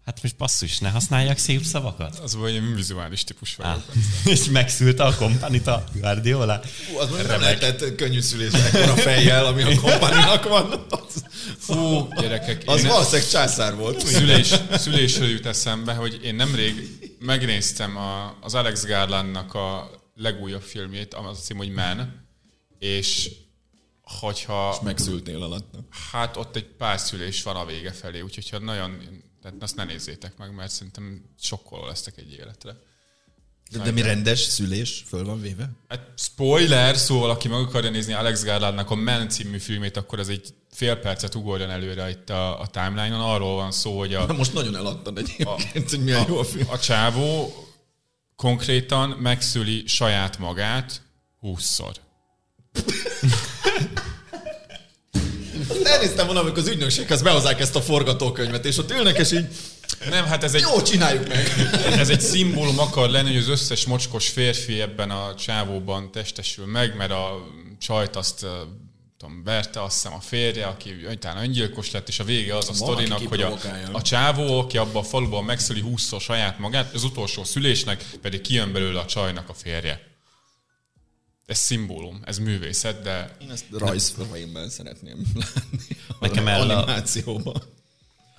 Hát 0.10 0.22
most 0.22 0.38
basszus, 0.38 0.78
ne 0.78 0.90
használjak 0.90 1.38
szép 1.38 1.64
szavakat? 1.64 2.20
Az 2.20 2.36
vagy 2.36 2.56
egy 2.56 2.76
vizuális 2.76 3.24
típus 3.24 3.56
vagyok. 3.56 3.74
Ah. 3.74 3.84
És 4.34 4.46
megszülte 4.46 5.04
a 5.04 5.16
kompanit 5.16 5.68
a 5.68 5.84
Guardiola? 5.94 6.62
Hú, 6.88 6.98
az 6.98 7.10
mondjuk 7.10 7.30
nem 7.30 7.42
lehetett 7.42 7.96
könnyű 7.96 8.20
szülés 8.20 8.54
ekkora 8.54 8.96
fejjel, 8.96 9.46
ami 9.46 9.62
a 9.62 9.80
kompáninak 9.82 10.48
van. 10.48 10.86
Az, 10.90 11.24
Fú, 11.58 12.08
gyerekek, 12.22 12.64
az 12.66 12.84
én 12.84 12.88
valószínűleg 12.88 13.30
császár 13.30 13.76
volt. 13.76 14.06
szülés, 14.06 14.54
szülésről 14.72 15.30
jut 15.30 15.46
eszembe, 15.46 15.94
hogy 15.94 16.20
én 16.24 16.36
nemrég 16.36 16.98
megnéztem 17.20 17.98
a, 17.98 18.38
az 18.42 18.56
Alex 18.56 18.86
Garlandnak 18.86 19.54
a 19.54 19.92
legújabb 20.16 20.64
filmjét, 20.64 21.14
az 21.14 21.38
a 21.38 21.42
cím, 21.42 21.58
hogy 21.58 21.70
Men, 21.70 22.28
és 22.80 23.32
hogyha 24.02 24.80
Megszültnél 24.84 25.44
alatt. 25.44 25.74
hát 26.12 26.38
ott 26.38 26.56
egy 26.56 26.68
pár 26.78 27.00
szülés 27.00 27.44
van 27.44 27.56
a 27.56 27.66
vége 27.66 27.92
felé, 27.92 28.22
úgyhogy 28.22 28.50
ha 28.50 28.60
nagyon, 28.60 28.98
tehát 29.50 29.64
azt 29.64 29.76
ne 29.76 29.84
nézzétek 29.84 30.38
meg, 30.38 30.56
mert 30.56 30.72
szerintem 30.72 31.26
sokkoló 31.40 31.86
lesztek 31.86 32.18
egy 32.18 32.32
életre. 32.32 32.76
De, 33.72 33.84
de 33.84 33.92
mi 33.92 34.02
rendes 34.02 34.40
szülés 34.40 35.04
föl 35.08 35.26
van 35.26 35.42
véve? 35.42 35.70
Hát 35.88 36.08
spoiler, 36.18 36.98
szóval 36.98 37.30
aki 37.30 37.48
meg 37.48 37.60
akarja 37.60 37.90
nézni 37.90 38.14
Alex 38.14 38.44
Garlandnak 38.44 38.92
a 38.92 38.96
Men 38.96 39.30
című 39.30 39.58
filmét, 39.58 39.98
akkor 39.98 40.20
ez 40.20 40.28
egy 40.28 40.54
fél 40.72 40.96
percet 40.96 41.36
ugorjon 41.36 41.70
előre 41.70 42.10
itt 42.10 42.30
a, 42.30 42.62
a 42.62 42.68
timeline-on. 42.68 43.22
Arról 43.22 43.56
van 43.56 43.72
szó, 43.72 43.98
hogy 43.98 44.14
a, 44.14 44.26
Na 44.26 44.34
most 44.34 44.54
nagyon 44.54 44.76
eladtad 44.76 45.18
egyébként, 45.18 45.90
hogy 45.90 46.04
milyen 46.04 46.26
jó 46.28 46.38
a 46.38 46.44
film. 46.44 46.70
a 46.70 46.80
csávó 46.80 47.54
konkrétan 48.36 49.10
megszüli 49.10 49.84
saját 49.88 50.38
magát 50.38 51.02
húszszor. 51.40 51.96
Elnéztem 55.90 56.26
volna, 56.26 56.42
amikor 56.42 56.60
az 56.60 56.68
ügynökséghez 56.68 57.22
behozzák 57.22 57.60
ezt 57.60 57.76
a 57.76 57.82
forgatókönyvet, 57.82 58.66
és 58.66 58.78
ott 58.78 58.92
ülnek, 58.92 59.18
és 59.18 59.32
így, 59.32 59.48
Nem, 60.10 60.26
hát 60.26 60.44
ez 60.44 60.54
egy, 60.54 60.62
jó, 60.62 60.82
csináljuk 60.82 61.28
meg. 61.28 61.48
ez 61.98 62.10
egy 62.10 62.22
szimbólum 62.22 62.80
akar 62.80 63.10
lenni, 63.10 63.28
hogy 63.28 63.42
az 63.42 63.48
összes 63.48 63.86
mocskos 63.86 64.28
férfi 64.28 64.82
ebben 64.82 65.12
a 65.12 65.36
csávóban 65.36 66.12
testesül 66.12 66.66
meg, 66.66 66.96
mert 66.96 67.12
a 67.12 67.48
csajt 67.80 68.16
azt 68.16 68.46
tudom, 69.18 69.44
verte 69.44 69.84
azt 69.84 69.94
hiszem 69.94 70.14
a 70.14 70.20
férje, 70.22 70.66
aki 70.66 70.96
utána 71.10 71.42
öngyilkos 71.42 71.92
lett, 71.92 72.08
és 72.08 72.20
a 72.20 72.24
vége 72.24 72.56
az 72.58 72.70
a 72.70 72.74
sztorinak, 72.74 73.18
aki 73.18 73.26
hogy 73.26 73.42
a, 73.42 73.58
a 73.92 74.02
csávó, 74.02 74.60
aki 74.60 74.78
abban 74.78 75.04
a 75.04 75.06
faluban 75.06 75.44
megszüli 75.44 75.82
húszszor 75.82 76.22
saját 76.22 76.60
magát, 76.60 76.94
az 76.94 77.04
utolsó 77.04 77.44
szülésnek 77.44 78.06
pedig 78.22 78.42
kijön 78.42 78.72
belőle 78.72 79.00
a 79.00 79.06
csajnak 79.06 79.50
a 79.50 79.54
férje. 79.54 80.09
Ez 81.50 81.58
szimbólum, 81.58 82.20
ez 82.24 82.38
művészet, 82.38 83.02
de 83.02 83.36
Én 83.42 83.52
ezt 83.52 83.66
rajzfilmben 83.72 84.70
szeretném 84.70 85.26
látni. 85.34 85.98
Nekem 86.20 86.48
erről 86.48 86.70
a- 86.70 86.78
Animációban. 86.78 87.62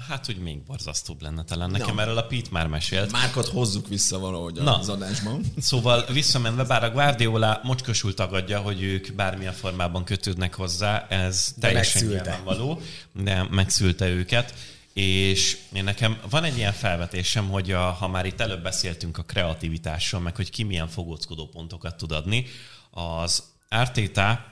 Hát, 0.08 0.26
hogy 0.26 0.36
még 0.36 0.62
borzasztóbb 0.62 1.22
lenne 1.22 1.44
talán. 1.44 1.70
Nekem 1.70 1.98
erről 1.98 2.18
a 2.18 2.22
Pete 2.22 2.48
már 2.50 2.66
mesélt. 2.66 3.12
Márkat 3.12 3.46
hozzuk 3.48 3.88
vissza 3.88 4.18
valahogy 4.18 4.54
Na. 4.54 4.78
az 4.78 4.88
adásban. 4.88 5.44
Szóval 5.58 6.04
visszamenve, 6.12 6.64
bár 6.64 6.84
a 6.84 6.90
Guardiola 6.90 7.60
mocskosul 7.62 8.14
tagadja, 8.14 8.60
hogy 8.60 8.82
ők 8.82 9.12
bármilyen 9.14 9.52
formában 9.52 10.04
kötődnek 10.04 10.54
hozzá, 10.54 11.06
ez 11.08 11.52
De 11.56 11.66
teljesen 11.66 12.06
nyilvánvaló, 12.06 12.80
de 13.12 13.46
megszülte 13.50 14.08
őket. 14.08 14.54
És 14.92 15.58
én 15.72 15.84
nekem 15.84 16.20
van 16.30 16.44
egy 16.44 16.56
ilyen 16.56 16.72
felvetésem, 16.72 17.48
hogy 17.48 17.72
a, 17.72 17.90
ha 17.90 18.08
már 18.08 18.26
itt 18.26 18.40
előbb 18.40 18.62
beszéltünk 18.62 19.18
a 19.18 19.22
kreativitásról, 19.22 20.20
meg 20.20 20.36
hogy 20.36 20.50
ki 20.50 20.62
milyen 20.62 20.88
fogóckodó 20.88 21.48
pontokat 21.48 21.96
tud 21.96 22.12
adni, 22.12 22.46
az 22.90 23.42
Arteta 23.68 24.44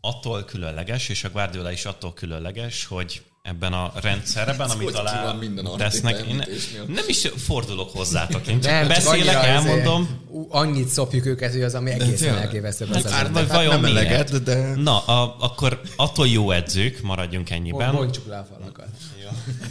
attól 0.00 0.44
különleges, 0.44 1.08
és 1.08 1.24
a 1.24 1.30
Guardiola 1.30 1.70
is 1.72 1.84
attól 1.84 2.12
különleges, 2.14 2.84
hogy 2.84 3.22
ebben 3.42 3.72
a 3.72 3.92
rendszerben, 4.00 4.60
Ez 4.60 4.70
amit 4.70 4.94
alá 4.94 5.34
tesznek, 5.76 6.26
én 6.26 6.44
nem 6.86 7.04
is 7.06 7.28
fordulok 7.36 7.90
hozzátok, 7.90 8.46
én 8.46 8.60
csak 8.60 8.70
Nem, 8.72 8.80
csak 8.80 8.88
beszélek, 8.88 9.18
annyira 9.18 9.44
elmondom, 9.44 10.20
Annyit 10.48 10.88
szopjuk 10.88 11.26
őket, 11.26 11.52
hogy 11.52 11.62
az, 11.62 11.74
ami 11.74 11.90
egészen 11.90 12.36
elképesztő. 12.36 12.86
Hát, 12.86 13.02
Hát, 13.02 13.12
hát, 13.12 13.28
vagy 13.28 13.48
vajon 13.48 13.80
nem 13.80 13.92
miért? 13.92 13.96
eleget, 13.96 14.42
de- 14.42 14.74
Na, 14.76 14.98
a, 14.98 15.36
akkor 15.38 15.80
attól 15.96 16.28
jó 16.28 16.50
edzők, 16.50 17.00
maradjunk 17.00 17.50
ennyiben. 17.50 17.92
Bontsuk 17.92 18.26
le 18.26 18.38
a 18.38 18.46
falakat. 18.54 18.88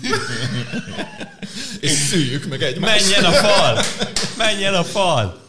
És 1.79 1.91
szüljük 1.91 2.45
meg 2.45 2.61
egymást. 2.61 3.09
Menjen 3.09 3.25
a 3.25 3.31
fal! 3.31 3.83
Menjen 4.37 4.73
a 4.73 4.83
fal! 4.83 5.39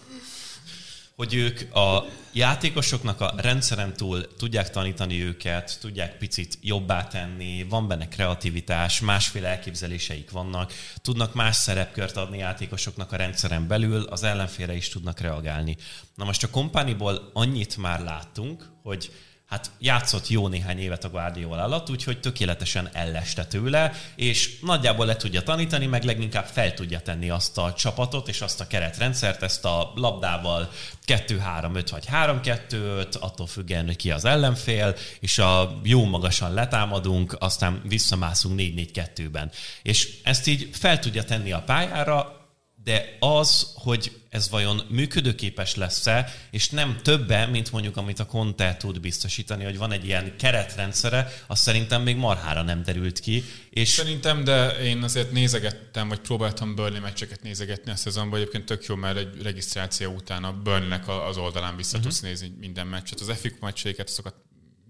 Hogy 1.16 1.34
ők 1.34 1.74
a 1.74 2.05
játékosoknak 2.32 3.20
a 3.20 3.34
rendszeren 3.36 3.92
túl 3.92 4.36
tudják 4.36 4.70
tanítani 4.70 5.22
őket, 5.22 5.78
tudják 5.80 6.18
picit 6.18 6.58
jobbá 6.60 7.06
tenni, 7.06 7.66
van 7.68 7.88
benne 7.88 8.08
kreativitás, 8.08 9.00
másféle 9.00 9.48
elképzeléseik 9.48 10.30
vannak, 10.30 10.72
tudnak 10.96 11.34
más 11.34 11.56
szerepkört 11.56 12.16
adni 12.16 12.38
játékosoknak 12.38 13.12
a 13.12 13.16
rendszeren 13.16 13.66
belül, 13.66 14.02
az 14.02 14.22
ellenfélre 14.22 14.74
is 14.74 14.88
tudnak 14.88 15.20
reagálni. 15.20 15.76
Na 16.14 16.24
most 16.24 16.42
a 16.42 16.50
kompániból 16.50 17.30
annyit 17.32 17.76
már 17.76 18.00
láttunk, 18.00 18.68
hogy 18.82 19.12
hát 19.53 19.70
játszott 19.78 20.28
jó 20.28 20.48
néhány 20.48 20.78
évet 20.78 21.05
a 21.05 21.11
Guardiola 21.11 21.62
alatt, 21.62 21.90
úgyhogy 21.90 22.20
tökéletesen 22.20 22.88
elleste 22.92 23.44
tőle, 23.44 23.92
és 24.16 24.59
nagyjából 24.61 25.07
le 25.07 25.16
tudja 25.16 25.42
tanítani, 25.42 25.86
meg 25.86 26.05
leginkább 26.05 26.44
fel 26.44 26.74
tudja 26.74 27.00
tenni 27.00 27.30
azt 27.30 27.59
a 27.59 27.72
csapatot 27.72 28.28
és 28.28 28.40
azt 28.40 28.61
a 28.61 28.66
keretrendszert, 28.66 29.42
ezt 29.42 29.64
a 29.64 29.92
labdával 29.94 30.70
2-3-5 31.07 31.86
vagy 31.90 32.05
3-2-5, 32.12 33.18
attól 33.20 33.46
függően, 33.46 33.86
hogy 33.86 33.96
ki 33.96 34.11
az 34.11 34.24
ellenfél, 34.24 34.94
és 35.20 35.38
a 35.38 35.80
jó 35.82 36.05
magasan 36.05 36.55
letámadunk, 36.55 37.36
aztán 37.38 37.82
visszamászunk 37.84 38.61
4-4-2-ben. 38.61 39.50
És 39.82 40.18
ezt 40.22 40.46
így 40.46 40.68
fel 40.72 40.98
tudja 40.98 41.24
tenni 41.24 41.53
a 41.53 41.62
pályára, 41.62 42.41
de 42.84 43.16
az, 43.20 43.72
hogy 43.74 44.20
ez 44.28 44.50
vajon 44.50 44.82
működőképes 44.88 45.74
lesz-e, 45.74 46.32
és 46.50 46.68
nem 46.68 46.98
többen, 47.02 47.50
mint 47.50 47.72
mondjuk 47.72 47.96
amit 47.96 48.18
a 48.18 48.26
Conte 48.26 48.76
tud 48.76 49.00
biztosítani, 49.00 49.64
hogy 49.64 49.78
van 49.78 49.92
egy 49.92 50.04
ilyen 50.04 50.36
keretrendszere, 50.38 51.32
az 51.46 51.60
szerintem 51.60 52.02
még 52.02 52.16
marhára 52.16 52.62
nem 52.62 52.82
derült 52.82 53.20
ki, 53.20 53.44
és 53.70 53.88
Szerintem, 53.88 54.44
de 54.44 54.68
én 54.68 55.02
azért 55.02 55.32
nézegettem, 55.32 56.08
vagy 56.08 56.20
próbáltam 56.20 56.74
Burnley 56.74 57.00
meccseket 57.00 57.42
nézegetni 57.42 57.90
a 57.90 57.96
szezonban. 57.96 58.38
Egyébként 58.40 58.64
tök 58.64 58.84
jó, 58.84 58.94
mert 58.94 59.16
egy 59.16 59.42
regisztráció 59.42 60.12
után 60.12 60.44
a 60.44 60.52
Burnleynek 60.52 61.08
az 61.08 61.36
oldalán 61.36 61.76
vissza 61.76 61.96
uh-huh. 61.96 62.12
tudsz 62.12 62.20
nézni 62.22 62.52
minden 62.60 62.86
meccset. 62.86 63.20
Az 63.20 63.36
FIK 63.40 63.60
meccseiket, 63.60 64.08
azokat 64.08 64.34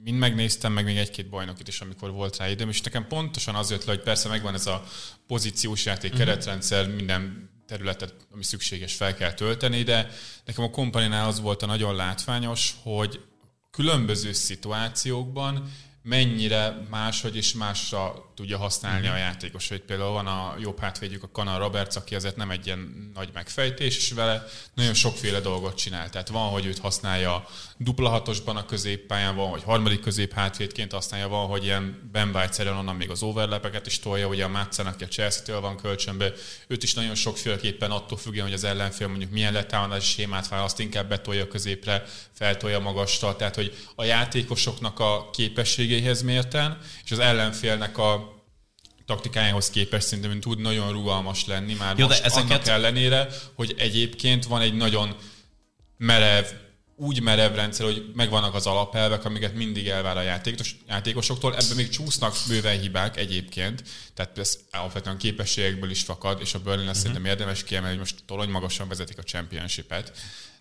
mind 0.04 0.18
megnéztem, 0.18 0.72
meg 0.72 0.84
még 0.84 0.96
egy-két 0.96 1.28
bajnokit 1.28 1.68
is, 1.68 1.80
amikor 1.80 2.10
volt 2.10 2.36
rá 2.36 2.48
időm, 2.48 2.68
és 2.68 2.80
nekem 2.80 3.06
pontosan 3.06 3.54
az 3.54 3.70
jött 3.70 3.84
le, 3.84 3.92
hogy 3.92 4.02
persze 4.02 4.28
megvan 4.28 4.54
ez 4.54 4.66
a 4.66 4.84
pozíciós 5.26 5.84
játék, 5.84 6.12
uh-huh. 6.12 6.26
keretrendszer, 6.26 6.88
minden 6.88 7.50
területet, 7.72 8.14
ami 8.32 8.44
szükséges, 8.44 8.94
fel 8.94 9.14
kell 9.14 9.32
tölteni, 9.32 9.82
de 9.82 10.10
nekem 10.44 10.64
a 10.64 10.70
kompaninál 10.70 11.28
az 11.28 11.40
volt 11.40 11.62
a 11.62 11.66
nagyon 11.66 11.94
látványos, 11.94 12.74
hogy 12.82 13.20
különböző 13.70 14.32
szituációkban 14.32 15.72
mennyire 16.02 16.86
máshogy 16.90 17.36
és 17.36 17.54
másra 17.54 18.31
tudja 18.42 18.58
használni 18.58 19.06
a 19.08 19.16
játékos. 19.16 19.68
Hogy 19.68 19.80
például 19.80 20.10
van 20.10 20.26
a 20.26 20.54
jobb 20.58 20.80
hátvédjük, 20.80 21.22
a 21.22 21.30
Kanal 21.32 21.58
Roberts, 21.58 21.96
aki 21.96 22.14
azért 22.14 22.36
nem 22.36 22.50
egy 22.50 22.66
ilyen 22.66 23.10
nagy 23.14 23.28
megfejtés, 23.32 23.96
és 23.96 24.12
vele 24.12 24.44
nagyon 24.74 24.94
sokféle 24.94 25.40
dolgot 25.40 25.76
csinál. 25.76 26.10
Tehát 26.10 26.28
van, 26.28 26.50
hogy 26.50 26.66
őt 26.66 26.78
használja 26.78 27.46
dupla 27.76 28.08
hatosban 28.08 28.56
a 28.56 28.64
középpályán, 28.64 29.36
van, 29.36 29.48
hogy 29.48 29.62
harmadik 29.62 30.00
közép 30.00 30.32
hátvédként 30.32 30.92
használja, 30.92 31.28
van, 31.28 31.46
hogy 31.46 31.64
ilyen 31.64 32.10
Ben 32.12 32.34
White-szerűen 32.34 32.76
onnan 32.76 32.96
még 32.96 33.10
az 33.10 33.22
overlepeket 33.22 33.86
is 33.86 33.98
tolja, 33.98 34.26
ugye 34.26 34.44
a 34.44 34.48
Madsen, 34.48 34.86
aki 34.86 35.04
a 35.04 35.08
Chelsea-től 35.08 35.60
van 35.60 35.76
kölcsönbe, 35.76 36.32
őt 36.66 36.82
is 36.82 36.94
nagyon 36.94 37.14
sokféleképpen 37.14 37.90
attól 37.90 38.18
függően, 38.18 38.44
hogy 38.44 38.54
az 38.54 38.64
ellenfél 38.64 39.08
mondjuk 39.08 39.30
milyen 39.30 39.52
letámadási 39.52 40.12
sémát 40.12 40.48
választ, 40.48 40.78
inkább 40.78 41.08
betolja 41.08 41.48
középre, 41.48 42.04
feltolja 42.32 42.78
magasra, 42.78 43.36
tehát 43.36 43.54
hogy 43.54 43.76
a 43.94 44.04
játékosoknak 44.04 45.00
a 45.00 45.30
képességeihez 45.32 46.22
mérten, 46.22 46.78
és 47.04 47.10
az 47.10 47.18
ellenfélnek 47.18 47.98
a 47.98 48.31
taktikájához 49.06 49.70
képest 49.70 50.06
szerintem 50.06 50.40
tud 50.40 50.60
nagyon 50.60 50.92
rugalmas 50.92 51.46
lenni 51.46 51.74
már 51.74 51.98
Jó, 51.98 52.00
Jó, 52.00 52.06
de 52.06 52.14
most 52.14 52.24
ezeket- 52.24 52.50
annak 52.50 52.66
ellenére, 52.66 53.28
hogy 53.54 53.74
egyébként 53.78 54.44
van 54.44 54.60
egy 54.60 54.74
nagyon 54.74 55.16
merev, 55.96 56.44
úgy 56.96 57.22
merev 57.22 57.54
rendszer, 57.54 57.86
hogy 57.86 58.10
megvannak 58.14 58.54
az 58.54 58.66
alapelvek, 58.66 59.24
amiket 59.24 59.54
mindig 59.54 59.88
elvár 59.88 60.16
a 60.16 60.22
játékos, 60.22 60.76
játékosoktól. 60.88 61.56
Ebben 61.56 61.76
még 61.76 61.88
csúsznak 61.88 62.36
bőven 62.48 62.80
hibák 62.80 63.16
egyébként, 63.16 63.82
tehát 64.14 64.38
ez 64.38 64.58
alapvetően 64.70 65.18
képességekből 65.18 65.90
is 65.90 66.02
fakad, 66.02 66.40
és 66.40 66.54
a 66.54 66.58
Burnley 66.58 66.80
uh-huh. 66.80 66.96
szerintem 66.96 67.24
érdemes 67.24 67.64
kiemelni, 67.64 67.96
hogy 67.96 68.04
most 68.04 68.24
torony 68.26 68.48
magasan 68.48 68.88
vezetik 68.88 69.18
a 69.18 69.22
championship-et, 69.22 70.12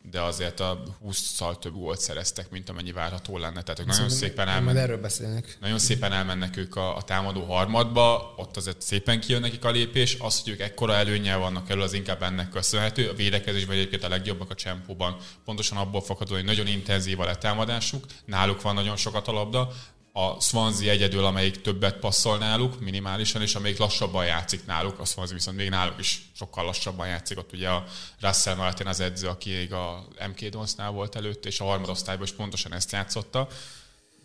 de 0.03 0.21
azért 0.21 0.59
a 0.59 0.83
20-szal 1.05 1.59
több 1.59 1.73
gólt 1.73 1.99
szereztek, 1.99 2.49
mint 2.49 2.69
amennyi 2.69 2.91
várható 2.91 3.37
lenne. 3.37 3.61
Tehát 3.61 3.79
ők 3.79 3.85
nagyon 3.85 4.09
szépen 4.09 4.47
elmennek. 4.47 4.83
erről 4.83 5.01
beszélnek. 5.01 5.57
Nagyon 5.59 5.79
szépen 5.79 6.11
elmennek 6.11 6.57
ők 6.57 6.75
a, 6.75 6.95
a 6.95 7.01
támadó 7.01 7.43
harmadba, 7.43 8.33
ott 8.37 8.57
azért 8.57 8.81
szépen 8.81 9.19
kijön 9.19 9.41
nekik 9.41 9.65
a 9.65 9.71
lépés. 9.71 10.17
Az, 10.19 10.41
hogy 10.43 10.51
ők 10.51 10.59
ekkora 10.59 10.93
előnyel 10.93 11.37
vannak 11.37 11.69
elő, 11.69 11.81
az 11.81 11.93
inkább 11.93 12.23
ennek 12.23 12.49
köszönhető. 12.49 13.09
A 13.09 13.13
védekezésben 13.13 13.75
egyébként 13.75 14.03
a 14.03 14.09
legjobbak 14.09 14.49
a 14.49 14.55
csempóban, 14.55 15.17
pontosan 15.45 15.77
abból 15.77 16.01
fakadó, 16.01 16.33
hogy 16.33 16.45
nagyon 16.45 16.67
intenzív 16.67 17.19
a 17.19 17.25
letámadásuk, 17.25 18.05
náluk 18.25 18.61
van 18.61 18.73
nagyon 18.73 18.95
sokat 18.95 19.27
a 19.27 19.31
labda, 19.31 19.71
a 20.13 20.41
Swansea 20.41 20.91
egyedül, 20.91 21.25
amelyik 21.25 21.61
többet 21.61 21.99
passzol 21.99 22.37
náluk, 22.37 22.79
minimálisan, 22.79 23.41
és 23.41 23.55
amelyik 23.55 23.77
lassabban 23.77 24.25
játszik 24.25 24.65
náluk, 24.65 24.99
a 24.99 25.05
Swansea 25.05 25.35
viszont 25.35 25.57
még 25.57 25.69
náluk 25.69 25.99
is 25.99 26.21
sokkal 26.35 26.65
lassabban 26.65 27.07
játszik. 27.07 27.37
Ott 27.37 27.53
ugye 27.53 27.69
a 27.69 27.83
Russell 28.19 28.55
Martin 28.55 28.87
az 28.87 28.99
edző, 28.99 29.27
aki 29.27 29.49
még 29.49 29.73
a 29.73 30.07
MK 30.27 30.45
Donsnál 30.45 30.91
volt 30.91 31.15
előtt, 31.15 31.45
és 31.45 31.59
a 31.59 31.63
harmadosztályban 31.63 32.25
is 32.25 32.31
pontosan 32.31 32.73
ezt 32.73 32.91
játszotta. 32.91 33.47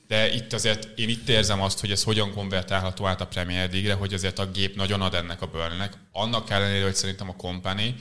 De 0.07 0.35
itt 0.35 0.53
azért 0.53 0.99
én 0.99 1.09
itt 1.09 1.29
érzem 1.29 1.63
azt, 1.63 1.81
hogy 1.81 1.91
ez 1.91 2.03
hogyan 2.03 2.33
konvertálható 2.33 3.07
át 3.07 3.21
a 3.21 3.27
Premier 3.27 3.71
League-re, 3.71 3.95
hogy 3.95 4.15
azért 4.15 4.39
a 4.39 4.51
gép 4.51 4.77
nagyon 4.77 5.01
ad 5.01 5.15
ennek 5.15 5.43
a 5.43 5.47
burnley 5.47 5.89
Annak 6.13 6.51
ellenére, 6.51 6.85
hogy 6.85 6.95
szerintem 6.95 7.29
a 7.29 7.37
Company 7.37 7.95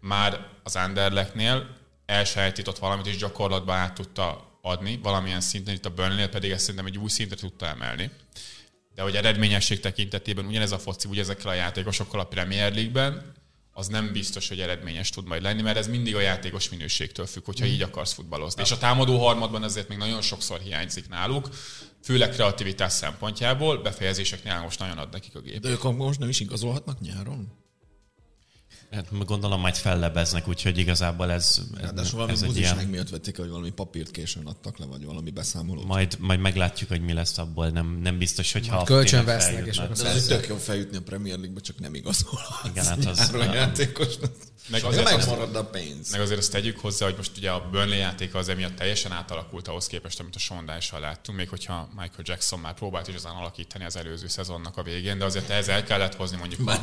már 0.00 0.46
az 0.62 0.76
Anderlechtnél 0.76 1.76
elsajátított 2.06 2.78
valamit, 2.78 3.06
és 3.06 3.16
gyakorlatban 3.16 3.76
át 3.76 3.94
tudta 3.94 4.49
adni 4.62 4.98
valamilyen 5.02 5.40
szinten, 5.40 5.74
itt 5.74 5.86
a 5.86 5.90
burnley 5.90 6.28
pedig 6.28 6.50
ezt 6.50 6.60
szerintem 6.60 6.86
egy 6.86 6.98
új 6.98 7.08
szintre 7.08 7.36
tudta 7.36 7.66
emelni. 7.66 8.10
De 8.94 9.02
hogy 9.02 9.16
eredményesség 9.16 9.80
tekintetében 9.80 10.46
ugyanez 10.46 10.72
a 10.72 10.78
foci, 10.78 11.08
ugye 11.08 11.20
ezekkel 11.20 11.50
a 11.50 11.54
játékosokkal 11.54 12.20
a 12.20 12.24
Premier 12.24 12.72
League-ben, 12.72 13.32
az 13.72 13.86
nem 13.86 14.12
biztos, 14.12 14.48
hogy 14.48 14.60
eredményes 14.60 15.10
tud 15.10 15.26
majd 15.26 15.42
lenni, 15.42 15.62
mert 15.62 15.76
ez 15.76 15.88
mindig 15.88 16.14
a 16.14 16.20
játékos 16.20 16.68
minőségtől 16.68 17.26
függ, 17.26 17.44
hogyha 17.44 17.66
így 17.66 17.82
akarsz 17.82 18.12
futballozni. 18.12 18.62
És 18.62 18.70
a 18.70 18.78
támadó 18.78 19.18
harmadban 19.18 19.64
ezért 19.64 19.88
még 19.88 19.98
nagyon 19.98 20.22
sokszor 20.22 20.60
hiányzik 20.60 21.08
náluk, 21.08 21.48
főleg 22.02 22.30
kreativitás 22.30 22.92
szempontjából, 22.92 23.82
befejezéseknél 23.82 24.60
most 24.60 24.78
nagyon 24.78 24.98
ad 24.98 25.12
nekik 25.12 25.34
a 25.34 25.40
gép. 25.40 25.60
De 25.60 25.68
ők 25.68 25.96
most 25.96 26.18
nem 26.18 26.28
is 26.28 26.40
igazolhatnak 26.40 27.00
nyáron? 27.00 27.59
Hát 28.90 29.24
gondolom 29.26 29.60
majd 29.60 29.74
fellebeznek, 29.74 30.48
úgyhogy 30.48 30.78
igazából 30.78 31.30
ez, 31.32 31.60
ez, 31.74 31.80
Ráadásul 31.80 32.14
valami 32.18 32.32
ez 32.32 32.42
egy 32.42 32.56
ilyen... 32.56 32.76
miatt 32.76 33.08
vették, 33.08 33.36
hogy 33.36 33.48
valami 33.48 33.70
papírt 33.70 34.10
későn 34.10 34.46
adtak 34.46 34.78
le, 34.78 34.86
vagy 34.86 35.04
valami 35.04 35.30
beszámolót. 35.30 35.84
Majd, 35.86 36.16
majd 36.18 36.40
meglátjuk, 36.40 36.88
hogy 36.88 37.00
mi 37.00 37.12
lesz 37.12 37.38
abból. 37.38 37.68
Nem, 37.68 37.98
nem 38.02 38.18
biztos, 38.18 38.52
hogy 38.52 38.68
ha 38.68 38.82
kölcsön 38.82 39.24
vesznek, 39.24 39.66
és 39.66 39.78
akkor 39.78 39.96
De 39.96 40.08
ez 40.08 40.26
tök 40.26 40.46
jó 40.46 40.56
feljutni 40.56 40.96
a 40.96 41.02
Premier 41.02 41.36
League-be, 41.36 41.60
csak 41.60 41.78
nem 41.78 41.94
igazolhatsz. 41.94 42.68
Igen, 42.68 42.84
hát 42.84 43.04
az- 43.04 43.32
játékos. 43.52 44.14
Meg 44.70 44.84
azért 44.84 45.04
azt- 45.10 45.16
megmarad 45.16 45.56
a 45.56 45.64
pénz. 45.64 46.10
Meg 46.10 46.20
azért 46.20 46.38
azt 46.38 46.50
tegyük 46.50 46.78
hozzá, 46.78 47.04
hogy 47.06 47.14
most 47.16 47.36
ugye 47.36 47.50
a 47.50 47.68
Burnley 47.70 47.98
játéka 47.98 48.38
az 48.38 48.48
emiatt 48.48 48.76
teljesen 48.76 49.12
átalakult 49.12 49.68
ahhoz 49.68 49.86
képest, 49.86 50.20
amit 50.20 50.34
a 50.34 50.38
sondással 50.38 51.00
láttunk, 51.00 51.38
még 51.38 51.48
hogyha 51.48 51.88
Michael 51.90 52.22
Jackson 52.22 52.58
már 52.58 52.74
próbált 52.74 53.08
is 53.08 53.14
azon 53.14 53.30
alakítani 53.30 53.84
az 53.84 53.96
előző 53.96 54.28
szezonnak 54.28 54.76
a 54.76 54.82
végén, 54.82 55.18
de 55.18 55.24
azért 55.24 55.50
ehhez 55.50 55.68
el 55.68 55.84
kellett 55.84 56.14
hozni 56.14 56.36
mondjuk 56.36 56.60
Már, 56.60 56.80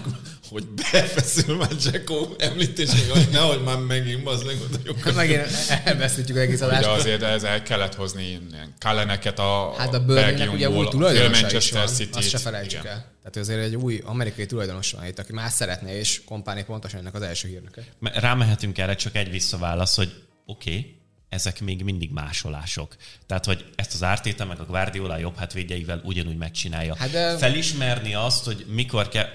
hogy 0.50 0.68
befeszül 0.68 1.58
már 1.58 1.76
Jacko 1.98 2.28
említésé, 2.38 3.08
hogy 3.10 3.28
nehogy 3.32 3.64
már 3.64 3.78
megint 3.78 4.28
az 4.28 4.44
legnagyobb. 4.44 4.98
Hát 5.00 5.16
megint 5.16 5.46
elveszítjük 5.84 6.38
egész 6.38 6.60
De 6.60 6.66
adást. 6.66 6.86
azért 6.88 7.22
ehhez 7.22 7.44
el 7.44 7.64
kellett 7.64 7.96
hozni 7.96 8.24
ilyen 8.28 8.74
Kalleneket 8.80 9.40
a 9.40 9.74
Hát 9.78 9.94
a 9.94 10.06
Burnley-nek 10.06 10.34
ugye 10.36 10.44
új 10.46 10.50
Belgiumból, 10.58 10.88
tulajdonosa 10.88 11.58
is 11.58 11.72
van, 11.72 11.88
City-t. 11.88 12.16
azt 12.16 12.30
se 12.30 12.38
felejtsük 12.38 12.80
Igen. 12.80 12.92
el. 12.94 13.16
Tehát 13.20 13.38
azért 13.50 13.64
egy 13.64 13.76
új 13.76 14.02
amerikai 14.06 14.46
tulajdonos 14.46 14.92
van 14.92 15.06
itt, 15.06 15.20
aki 15.20 15.34
már 15.34 15.50
szeretne, 15.50 15.98
és 15.98 16.22
kompáni 16.26 16.64
pontosan 16.64 17.00
ennek 17.00 17.14
az 17.14 17.22
első 17.22 17.48
hírnöke. 17.48 17.84
Me- 18.00 18.16
Rámehetünk 18.18 18.78
erre, 18.78 18.96
csak 18.96 19.16
egy 19.16 19.30
visszaválasz, 19.32 19.96
hogy 19.96 20.14
oké, 20.46 20.70
okay, 20.70 20.96
ezek 21.30 21.62
még 21.62 21.84
mindig 21.84 22.12
másolások. 22.12 22.96
Tehát, 23.26 23.46
hogy 23.46 23.66
ezt 23.76 23.94
az 23.94 24.04
Ártéta 24.04 24.46
meg 24.46 24.60
a 24.60 24.66
Guardiola 24.66 25.18
jobb 25.18 25.36
hátvédjeivel 25.38 26.02
ugyanúgy 26.04 26.38
megcsinálja. 26.38 26.96
Hát 26.96 27.12
de- 27.12 27.38
Felismerni 27.38 28.14
azt, 28.14 28.46
hogy 28.46 28.66
mikor 28.68 29.08
kell... 29.08 29.26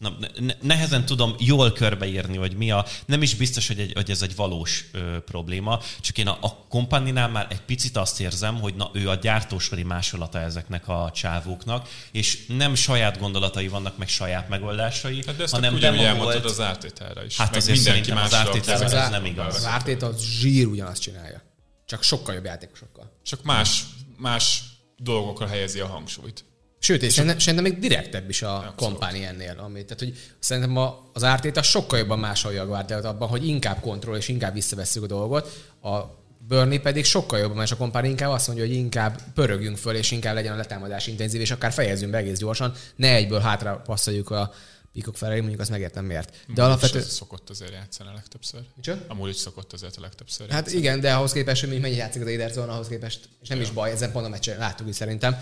Na, 0.00 0.16
ne- 0.38 0.54
nehezen 0.60 1.04
tudom 1.06 1.34
jól 1.38 1.72
körbeírni, 1.72 2.36
hogy 2.36 2.56
mi 2.56 2.70
a... 2.70 2.84
Nem 3.06 3.22
is 3.22 3.34
biztos, 3.34 3.66
hogy, 3.66 3.78
egy, 3.78 3.92
hogy 3.92 4.10
ez 4.10 4.22
egy 4.22 4.36
valós 4.36 4.84
ö, 4.92 5.18
probléma, 5.24 5.80
csak 6.00 6.18
én 6.18 6.26
a, 6.28 6.38
a 6.40 6.54
kompaninál 6.68 7.28
már 7.28 7.46
egy 7.50 7.60
picit 7.60 7.96
azt 7.96 8.20
érzem, 8.20 8.60
hogy 8.60 8.74
na, 8.74 8.90
ő 8.92 9.08
a 9.08 9.14
gyártósori 9.14 9.82
másolata 9.82 10.38
ezeknek 10.40 10.88
a 10.88 11.10
csávóknak, 11.14 11.88
és 12.12 12.46
nem 12.46 12.74
saját 12.74 13.18
gondolatai 13.18 13.68
vannak, 13.68 13.98
meg 13.98 14.08
saját 14.08 14.48
megoldásai, 14.48 15.22
Hát 15.26 15.36
de 15.36 15.42
ezt 15.42 15.52
hanem 15.54 15.74
ugyanúgy 15.74 16.02
elmondtad 16.02 16.44
az 16.44 16.60
ártételre 16.60 17.24
is. 17.24 17.36
Hát 17.36 17.50
Meg 17.50 17.58
azért 17.58 17.76
mindenki 17.76 18.10
szerintem 18.10 18.74
az 18.74 18.82
ezek- 18.82 19.00
ez 19.04 19.10
nem 19.10 19.24
igaz. 19.24 19.54
Az 19.56 19.64
Ártét 19.64 20.02
az 20.02 20.22
zsír 20.22 20.66
ugyanazt 20.66 21.00
csinálja. 21.00 21.42
Csak 21.86 22.02
sokkal 22.02 22.34
jobb 22.34 22.44
játékosokkal. 22.44 23.12
Csak 23.22 23.42
más, 23.42 23.82
más 24.16 24.62
dolgokra 24.96 25.46
helyezi 25.46 25.80
a 25.80 25.86
hangsúlyt. 25.86 26.44
Sőt, 26.82 27.02
és 27.02 27.12
szerintem, 27.12 27.38
szerintem 27.38 27.72
még 27.72 27.80
direktebb 27.80 28.28
is 28.28 28.42
a 28.42 28.72
kompáni 28.76 29.24
ennél. 29.24 29.54
Ami, 29.58 29.84
tehát, 29.84 29.98
hogy 29.98 30.14
szerintem 30.38 30.76
a, 30.76 31.10
az 31.12 31.24
Ártéta 31.24 31.62
sokkal 31.62 31.98
jobban 31.98 32.18
másolja 32.18 32.62
a 32.62 32.66
Guardiolát 32.66 33.04
abban, 33.04 33.28
hogy 33.28 33.46
inkább 33.46 33.80
kontroll 33.80 34.16
és 34.16 34.28
inkább 34.28 34.54
visszavesszük 34.54 35.02
a 35.02 35.06
dolgot. 35.06 35.72
A 35.82 36.18
Burnley 36.48 36.80
pedig 36.80 37.04
sokkal 37.04 37.38
jobban, 37.38 37.62
és 37.62 37.70
a 37.70 37.76
kompáni 37.76 38.08
inkább 38.08 38.30
azt 38.30 38.46
mondja, 38.46 38.66
hogy 38.66 38.74
inkább 38.74 39.20
pörögjünk 39.34 39.76
föl, 39.76 39.94
és 39.94 40.10
inkább 40.10 40.34
legyen 40.34 40.52
a 40.52 40.56
letámadás 40.56 41.06
intenzív, 41.06 41.40
és 41.40 41.50
akár 41.50 41.72
fejezzünk 41.72 42.10
be 42.10 42.18
egész 42.18 42.38
gyorsan, 42.38 42.72
ne 42.96 43.14
egyből 43.14 43.40
hátra 43.40 43.76
passzoljuk 43.84 44.30
a 44.30 44.52
pikok 44.92 45.16
felé, 45.16 45.38
mondjuk 45.40 45.60
azt 45.60 45.70
megértem 45.70 46.04
miért. 46.04 46.36
De 46.54 46.62
alapvetően... 46.62 47.04
És 47.04 47.10
szokott 47.10 47.50
azért 47.50 47.72
játszani 47.72 48.08
a 48.08 48.12
legtöbbször. 48.12 48.60
Micsoda? 48.76 49.00
Amúgy 49.08 49.28
is 49.28 49.36
szokott 49.36 49.72
azért 49.72 49.96
a 49.96 50.00
legtöbbször 50.00 50.50
Hát 50.50 50.72
igen, 50.72 51.00
de 51.00 51.14
ahhoz 51.14 51.32
képest, 51.32 51.64
hogy 51.64 51.80
mennyi 51.80 51.96
játszik 51.96 52.22
az 52.22 52.28
Ederson, 52.28 52.68
ahhoz 52.68 52.88
képest, 52.88 53.28
és 53.42 53.48
nem 53.48 53.60
is 53.60 53.70
baj, 53.70 53.90
ezen 53.90 54.12
pont 54.12 54.26
a 54.26 54.28
meccsen 54.28 54.58
láttuk 54.58 54.88
is 54.88 54.94
szerintem. 54.94 55.40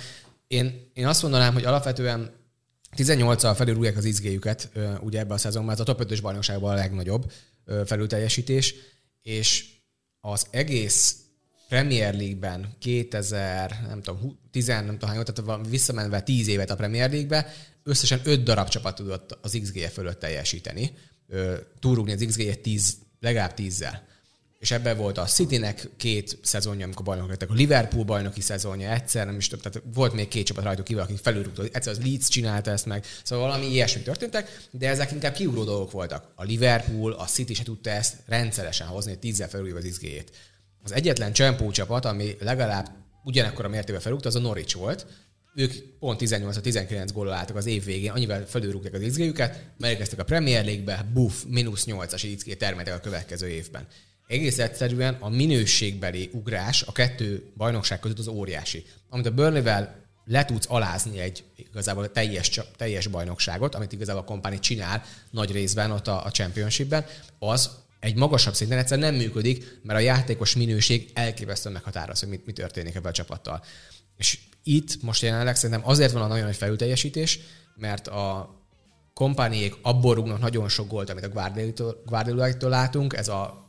Én, 0.48 0.90
én 0.94 1.06
azt 1.06 1.22
mondanám, 1.22 1.52
hogy 1.52 1.64
alapvetően 1.64 2.30
18-al 2.96 3.54
felülrúgják 3.56 3.96
az 3.96 4.04
izgéjüket 4.04 4.70
ugye 5.00 5.18
ebben 5.18 5.36
a 5.36 5.38
szezonban, 5.38 5.74
ez 5.74 5.80
a 5.80 5.84
top 5.84 6.04
5-ös 6.04 6.18
bajnokságban 6.22 6.72
a 6.72 6.74
legnagyobb 6.74 7.32
felülteljesítés, 7.84 8.74
és 9.22 9.64
az 10.20 10.46
egész 10.50 11.16
Premier 11.68 12.14
League-ben 12.14 12.76
2000, 12.78 13.84
nem 13.88 14.02
tudom, 14.02 14.20
hú- 14.20 14.38
10, 14.50 14.66
nem 14.66 14.98
tudom 14.98 15.14
hány, 15.14 15.24
tehát 15.24 15.68
visszamenve 15.68 16.20
10 16.20 16.48
évet 16.48 16.70
a 16.70 16.76
Premier 16.76 17.10
League-be, 17.10 17.52
összesen 17.82 18.20
5 18.24 18.42
darab 18.42 18.68
csapat 18.68 18.94
tudott 18.94 19.38
az 19.42 19.58
XG 19.62 19.78
fölött 19.78 20.18
teljesíteni. 20.18 20.92
Túrugni 21.80 22.12
az 22.12 22.24
XG-et 22.26 22.60
10, 22.60 22.96
legalább 23.20 23.52
10-zel. 23.56 23.98
És 24.58 24.70
ebben 24.70 24.96
volt 24.96 25.18
a 25.18 25.24
Citynek 25.24 25.90
két 25.96 26.38
szezonja, 26.42 26.84
amikor 26.84 27.04
bajnokok 27.04 27.30
lettek, 27.30 27.50
a 27.50 27.54
Liverpool 27.54 28.04
bajnoki 28.04 28.40
szezonja 28.40 28.92
egyszer, 28.92 29.26
nem 29.26 29.36
is 29.36 29.48
több, 29.48 29.60
tehát 29.60 29.82
volt 29.94 30.12
még 30.12 30.28
két 30.28 30.46
csapat 30.46 30.64
rajtuk 30.64 30.84
kívül, 30.84 31.02
akik 31.02 31.18
felülrúgtak. 31.18 31.76
Egyszer 31.76 31.92
az 31.92 32.02
Leeds 32.04 32.28
csinálta 32.28 32.70
ezt 32.70 32.86
meg, 32.86 33.04
szóval 33.22 33.46
valami 33.48 33.66
ilyesmi 33.66 34.02
történtek, 34.02 34.68
de 34.70 34.88
ezek 34.88 35.12
inkább 35.12 35.32
kiugró 35.32 35.64
dolgok 35.64 35.90
voltak. 35.90 36.32
A 36.34 36.44
Liverpool, 36.44 37.12
a 37.12 37.24
City 37.24 37.54
se 37.54 37.62
tudta 37.62 37.90
ezt 37.90 38.14
rendszeresen 38.26 38.86
hozni, 38.86 39.10
hogy 39.10 39.20
tízzel 39.20 39.48
felülrúgja 39.48 39.78
az 39.78 39.96
XG-jét. 39.96 40.30
Az 40.82 40.92
egyetlen 40.92 41.32
csempó 41.32 41.70
csapat, 41.70 42.04
ami 42.04 42.36
legalább 42.40 42.90
ugyanekkor 43.24 43.64
a 43.64 43.68
mértékben 43.68 44.00
felrúgta, 44.00 44.28
az 44.28 44.34
a 44.34 44.38
Norwich 44.38 44.76
volt. 44.76 45.06
Ők 45.54 45.72
pont 45.98 46.20
18-19 46.24 47.08
góllal 47.12 47.32
álltak 47.32 47.56
az 47.56 47.66
év 47.66 47.84
végén, 47.84 48.10
annyival 48.10 48.46
felülrúgták 48.46 48.94
az 48.94 49.02
XG-jüket, 49.08 49.64
megérkeztek 49.76 50.18
a 50.18 50.24
Premier 50.24 50.64
League-be, 50.64 51.08
buff, 51.12 51.42
mínusz 51.46 51.84
8-as 51.86 52.34
XG 52.36 52.56
termeltek 52.56 52.94
a 52.94 53.00
következő 53.00 53.48
évben. 53.48 53.86
Egész 54.28 54.58
egyszerűen 54.58 55.16
a 55.20 55.28
minőségbeli 55.28 56.30
ugrás 56.32 56.82
a 56.82 56.92
kettő 56.92 57.52
bajnokság 57.56 58.00
között 58.00 58.18
az 58.18 58.26
óriási. 58.26 58.84
Amit 59.08 59.26
a 59.26 59.30
Burnley-vel 59.30 60.06
le 60.24 60.44
tudsz 60.44 60.66
alázni 60.68 61.18
egy 61.18 61.44
igazából 61.56 62.10
teljes, 62.10 62.48
csa- 62.48 62.76
teljes 62.76 63.06
bajnokságot, 63.06 63.74
amit 63.74 63.92
igazából 63.92 64.22
a 64.22 64.24
kompáni 64.24 64.58
csinál 64.58 65.02
nagy 65.30 65.52
részben 65.52 65.90
ott 65.90 66.08
a, 66.08 66.24
a 66.24 66.30
championshipben, 66.30 67.06
az 67.38 67.70
egy 68.00 68.14
magasabb 68.14 68.54
szinten 68.54 68.78
egyszer 68.78 68.98
nem 68.98 69.14
működik, 69.14 69.80
mert 69.82 69.98
a 69.98 70.02
játékos 70.02 70.56
minőség 70.56 71.10
elképesztően 71.14 71.74
meghatározza, 71.74 72.26
hogy 72.26 72.36
mit, 72.36 72.46
mi 72.46 72.52
történik 72.52 72.94
ebben 72.94 73.10
a 73.10 73.14
csapattal. 73.14 73.64
És 74.16 74.38
itt 74.62 75.02
most 75.02 75.22
jelenleg 75.22 75.56
szerintem 75.56 75.88
azért 75.88 76.12
van 76.12 76.22
a 76.22 76.26
nagyon 76.26 76.44
nagy 76.44 76.56
felülteljesítés, 76.56 77.38
mert 77.74 78.08
a 78.08 78.56
kompániék 79.14 79.76
abból 79.82 80.14
rúgnak 80.14 80.40
nagyon 80.40 80.68
sok 80.68 80.88
gólt, 80.88 81.10
amit 81.10 81.24
a 81.24 81.96
Guardiolától 82.04 82.70
látunk, 82.70 83.16
ez 83.16 83.28
a 83.28 83.67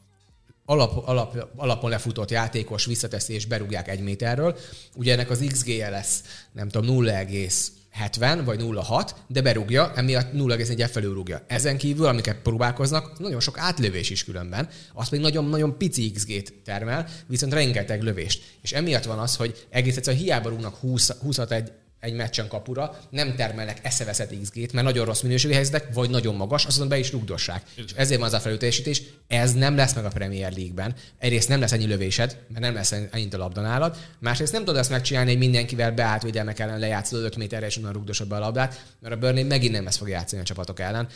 alap, 0.70 1.08
alap, 1.08 1.48
alapon 1.56 1.90
lefutott 1.90 2.32
játékos 2.32 2.86
visszateszi 2.86 3.34
és 3.34 3.46
berúgják 3.46 3.88
egy 3.88 4.00
méterről. 4.00 4.58
Ugye 4.96 5.14
ennek 5.14 5.30
az 5.30 5.44
XG-je 5.48 5.90
lesz, 5.90 6.24
nem 6.52 6.70
tudom, 6.70 7.06
0,70 7.06 8.42
vagy 8.46 8.60
0,6, 8.62 9.10
de 9.28 9.42
berúgja, 9.42 9.94
emiatt 9.96 10.32
0,1 10.34 10.90
felülrúgja. 10.92 11.44
Ezen 11.48 11.78
kívül, 11.78 12.06
amiket 12.06 12.42
próbálkoznak, 12.42 13.20
nagyon 13.20 13.40
sok 13.40 13.58
átlövés 13.58 14.10
is 14.10 14.24
különben, 14.24 14.70
az 14.94 15.10
pedig 15.10 15.26
nagyon-nagyon 15.26 15.78
pici 15.78 16.12
XG-t 16.12 16.54
termel, 16.64 17.08
viszont 17.28 17.54
rengeteg 17.54 18.02
lövést. 18.02 18.44
És 18.62 18.72
emiatt 18.72 19.04
van 19.04 19.20
az, 19.20 19.36
hogy 19.36 19.66
egész 19.70 19.98
egyszerűen 19.98 20.24
hiába 20.24 20.50
rúgnak 20.50 20.76
20, 20.76 21.12
20 21.22 21.38
egy 21.38 21.72
egy 22.00 22.14
meccsen 22.14 22.48
kapura, 22.48 23.00
nem 23.10 23.36
termelnek 23.36 23.80
eszeveszett 23.82 24.40
XG-t, 24.42 24.74
mert 24.74 24.86
nagyon 24.86 25.06
rossz 25.06 25.22
minőségű 25.22 25.54
helyzetek, 25.54 25.94
vagy 25.94 26.10
nagyon 26.10 26.36
magas, 26.36 26.66
azon 26.66 26.88
be 26.88 26.98
is 26.98 27.12
rugdossák. 27.12 27.64
És 27.76 27.92
ezért 27.96 28.20
van 28.20 28.28
az 28.28 28.36
a 28.36 28.40
felülteljesítés, 28.40 29.04
ez 29.28 29.54
nem 29.54 29.76
lesz 29.76 29.94
meg 29.94 30.06
a 30.06 30.10
Premier 30.10 30.52
League-ben. 30.52 30.96
Egyrészt 31.18 31.50
nem 31.50 31.60
lesz 31.60 31.72
ennyi 31.72 31.86
lövésed, 31.86 32.38
mert 32.48 32.64
nem 32.64 32.74
lesz 32.74 32.92
ennyit 32.92 33.34
a 33.34 33.38
labda 33.38 33.62
nálad, 33.62 33.98
másrészt 34.20 34.52
nem 34.52 34.64
tudod 34.64 34.80
ezt 34.80 34.90
megcsinálni, 34.90 35.30
hogy 35.30 35.40
mindenkivel 35.40 35.92
beállt 35.92 36.24
védelmek 36.24 36.60
ellen 36.60 36.80
lejátszod 36.80 37.24
5 37.24 37.36
méterre, 37.36 37.66
és 37.66 37.78
onnan 37.78 37.94
rugdosod 37.94 38.28
be 38.28 38.36
a 38.36 38.40
labdát, 38.40 38.86
mert 39.00 39.14
a 39.14 39.18
Burnley 39.18 39.46
megint 39.46 39.74
nem 39.74 39.88
ezt 39.88 39.98
fog 39.98 40.10
játszani 40.10 40.42
a 40.42 40.46
csapatok 40.46 40.80
ellen. 40.80 41.08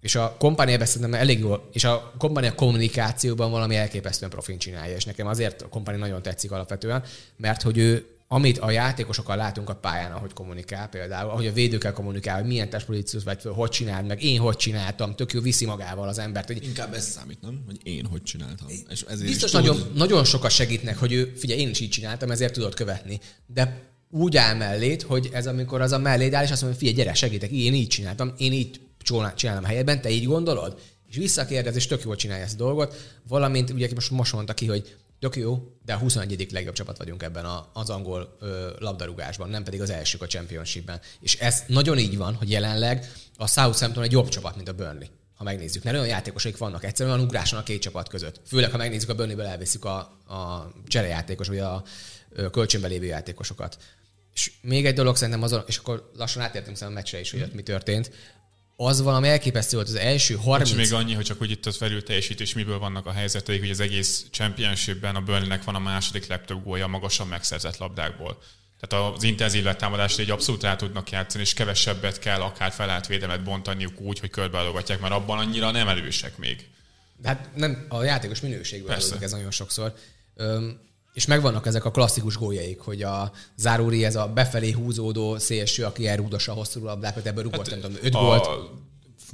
És 0.00 0.14
a 0.14 0.36
kompánia 0.38 0.84
szerintem 0.84 1.20
elég 1.20 1.38
jól, 1.38 1.68
és 1.72 1.84
a 1.84 2.12
kompánia 2.18 2.54
kommunikációban 2.54 3.50
valami 3.50 3.76
elképesztően 3.76 4.30
profin 4.30 4.58
csinálja, 4.58 4.94
és 4.94 5.04
nekem 5.04 5.26
azért 5.26 5.62
a 5.62 5.68
kompánia 5.68 6.00
nagyon 6.00 6.22
tetszik 6.22 6.52
alapvetően, 6.52 7.02
mert 7.36 7.62
hogy 7.62 7.78
ő 7.78 8.11
amit 8.32 8.58
a 8.58 8.70
játékosokkal 8.70 9.36
látunk 9.36 9.68
a 9.68 9.74
pályán, 9.74 10.12
ahogy 10.12 10.32
kommunikál 10.32 10.88
például, 10.88 11.30
ahogy 11.30 11.46
a 11.46 11.52
védőkkel 11.52 11.92
kommunikál, 11.92 12.38
hogy 12.38 12.46
milyen 12.46 12.70
testpozíciót 12.70 13.22
vagy 13.22 13.40
föl, 13.40 13.52
hogy 13.52 13.70
csináld 13.70 14.06
meg, 14.06 14.22
én 14.22 14.40
hogy 14.40 14.56
csináltam, 14.56 15.14
tök 15.14 15.32
jó 15.32 15.40
viszi 15.40 15.64
magával 15.64 16.08
az 16.08 16.18
embert. 16.18 16.46
Hogy 16.46 16.64
Inkább 16.64 16.94
ez 16.94 17.04
számít, 17.04 17.40
nem? 17.40 17.62
Hogy 17.66 17.76
én 17.82 18.06
hogy 18.06 18.22
csináltam. 18.22 18.66
És 18.88 19.02
ezért 19.02 19.28
biztos 19.28 19.50
nagyon, 19.50 19.76
tudod- 19.76 19.94
nagyon 19.94 20.24
sokat 20.24 20.50
segítnek, 20.50 20.98
hogy 20.98 21.12
ő, 21.12 21.32
figyelj, 21.36 21.60
én 21.60 21.68
is 21.68 21.80
így 21.80 21.90
csináltam, 21.90 22.30
ezért 22.30 22.52
tudod 22.52 22.74
követni. 22.74 23.20
De 23.46 23.82
úgy 24.10 24.36
áll 24.36 24.54
mellét, 24.54 25.02
hogy 25.02 25.28
ez 25.32 25.46
amikor 25.46 25.80
az 25.80 25.92
a 25.92 25.98
melléd 25.98 26.34
áll, 26.34 26.44
és 26.44 26.50
azt 26.50 26.62
mondja, 26.62 26.78
figyelj, 26.78 26.96
gyere, 26.96 27.14
segítek, 27.14 27.50
én 27.50 27.74
így 27.74 27.88
csináltam, 27.88 28.32
én 28.36 28.52
így 28.52 28.80
csinálom- 29.34 29.66
helyedben, 29.66 30.00
te 30.00 30.10
így 30.10 30.24
gondolod? 30.24 30.80
És 31.08 31.16
visszakérdez, 31.16 31.76
és 31.76 31.86
tök 31.86 32.02
jól 32.04 32.16
csinálja 32.16 32.44
ezt 32.44 32.54
a 32.60 32.64
dolgot. 32.64 33.18
Valamint, 33.28 33.70
ugye 33.70 33.88
most, 33.94 34.10
most 34.10 34.32
mondta 34.32 34.54
ki, 34.54 34.66
hogy 34.66 34.96
tök 35.22 35.36
jó, 35.36 35.62
de 35.84 35.92
a 35.92 35.96
21. 35.96 36.52
legjobb 36.52 36.74
csapat 36.74 36.98
vagyunk 36.98 37.22
ebben 37.22 37.44
a, 37.44 37.70
az 37.72 37.90
angol 37.90 38.36
labdarúgásban, 38.78 39.48
nem 39.48 39.64
pedig 39.64 39.80
az 39.80 39.90
elsők 39.90 40.22
a 40.22 40.26
championshipben. 40.26 41.00
És 41.20 41.34
ez 41.38 41.62
nagyon 41.66 41.98
így 41.98 42.16
van, 42.16 42.34
hogy 42.34 42.50
jelenleg 42.50 43.12
a 43.36 43.48
Southampton 43.48 44.02
egy 44.02 44.12
jobb 44.12 44.28
csapat, 44.28 44.56
mint 44.56 44.68
a 44.68 44.72
Burnley 44.72 45.06
ha 45.34 45.44
megnézzük. 45.44 45.82
Mert 45.82 45.96
olyan 45.96 46.08
játékosaik 46.08 46.56
vannak, 46.56 46.84
egyszerűen 46.84 47.14
olyan 47.14 47.26
ugráson 47.26 47.58
a 47.58 47.62
két 47.62 47.80
csapat 47.80 48.08
között. 48.08 48.40
Főleg, 48.46 48.70
ha 48.70 48.76
megnézzük 48.76 49.08
a 49.08 49.14
Burnleyből 49.14 49.46
elveszik 49.46 49.84
a, 49.84 49.96
a 50.26 50.72
cserejátékos, 50.86 51.48
vagy 51.48 51.58
a 51.58 51.84
ö, 52.30 52.50
kölcsönbe 52.50 52.88
lévő 52.88 53.06
játékosokat. 53.06 53.78
És 54.34 54.52
még 54.60 54.86
egy 54.86 54.94
dolog 54.94 55.16
szerintem 55.16 55.42
azon, 55.42 55.62
és 55.66 55.76
akkor 55.76 56.10
lassan 56.16 56.42
átértünk 56.42 56.76
szerintem 56.76 56.96
a 56.96 57.00
meccsre 57.00 57.20
is, 57.20 57.30
hogy 57.30 57.42
ott 57.42 57.54
mi 57.54 57.62
történt. 57.62 58.10
Az 58.76 59.02
valami 59.02 59.28
elképesztő 59.28 59.76
volt 59.76 59.88
az 59.88 59.94
első 59.94 60.34
30... 60.34 60.70
És 60.70 60.76
még 60.76 60.92
annyi, 60.92 61.14
hogy 61.14 61.24
csak 61.24 61.40
úgy 61.40 61.50
itt 61.50 61.66
az 61.66 61.76
felül 61.76 62.02
teljesítés, 62.02 62.54
miből 62.54 62.78
vannak 62.78 63.06
a 63.06 63.12
helyzeteik, 63.12 63.60
hogy 63.60 63.70
az 63.70 63.80
egész 63.80 64.26
championshipben 64.30 65.16
a 65.16 65.20
Burnleynek 65.20 65.64
van 65.64 65.74
a 65.74 65.78
második 65.78 66.26
legtöbb 66.26 66.64
gólja 66.64 66.86
magasan 66.86 67.26
megszerzett 67.26 67.76
labdákból. 67.76 68.42
Tehát 68.80 69.14
az 69.14 69.22
intenzív 69.22 69.64
letámadást 69.64 70.18
egy 70.18 70.30
abszolút 70.30 70.62
rá 70.62 70.76
tudnak 70.76 71.10
játszani, 71.10 71.42
és 71.42 71.54
kevesebbet 71.54 72.18
kell 72.18 72.40
akár 72.40 72.72
felállt 72.72 73.06
védelmet 73.06 73.42
bontaniuk 73.42 74.00
úgy, 74.00 74.18
hogy 74.18 74.30
körbeállgatják, 74.30 75.00
mert 75.00 75.12
abban 75.12 75.38
annyira 75.38 75.70
nem 75.70 75.88
erősek 75.88 76.36
még. 76.36 76.68
De 77.16 77.28
hát 77.28 77.48
nem 77.54 77.86
a 77.88 78.02
játékos 78.02 78.40
minőségből 78.40 78.92
ez 79.20 79.30
nagyon 79.30 79.50
sokszor. 79.50 79.94
Öm, 80.34 80.80
és 81.12 81.26
megvannak 81.26 81.66
ezek 81.66 81.84
a 81.84 81.90
klasszikus 81.90 82.36
góljaik, 82.36 82.80
hogy 82.80 83.02
a 83.02 83.32
Zárúri 83.56 84.04
ez 84.04 84.16
a 84.16 84.26
befelé 84.26 84.70
húzódó 84.70 85.38
szélső, 85.38 85.84
aki 85.84 86.06
elrúdossa 86.06 86.52
a 86.52 86.54
hosszú 86.54 86.84
labdákat, 86.84 87.26
ebből 87.26 87.42
rugott, 87.42 87.68
hát, 87.68 87.70
nem 87.70 87.80
tudom, 87.80 87.96
öt 88.02 88.12
gólt. 88.12 88.48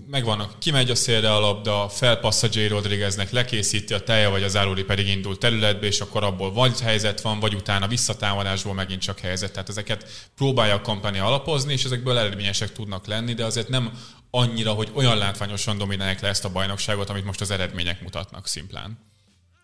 megvannak, 0.07 0.59
kimegy 0.59 0.91
a 0.91 0.95
szélre 0.95 1.35
a 1.35 1.41
labda, 1.41 1.89
felpassza 1.89 2.49
J. 2.53 2.67
Rodrigueznek, 2.67 3.31
lekészíti 3.31 3.95
a 3.95 4.03
teje, 4.03 4.29
vagy 4.29 4.43
az 4.43 4.51
Záruli 4.51 4.83
pedig 4.83 5.09
indul 5.09 5.39
területbe, 5.39 5.87
és 5.87 6.01
akkor 6.01 6.25
abból 6.25 6.53
vagy 6.53 6.81
helyzet 6.81 7.21
van, 7.21 7.41
vagy 7.41 7.55
utána 7.55 7.89
visszatámadásból 7.89 8.75
megint 8.75 9.01
csak 9.01 9.19
helyzet. 9.19 9.53
Tehát 9.53 9.69
ezeket 9.69 10.29
próbálja 10.37 10.75
a 10.75 10.81
kampánya 10.81 11.25
alapozni, 11.25 11.73
és 11.73 11.85
ezekből 11.85 12.19
eredményesek 12.19 12.73
tudnak 12.73 13.07
lenni, 13.07 13.35
de 13.35 13.45
azért 13.45 13.69
nem 13.69 13.93
annyira, 14.31 14.73
hogy 14.73 14.91
olyan 14.95 15.19
látványosan 15.19 15.79
dominálják 15.79 16.21
le 16.21 16.29
ezt 16.29 16.45
a 16.45 16.53
bajnokságot, 16.53 17.11
amit 17.11 17.25
most 17.25 17.41
az 17.41 17.51
eredmények 17.51 18.03
mutatnak 18.03 18.47
szimplán. 18.47 19.07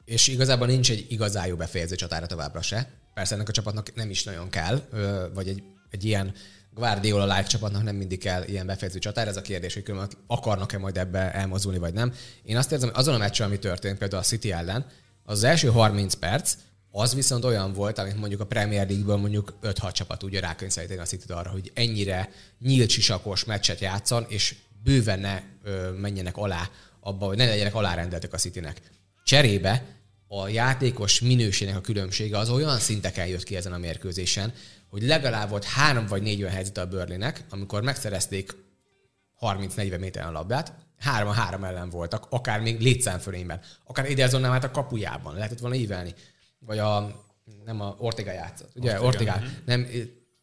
És 0.05 0.27
igazából 0.27 0.67
nincs 0.67 0.91
egy 0.91 1.07
igazán 1.09 1.47
jó 1.47 1.57
befejező 1.57 1.95
csatára 1.95 2.27
továbbra 2.27 2.63
se. 2.63 2.91
Persze 3.15 3.35
ennek 3.35 3.49
a 3.49 3.53
csapatnak 3.53 3.95
nem 3.95 4.11
is 4.11 4.25
nagyon 4.25 4.49
kell, 4.51 4.81
vagy 5.35 5.49
egy, 5.49 5.63
egy 5.91 6.05
ilyen 6.05 6.35
Guardiola 6.75 7.25
like 7.37 7.47
csapatnak 7.49 7.83
nem 7.83 7.97
mindig 7.97 8.19
kell 8.19 8.43
ilyen 8.43 8.67
befejező 8.67 8.99
csatár. 8.99 9.29
Ez 9.29 9.37
a 9.37 9.43
kérdés, 9.43 9.75
hogy 9.75 9.83
különben 9.83 10.11
akarnak-e 10.27 10.79
majd 10.79 10.97
ebbe 10.99 11.33
elmozdulni, 11.33 11.79
vagy 11.79 11.93
nem. 11.93 12.15
Én 12.43 12.57
azt 12.57 12.73
érzem, 12.73 12.89
hogy 12.89 12.99
azon 12.99 13.15
a 13.15 13.19
meccsen, 13.19 13.47
ami 13.47 13.59
történt 13.59 13.99
például 13.99 14.23
a 14.23 14.25
City 14.25 14.53
ellen, 14.53 14.87
az 15.25 15.45
első 15.45 15.69
30 15.69 16.15
perc, 16.15 16.57
az 16.91 17.15
viszont 17.15 17.45
olyan 17.45 17.73
volt, 17.73 17.99
amit 17.99 18.17
mondjuk 18.17 18.41
a 18.41 18.47
Premier 18.47 18.89
League-ből 18.89 19.17
mondjuk 19.17 19.55
5-6 19.63 19.93
csapat 19.93 20.23
ugye 20.23 20.41
rákényszeríteni 20.41 21.01
a 21.01 21.05
city 21.05 21.33
arra, 21.33 21.51
hogy 21.51 21.71
ennyire 21.75 22.31
nyílt 22.61 22.91
sisakos 22.91 23.45
meccset 23.45 23.81
játszon, 23.81 24.25
és 24.29 24.55
bőven 24.83 25.21
ne 25.21 25.43
ö, 25.63 25.91
menjenek 25.91 26.37
alá 26.37 26.71
abba, 27.01 27.27
hogy 27.27 27.37
ne 27.37 27.47
legyenek 27.47 27.75
alárendeltek 27.75 28.33
a 28.33 28.37
Citynek. 28.37 28.81
Cserébe 29.25 29.85
a 30.29 30.49
játékos 30.49 31.21
minőségnek 31.21 31.77
a 31.77 31.81
különbsége 31.81 32.39
az 32.39 32.51
olyan 32.51 32.79
szinteken 32.79 33.27
jött 33.27 33.43
ki 33.43 33.57
ezen 33.57 33.73
a 33.73 33.79
mérkőzésen, 33.79 34.53
hogy 34.89 35.03
legalább 35.03 35.49
volt 35.49 35.65
három 35.65 36.07
vagy 36.07 36.23
négy 36.23 36.41
olyan 36.41 36.55
helyzet 36.55 36.77
a 36.77 36.87
Burnleynek, 36.87 37.45
amikor 37.51 37.83
megszerezték 37.83 38.55
30-40 39.41 39.99
méteren 39.99 40.29
a 40.29 40.33
labdát, 40.33 40.73
három 40.99 41.29
a 41.29 41.33
három 41.33 41.65
ellen 41.65 41.91
voltak, 41.91 42.27
akár 42.31 42.61
még 42.61 42.81
létszámfölényben, 42.81 43.61
akár 43.85 44.11
Edersonnál 44.11 44.51
hát 44.51 44.65
a 44.65 44.71
kapujában, 44.71 45.35
lehetett 45.35 45.59
volna 45.59 45.77
ívelni. 45.77 46.15
Vagy 46.59 46.79
a, 46.79 47.25
nem 47.65 47.81
a 47.81 47.97
Ortega 47.99 48.33
játszott, 48.33 48.77
ugye? 48.77 49.01
Ortega. 49.01 49.33
Ortega. 49.33 49.51
Nem, 49.65 49.87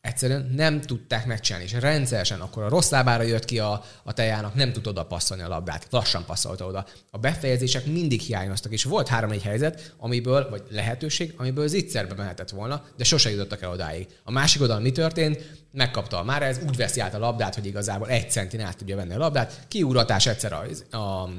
egyszerűen 0.01 0.51
nem 0.55 0.81
tudták 0.81 1.25
megcsinálni, 1.25 1.67
és 1.67 1.73
rendszeresen 1.73 2.39
akkor 2.39 2.63
a 2.63 2.69
rossz 2.69 2.89
lábára 2.89 3.23
jött 3.23 3.45
ki 3.45 3.59
a, 3.59 3.83
a 4.03 4.13
tejának, 4.13 4.53
nem 4.53 4.73
tudod 4.73 4.97
oda 4.97 5.05
passzolni 5.05 5.43
a 5.43 5.47
labdát, 5.47 5.87
lassan 5.89 6.25
passzolta 6.25 6.65
oda. 6.65 6.85
A 7.11 7.17
befejezések 7.17 7.85
mindig 7.85 8.21
hiányoztak, 8.21 8.71
és 8.71 8.83
volt 8.83 9.07
három-négy 9.07 9.41
helyzet, 9.41 9.93
amiből, 9.97 10.49
vagy 10.49 10.63
lehetőség, 10.69 11.33
amiből 11.37 11.67
zicserbe 11.67 12.13
mehetett 12.15 12.49
volna, 12.49 12.83
de 12.97 13.03
sose 13.03 13.29
jutottak 13.29 13.61
el 13.61 13.69
odáig. 13.69 14.07
A 14.23 14.31
másik 14.31 14.61
oldalon 14.61 14.81
mi 14.81 14.91
történt? 14.91 15.59
Megkapta 15.71 16.19
a 16.19 16.23
már 16.23 16.43
ez, 16.43 16.59
úgy 16.67 16.75
veszi 16.75 16.99
át 16.99 17.13
a 17.13 17.19
labdát, 17.19 17.55
hogy 17.55 17.65
igazából 17.65 18.09
egy 18.09 18.31
centin 18.31 18.61
át 18.61 18.77
tudja 18.77 18.95
venni 18.95 19.13
a 19.13 19.17
labdát, 19.17 19.65
kiúratás 19.67 20.25
egyszer 20.25 20.53
a, 20.53 20.97
a 20.97 21.29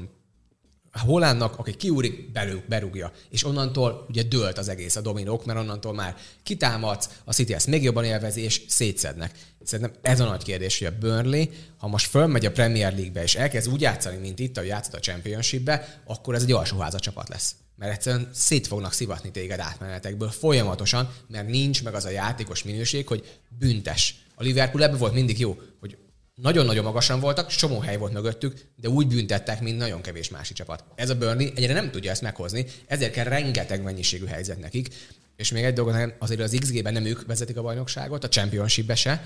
Hollandnak, 0.99 1.59
aki 1.59 1.75
kiúrik, 1.75 2.31
berúg, 2.31 2.63
berúgja. 2.67 3.11
És 3.29 3.43
onnantól 3.45 4.05
ugye 4.09 4.23
dőlt 4.23 4.57
az 4.57 4.67
egész 4.67 4.95
a 4.95 5.01
dominók, 5.01 5.45
mert 5.45 5.59
onnantól 5.59 5.93
már 5.93 6.15
kitámadsz, 6.43 7.09
a 7.23 7.33
City 7.33 7.53
ezt 7.53 7.67
még 7.67 7.83
jobban 7.83 8.03
élvezi, 8.03 8.41
és 8.41 8.61
szétszednek. 8.67 9.31
Szerintem 9.63 9.95
ez 10.01 10.19
a 10.19 10.25
nagy 10.25 10.43
kérdés, 10.43 10.77
hogy 10.77 10.87
a 10.87 10.97
Burnley, 10.99 11.45
ha 11.77 11.87
most 11.87 12.09
fölmegy 12.09 12.45
a 12.45 12.51
Premier 12.51 12.93
League-be, 12.93 13.23
és 13.23 13.35
elkezd 13.35 13.69
úgy 13.69 13.81
játszani, 13.81 14.17
mint 14.17 14.39
itt, 14.39 14.57
ahogy 14.57 14.69
játszott 14.69 14.93
a 14.93 14.99
Championship-be, 14.99 16.01
akkor 16.05 16.35
ez 16.35 16.43
egy 16.43 16.51
alsóháza 16.51 16.99
csapat 16.99 17.29
lesz. 17.29 17.55
Mert 17.75 17.91
egyszerűen 17.91 18.29
szét 18.33 18.67
fognak 18.67 18.93
szivatni 18.93 19.31
téged 19.31 19.59
átmenetekből 19.59 20.29
folyamatosan, 20.29 21.13
mert 21.27 21.47
nincs 21.47 21.83
meg 21.83 21.93
az 21.93 22.05
a 22.05 22.09
játékos 22.09 22.63
minőség, 22.63 23.07
hogy 23.07 23.39
büntes. 23.59 24.15
A 24.35 24.43
Liverpool 24.43 24.83
ebben 24.83 24.97
volt 24.97 25.13
mindig 25.13 25.39
jó, 25.39 25.57
hogy 25.79 25.97
nagyon-nagyon 26.35 26.83
magasan 26.83 27.19
voltak, 27.19 27.47
csomó 27.47 27.79
hely 27.79 27.97
volt 27.97 28.13
mögöttük, 28.13 28.65
de 28.75 28.89
úgy 28.89 29.07
büntettek, 29.07 29.61
mint 29.61 29.77
nagyon 29.77 30.01
kevés 30.01 30.29
másik 30.29 30.55
csapat. 30.55 30.83
Ez 30.95 31.09
a 31.09 31.15
Burnley 31.15 31.51
egyre 31.55 31.73
nem 31.73 31.91
tudja 31.91 32.11
ezt 32.11 32.21
meghozni, 32.21 32.65
ezért 32.87 33.11
kell 33.11 33.25
rengeteg 33.25 33.83
mennyiségű 33.83 34.25
helyzet 34.25 34.59
nekik. 34.59 34.95
És 35.35 35.51
még 35.51 35.63
egy 35.63 35.73
dolgot, 35.73 35.93
nekem 35.93 36.13
azért 36.19 36.39
az 36.39 36.57
XG-ben 36.59 36.93
nem 36.93 37.05
ők 37.05 37.25
vezetik 37.25 37.57
a 37.57 37.61
bajnokságot, 37.61 38.23
a 38.23 38.29
Championship-be 38.29 38.95
se, 38.95 39.25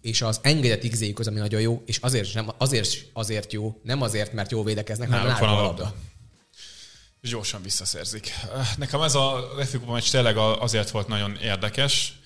és 0.00 0.22
az 0.22 0.40
engedett 0.42 0.88
xg 0.88 1.18
az, 1.20 1.26
ami 1.26 1.38
nagyon 1.38 1.60
jó, 1.60 1.82
és 1.86 1.98
azért, 1.98 2.34
nem, 2.34 2.50
azért, 2.58 2.90
azért 3.12 3.52
jó, 3.52 3.80
nem 3.82 4.02
azért, 4.02 4.32
mert 4.32 4.50
jó 4.50 4.62
védekeznek, 4.62 5.08
hanem 5.08 5.26
Náluk 5.26 5.40
van 5.40 5.48
a 5.48 5.62
labda. 5.62 5.94
És 7.20 7.30
gyorsan 7.30 7.62
visszaszerzik. 7.62 8.30
Nekem 8.76 9.02
ez 9.02 9.14
a 9.14 9.52
Refikupa 9.56 9.92
meccs 9.92 10.10
tényleg 10.10 10.36
azért 10.36 10.90
volt 10.90 11.08
nagyon 11.08 11.36
érdekes, 11.36 12.18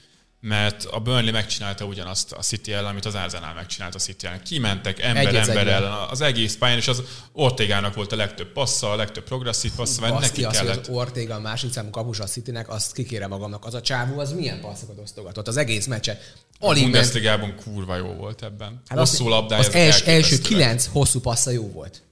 mert 0.45 0.85
a 0.85 0.99
Burnley 1.01 1.33
megcsinálta 1.33 1.85
ugyanazt 1.85 2.33
a 2.33 2.41
City 2.41 2.73
ellen, 2.73 2.91
amit 2.91 3.05
az 3.05 3.15
Arsenal 3.15 3.55
megcsinált 3.55 3.95
a 3.95 3.99
City 3.99 4.27
ellen. 4.27 4.43
Kimentek 4.43 5.01
ember 5.01 5.27
Egy 5.27 5.35
az 5.35 5.49
ember 5.49 5.67
egyben. 5.67 5.83
ellen 5.83 6.09
az 6.11 6.21
egész 6.21 6.57
pályán, 6.57 6.79
és 6.79 6.89
az 6.89 7.03
Ortegának 7.33 7.95
volt 7.95 8.13
a 8.13 8.17
legtöbb 8.17 8.53
passza, 8.53 8.91
a 8.91 8.97
legtöbb 8.97 9.25
progresszív 9.25 9.73
passza, 9.73 10.01
mert 10.01 10.21
neki 10.21 10.45
az, 10.45 10.57
kellett. 10.57 10.87
az 10.87 10.89
Ortega 10.89 11.35
a 11.35 11.41
másik 11.41 11.73
számú 11.73 11.91
kapus 11.91 12.19
a 12.19 12.25
Citynek, 12.25 12.69
azt 12.69 12.93
kikérem 12.93 13.29
magamnak. 13.29 13.65
Az 13.65 13.75
a 13.75 13.81
csávó, 13.81 14.19
az 14.19 14.33
milyen 14.33 14.61
passzokat 14.61 14.99
osztogatott 14.99 15.49
az 15.49 15.57
egész 15.57 15.87
meccset. 15.87 16.35
A 16.59 16.67
Alig 16.67 16.83
ment, 16.83 16.95
Bundesligában 16.95 17.55
kurva 17.65 17.97
jó 17.97 18.13
volt 18.13 18.43
ebben. 18.43 18.83
Hát 18.87 18.99
Hosszú 18.99 19.25
az, 19.25 19.31
labdája. 19.31 19.61
Az 19.61 19.67
ezek 19.67 19.81
els, 19.81 20.01
első 20.01 20.39
kilenc 20.39 20.87
hosszú 20.87 21.21
passza 21.21 21.51
jó 21.51 21.71
volt. 21.71 22.03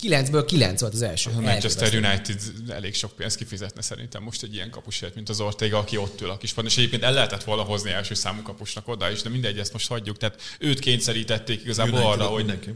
Kilencből 0.00 0.44
kilenc 0.44 0.80
volt 0.80 0.92
az 0.92 1.02
első. 1.02 1.30
A 1.36 1.40
Manchester. 1.40 1.94
United 1.94 2.40
elég 2.68 2.94
sok 2.94 3.12
pénzt 3.16 3.36
kifizetne 3.36 3.82
szerintem 3.82 4.22
most 4.22 4.42
egy 4.42 4.54
ilyen 4.54 4.70
kapusért, 4.70 5.14
mint 5.14 5.28
az 5.28 5.40
Ortega, 5.40 5.78
aki 5.78 5.96
ott 5.96 6.20
ül 6.20 6.30
a 6.30 6.36
kispadon, 6.38 6.70
és 6.70 6.76
egyébként 6.76 7.02
el 7.02 7.12
lehetett 7.12 7.44
volna 7.44 7.62
hozni 7.62 7.90
első 7.90 8.14
számú 8.14 8.42
kapusnak 8.42 8.88
oda 8.88 9.10
is, 9.10 9.22
de 9.22 9.28
mindegy, 9.28 9.58
ezt 9.58 9.72
most 9.72 9.88
hagyjuk. 9.88 10.16
Tehát 10.16 10.40
őt 10.58 10.78
kényszerítették 10.78 11.62
igazából 11.62 12.00
arra, 12.00 12.24
hogy, 12.24 12.44
mindenki. 12.44 12.70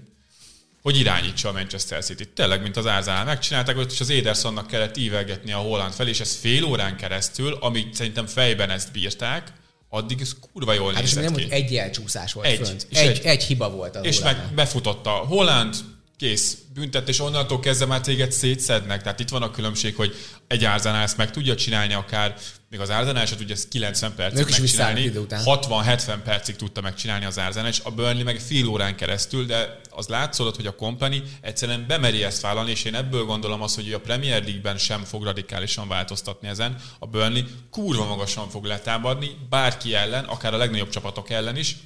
hogy 0.83 0.99
irányítsa 0.99 1.49
a 1.49 1.53
Manchester 1.53 2.05
City. 2.05 2.29
Tényleg, 2.29 2.63
mint 2.63 2.77
az 2.77 2.87
Árzánál 2.87 3.25
megcsinálták, 3.25 3.77
ott 3.79 3.93
és 3.93 4.01
az 4.01 4.11
Edersonnak 4.11 4.67
kellett 4.67 4.97
ívelgetni 4.97 5.53
a 5.53 5.59
Holland 5.59 5.93
felé, 5.93 6.11
és 6.11 6.21
ez 6.21 6.35
fél 6.37 6.65
órán 6.65 6.97
keresztül, 6.97 7.53
amíg 7.61 7.87
szerintem 7.95 8.27
fejben 8.27 8.71
ezt 8.71 8.93
bírták, 8.93 9.53
addig 9.89 10.21
ez 10.21 10.33
kurva 10.53 10.73
jól 10.73 10.93
Hát 10.93 11.03
és 11.03 11.09
nézett 11.09 11.25
nem, 11.25 11.35
ki. 11.35 11.43
hogy 11.43 11.53
egy 11.53 11.77
elcsúszás 11.77 12.33
volt 12.33 12.47
Egy, 12.47 12.67
fönt. 12.67 12.87
és 12.91 12.99
Egy, 12.99 13.09
egy. 13.09 13.25
egy, 13.25 13.43
hiba 13.45 13.71
volt 13.71 13.97
az 13.97 14.05
és 14.05 14.21
meg 14.21 14.53
befutotta 14.55 15.11
Holland, 15.11 15.75
kész, 16.17 16.59
büntet, 16.75 17.09
és 17.09 17.21
onnantól 17.21 17.61
kezdve 17.61 17.87
már 17.87 18.01
téged 18.01 18.33
szétszednek. 18.33 19.03
Tehát 19.03 19.21
itt 19.21 19.29
van 19.29 19.43
a 19.43 19.51
különbség, 19.51 19.97
hogy 19.97 20.15
egy 20.47 20.65
Arsenal 20.65 21.03
ezt 21.03 21.17
meg 21.17 21.31
tudja 21.31 21.55
csinálni 21.55 21.95
akár, 21.95 22.35
még 22.71 22.81
az 22.81 22.89
Arsenal 22.89 23.27
se 23.27 23.37
tudja 23.37 23.55
ezt 23.55 23.69
90 23.69 24.15
percig 24.15 24.39
Ők 24.39 24.45
megcsinálni. 24.45 24.71
visszaállnak 24.71 25.05
idő 25.05 25.21
után. 25.21 25.43
60-70 25.45 26.19
percig 26.25 26.57
tudta 26.57 26.81
megcsinálni 26.81 27.25
az 27.25 27.39
Arsenal, 27.39 27.69
és 27.69 27.81
a 27.85 27.91
Burnley 27.91 28.25
meg 28.25 28.41
fél 28.41 28.69
órán 28.69 28.97
keresztül, 28.97 29.47
de 29.47 29.81
az 29.91 30.07
látszódott, 30.07 30.57
hogy 30.57 30.67
a 30.67 30.75
Company 30.75 31.23
egyszerűen 31.41 31.85
bemeri 31.89 32.23
ezt 32.23 32.41
vállalni, 32.41 32.71
és 32.71 32.85
én 32.85 32.95
ebből 32.95 33.25
gondolom 33.25 33.63
azt, 33.63 33.75
hogy 33.75 33.93
a 33.93 34.01
Premier 34.01 34.43
League-ben 34.43 34.79
sem 34.79 35.05
fog 35.05 35.25
radikálisan 35.25 35.89
változtatni 35.89 36.49
ezen. 36.49 36.77
A 36.99 37.07
Burnley 37.07 37.43
kurva 37.71 38.07
magasan 38.07 38.49
fog 38.49 38.65
letámadni, 38.65 39.37
bárki 39.49 39.95
ellen, 39.95 40.25
akár 40.25 40.55
a 40.55 40.57
legnagyobb 40.57 40.89
csapatok 40.89 41.31
ellen 41.31 41.57
is, 41.57 41.77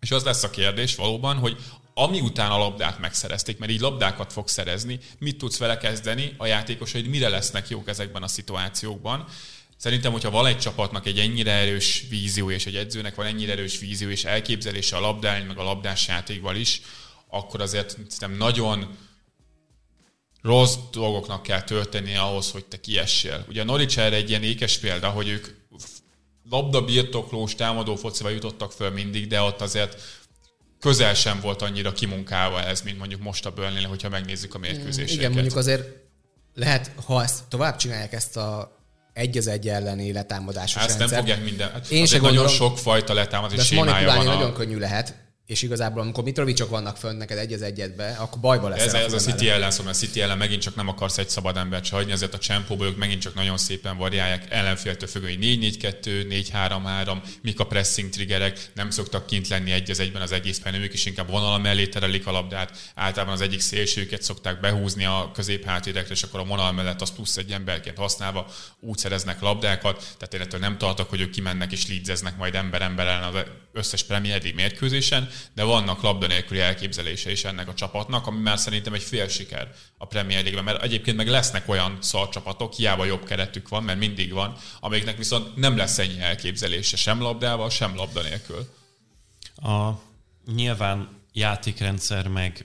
és 0.00 0.10
az 0.10 0.24
lesz 0.24 0.42
a 0.42 0.50
kérdés 0.50 0.94
valóban, 0.94 1.36
hogy 1.36 1.56
ami 2.00 2.20
után 2.20 2.50
a 2.50 2.58
labdát 2.58 2.98
megszerezték, 2.98 3.58
mert 3.58 3.72
így 3.72 3.80
labdákat 3.80 4.32
fog 4.32 4.48
szerezni, 4.48 4.98
mit 5.18 5.38
tudsz 5.38 5.58
vele 5.58 5.76
kezdeni, 5.76 6.34
a 6.36 6.46
játékosaid 6.46 7.06
mire 7.06 7.28
lesznek 7.28 7.68
jók 7.68 7.88
ezekben 7.88 8.22
a 8.22 8.28
szituációkban. 8.28 9.26
Szerintem, 9.76 10.12
hogyha 10.12 10.30
van 10.30 10.46
egy 10.46 10.58
csapatnak 10.58 11.06
egy 11.06 11.18
ennyire 11.18 11.52
erős 11.52 12.04
vízió, 12.08 12.50
és 12.50 12.66
egy 12.66 12.76
edzőnek 12.76 13.14
van 13.14 13.26
ennyire 13.26 13.52
erős 13.52 13.78
vízió 13.78 14.08
és 14.08 14.24
elképzelése 14.24 14.96
a 14.96 15.00
labdán, 15.00 15.46
meg 15.46 15.58
a 15.58 15.62
labdás 15.62 16.08
játékval 16.08 16.56
is, 16.56 16.82
akkor 17.26 17.60
azért 17.60 17.88
szerintem 17.88 18.32
nagyon 18.32 18.96
rossz 20.42 20.74
dolgoknak 20.92 21.42
kell 21.42 21.62
történnie 21.62 22.20
ahhoz, 22.20 22.50
hogy 22.50 22.64
te 22.64 22.80
kiessél. 22.80 23.44
Ugye 23.48 23.60
a 23.60 23.64
Norwich 23.64 23.98
erre 23.98 24.16
egy 24.16 24.28
ilyen 24.28 24.42
ékes 24.42 24.78
példa, 24.78 25.08
hogy 25.08 25.28
ők 25.28 25.48
labda 26.50 26.84
birtoklós, 26.84 27.54
támadó 27.54 27.96
focival 27.96 28.32
jutottak 28.32 28.72
föl 28.72 28.90
mindig, 28.90 29.26
de 29.26 29.40
ott 29.40 29.60
azért 29.60 30.19
közel 30.80 31.14
sem 31.14 31.40
volt 31.40 31.62
annyira 31.62 31.92
kimunkálva 31.92 32.62
ez, 32.62 32.80
mint 32.80 32.98
mondjuk 32.98 33.22
most 33.22 33.46
a 33.46 33.50
burnley 33.50 33.88
hogyha 33.88 34.08
megnézzük 34.08 34.54
a 34.54 34.58
mérkőzéseket. 34.58 35.14
Igen, 35.14 35.32
mondjuk 35.32 35.56
azért 35.56 35.88
lehet, 36.54 36.90
ha 37.06 37.22
ezt 37.22 37.44
tovább 37.48 37.76
csinálják 37.76 38.12
ezt 38.12 38.36
a 38.36 38.78
egy 39.12 39.36
az 39.38 39.46
egy 39.46 39.68
elleni 39.68 40.12
letámadásos 40.12 40.82
Ezt 40.82 40.88
nem 40.88 40.98
rendszer, 40.98 41.18
fogják 41.18 41.44
minden. 41.44 41.70
Hát 41.70 41.90
Én 41.90 41.98
Én 41.98 42.06
se 42.06 42.12
nagyon 42.16 42.26
gondolom- 42.26 42.52
sok 42.56 42.78
fajta 42.78 43.14
letámadás 43.14 43.66
sémája 43.66 44.14
van. 44.14 44.24
nagyon 44.24 44.50
A, 44.50 44.52
könnyű 44.52 44.78
lehet, 44.78 45.14
és 45.50 45.62
igazából 45.62 46.02
amikor 46.02 46.24
Mitrovicsok 46.24 46.70
vannak 46.70 46.96
fönt 46.96 47.18
neked 47.18 47.38
egy 47.38 47.52
az 47.52 47.62
egyetbe, 47.62 48.16
akkor 48.18 48.40
bajba 48.40 48.68
lesz. 48.68 48.86
ez, 48.86 48.94
ez 48.94 49.12
a 49.12 49.18
City 49.18 49.48
ellen 49.48 49.72
mert 49.76 49.88
a 49.88 49.92
City 49.92 50.20
ellen 50.20 50.38
megint 50.38 50.62
csak 50.62 50.74
nem 50.74 50.88
akarsz 50.88 51.18
egy 51.18 51.28
szabad 51.28 51.56
embert 51.56 51.84
se 51.84 51.94
hagyni, 51.94 52.12
ezért 52.12 52.34
a 52.34 52.38
csempóból 52.38 52.86
ők 52.86 52.96
megint 52.96 53.20
csak 53.20 53.34
nagyon 53.34 53.58
szépen 53.58 53.96
variálják 53.96 54.46
ellenféltől 54.50 55.08
függő, 55.08 55.26
hogy 55.26 55.38
4-4-2, 55.40 56.50
4-3-3, 56.52 57.16
mik 57.42 57.60
a 57.60 57.66
pressing 57.66 58.08
triggerek, 58.08 58.70
nem 58.74 58.90
szoktak 58.90 59.26
kint 59.26 59.48
lenni 59.48 59.70
egy 59.70 59.90
az 59.90 60.00
egyben 60.00 60.22
az 60.22 60.32
egész 60.32 60.58
pályán, 60.58 60.82
ők 60.82 60.92
is 60.92 61.06
inkább 61.06 61.30
vonal 61.30 61.58
mellé 61.58 61.86
terelik 61.86 62.26
a 62.26 62.30
labdát, 62.30 62.92
általában 62.94 63.34
az 63.34 63.40
egyik 63.40 63.60
szélsőket 63.60 64.22
szokták 64.22 64.60
behúzni 64.60 65.04
a 65.04 65.30
középhátvédekre, 65.34 66.14
és 66.14 66.22
akkor 66.22 66.40
a 66.40 66.44
vonal 66.44 66.72
mellett 66.72 67.00
az 67.00 67.10
plusz 67.14 67.36
egy 67.36 67.50
emberként 67.50 67.96
használva 67.96 68.50
úgy 68.80 68.98
szereznek 68.98 69.40
labdákat, 69.40 70.16
tehát 70.18 70.52
én 70.54 70.60
nem 70.60 70.78
tartok, 70.78 71.08
hogy 71.08 71.20
ők 71.20 71.30
kimennek 71.30 71.72
és 71.72 71.88
lídzeznek 71.88 72.36
majd 72.36 72.54
ember 72.54 72.82
ember 72.82 73.06
ellen 73.06 73.34
az 73.34 73.44
összes 73.72 74.02
Premier 74.02 74.42
League 74.42 74.62
mérkőzésen, 74.62 75.28
de 75.54 75.62
vannak 75.62 76.02
labda 76.02 76.26
nélküli 76.26 76.60
elképzelése 76.60 77.30
is 77.30 77.44
ennek 77.44 77.68
a 77.68 77.74
csapatnak, 77.74 78.26
ami 78.26 78.40
már 78.40 78.58
szerintem 78.58 78.94
egy 78.94 79.02
fél 79.02 79.28
siker 79.28 79.70
a 79.98 80.06
Premier 80.06 80.42
League-ben, 80.42 80.64
mert 80.64 80.82
egyébként 80.82 81.16
meg 81.16 81.28
lesznek 81.28 81.68
olyan 81.68 81.98
szar 82.00 82.28
csapatok, 82.28 82.72
hiába 82.72 83.04
jobb 83.04 83.24
keretük 83.24 83.68
van, 83.68 83.82
mert 83.82 83.98
mindig 83.98 84.32
van, 84.32 84.56
amiknek 84.80 85.16
viszont 85.16 85.56
nem 85.56 85.76
lesz 85.76 85.98
ennyi 85.98 86.20
elképzelése 86.20 86.96
sem 86.96 87.20
labdával, 87.20 87.70
sem 87.70 87.94
labda 87.94 88.22
nélkül. 88.22 88.68
A 89.56 89.90
nyilván 90.54 91.08
játékrendszer 91.32 92.28
meg 92.28 92.64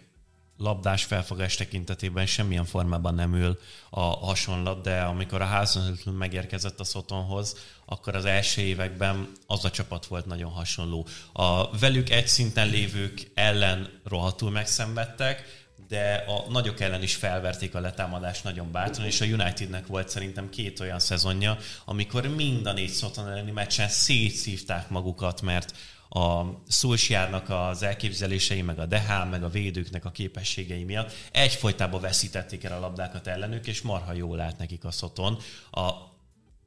labdás 0.58 1.04
felfogás 1.04 1.56
tekintetében 1.56 2.26
semmilyen 2.26 2.66
formában 2.66 3.16
nem 3.16 3.36
ül 3.36 3.60
a 3.90 4.00
hasonlat, 4.00 4.82
de 4.82 5.02
amikor 5.02 5.42
a 5.42 5.46
Hasenhüttl 5.46 6.10
megérkezett 6.10 6.80
a 6.80 6.84
Szotonhoz, 6.84 7.58
akkor 7.86 8.16
az 8.16 8.26
első 8.26 8.62
években 8.62 9.32
az 9.48 9.66
a 9.66 9.72
csapat 9.72 10.06
volt 10.06 10.26
nagyon 10.26 10.52
hasonló. 10.52 11.08
A 11.34 11.78
velük 11.78 12.10
egy 12.10 12.28
szinten 12.28 12.68
lévők 12.68 13.32
ellen 13.34 14.02
rohadtul 14.04 14.52
megszenvedtek, 14.52 15.64
de 15.88 16.24
a 16.28 16.52
nagyok 16.52 16.80
ellen 16.80 17.02
is 17.02 17.16
felverték 17.16 17.76
a 17.76 17.80
letámadást 17.80 18.44
nagyon 18.44 18.72
bátran, 18.72 19.06
és 19.06 19.22
a 19.22 19.26
Unitednek 19.26 19.88
volt 19.88 20.10
szerintem 20.10 20.50
két 20.50 20.80
olyan 20.80 21.00
szezonja, 21.00 21.58
amikor 21.86 22.28
mind 22.28 22.66
a 22.66 22.74
négy 22.74 22.90
Szoton 22.90 23.28
elleni 23.28 23.52
meccsen 23.52 23.90
szétszívták 23.90 24.90
magukat, 24.90 25.42
mert 25.42 25.74
a 26.10 26.44
Szulsjárnak 26.68 27.50
az 27.50 27.84
elképzelései, 27.84 28.62
meg 28.62 28.80
a 28.80 28.86
DH, 28.86 29.30
meg 29.30 29.44
a 29.44 29.50
védőknek 29.50 30.06
a 30.06 30.12
képességei 30.12 30.84
miatt 30.84 31.12
egyfolytában 31.32 32.02
veszítették 32.02 32.64
el 32.64 32.78
a 32.78 32.80
labdákat 32.80 33.28
ellenük, 33.28 33.68
és 33.68 33.82
marha 33.82 34.14
jól 34.14 34.40
állt 34.40 34.58
nekik 34.58 34.86
a 34.86 34.92
szoton. 34.92 35.38
A 35.72 36.15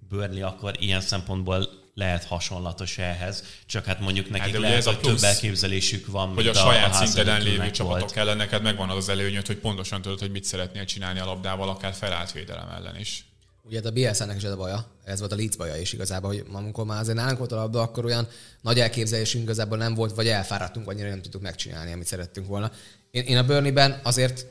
Burnley 0.09 0.47
akkor 0.47 0.75
ilyen 0.79 1.01
szempontból 1.01 1.69
lehet 1.99 2.25
hasonlatos 2.25 2.99
ehhez, 2.99 3.45
csak 3.67 3.85
hát 3.85 4.01
mondjuk 4.01 4.31
nekik 4.31 4.53
Hát 4.53 4.61
lehet, 4.61 4.77
ez 4.77 4.87
a 4.87 4.91
hogy 4.91 5.01
több 5.01 5.09
plusz, 5.11 5.23
elképzelésük 5.23 6.07
van, 6.07 6.35
Hogy 6.35 6.47
a 6.47 6.55
saját 6.55 6.95
a 6.95 7.07
szinteden 7.07 7.43
lévő 7.43 7.71
csapatok 7.71 8.01
volt. 8.01 8.17
ellen 8.17 8.37
neked 8.37 8.63
megvan 8.63 8.91
az 8.91 8.97
az 8.97 9.09
előnyöd, 9.09 9.47
hogy 9.47 9.57
pontosan 9.57 10.03
tudod, 10.03 10.19
hogy 10.19 10.31
mit 10.31 10.45
szeretnél 10.45 10.85
csinálni 10.85 11.19
a 11.21 11.25
labdával, 11.25 11.69
akár 11.69 11.95
felállt 11.95 12.33
védelem 12.33 12.69
ellen 12.69 12.99
is. 12.99 13.27
Ugye 13.63 13.81
a 13.85 13.91
BSN-nek 13.91 14.37
is 14.37 14.43
ez 14.43 14.51
a 14.51 14.57
baja, 14.57 14.87
ez 15.05 15.19
volt 15.19 15.33
a 15.33 15.37
Leeds 15.37 15.57
baja 15.57 15.77
is 15.77 15.93
igazából, 15.93 16.31
hogy 16.31 16.45
amikor 16.53 16.85
már 16.85 17.01
azért 17.01 17.17
nálunk 17.17 17.39
volt 17.39 17.53
a 17.53 17.57
labda, 17.57 17.81
akkor 17.81 18.05
olyan 18.05 18.29
nagy 18.61 18.81
elképzelésünk 18.81 19.45
igazából 19.45 19.79
nem 19.79 19.95
volt, 19.95 20.15
vagy 20.15 20.29
elfáradtunk, 20.29 20.89
annyira 20.89 21.09
nem 21.09 21.23
tudtuk 21.23 21.43
megcsinálni, 21.43 21.93
amit 21.93 22.07
szerettünk 22.07 22.47
volna. 22.47 22.71
Én, 23.11 23.23
én 23.23 23.37
a 23.37 23.45
Burnley-ben 23.45 24.01
azért 24.03 24.47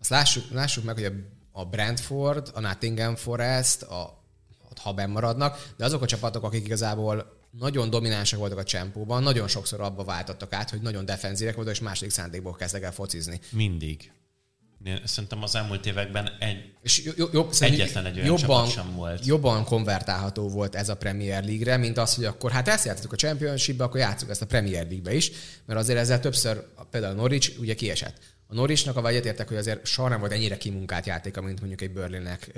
azt 0.00 0.10
lássuk, 0.10 0.44
lássuk 0.50 0.84
meg, 0.84 0.94
hogy 0.94 1.04
a, 1.04 1.12
a 1.52 1.64
Brentford, 1.64 2.50
a 2.54 2.60
Nottingham 2.60 3.16
Forest, 3.16 3.82
a, 3.82 4.21
ha 4.82 4.92
benn 4.92 5.10
maradnak, 5.10 5.68
de 5.76 5.84
azok 5.84 6.02
a 6.02 6.06
csapatok, 6.06 6.44
akik 6.44 6.64
igazából 6.64 7.40
nagyon 7.58 7.90
dominánsak 7.90 8.38
voltak 8.38 8.58
a 8.58 8.64
csempóban, 8.64 9.22
nagyon 9.22 9.48
sokszor 9.48 9.80
abba 9.80 10.04
váltottak 10.04 10.52
át, 10.52 10.70
hogy 10.70 10.80
nagyon 10.80 11.04
defenzívek 11.04 11.54
voltak, 11.54 11.74
és 11.74 11.80
második 11.80 12.12
szándékból 12.12 12.54
kezdtek 12.54 12.82
el 12.82 12.92
focizni. 12.92 13.40
Mindig. 13.50 14.12
Szerintem 15.04 15.42
az 15.42 15.54
elmúlt 15.54 15.86
években 15.86 16.30
egy, 16.40 16.72
És 16.82 17.04
jo- 17.04 17.16
jo- 17.16 17.32
jobb, 17.32 17.52
szerintem 17.52 17.84
Egyetlen 17.84 18.06
egy 18.06 18.20
olyan 18.20 18.36
csapat 18.36 18.70
sem 18.70 18.94
volt. 18.94 19.26
Jobban 19.26 19.64
konvertálható 19.64 20.48
volt 20.48 20.74
ez 20.74 20.88
a 20.88 20.96
Premier 20.96 21.44
League-re, 21.44 21.76
mint 21.76 21.98
az, 21.98 22.14
hogy 22.14 22.24
akkor 22.24 22.50
hát 22.50 22.68
ezt 22.68 22.84
játszottuk 22.84 23.12
a 23.12 23.16
Championship-be, 23.16 23.84
akkor 23.84 24.00
játszunk 24.00 24.30
ezt 24.30 24.42
a 24.42 24.46
Premier 24.46 24.82
League-be 24.82 25.14
is, 25.14 25.30
mert 25.66 25.78
azért 25.80 25.98
ezzel 25.98 26.20
többször, 26.20 26.64
például 26.90 27.14
Norwich 27.14 27.60
ugye 27.60 27.74
kiesett. 27.74 28.18
A 28.46 28.54
Norwichnak 28.54 28.96
a 28.96 29.08
egyetértek, 29.08 29.48
hogy 29.48 29.56
azért 29.56 29.86
soha 29.86 30.08
nem 30.08 30.20
volt 30.20 30.32
ennyire 30.32 30.56
kimunkált 30.56 31.06
játéka, 31.06 31.42
mint 31.42 31.58
mondjuk 31.58 31.80
egy 31.80 31.92
Berlinnek 31.92 32.52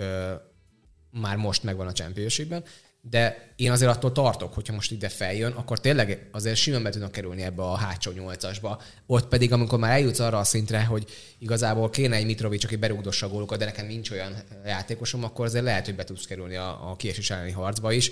már 1.20 1.36
most 1.36 1.62
megvan 1.62 1.86
a 1.86 1.92
Championship-ben, 1.92 2.64
de 3.10 3.52
én 3.56 3.70
azért 3.70 3.90
attól 3.90 4.12
tartok, 4.12 4.54
hogyha 4.54 4.74
most 4.74 4.90
ide 4.90 5.08
feljön, 5.08 5.52
akkor 5.52 5.80
tényleg 5.80 6.28
azért 6.32 6.56
simán 6.56 6.82
be 6.82 6.90
tudnak 6.90 7.12
kerülni 7.12 7.42
ebbe 7.42 7.62
a 7.62 7.76
hátsó 7.76 8.10
nyolcasba. 8.10 8.82
Ott 9.06 9.28
pedig, 9.28 9.52
amikor 9.52 9.78
már 9.78 9.92
eljutsz 9.92 10.18
arra 10.18 10.38
a 10.38 10.44
szintre, 10.44 10.84
hogy 10.84 11.10
igazából 11.38 11.90
kéne 11.90 12.16
egy 12.16 12.24
Mitrovic, 12.24 12.64
aki 12.64 12.76
berúgdossa 12.76 13.26
a 13.26 13.28
gólokat, 13.28 13.58
de 13.58 13.64
nekem 13.64 13.86
nincs 13.86 14.10
olyan 14.10 14.34
játékosom, 14.64 15.24
akkor 15.24 15.44
azért 15.44 15.64
lehet, 15.64 15.84
hogy 15.84 15.94
be 15.94 16.04
tudsz 16.04 16.26
kerülni 16.26 16.56
a, 16.56 16.90
a 16.90 16.96
kiesés 16.96 17.30
elleni 17.30 17.50
harcba 17.50 17.92
is. 17.92 18.10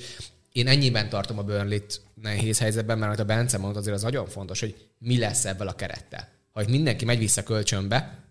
Én 0.52 0.68
ennyiben 0.68 1.08
tartom 1.08 1.38
a 1.38 1.42
Burnley-t 1.42 2.00
nehéz 2.14 2.58
helyzetben, 2.58 2.98
mert 2.98 3.20
a 3.20 3.24
Bence 3.24 3.58
mondott, 3.58 3.80
azért 3.80 3.96
az 3.96 4.02
nagyon 4.02 4.26
fontos, 4.26 4.60
hogy 4.60 4.88
mi 4.98 5.18
lesz 5.18 5.44
ebből 5.44 5.68
a 5.68 5.74
kerettel. 5.74 6.28
Ha 6.52 6.62
mindenki 6.68 7.04
megy 7.04 7.18
vissza 7.18 7.42
kölcsönbe, 7.42 8.24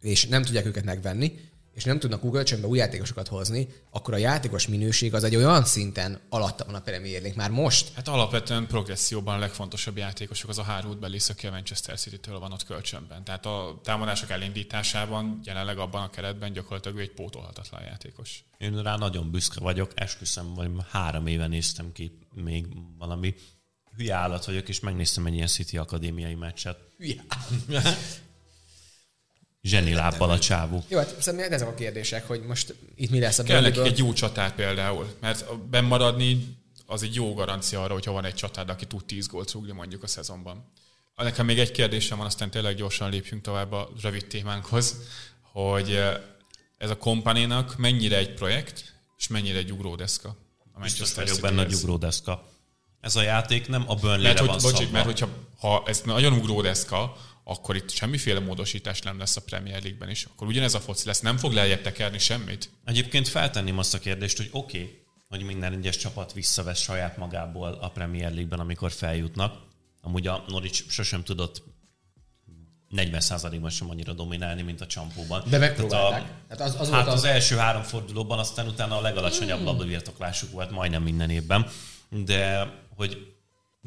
és 0.00 0.26
nem 0.26 0.42
tudják 0.42 0.66
őket 0.66 0.84
megvenni, 0.84 1.32
és 1.76 1.84
nem 1.84 1.98
tudnak 1.98 2.24
új 2.24 2.30
kölcsönbe 2.30 2.66
új 2.66 2.78
játékosokat 2.78 3.28
hozni, 3.28 3.68
akkor 3.90 4.14
a 4.14 4.16
játékos 4.16 4.68
minőség 4.68 5.14
az 5.14 5.24
egy 5.24 5.36
olyan 5.36 5.64
szinten 5.64 6.20
alatta 6.28 6.64
van 6.64 6.74
a 6.74 6.80
Premier 6.80 7.20
League 7.20 7.36
már 7.36 7.50
most. 7.50 7.92
Hát 7.94 8.08
alapvetően 8.08 8.66
progresszióban 8.66 9.34
a 9.34 9.38
legfontosabb 9.38 9.96
játékosok 9.96 10.50
az 10.50 10.58
a 10.58 10.62
Harwood 10.62 10.98
Bellis, 10.98 11.28
aki 11.28 11.46
a 11.46 11.50
Manchester 11.50 11.98
City-től 11.98 12.38
van 12.38 12.52
ott 12.52 12.64
kölcsönben. 12.64 13.24
Tehát 13.24 13.46
a 13.46 13.80
támadások 13.82 14.30
elindításában 14.30 15.40
jelenleg 15.44 15.78
abban 15.78 16.02
a 16.02 16.10
keretben 16.10 16.52
gyakorlatilag 16.52 16.98
ő 16.98 17.00
egy 17.00 17.12
pótolhatatlan 17.12 17.82
játékos. 17.82 18.44
Én 18.58 18.82
rá 18.82 18.96
nagyon 18.96 19.30
büszke 19.30 19.60
vagyok, 19.60 19.92
esküszöm, 19.94 20.54
vagy 20.54 20.70
három 20.90 21.26
éve 21.26 21.46
néztem 21.46 21.92
ki 21.92 22.18
még 22.34 22.66
valami 22.98 23.34
hülye 23.96 24.14
állat 24.14 24.44
vagyok, 24.44 24.68
és 24.68 24.80
megnéztem 24.80 25.26
egy 25.26 25.34
ilyen 25.34 25.46
City 25.46 25.76
akadémiai 25.76 26.34
meccset. 26.34 26.78
Hülye. 26.98 27.24
Zseni 29.66 29.92
lábbal 29.92 30.30
a 30.30 30.38
csávó. 30.38 30.84
Jó, 30.88 30.98
hát 30.98 31.22
szerintem 31.22 31.52
ezek 31.52 31.68
a 31.68 31.74
kérdések, 31.74 32.26
hogy 32.26 32.42
most 32.42 32.74
itt 32.94 33.10
mi 33.10 33.20
lesz 33.20 33.38
a 33.38 33.42
Kell 33.42 33.60
nekik 33.60 33.82
egy 33.82 33.98
jó 33.98 34.12
csatár 34.12 34.54
például, 34.54 35.14
mert 35.20 35.58
bennmaradni 35.70 36.56
az 36.86 37.02
egy 37.02 37.14
jó 37.14 37.34
garancia 37.34 37.82
arra, 37.82 37.92
hogyha 37.92 38.12
van 38.12 38.24
egy 38.24 38.34
csatár, 38.34 38.70
aki 38.70 38.86
tud 38.86 39.04
10 39.04 39.26
gólt 39.26 39.52
rúgni 39.52 39.72
mondjuk 39.72 40.02
a 40.02 40.06
szezonban. 40.06 40.72
Nekem 41.16 41.46
még 41.46 41.58
egy 41.58 41.70
kérdésem 41.70 42.18
van, 42.18 42.26
aztán 42.26 42.50
tényleg 42.50 42.74
gyorsan 42.74 43.10
lépjünk 43.10 43.42
tovább 43.42 43.72
a 43.72 43.90
rövid 44.02 44.26
témánkhoz, 44.26 44.96
hogy 45.40 45.90
eh, 45.90 46.16
ez 46.78 46.90
a 46.90 46.96
kompaninak 46.96 47.76
mennyire 47.76 48.16
egy 48.16 48.34
projekt, 48.34 48.94
és 49.18 49.26
mennyire 49.26 49.58
egy 49.58 49.72
ugródeszka 49.72 50.28
a 50.74 50.80
Biztos 50.80 51.14
Manchester 51.14 51.24
vagyok 51.24 51.40
benne 51.40 51.62
a 51.62 51.78
ugródeszka. 51.78 52.48
Ez 53.00 53.16
a 53.16 53.22
játék 53.22 53.68
nem 53.68 53.84
a 53.86 53.94
burnley 53.94 54.22
Mert, 54.22 54.38
van 54.38 54.48
hogy, 54.48 54.62
bocsi, 54.62 54.76
szabva. 54.76 54.92
mert 54.92 55.04
hogyha 55.04 55.28
ha 55.58 55.82
ez 55.86 56.00
nagyon 56.04 56.32
ugródeszka, 56.32 57.16
akkor 57.48 57.76
itt 57.76 57.90
semmiféle 57.90 58.40
módosítás 58.40 59.00
nem 59.00 59.18
lesz 59.18 59.36
a 59.36 59.40
Premier 59.40 59.82
League-ben 59.82 60.10
is. 60.10 60.24
Akkor 60.24 60.46
ugyanez 60.46 60.74
a 60.74 60.80
foci 60.80 61.06
lesz, 61.06 61.20
nem 61.20 61.36
fog 61.36 61.52
lejjebb 61.52 61.80
tekerni 61.82 62.18
semmit. 62.18 62.70
Egyébként 62.84 63.28
feltenném 63.28 63.78
azt 63.78 63.94
a 63.94 63.98
kérdést, 63.98 64.36
hogy 64.36 64.48
oké, 64.52 64.78
okay, 64.78 64.98
hogy 65.28 65.42
minden 65.42 65.72
egyes 65.72 65.96
csapat 65.96 66.32
visszavesz 66.32 66.80
saját 66.80 67.16
magából 67.16 67.72
a 67.72 67.88
Premier 67.88 68.30
League-ben, 68.30 68.60
amikor 68.60 68.92
feljutnak. 68.92 69.58
Amúgy 70.00 70.26
a 70.26 70.44
Norwich 70.48 70.82
sosem 70.88 71.22
tudott 71.24 71.62
40%-ban 72.96 73.70
sem 73.70 73.90
annyira 73.90 74.12
dominálni, 74.12 74.62
mint 74.62 74.80
a 74.80 74.86
csampóban. 74.86 75.42
De 75.50 75.58
megpróbálták. 75.58 76.22
Tehát 76.22 76.48
Hát 76.48 76.60
az- 76.60 76.74
az 76.80 76.90
hát 76.90 76.96
volt 77.04 77.06
a- 77.06 77.12
az 77.12 77.24
első 77.24 77.56
három 77.56 77.82
fordulóban, 77.82 78.38
aztán 78.38 78.66
utána 78.68 78.96
a 78.96 79.00
legalacsonyabb 79.00 79.56
Hmm. 79.56 79.66
labdabirtoklásuk 79.66 80.50
volt 80.52 80.70
majdnem 80.70 81.02
minden 81.02 81.30
évben. 81.30 81.66
De 82.24 82.70
hogy 82.96 83.34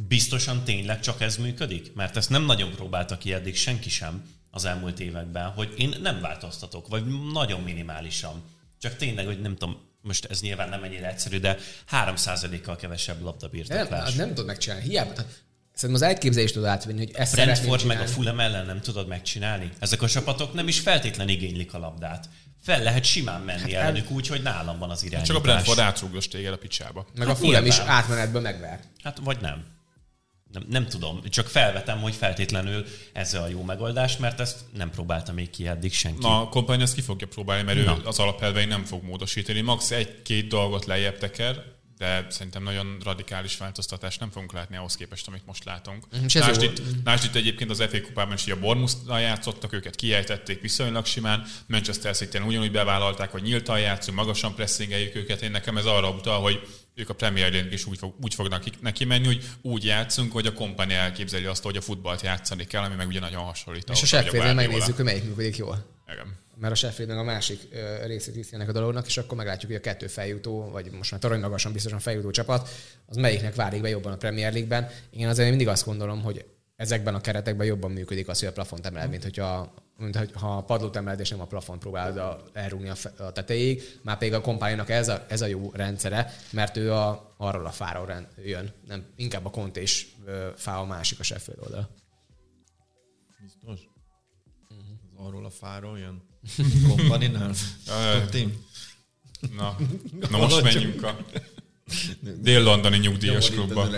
biztosan 0.07 0.63
tényleg 0.63 0.99
csak 0.99 1.21
ez 1.21 1.38
működik? 1.38 1.93
Mert 1.93 2.17
ezt 2.17 2.30
nem 2.30 2.45
nagyon 2.45 2.71
próbálta 2.71 3.17
ki 3.17 3.34
eddig 3.34 3.55
senki 3.55 3.89
sem 3.89 4.23
az 4.51 4.65
elmúlt 4.65 4.99
években, 4.99 5.49
hogy 5.49 5.73
én 5.77 5.95
nem 6.01 6.19
változtatok, 6.21 6.88
vagy 6.88 7.03
nagyon 7.34 7.61
minimálisan. 7.61 8.43
Csak 8.80 8.95
tényleg, 8.95 9.26
hogy 9.26 9.41
nem 9.41 9.55
tudom, 9.55 9.77
most 10.01 10.26
ez 10.26 10.41
nyilván 10.41 10.69
nem 10.69 10.84
ennyire 10.84 11.07
egyszerű, 11.07 11.39
de 11.39 11.57
3%-kal 11.91 12.76
kevesebb 12.76 13.15
Nem, 13.15 13.26
labdabirtoklás. 13.26 14.03
hát 14.03 14.15
nem 14.15 14.27
tudod 14.27 14.45
megcsinálni. 14.45 14.84
Hiába. 14.84 15.13
Szerintem 15.73 16.07
az 16.07 16.13
elképzelést 16.13 16.53
tudod 16.53 16.69
átvenni, 16.69 16.97
hogy 16.97 17.11
ezt 17.13 17.34
Brentford 17.34 17.85
meg 17.85 17.99
a. 17.99 18.07
Fulham 18.07 18.39
ellen 18.39 18.65
nem 18.65 18.81
tudod 18.81 19.07
megcsinálni. 19.07 19.71
Ezek 19.80 20.01
a 20.01 20.07
csapatok 20.07 20.53
nem 20.53 20.67
is 20.67 20.80
feltétlen 20.80 21.30
igénylik 21.30 21.73
a 21.73 21.77
labdát. 21.77 22.30
Fel 22.61 22.84
lehet 22.84 23.03
simán 23.03 23.41
menni 23.41 23.73
hát 23.73 23.81
ellenük 23.81 24.09
úgy, 24.11 24.27
hogy 24.27 24.41
nálam 24.41 24.80
van 24.80 24.89
az 24.89 25.03
irányítás. 25.03 25.27
Csak 25.27 25.38
a 25.38 25.41
Brentford 25.41 25.80
átrúgos 25.80 26.27
téged 26.27 26.53
a 26.53 26.57
picsába. 26.57 27.07
Meg 27.15 27.27
a 27.27 27.30
Hát 27.30 27.39
Fulham 27.39 27.65
is 27.65 27.77
átmenetből 27.77 28.41
megver. 28.41 28.80
Hát 29.03 29.19
vagy 29.23 29.38
nem. 29.41 29.65
Nem. 30.51 30.65
Nem 30.69 30.88
tudom, 30.88 31.21
csak 31.30 31.47
felvetem, 31.47 31.99
hogy 32.01 32.15
feltétlenül 32.15 32.85
ez 33.13 33.34
a 33.34 33.47
jó 33.47 33.63
megoldás, 33.63 34.17
mert 34.17 34.39
ezt 34.39 34.59
nem 34.73 34.89
próbálta 34.89 35.34
még 35.34 35.49
ki 35.49 35.67
eddig 35.67 35.93
senki. 35.93 36.21
Na, 36.21 36.41
a 36.41 36.49
kompány 36.49 36.81
ezt 36.81 36.93
ki 36.93 37.01
fogja 37.01 37.27
próbálni, 37.27 37.63
mert 37.63 37.77
ő 37.77 37.84
Na. 37.84 37.97
az 38.03 38.19
alapelvein 38.19 38.67
nem 38.67 38.84
fog 38.84 39.03
módosítani. 39.03 39.61
Max 39.61 39.91
egy-két 39.91 40.47
dolgot 40.47 40.85
lejjebb 40.85 41.17
teker, 41.17 41.63
de 41.99 42.26
szerintem 42.30 42.63
nagyon 42.63 42.97
radikális 43.03 43.57
változtatást 43.57 44.19
nem 44.19 44.30
fogunk 44.31 44.53
látni 44.53 44.77
ahhoz 44.77 44.95
képest, 44.95 45.27
amit 45.27 45.45
most 45.45 45.63
látunk. 45.63 46.07
Lásd 46.34 46.61
jó. 46.61 46.69
itt, 46.69 46.81
lásd 47.03 47.23
itt 47.23 47.35
egyébként 47.35 47.69
az 47.69 47.84
FA 47.89 48.01
kupában 48.01 48.34
is, 48.34 48.43
hogy 48.43 48.53
a 48.53 48.59
Bournemouth-nal 48.59 49.19
játszottak, 49.19 49.73
őket 49.73 49.95
kiejtették 49.95 50.61
viszonylag 50.61 51.05
simán, 51.05 51.45
Manchester 51.67 52.15
city 52.15 52.38
ugyanúgy 52.38 52.71
bevállalták, 52.71 53.31
hogy 53.31 53.41
nyíltan 53.41 53.80
játszunk, 53.80 54.17
magasan 54.17 54.55
pressingeljük 54.55 55.15
őket. 55.15 55.41
Én 55.41 55.51
nekem 55.51 55.77
ez 55.77 55.85
arra 55.85 56.09
utal, 56.09 56.41
hogy 56.41 56.67
ők 56.99 57.09
a 57.09 57.13
Premier 57.13 57.51
League 57.51 57.71
is 57.71 57.85
úgy, 57.85 57.97
fog, 57.97 58.13
úgy 58.21 58.34
fognak 58.34 58.81
neki 58.81 59.05
menni, 59.05 59.26
hogy 59.26 59.49
úgy 59.61 59.84
játszunk, 59.84 60.31
hogy 60.31 60.45
a 60.45 60.53
kompani 60.53 60.93
elképzeli 60.93 61.45
azt, 61.45 61.63
hogy 61.63 61.77
a 61.77 61.81
futballt 61.81 62.21
játszani 62.21 62.65
kell, 62.65 62.84
ami 62.84 62.95
meg 62.95 63.07
ugye 63.07 63.19
nagyon 63.19 63.43
hasonlít. 63.43 63.89
És 63.89 64.13
a 64.13 64.21
Guardiola. 64.21 64.53
megnézzük, 64.53 64.95
hogy 64.95 65.05
melyik 65.05 65.23
működik 65.23 65.57
jól. 65.57 65.85
Igen. 66.11 66.38
Mert 66.55 66.73
a 66.73 66.76
Sheffield 66.76 67.09
meg 67.09 67.19
a 67.19 67.23
másik 67.23 67.59
részét 68.05 68.35
viszi 68.35 68.55
ennek 68.55 68.69
a 68.69 68.71
dolognak, 68.71 69.07
és 69.07 69.17
akkor 69.17 69.38
meglátjuk, 69.38 69.71
hogy 69.71 69.80
a 69.80 69.84
kettő 69.84 70.07
feljutó, 70.07 70.69
vagy 70.71 70.91
most 70.91 71.11
már 71.11 71.19
torony 71.19 71.39
magasan 71.39 71.71
biztosan 71.71 71.99
feljutó 71.99 72.31
csapat, 72.31 72.69
az 73.05 73.15
melyiknek 73.15 73.55
válik 73.55 73.81
be 73.81 73.89
jobban 73.89 74.11
a 74.11 74.17
Premier 74.17 74.51
League-ben. 74.51 74.89
Én 75.09 75.27
azért 75.27 75.49
mindig 75.49 75.67
azt 75.67 75.85
gondolom, 75.85 76.21
hogy 76.21 76.45
ezekben 76.76 77.15
a 77.15 77.21
keretekben 77.21 77.67
jobban 77.67 77.91
működik 77.91 78.27
az, 78.27 78.39
hogy 78.39 78.47
a 78.47 78.51
plafont 78.51 78.85
emel, 78.85 79.07
mint 79.07 79.23
hogyha 79.23 79.73
mint 79.99 80.15
hogy 80.15 80.31
ha 80.34 80.57
a 80.57 80.63
padlót 80.63 80.95
emeled, 80.95 81.19
és 81.19 81.30
nem 81.30 81.41
a 81.41 81.45
plafont 81.45 81.80
próbálod 81.80 82.17
a- 82.17 82.43
elrúgni 82.53 82.89
a, 82.89 82.95
a 83.17 83.31
tetejéig, 83.31 83.99
már 84.01 84.17
pedig 84.17 84.34
a 84.34 84.41
kompánynak 84.41 84.89
ez 84.89 85.07
a, 85.07 85.26
ez 85.30 85.41
a 85.41 85.45
jó 85.45 85.71
rendszere, 85.73 86.34
mert 86.51 86.77
ő 86.77 86.93
a, 86.93 87.34
arról 87.38 87.65
a 87.65 87.71
fáról 87.71 88.05
rend, 88.05 88.27
jön, 88.43 88.73
nem, 88.88 89.05
inkább 89.15 89.45
a 89.45 89.49
kont 89.49 89.77
és 89.77 90.07
ö, 90.26 90.49
fá 90.55 90.77
a 90.77 90.85
másik 90.85 91.19
a 91.19 91.23
Sheffield 91.23 91.61
oldal. 91.61 91.89
Biztos? 93.41 93.80
Az 94.69 94.76
arról 95.15 95.45
a 95.45 95.49
fáról 95.49 95.99
jön? 95.99 96.21
Kompaninál? 96.88 97.53
Tudtim? 98.19 98.65
Na, 99.55 99.77
na 100.30 100.38
most 100.38 100.61
menjünk 100.61 101.03
a 101.03 101.17
dél-londoni 102.21 102.97
nyugdíjas 102.97 103.49
klubba. 103.49 103.89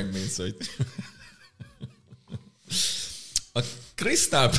A 3.54 3.62
Crystal... 3.96 4.52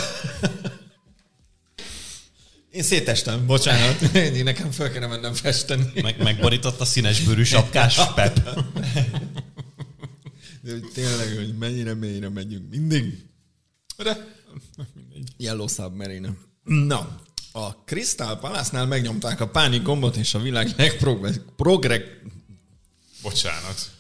Én 2.73 2.83
szétestem, 2.83 3.47
bocsánat. 3.47 4.01
Én 4.37 4.45
nekem 4.45 4.71
fel 4.71 4.91
kellene 4.91 5.07
mennem 5.07 5.35
festeni. 5.35 5.93
Meg, 6.03 6.23
megborított 6.23 6.81
a 6.81 6.85
színes 6.85 7.21
bőrű 7.21 7.43
sapkás 7.43 8.01
Pep. 8.15 8.35
De 10.61 10.71
hogy 10.71 10.91
tényleg, 10.95 11.37
hogy 11.37 11.59
mennyire 11.59 11.95
mélyre 11.95 12.29
megyünk. 12.29 12.71
Mindig. 12.71 13.27
De 13.97 14.27
Yellow 15.37 15.69
Submarine. 15.69 16.29
Na, 16.65 17.21
a 17.53 17.71
Crystal 17.71 18.39
Palace-nál 18.39 18.87
megnyomták 18.87 19.41
a 19.41 19.49
pánik 19.49 19.83
gombot, 19.83 20.17
és 20.17 20.35
a 20.35 20.39
világ 20.39 20.73
legprogreg... 20.77 22.23
bocsánat. 23.23 23.91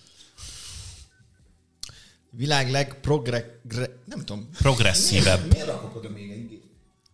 Világ 2.30 2.70
legprogreg... 2.70 3.60
Nem 4.04 4.18
tudom. 4.18 4.48
Progresszívebb. 4.58 5.52
Miért 5.52 5.66
rakok 5.66 5.96
oda 5.96 6.08
még 6.08 6.30
egy? 6.30 6.62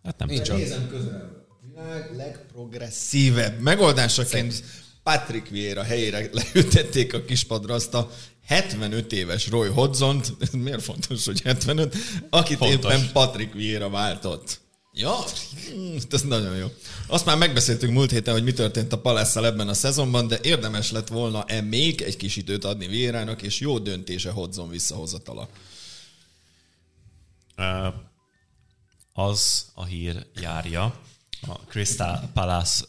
Hát 0.03 0.17
nem 0.17 0.27
Nincs 0.27 0.41
tudom. 0.41 0.57
Nézem 0.57 0.87
közel. 0.87 1.38
Világ 1.83 2.15
legprogresszívebb 2.15 3.59
megoldásaként 3.59 4.63
Patrick 5.03 5.49
Vieira 5.49 5.83
helyére 5.83 6.29
leütették 6.31 7.13
a 7.13 7.25
kispadra 7.25 7.73
azt 7.73 7.93
a 7.93 8.11
75 8.45 9.11
éves 9.11 9.49
Roy 9.49 9.69
Hodgson-t, 9.69 10.33
ez 10.39 10.49
miért 10.65 10.83
fontos, 10.83 11.25
hogy 11.25 11.41
75, 11.41 11.95
akit 12.29 12.57
Fontos. 12.57 12.93
éppen 12.93 13.09
Patrick 13.11 13.53
Vieira 13.53 13.89
váltott. 13.89 14.59
Ja, 14.93 15.15
hm, 15.73 15.97
ez 16.09 16.21
nagyon 16.21 16.55
jó. 16.55 16.67
Azt 17.07 17.25
már 17.25 17.37
megbeszéltük 17.37 17.89
múlt 17.89 18.11
héten, 18.11 18.33
hogy 18.33 18.43
mi 18.43 18.53
történt 18.53 18.93
a 18.93 18.99
Palace-szal 18.99 19.45
ebben 19.45 19.67
a 19.67 19.73
szezonban, 19.73 20.27
de 20.27 20.39
érdemes 20.41 20.91
lett 20.91 21.07
volna-e 21.07 21.61
még 21.61 22.01
egy 22.01 22.17
kis 22.17 22.35
időt 22.35 22.65
adni 22.65 22.87
Vieirának, 22.87 23.41
és 23.41 23.59
jó 23.59 23.79
döntése 23.79 24.31
Hodgson 24.31 24.69
visszahozatala. 24.69 25.49
Az 29.13 29.65
a 29.73 29.85
hír 29.85 30.25
járja 30.41 30.99
a 31.41 31.53
Crystal 31.67 32.29
Palace 32.33 32.83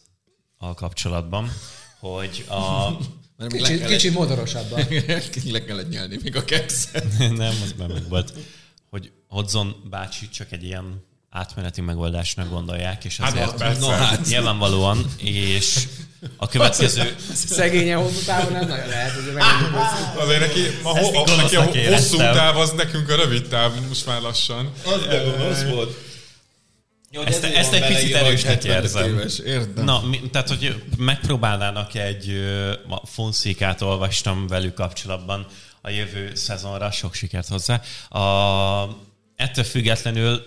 al 0.59 0.75
kapcsolatban, 0.75 1.53
hogy 1.99 2.45
a... 2.49 2.91
Mert 3.37 3.53
Kicsit, 3.53 3.79
kellett, 3.79 3.93
kicsit 3.93 4.15
modorosabban. 4.15 4.85
le 5.51 5.65
kellett 5.65 5.89
nyelni 5.89 6.19
még 6.23 6.37
a 6.37 6.45
kekszet. 6.45 7.19
nem, 7.19 7.55
az 7.63 7.75
már 7.79 7.89
meg 7.89 8.09
volt. 8.09 8.33
Hogy 8.91 9.13
Hodson 9.29 9.77
bácsi 9.91 10.29
csak 10.29 10.53
egy 10.53 10.65
ilyen 10.65 11.05
átmeneti 11.31 11.81
megoldásnak 11.81 12.49
gondolják, 12.49 13.05
és 13.05 13.17
Hát, 13.17 13.33
azért 13.33 13.55
persze. 13.55 13.81
Na 13.81 13.93
hát. 13.93 14.27
nyilvánvalóan, 14.27 15.07
és 15.17 15.89
a 16.37 16.49
következő... 16.49 17.17
Szegényen 17.33 17.99
hosszú 17.99 18.25
távon 18.25 18.53
nem 18.53 18.69
nagyon 18.69 18.87
lehet, 18.87 19.13
hogy 19.13 19.33
megmondjuk 19.35 19.83
őszintén. 19.83 20.21
Azért 20.21 20.41
neki, 20.41 20.61
a, 20.83 20.97
Ezt 20.97 21.15
ho, 21.15 21.37
neki 21.37 21.57
a 21.57 21.93
hosszú 21.93 22.17
táv 22.17 22.57
az 22.57 22.71
nekünk 22.71 23.09
a 23.09 23.17
rövid 23.17 23.49
táv 23.49 23.73
most 23.89 24.07
már 24.07 24.21
lassan. 24.21 24.73
Az 24.85 25.07
gonosz 25.07 25.63
volt. 25.63 26.10
Jó, 27.13 27.23
Ezt, 27.23 27.45
ezt 27.45 27.73
egy 27.73 27.87
picit 27.87 28.15
erősnek 28.15 28.65
érzem. 28.65 29.09
Éves, 29.09 29.39
értem. 29.39 29.85
Na, 29.85 30.01
mi, 30.01 30.21
tehát, 30.33 30.49
hogy 30.49 30.83
megpróbálnának 30.97 31.95
egy, 31.95 32.43
Fonszékát 33.05 33.83
olvastam 33.83 34.47
velük 34.47 34.75
kapcsolatban 34.75 35.47
a 35.81 35.91
jövő 35.91 36.35
szezonra, 36.35 36.91
sok 36.91 37.15
sikert 37.15 37.49
hozzá. 37.49 37.81
A, 38.09 38.97
ettől 39.37 39.65
függetlenül 39.65 40.47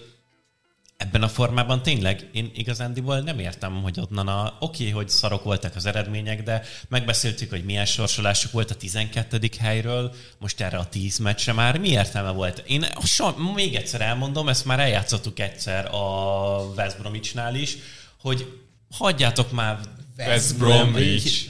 ebben 1.03 1.23
a 1.23 1.27
formában 1.27 1.83
tényleg 1.83 2.29
én 2.31 2.51
igazándiból 2.55 3.19
nem 3.19 3.39
értem, 3.39 3.81
hogy 3.81 3.99
onnan 4.09 4.27
a... 4.27 4.57
Oké, 4.59 4.81
okay, 4.81 4.89
hogy 4.89 5.09
szarok 5.09 5.43
voltak 5.43 5.75
az 5.75 5.85
eredmények, 5.85 6.43
de 6.43 6.63
megbeszéltük, 6.87 7.49
hogy 7.49 7.63
milyen 7.63 7.85
sorsolásuk 7.85 8.51
volt 8.51 8.71
a 8.71 8.75
12. 8.75 9.39
helyről, 9.59 10.13
most 10.37 10.61
erre 10.61 10.77
a 10.77 10.89
10 10.89 11.17
meccsre 11.17 11.53
már 11.53 11.79
mi 11.79 11.89
értelme 11.89 12.31
volt? 12.31 12.63
Én 12.67 12.85
so, 13.03 13.37
még 13.53 13.75
egyszer 13.75 14.01
elmondom, 14.01 14.49
ezt 14.49 14.65
már 14.65 14.79
eljátszottuk 14.79 15.39
egyszer 15.39 15.85
a 15.85 16.57
West 16.75 16.97
Bromwichnál 16.99 17.55
is, 17.55 17.77
hogy 18.21 18.61
hagyjátok 18.91 19.51
már 19.51 19.79
West 20.17 20.57
Bromwich. 20.57 21.49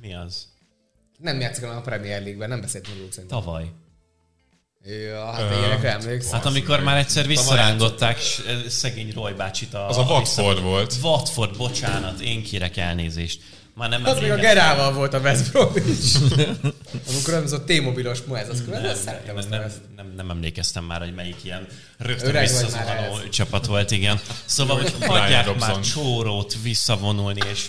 Mi 0.00 0.14
az? 0.14 0.48
Nem 1.18 1.40
játszik 1.40 1.64
a 1.64 1.80
Premier 1.80 2.20
League-ben, 2.20 2.48
nem 2.48 2.60
beszéltünk 2.60 2.96
róluk 2.96 3.12
szerintem. 3.12 3.38
Tavaly. 3.38 3.64
Ja, 4.86 5.32
hát 5.32 5.50
uh, 5.52 5.58
ilyenekre 5.58 5.90
emlékszem. 5.92 6.32
Hát 6.32 6.46
amikor 6.46 6.80
már 6.80 6.96
egyszer 6.96 7.26
visszarángották 7.26 8.18
s- 8.20 8.42
szegény 8.68 9.12
Roy 9.14 9.32
bácsit 9.32 9.74
a... 9.74 9.88
Az 9.88 9.96
a 9.98 10.02
Watford 10.02 10.62
volt. 10.62 10.94
Watford, 11.02 11.56
bocsánat, 11.56 12.20
én 12.20 12.42
kérek 12.42 12.76
elnézést. 12.76 13.40
Már 13.74 13.88
nem 13.88 14.04
Az 14.04 14.20
még 14.20 14.30
a. 14.30 14.36
Gerával 14.36 14.92
volt 14.92 15.14
a 15.14 15.18
West 15.18 15.50
Bromwich. 15.50 16.16
Amikor 17.08 17.34
az 17.34 17.52
a 17.52 17.64
T-mobilos 17.64 18.18
Moez, 18.22 18.48
az 18.48 18.62
különben 18.64 18.94
szeretem 18.96 19.36
azt 19.36 19.46
a 19.46 19.50
nem, 19.50 19.60
West. 19.60 19.76
nem, 19.96 20.12
nem, 20.16 20.30
emlékeztem 20.30 20.84
már, 20.84 21.00
hogy 21.00 21.14
melyik 21.14 21.36
ilyen 21.44 21.66
rögtön 21.98 22.28
Öreg 22.28 22.42
visszazuhanó 22.42 23.18
csapat 23.30 23.66
volt, 23.66 23.90
igen. 23.90 24.20
Szóval, 24.44 24.76
hogy 24.76 24.94
hagyják 25.00 25.58
már 25.58 25.80
csórót 25.80 26.56
visszavonulni, 26.62 27.40
és 27.52 27.68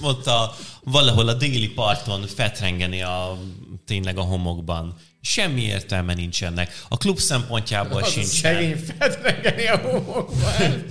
ott 0.00 0.26
a, 0.26 0.56
valahol 0.84 1.28
a 1.28 1.34
déli 1.34 1.68
parton 1.68 2.26
fetrengeni 2.26 3.02
a, 3.02 3.38
tényleg 3.86 4.18
a 4.18 4.22
homokban. 4.22 4.96
Semmi 5.22 5.62
értelme 5.62 6.14
nincs 6.14 6.44
ennek. 6.44 6.82
A 6.88 6.96
klub 6.96 7.18
szempontjából 7.18 8.02
Az 8.02 8.10
sincs. 8.12 8.26
szegény 8.26 8.76
fedregeni 8.98 9.66
a 9.66 9.76
homokban. 9.76 10.84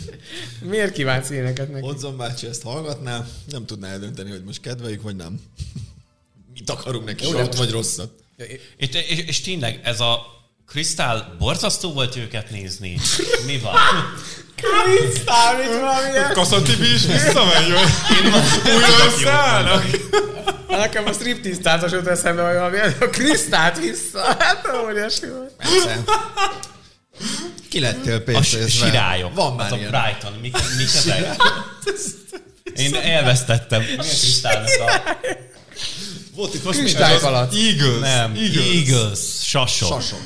Miért 0.61 0.93
kívánsz 0.93 1.29
ilyeneket 1.29 1.71
neki? 1.71 1.85
Odzon 1.87 2.17
bácsi 2.17 2.47
ezt 2.47 2.61
hallgatná, 2.61 3.27
nem 3.49 3.65
tudná 3.65 3.87
eldönteni, 3.87 4.29
hogy 4.29 4.43
most 4.43 4.61
kedveljük, 4.61 5.01
vagy 5.01 5.15
nem. 5.15 5.39
Mit 6.53 6.69
akarunk 6.69 7.05
neki, 7.05 7.27
jót 7.29 7.55
vagy 7.55 7.71
rosszat? 7.71 8.11
És, 8.77 8.89
és, 9.09 9.19
és 9.19 9.41
tényleg 9.41 9.79
ez 9.83 9.99
a 9.99 10.37
Krisztál 10.67 11.35
borzasztó 11.39 11.93
volt 11.93 12.15
őket 12.15 12.49
nézni. 12.49 12.97
Mi 13.45 13.57
van? 13.57 13.75
Krisztál, 14.61 15.57
mit 15.57 15.67
valamilyen? 15.79 16.31
Kassa 16.33 16.61
Tibi 16.61 16.93
is 16.93 17.05
visszamegy, 17.05 17.71
vagy? 17.71 17.89
Újra 18.75 19.05
összeállnak? 19.15 19.85
Nekem 20.67 21.05
a 21.05 21.11
striptease 21.13 21.59
táncos 21.59 21.91
jut 21.91 22.07
eszembe, 22.07 22.41
hogy 22.41 22.53
valami, 22.53 22.77
a 22.99 23.09
Krisztált 23.09 23.77
vissza. 23.79 24.35
Hát 24.39 24.69
óriási 24.85 25.25
volt. 25.27 25.51
Ki 27.69 27.79
lettél 27.79 28.15
A 28.15 28.19
pénzezve? 28.21 28.67
s- 28.67 28.73
sirályok. 28.77 29.33
Van 29.35 29.55
már 29.55 29.65
az 29.65 29.71
a 29.71 29.75
ilyen. 29.75 29.89
Brighton. 29.91 30.33
Mik, 30.41 30.57
mik 30.77 30.87
ezek? 30.95 31.35
Én 32.75 32.95
elvesztettem. 32.95 33.81
Mi 33.81 33.95
a 33.97 34.01
Krisztálnak 34.01 34.69
a... 34.79 35.17
Volt 36.35 36.53
itt 36.53 36.63
most 36.63 36.79
Kristálypalac. 36.79 37.55
Eagles. 37.55 37.99
Nem, 37.99 38.35
Eagles. 38.35 38.65
Eagles. 38.75 39.19
Sasok. 39.43 40.01
Sason. 40.01 40.19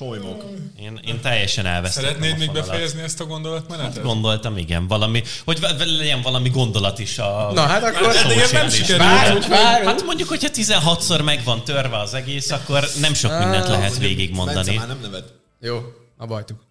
Solymok. 0.00 0.44
Én, 0.80 1.00
én 1.06 1.20
teljesen 1.20 1.66
elvesztettem 1.66 2.08
Szeretnéd 2.10 2.32
a 2.32 2.36
még 2.36 2.46
fonalat. 2.46 2.68
befejezni 2.68 3.02
ezt 3.02 3.20
a 3.20 3.24
gondolatmenetet? 3.26 4.02
Gondoltam, 4.02 4.56
igen, 4.56 4.86
valami, 4.86 5.22
hogy 5.44 5.58
legyen 5.78 6.22
valami 6.22 6.48
gondolat 6.48 6.98
is 6.98 7.18
a... 7.18 7.50
Na 7.54 7.60
hát 7.60 7.82
akkor... 7.84 8.12
De 8.12 8.34
ilyet 8.34 8.52
nem 8.52 8.68
sikerült. 8.68 9.44
Hát 9.84 10.04
mondjuk, 10.04 10.28
hogyha 10.28 10.48
16-szor 10.54 11.24
meg 11.24 11.44
van 11.44 11.64
törve 11.64 11.98
az 11.98 12.14
egész, 12.14 12.50
akkor 12.50 12.88
nem 13.00 13.14
sok 13.14 13.30
mindent 13.38 13.68
lehet 13.68 13.80
Bence 13.80 13.98
végigmondani. 14.00 14.76
már 14.76 14.86
nem 14.86 15.00
nevet. 15.02 15.32
Jó, 15.60 15.80
abba 16.18 16.34
hagytuk. 16.34 16.68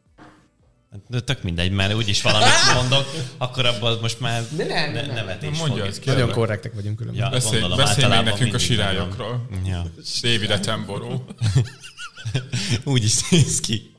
De 1.08 1.20
tök 1.20 1.44
mindegy, 1.44 1.72
mert 1.72 1.94
úgyis 1.94 2.22
valamit 2.22 2.74
mondok, 2.76 3.06
akkor 3.38 3.66
abból 3.66 3.98
most 4.02 4.20
már 4.20 4.44
De 4.56 4.66
nem, 4.66 4.92
ne, 4.92 5.02
nem. 5.02 5.16
nevetés 5.16 5.58
Mondja 5.58 5.78
fog 5.78 5.88
ezt 5.88 5.98
itt. 5.98 6.04
ki. 6.04 6.10
Nagyon 6.10 6.32
korrektek 6.32 6.74
vagyunk 6.74 6.96
különben. 6.96 7.24
Ja, 7.24 7.30
Beszélj, 7.30 7.62
gondolom, 7.62 7.86
beszélj 7.86 8.16
még 8.16 8.24
nekünk 8.26 8.54
a 8.54 8.58
sirályokról. 8.58 9.48
Ja. 9.66 9.84
David 10.22 10.50
Attenborough. 10.52 11.22
Úgy 12.84 13.04
is 13.04 13.30
néz 13.30 13.60
ki. 13.60 13.92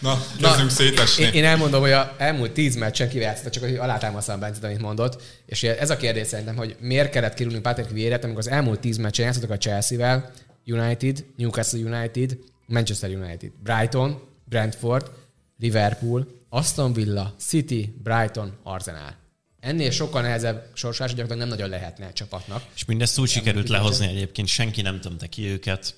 Na, 0.00 0.24
kezdünk 0.40 0.70
szétesni. 0.70 1.24
Én, 1.24 1.32
én 1.32 1.44
elmondom, 1.44 1.80
hogy 1.80 1.90
a 1.90 2.14
elmúlt 2.18 2.52
tíz 2.52 2.76
meccsen 2.76 3.08
kiválasztott, 3.08 3.52
csak 3.52 3.62
hogy 3.62 3.76
alátámasztam 3.76 4.40
Bencet, 4.40 4.64
amit 4.64 4.80
mondott. 4.80 5.22
És 5.46 5.62
ez 5.62 5.90
a 5.90 5.96
kérdés 5.96 6.26
szerintem, 6.26 6.56
hogy 6.56 6.76
miért 6.80 7.10
kellett 7.10 7.34
kirúgni 7.34 7.60
Patrick 7.60 7.90
Vieira-t, 7.90 8.24
amikor 8.24 8.40
az 8.40 8.48
elmúlt 8.48 8.80
tíz 8.80 8.96
meccsen 8.96 9.24
játszottak 9.24 9.50
a 9.50 9.56
Chelsea-vel, 9.56 10.30
United, 10.66 11.24
Newcastle 11.36 11.78
United, 11.78 12.38
Manchester 12.66 13.10
United, 13.10 13.50
Brighton, 13.62 14.22
Brentford, 14.44 15.10
Liverpool, 15.58 16.26
Aston 16.48 16.92
Villa, 16.92 17.34
City, 17.38 17.94
Brighton, 18.02 18.58
Arsenal. 18.62 19.21
Ennél 19.62 19.90
sokkal 19.90 20.22
nehezebb 20.22 20.70
sorsás, 20.74 21.10
gyakorlatilag 21.10 21.38
nem 21.38 21.58
nagyon 21.58 21.68
lehetne 21.68 22.12
csapatnak. 22.12 22.62
És 22.74 22.84
mindezt 22.84 23.18
úgy 23.18 23.28
sikerült 23.28 23.68
lehozni 23.68 24.06
egyébként, 24.06 24.48
senki 24.48 24.82
nem 24.82 25.00
tömte 25.00 25.26
ki 25.26 25.46
őket. 25.46 25.94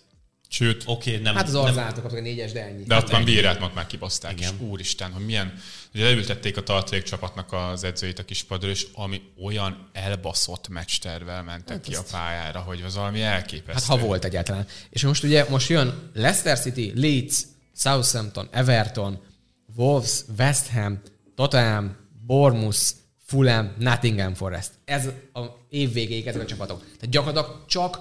Sőt, 0.49 0.83
Oké, 0.87 1.11
okay, 1.11 1.23
nem... 1.23 1.35
Hát 1.35 1.47
az 1.47 1.53
nem, 1.53 1.63
Arzenáltól 1.63 2.03
kaptak 2.03 2.19
egy 2.19 2.25
négyes, 2.25 2.53
de 2.53 2.65
ennyi. 2.65 2.85
de 2.85 2.97
ott 2.97 3.11
már 3.11 3.25
Bírát 3.25 3.63
ott 3.63 3.75
már 3.75 3.87
kibaszták, 3.87 4.41
és 4.41 4.47
Igen. 4.47 4.69
úristen, 4.69 5.13
hogy 5.13 5.25
milyen, 5.25 5.55
ugye 5.95 6.05
leültették 6.05 6.57
a 6.57 6.63
tartalék 6.63 7.03
csapatnak 7.03 7.53
az 7.53 7.85
edzőit 7.85 8.19
a 8.19 8.25
kispadról, 8.25 8.71
és 8.71 8.87
ami 8.95 9.23
olyan 9.45 9.91
elbaszott 9.93 10.69
meccstervel 10.69 11.43
mentek 11.43 11.81
ki 11.81 11.95
a 11.95 12.03
pályára, 12.11 12.61
hogy 12.61 12.83
az 12.87 12.95
valami 12.95 13.23
elképesztő. 13.23 13.73
Hát 13.73 14.01
ha 14.01 14.07
volt 14.07 14.25
egyáltalán. 14.25 14.67
És 14.91 15.03
most 15.03 15.25
ugye 15.25 15.47
most 15.49 15.69
jön 15.69 16.11
Leicester 16.15 16.59
City, 16.59 16.93
Leeds, 16.95 17.43
Southampton, 17.77 18.49
Everton, 18.51 19.23
Wolves, 19.77 20.21
West 20.39 20.67
Ham, 20.67 21.01
Tottenham, 21.35 21.97
Bournemouth, 22.27 23.03
Fulham, 23.35 23.73
Nottingham 23.79 24.35
Forest. 24.35 24.71
Ez 24.85 25.07
a 25.33 25.41
év 25.69 25.93
végéig 25.93 26.27
ezek 26.27 26.43
a 26.43 26.45
csapatok. 26.45 26.79
Tehát 26.79 27.09
gyakorlatilag 27.09 27.65
csak 27.67 28.01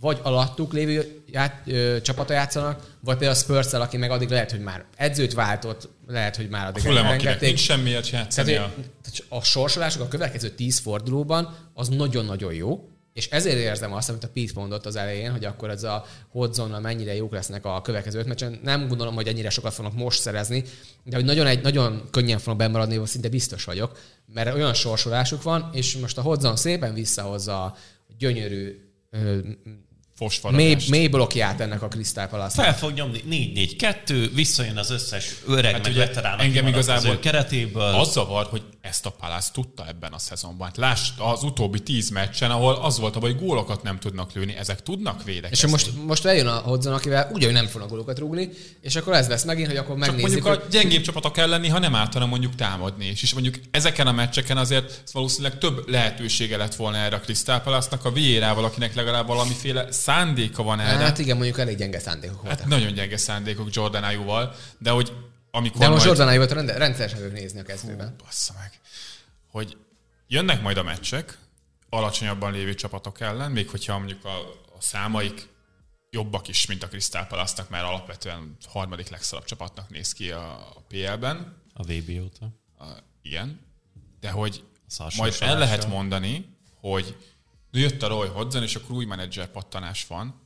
vagy 0.00 0.20
alattuk 0.22 0.72
lévő 0.72 1.22
ját, 1.30 1.62
ö, 1.66 1.96
csapata 2.02 2.32
játszanak, 2.32 2.96
vagy 3.00 3.16
például 3.16 3.38
a 3.38 3.42
spurs 3.42 3.72
aki 3.72 3.96
meg 3.96 4.10
addig 4.10 4.28
lehet, 4.28 4.50
hogy 4.50 4.60
már 4.60 4.84
edzőt 4.96 5.34
váltott, 5.34 5.88
lehet, 6.06 6.36
hogy 6.36 6.48
már 6.48 6.66
addig 6.66 6.82
Fulham, 6.82 7.06
akinek 7.06 7.40
nincs 7.40 7.60
semmiért 7.60 8.10
játszani. 8.10 8.52
Tehát, 8.52 9.24
a 9.28 9.42
sorsolások 9.42 10.02
a 10.02 10.08
következő 10.08 10.48
tíz 10.48 10.78
fordulóban 10.78 11.56
az 11.74 11.88
nagyon-nagyon 11.88 12.54
jó, 12.54 12.88
és 13.14 13.28
ezért 13.28 13.56
érzem 13.56 13.92
azt, 13.92 14.08
amit 14.08 14.24
a 14.24 14.28
Pete 14.28 14.52
mondott 14.54 14.86
az 14.86 14.96
elején, 14.96 15.32
hogy 15.32 15.44
akkor 15.44 15.70
ez 15.70 15.82
a 15.82 16.04
hotzonnal 16.28 16.80
mennyire 16.80 17.14
jók 17.14 17.32
lesznek 17.32 17.64
a 17.64 17.82
következő 17.82 18.18
öt 18.18 18.26
meccsen. 18.26 18.60
Nem 18.62 18.88
gondolom, 18.88 19.14
hogy 19.14 19.26
ennyire 19.26 19.50
sokat 19.50 19.72
fognak 19.72 19.94
most 19.94 20.20
szerezni, 20.20 20.64
de 21.04 21.16
hogy 21.16 21.24
nagyon, 21.24 21.46
egy, 21.46 21.62
nagyon 21.62 22.02
könnyen 22.10 22.38
fognak 22.38 22.56
bemaradni, 22.56 23.06
szinte 23.06 23.28
biztos 23.28 23.64
vagyok, 23.64 23.98
mert 24.26 24.54
olyan 24.54 24.74
sorsolásuk 24.74 25.42
van, 25.42 25.70
és 25.72 25.96
most 25.96 26.18
a 26.18 26.22
hozzon 26.22 26.56
szépen 26.56 26.94
visszahozza 26.94 27.64
a 27.64 27.76
gyönyörű 28.18 28.80
mély, 30.50 30.76
mély 30.88 31.06
blokkját 31.06 31.60
ennek 31.60 31.82
a 31.82 31.88
Crystal 31.88 32.26
palace 32.26 32.62
Fel 32.62 32.76
fog 32.76 32.92
nyomni 32.92 33.22
4-4-2, 33.78 34.30
visszajön 34.34 34.76
az 34.76 34.90
összes 34.90 35.34
öreg, 35.46 35.72
hát 35.72 35.82
meg 35.82 35.94
veterán, 35.94 36.38
engem 36.38 36.66
igazából 36.66 37.18
keretéből. 37.18 37.94
Az 37.94 38.12
zavar, 38.12 38.46
hogy 38.50 38.62
ezt 38.84 39.06
a 39.06 39.10
Palace 39.10 39.50
tudta 39.52 39.86
ebben 39.88 40.12
a 40.12 40.18
szezonban. 40.18 40.66
Hát 40.66 40.76
Láss 40.76 41.10
az 41.18 41.42
utóbbi 41.42 41.80
tíz 41.80 42.10
meccsen, 42.10 42.50
ahol 42.50 42.74
az 42.74 42.98
volt, 42.98 43.14
hogy 43.14 43.38
gólokat 43.38 43.82
nem 43.82 43.98
tudnak 43.98 44.32
lőni, 44.32 44.56
ezek 44.56 44.82
tudnak 44.82 45.24
védekezni. 45.24 45.66
És 45.66 45.72
most, 45.72 46.04
most 46.06 46.24
eljön 46.24 46.46
a 46.46 46.56
hozzon, 46.56 46.92
akivel 46.92 47.30
ugye, 47.32 47.44
hogy 47.44 47.54
nem 47.54 47.66
fognak 47.66 47.90
gólokat 47.90 48.18
rúgni, 48.18 48.50
és 48.80 48.96
akkor 48.96 49.12
ez 49.12 49.28
lesz 49.28 49.44
megint, 49.44 49.66
hogy 49.66 49.76
akkor 49.76 49.98
Csak 49.98 49.98
megnézzük, 49.98 50.42
mondjuk 50.42 50.46
hogy 50.46 50.62
a 50.66 50.70
gyengébb 50.70 51.02
csapatok 51.02 51.32
kell 51.32 51.48
lenni, 51.48 51.68
ha 51.68 51.78
nem 51.78 51.94
általán 51.94 52.28
mondjuk 52.28 52.54
támadni 52.54 53.06
is. 53.06 53.22
És 53.22 53.32
mondjuk 53.32 53.54
ezeken 53.70 54.06
a 54.06 54.12
meccseken 54.12 54.56
azért 54.56 55.02
valószínűleg 55.12 55.58
több 55.58 55.88
lehetősége 55.88 56.56
lett 56.56 56.74
volna 56.74 56.96
erre 56.96 57.16
a 57.16 57.20
Crystal 57.20 57.60
Palace-nak, 57.60 58.04
a 58.04 58.12
Vieirával, 58.12 58.64
akinek 58.64 58.94
legalább 58.94 59.26
valamiféle 59.26 59.92
szándéka 60.04 60.62
van 60.62 60.80
erre. 60.80 61.04
Hát 61.04 61.18
igen, 61.18 61.36
mondjuk 61.36 61.58
elég 61.58 61.76
gyenge 61.76 61.98
szándékok 61.98 62.42
voltak. 62.42 62.58
Hát 62.58 62.68
nagyon 62.68 62.92
gyenge 62.92 63.16
szándékok 63.16 63.74
Jordan 63.74 64.04
Ayew-val, 64.04 64.54
de 64.78 64.90
hogy 64.90 65.12
amikor 65.50 65.80
De 65.80 65.88
most 65.88 66.04
majd... 66.04 66.06
Jordan 66.06 66.28
Ayew-ot 66.28 66.52
rend- 66.52 66.70
rendszeresen 66.70 67.18
fogjuk 67.18 67.36
nézni 67.36 67.60
a 67.60 67.62
kezdőben. 67.62 68.14
Bassza 68.24 68.54
meg. 68.58 68.80
Hogy 69.50 69.76
jönnek 70.26 70.62
majd 70.62 70.76
a 70.76 70.82
meccsek 70.82 71.38
alacsonyabban 71.88 72.52
lévő 72.52 72.74
csapatok 72.74 73.20
ellen, 73.20 73.50
még 73.50 73.70
hogyha 73.70 73.98
mondjuk 73.98 74.24
a, 74.24 74.38
a 74.76 74.80
számaik 74.80 75.48
jobbak 76.10 76.48
is, 76.48 76.66
mint 76.66 76.82
a 76.82 76.88
Crystal 76.88 77.26
Palace-nak, 77.26 77.70
mert 77.70 77.84
alapvetően 77.84 78.56
harmadik 78.68 79.08
legszarabb 79.08 79.44
csapatnak 79.44 79.90
néz 79.90 80.12
ki 80.12 80.30
a, 80.30 80.72
PL-ben. 80.88 81.62
A 81.74 81.82
VB 81.82 82.20
óta. 82.22 82.50
A, 82.78 82.84
igen. 83.22 83.60
De 84.20 84.30
hogy 84.30 84.64
Szar 84.86 85.12
majd 85.16 85.36
el 85.40 85.58
lehet 85.58 85.88
mondani, 85.88 86.56
hogy 86.80 87.16
jött 87.78 88.02
a 88.02 88.08
Roy 88.08 88.28
Hodgson, 88.28 88.62
és 88.62 88.74
akkor 88.74 88.96
új 88.96 89.04
menedzser 89.04 89.46
pattanás 89.46 90.06
van. 90.08 90.42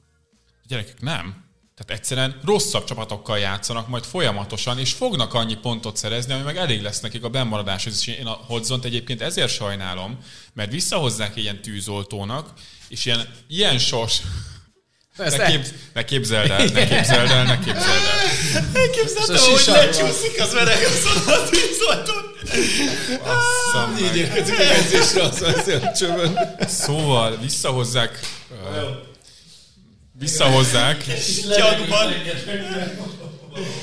A 0.47 0.67
gyerekek 0.67 1.01
nem. 1.01 1.47
Tehát 1.75 2.01
egyszerűen 2.01 2.41
rosszabb 2.45 2.85
csapatokkal 2.85 3.39
játszanak 3.39 3.89
majd 3.89 4.05
folyamatosan, 4.05 4.79
és 4.79 4.93
fognak 4.93 5.35
annyi 5.35 5.57
pontot 5.57 5.97
szerezni, 5.97 6.33
ami 6.33 6.43
meg 6.43 6.57
elég 6.57 6.83
lesz 6.83 7.01
nekik 7.01 7.25
a 7.25 7.29
bemaradáshoz. 7.29 7.95
És 7.95 8.07
én 8.07 8.27
a 8.27 8.31
Hodzont 8.31 8.85
egyébként 8.85 9.21
ezért 9.21 9.53
sajnálom, 9.53 10.19
mert 10.53 10.73
visszahozzák 10.73 11.37
ilyen 11.37 11.63
tűzoltónak, 11.63 12.53
és 12.89 13.05
ilyen, 13.05 13.35
ilyen 13.47 13.79
sors... 13.79 14.23
Ezt 15.19 15.37
Ne, 15.37 15.47
képz, 15.47 15.73
ne 15.93 16.05
képzeld 16.05 16.51
el, 16.51 16.65
ne 16.65 16.87
képzeld 16.87 17.31
el, 17.31 17.45
ne 17.45 17.59
képzeld 17.59 17.87
el. 17.87 18.65
Elképzeltem, 18.75 19.37
hogy 19.37 19.65
lecsúszik 19.67 20.41
az 20.41 20.55
öreg 20.55 20.77
azon 20.85 21.35
a 21.35 21.49
tűzoltón. 21.49 22.27
Basszam 23.25 23.91
meg. 24.01 24.17
Érkezik 24.17 24.59
a 24.59 24.63
edzésre, 24.63 25.23
az 25.23 25.43
azért 25.43 25.85
a 25.85 25.93
csövön. 25.93 26.39
Szóval 26.69 27.39
visszahozzák... 27.41 28.19
Visszahozzák, 30.19 31.05
Csakban. 31.57 32.13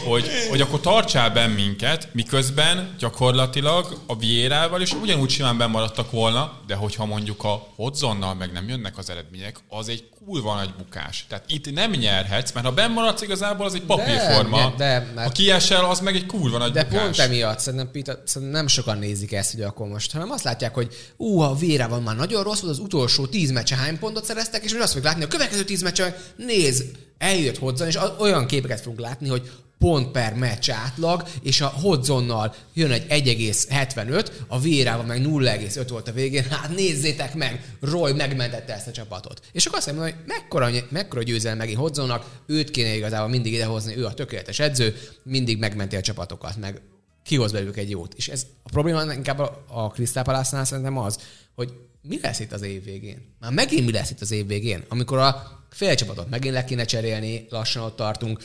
Hogy, 0.08 0.30
hogy 0.50 0.62
akkor 0.62 0.80
tartsál 0.80 1.30
benn 1.30 1.52
minket, 1.52 2.10
miközben 2.12 2.96
gyakorlatilag 3.00 4.02
a 4.06 4.18
Viérával 4.18 4.82
is 4.82 4.94
ugyanúgy 4.94 5.30
simán 5.30 5.58
bemaradtak 5.58 6.12
volna, 6.12 6.60
de 6.68 6.76
hogyha 6.76 7.06
mondjuk 7.06 7.44
a 7.44 7.68
Hodzonnal 7.76 8.34
meg 8.36 8.52
nem 8.52 8.68
jönnek 8.70 8.98
az 8.98 9.10
eredmények, 9.10 9.60
az 9.70 9.90
egy 9.90 10.04
kurva 10.26 10.56
nagy 10.56 10.74
bukás. 10.78 11.26
Tehát 11.30 11.44
itt 11.48 11.72
nem 11.74 11.92
nyerhetsz, 11.92 12.52
mert 12.52 12.66
ha 12.66 12.72
bennmaradsz 12.72 13.22
igazából, 13.22 13.66
az 13.66 13.74
egy 13.74 13.82
papírforma. 13.82 14.74
De, 14.78 14.86
de, 14.86 15.12
mert- 15.16 15.28
ha 15.28 15.34
kiesel, 15.34 15.86
az 15.86 16.00
meg 16.00 16.16
egy 16.16 16.26
kurva 16.26 16.58
nagy 16.58 16.72
De 16.72 16.84
bukás. 16.84 17.02
pont 17.02 17.18
emiatt 17.20 17.60
szerintem, 17.60 17.92
Peter, 17.92 18.18
szerintem 18.26 18.58
nem 18.58 18.68
sokan 18.68 18.98
nézik 18.98 19.32
ezt, 19.32 19.52
hogy 19.52 19.62
akkor 19.62 19.88
most, 19.88 20.12
hanem 20.12 20.32
azt 20.32 20.44
látják, 20.44 20.74
hogy 20.74 20.96
ú, 21.18 21.40
a 21.40 21.56
Vére 21.56 21.88
van 21.88 22.04
már 22.04 22.16
nagyon 22.16 22.44
rossz, 22.44 22.60
volt 22.60 22.74
az 22.74 22.80
utolsó 22.80 23.26
tíz 23.26 23.52
meccse 23.52 23.76
hány 23.76 24.00
pontot 24.00 24.26
szereztek, 24.26 24.64
és 24.64 24.74
mi 24.74 24.80
azt 24.80 24.88
fogjuk 24.88 25.06
látni, 25.08 25.24
a 25.24 25.28
következő 25.28 25.64
tíz 25.64 25.82
meccsen 25.82 26.16
néz, 26.36 26.84
eljött 27.18 27.58
hozzá, 27.58 27.88
és 27.88 27.98
olyan 28.20 28.46
képeket 28.46 28.82
fogunk 28.82 29.00
látni, 29.00 29.28
hogy 29.28 29.52
pont 29.78 30.12
per 30.12 30.34
meccs 30.34 30.70
átlag, 30.70 31.24
és 31.42 31.62
a 31.62 31.68
Hodzonnal 31.68 32.56
jön 32.74 32.92
egy 32.92 33.06
1,75, 33.10 34.28
a 34.48 34.60
Vérával 34.60 35.06
meg 35.06 35.22
0,5 35.22 35.86
volt 35.90 36.08
a 36.08 36.12
végén, 36.12 36.44
hát 36.44 36.76
nézzétek 36.76 37.36
meg, 37.36 37.76
Roy 37.82 38.14
megmentette 38.14 38.74
ezt 38.74 38.88
a 38.88 38.92
csapatot. 38.92 39.42
És 39.52 39.66
akkor 39.66 39.78
azt 39.78 39.88
mondom, 39.88 40.06
hogy 40.06 40.16
mekkora, 40.26 40.70
mekkora 40.90 41.24
győzelem 41.24 41.58
megint 41.58 41.78
Hodzonnak, 41.78 42.26
őt 42.46 42.72
kéne 42.72 42.96
igazából 42.96 43.30
mindig 43.30 43.54
idehozni, 43.54 43.98
ő 43.98 44.06
a 44.06 44.14
tökéletes 44.14 44.60
edző, 44.60 44.96
mindig 45.24 45.60
megmenti 45.60 45.96
a 45.96 46.02
csapatokat, 46.02 46.58
meg 46.58 46.82
kihoz 47.24 47.52
belőlük 47.52 47.78
egy 47.78 47.90
jót. 47.90 48.14
És 48.14 48.28
ez 48.28 48.46
a 48.64 48.70
probléma 48.70 49.14
inkább 49.14 49.40
a, 49.40 49.66
a 49.68 49.88
Crystal 49.88 50.24
Palace-nál 50.24 50.66
szerintem 50.66 50.98
az, 50.98 51.20
hogy 51.56 51.74
mi 52.02 52.20
lesz 52.22 52.40
itt 52.40 52.52
az 52.52 52.62
év 52.62 52.84
végén? 52.84 53.36
Már 53.40 53.52
megint 53.52 53.86
mi 53.86 53.92
lesz 53.92 54.10
itt 54.10 54.22
az 54.22 54.32
év 54.32 54.48
végén? 54.48 54.84
Amikor 54.88 55.18
a 55.18 55.65
félcsapatot 55.76 56.30
megint 56.30 56.54
le 56.54 56.64
kéne 56.64 56.86
cserélni, 56.86 57.46
lassan 57.50 57.84
ott 57.84 57.96
tartunk, 57.96 58.40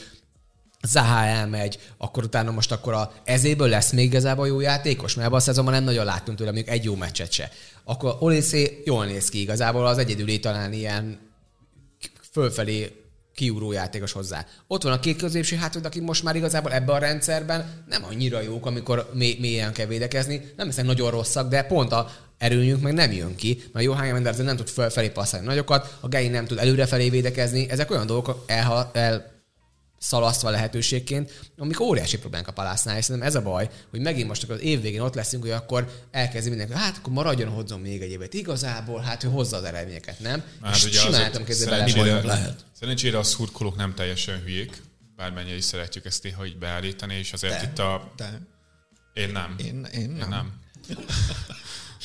Zaha 0.89 1.25
elmegy, 1.25 1.79
akkor 1.97 2.25
utána 2.25 2.51
most 2.51 2.73
akkor 2.73 2.93
a 2.93 3.13
ezéből 3.25 3.69
lesz 3.69 3.93
még 3.93 4.05
igazából 4.05 4.47
jó 4.47 4.61
játékos, 4.61 5.15
mert 5.15 5.27
ebben 5.27 5.39
a 5.39 5.43
szezonban 5.43 5.75
nem 5.75 5.85
nagyon 5.85 6.05
láttunk 6.05 6.39
tőle 6.39 6.53
még 6.53 6.69
egy 6.69 6.85
jó 6.85 6.95
meccset 6.95 7.33
se. 7.33 7.51
Akkor 7.85 8.17
Olisé 8.19 8.83
jól 8.85 9.05
néz 9.07 9.29
ki 9.29 9.41
igazából, 9.41 9.87
az 9.87 9.99
egyedüli 9.99 10.41
talán 10.41 10.73
ilyen 10.73 11.19
fölfelé 12.33 12.93
kiugró 13.35 13.73
játékos 13.73 14.13
hozzá. 14.13 14.47
Ott 14.67 14.83
van 14.83 14.93
a 14.93 15.01
két 15.01 15.17
középső 15.17 15.57
hátvéd, 15.57 15.85
akik 15.85 16.03
most 16.03 16.23
már 16.23 16.37
igazából 16.37 16.73
ebben 16.73 16.95
a 16.95 16.99
rendszerben 16.99 17.85
nem 17.89 18.05
annyira 18.05 18.41
jók, 18.41 18.67
amikor 18.67 19.11
mély, 19.15 19.37
mélyen 19.41 19.73
kell 19.73 19.87
védekezni. 19.87 20.53
Nem 20.57 20.67
hiszem 20.67 20.87
nagyon 20.87 21.11
rosszak, 21.11 21.49
de 21.49 21.63
pont 21.63 21.93
a 21.93 22.11
erőnyünk 22.41 22.83
meg 22.83 22.93
nem 22.93 23.13
jön 23.13 23.37
ki, 23.37 23.63
mert 23.73 23.85
Johann 23.85 24.13
Mendes 24.13 24.37
nem 24.37 24.57
tud 24.57 24.69
fölfelé 24.69 25.09
passzolni 25.09 25.47
nagyokat, 25.47 25.97
a 26.01 26.09
Gei 26.09 26.29
nem 26.29 26.47
tud 26.47 26.59
előrefelé 26.59 27.09
védekezni. 27.09 27.71
Ezek 27.71 27.91
olyan 27.91 28.07
dolgok 28.07 28.45
el, 28.47 28.91
el 28.93 29.39
szalasztva 29.99 30.51
lehetőségként, 30.51 31.41
amik 31.57 31.81
óriási 31.81 32.19
problémák 32.19 32.49
a 32.49 32.53
palásznál, 32.53 32.97
és 32.97 33.05
szerintem 33.05 33.31
ez 33.31 33.35
a 33.35 33.43
baj, 33.43 33.71
hogy 33.91 34.01
megint 34.01 34.29
most 34.29 34.43
akkor 34.43 34.55
az 34.55 34.61
év 34.61 34.81
végén 34.81 35.01
ott 35.01 35.15
leszünk, 35.15 35.43
hogy 35.43 35.53
akkor 35.53 36.07
elkezdi 36.11 36.49
mindenki, 36.49 36.73
hát 36.73 36.97
akkor 36.97 37.13
maradjon, 37.13 37.49
hozzon 37.49 37.81
még 37.81 38.03
egy 38.03 38.11
évet. 38.11 38.35
Igazából, 38.35 39.01
hát 39.01 39.25
ő 39.25 39.29
hozza 39.29 39.57
az 39.57 39.65
eredményeket, 39.65 40.21
nem? 40.21 40.43
Hát 40.63 40.77
és 40.77 40.85
ugye 40.85 41.29
tudom 41.31 41.45
képzelni 41.45 41.93
bele. 41.93 42.23
lehet. 42.23 42.65
Szerencsére 42.73 43.19
a 43.19 43.23
szurkolók 43.23 43.77
nem 43.77 43.95
teljesen 43.95 44.41
hülyék, 44.41 44.83
bármennyire 45.17 45.57
is 45.57 45.65
szeretjük 45.65 46.05
ezt 46.05 46.23
néha 46.23 46.47
így 46.47 46.59
beállítani, 46.59 47.15
és 47.15 47.33
azért 47.33 47.61
De, 47.61 47.63
itt 47.63 47.79
a... 47.79 48.13
de. 48.17 48.41
Én 49.13 49.31
nem. 49.31 49.55
Én, 49.59 49.87
én 49.93 50.11
nem. 50.11 50.21
Én 50.21 50.29
nem. 50.29 50.53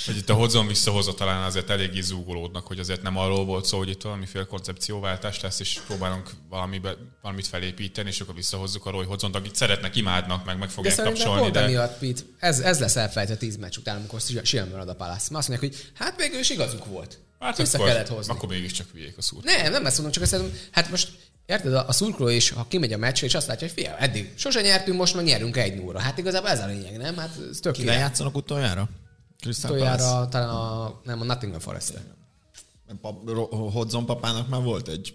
Hogy 0.06 0.18
itt 0.18 0.30
a 0.30 0.34
hozzon 0.34 0.68
visszahozza 0.68 1.14
talán 1.14 1.44
azért 1.44 1.70
eléggé 1.70 2.02
zúgolódnak, 2.02 2.68
hogy 2.68 2.80
azért 2.80 3.02
nem 3.02 3.18
arról 3.18 3.46
volt 3.46 3.66
szó, 3.66 3.78
hogy 3.78 3.90
itt 3.90 4.02
valamiféle 4.02 4.46
koncepcióváltás 4.46 5.42
lesz, 5.42 5.60
és 5.60 5.80
próbálunk 5.88 6.30
valamibe, 6.50 6.96
valamit 7.22 7.48
felépíteni, 7.48 8.10
és 8.10 8.22
akkor 8.22 8.36
visszahozzuk 8.36 8.86
a 8.86 8.90
Roy 8.90 9.06
Hodzont, 9.06 9.36
akit 9.36 9.56
szeretnek, 9.56 9.96
imádnak, 9.96 10.46
meg 10.46 10.58
meg 10.58 10.68
De 10.68 10.74
fogják 10.74 10.96
tapsolni. 10.96 11.42
pont 11.42 11.54
De... 11.54 11.60
emiatt, 11.60 11.98
Pete, 11.98 12.22
ez, 12.40 12.60
ez 12.60 12.80
lesz 12.80 12.96
elfelejtve 12.96 13.36
tíz 13.36 13.58
meccs 13.58 13.78
után, 13.78 13.96
amikor 13.96 14.22
simán 14.44 14.68
marad 14.68 14.90
a 14.90 14.96
Palace. 14.96 15.38
Azt 15.38 15.50
mondják, 15.50 15.60
hogy 15.60 15.92
hát 15.94 16.16
végül 16.18 16.40
is 16.40 16.50
igazuk 16.50 16.86
volt. 16.86 17.20
Hát 17.40 17.58
Vissza 17.58 17.78
akkor, 17.78 17.90
kellett 17.90 18.08
hozni. 18.08 18.34
akkor 18.34 18.50
mégiscsak 18.50 18.88
hülyék 18.94 19.18
a 19.18 19.22
szúr. 19.22 19.44
Nem, 19.44 19.72
nem 19.72 19.86
ezt 19.86 19.96
mondom, 19.96 20.14
csak 20.14 20.24
azt 20.24 20.32
mondom, 20.32 20.52
hát 20.72 20.90
most 20.90 21.10
Érted, 21.46 21.74
a, 21.74 21.88
a 21.88 21.92
szurkoló 21.92 22.30
is, 22.30 22.50
ha 22.50 22.66
kimegy 22.68 22.94
a 22.94 22.98
meccsre, 22.98 23.28
és 23.28 23.36
azt 23.36 23.48
látja, 23.48 23.68
hogy 23.68 23.84
fia, 23.84 23.98
eddig 23.98 24.34
sose 24.36 24.62
nyertünk, 24.62 24.98
most 24.98 25.16
meg 25.16 25.26
nyerünk 25.26 25.58
egy 25.58 25.76
nóra. 25.76 26.00
Hát 26.00 26.18
igazából 26.18 26.50
ez 26.50 26.60
a 26.60 26.66
lényeg, 26.66 26.98
nem? 26.98 27.18
Hát 27.18 27.30
ez 27.52 27.58
tök 27.60 27.74
Kivel 27.74 27.98
játszanak 27.98 28.36
utoljára? 28.36 28.90
Crystal 29.46 29.72
Palace? 29.72 29.94
Utoljára 29.94 30.28
talán 30.28 30.50
a, 30.50 31.00
nem, 31.04 31.22
a 31.22 31.24
Nottingham 31.24 31.60
forest 31.60 31.94
Pap, 33.02 33.30
Hodzon 33.72 34.06
papának 34.06 34.50
már 34.50 34.62
volt 34.62 34.88
egy 34.88 35.14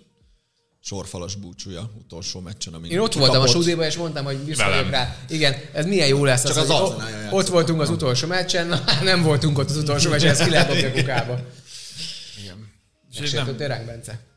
sorfalas 0.81 1.35
búcsúja 1.35 1.90
utolsó 1.98 2.40
meccsen, 2.40 2.74
amin 2.74 2.90
Én 2.90 2.98
ott 2.98 3.12
voltam 3.12 3.35
a 3.35 3.39
kapott. 3.39 3.51
stúdióban, 3.55 3.86
és 3.86 3.97
mondtam, 3.97 4.24
hogy 4.24 4.44
visszajövök 4.44 4.90
rá. 4.90 5.16
Igen, 5.28 5.55
ez 5.73 5.86
milyen 5.86 6.09
jó 6.09 6.24
lesz. 6.24 6.43
Csak 6.43 6.57
az, 6.57 6.70
az 6.70 6.70
Arsenal-jal 6.70 7.32
o-. 7.32 7.36
Ott 7.36 7.48
voltunk 7.48 7.81
az 7.81 7.90
utolsó 7.90 8.27
meccsen, 8.27 8.66
na, 8.66 8.81
nem 9.02 9.23
voltunk 9.23 9.59
ott 9.59 9.70
az 9.70 9.77
utolsó 9.77 10.11
meccsen, 10.11 10.31
ezt 10.31 10.44
ki 10.44 10.51
lehet 10.51 10.85
a 10.85 10.90
kukába. 10.93 11.40
Igen. 12.43 12.73
És 13.20 13.32
nem, 13.32 13.57
ránk, 13.59 13.86
Bence? 13.86 14.30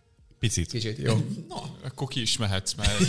Picit. 0.44 0.70
Kicsit, 0.72 0.98
jó. 1.04 1.14
akkor 1.88 2.08
ki 2.08 2.22
is 2.22 2.38
mehetsz, 2.38 2.74
mert 2.74 2.90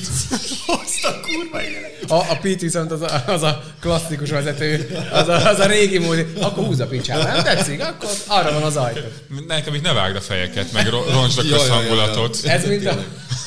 A, 2.09 2.15
a 2.15 2.37
Pete 2.43 2.61
viszont 2.61 2.91
az 2.91 3.01
a, 3.01 3.25
az 3.27 3.43
a 3.43 3.63
klasszikus 3.81 4.31
vezető, 4.31 4.99
az 5.13 5.29
a, 5.29 5.49
az 5.49 5.59
a 5.59 5.67
régi 5.67 5.99
mód. 5.99 6.27
Akkor 6.41 6.65
húz 6.65 6.81
a 6.81 6.87
picsába, 6.87 7.23
nem 7.23 7.43
tetszik? 7.43 7.83
Akkor 7.83 8.11
arra 8.27 8.53
van 8.53 8.63
az 8.63 8.77
ajtó. 8.77 9.01
nekem 9.47 9.75
itt 9.75 9.83
ne 9.83 9.93
vágd 9.93 10.17
a 10.17 10.21
fejeket, 10.21 10.73
meg 10.73 10.89
ro- 10.89 11.11
roncsd 11.11 11.39
a 11.39 11.43
közhangulatot. 11.43 12.39
Ez 12.45 12.67
mint 12.67 12.87
a, 12.87 13.05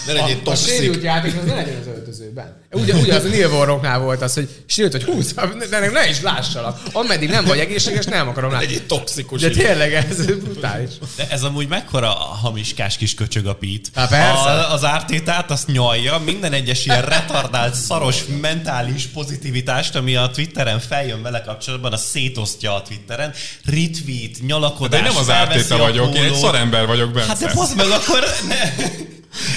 Ne 0.08 0.14
legyél 0.14 0.38
a, 0.46 0.50
a 0.50 0.56
sérült 0.56 1.04
játék, 1.04 1.38
az 1.38 1.46
ne 1.46 1.54
legyen 1.54 1.80
az 1.80 1.88
öltözőben. 1.88 2.66
Ugye, 2.72 2.94
ugye 3.02 3.16
az 3.16 3.24
a 3.24 3.28
Neil 3.28 3.50
Warrocknál 3.50 4.00
volt 4.00 4.22
az, 4.22 4.34
hogy 4.34 4.50
sérült, 4.66 4.92
hogy 4.92 5.04
húz, 5.04 5.34
de 5.70 5.80
ne, 5.80 5.90
ne 5.90 6.10
is 6.10 6.22
lássalak. 6.22 6.80
Ameddig 6.92 7.30
nem 7.30 7.46
vagy 7.46 7.60
egészséges, 7.60 8.06
nem 8.06 8.28
akarom 8.28 8.52
látni. 8.52 8.74
Egy 8.74 8.86
toxikus. 8.86 9.42
De 9.42 9.50
tényleg, 9.50 9.94
ez 9.94 10.26
brutális. 10.26 10.90
De 11.16 11.28
ez 11.30 11.44
amúgy 11.44 11.68
mekkora 11.68 12.10
hamiskás 12.10 12.98
kis 12.98 13.14
köcsög 13.14 13.46
a 13.46 13.56
Pete. 13.56 13.90
Há, 13.94 14.08
persze. 14.08 14.50
A, 14.50 14.74
az 14.74 14.84
ártétát 14.84 15.52
azt 15.52 15.68
nyalja, 15.68 16.18
minden 16.26 16.54
egyes 16.54 16.86
ilyen 16.86 17.02
retardált, 17.02 17.76
szaros 17.76 18.24
mentális 18.42 19.06
pozitivitást, 19.06 19.96
ami 19.96 20.16
a 20.16 20.30
Twitteren 20.34 20.80
feljön 20.80 21.22
vele 21.22 21.42
kapcsolatban, 21.42 21.94
a 21.94 21.98
szétosztja 21.98 22.76
a 22.76 22.82
Twitteren. 22.82 23.34
Retweet, 23.66 24.38
nyalakodás, 24.48 25.02
De 25.02 25.08
én 25.08 25.14
nem 25.14 25.22
az 25.22 25.30
ártéta 25.30 25.78
vagyok, 25.78 26.16
én 26.16 26.24
egy 26.24 26.36
szarember 26.36 26.86
vagyok, 26.86 27.12
Bence. 27.12 27.28
Hát 27.28 27.40
de 27.40 27.52
meg, 27.76 27.92
akkor 27.92 28.24
ne, 28.48 28.86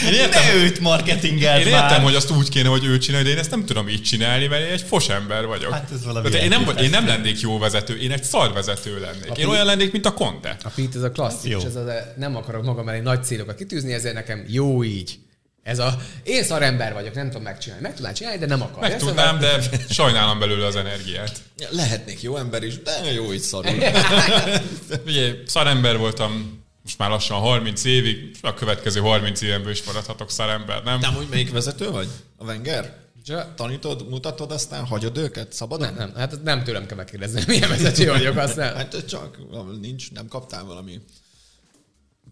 Én 0.07 0.13
értem, 0.13 0.43
ne 0.43 0.55
őt 0.55 0.81
marketingelt 0.81 1.65
én 1.65 1.73
már. 1.73 1.83
értem, 1.83 2.03
hogy 2.03 2.15
azt 2.15 2.31
úgy 2.31 2.49
kéne, 2.49 2.69
hogy 2.69 2.85
ő 2.85 2.99
csinálja, 2.99 3.27
de 3.27 3.33
én 3.33 3.39
ezt 3.39 3.51
nem 3.51 3.65
tudom 3.65 3.89
így 3.89 4.03
csinálni, 4.03 4.47
mert 4.47 4.67
én 4.67 4.73
egy 4.73 4.83
fos 4.83 5.09
ember 5.09 5.47
vagyok. 5.47 5.73
Hát 5.73 5.91
ez 5.93 6.05
valami 6.05 6.29
Tehát 6.29 6.45
én, 6.45 6.49
nem, 6.49 6.59
elképesztő. 6.59 6.85
én 6.85 6.91
nem 6.91 7.07
lennék 7.07 7.41
jó 7.41 7.59
vezető, 7.59 7.99
én 7.99 8.11
egy 8.13 8.25
szar 8.25 8.53
vezető 8.53 9.01
lennék. 9.01 9.39
Én 9.39 9.47
olyan 9.47 9.67
lennék, 9.67 9.93
mint 9.93 10.07
a 10.07 10.13
Conte. 10.15 10.57
A 10.63 10.69
Pete 10.69 10.97
ez 10.97 11.03
a 11.03 11.11
klasszikus, 11.11 11.65
ez 11.65 11.77
az, 11.77 11.87
a, 11.87 11.93
nem 12.17 12.37
akarok 12.37 12.65
magam 12.65 12.89
elé 12.89 13.01
nagy 13.01 13.25
célokat 13.25 13.57
kitűzni, 13.57 13.93
ezért 13.93 14.15
nekem 14.15 14.45
jó 14.49 14.85
így. 14.85 15.19
Ez 15.63 15.79
a, 15.79 15.97
én 16.23 16.43
szarember 16.45 16.93
vagyok, 16.93 17.15
nem 17.15 17.27
tudom 17.27 17.43
megcsinálni. 17.43 17.83
Meg 17.83 17.95
tudnám 17.95 18.15
csinálni, 18.15 18.39
de 18.39 18.47
nem 18.47 18.63
akarok. 18.63 18.81
Meg 18.81 18.97
tudnám, 18.97 19.39
de 19.39 19.59
sajnálom 19.91 20.39
belőle 20.39 20.67
az 20.67 20.77
energiát. 20.77 21.33
Lehetnék 21.71 22.23
jó 22.23 22.37
ember 22.37 22.63
is, 22.63 22.83
de 22.83 23.13
jó 23.13 23.33
így 23.33 23.41
szarul. 23.41 23.73
Ugye 25.07 25.33
szarember 25.47 25.97
voltam 25.97 26.60
most 26.83 26.99
már 26.99 27.11
lassan 27.11 27.39
30 27.41 27.85
évig, 27.85 28.37
a 28.41 28.55
következő 28.55 29.01
30 29.01 29.41
évemből 29.41 29.71
is 29.73 29.83
maradhatok 29.83 30.31
szarember, 30.31 30.83
nem? 30.83 31.01
De 31.01 31.07
amúgy 31.07 31.27
melyik 31.31 31.51
vezető 31.53 31.91
vagy? 31.91 32.09
A 32.37 32.45
Wenger? 32.45 32.99
Csak- 33.25 33.55
Tanítod, 33.55 34.09
mutatod, 34.09 34.51
aztán 34.53 34.85
hagyod 34.87 35.17
őket 35.17 35.53
szabadon? 35.53 35.87
Nem, 35.95 35.97
nem, 35.97 36.15
hát 36.17 36.43
nem 36.43 36.65
tőlem 36.65 36.87
kell 36.87 36.97
megkérdezni, 36.97 37.43
milyen 37.47 37.69
vezető 37.69 38.07
vagyok, 38.11 38.37
azt 38.37 38.57
nem. 38.57 38.75
Hát 38.75 39.05
csak 39.09 39.39
nincs, 39.81 40.11
nem 40.13 40.29
kaptál 40.29 40.65
valami 40.65 41.01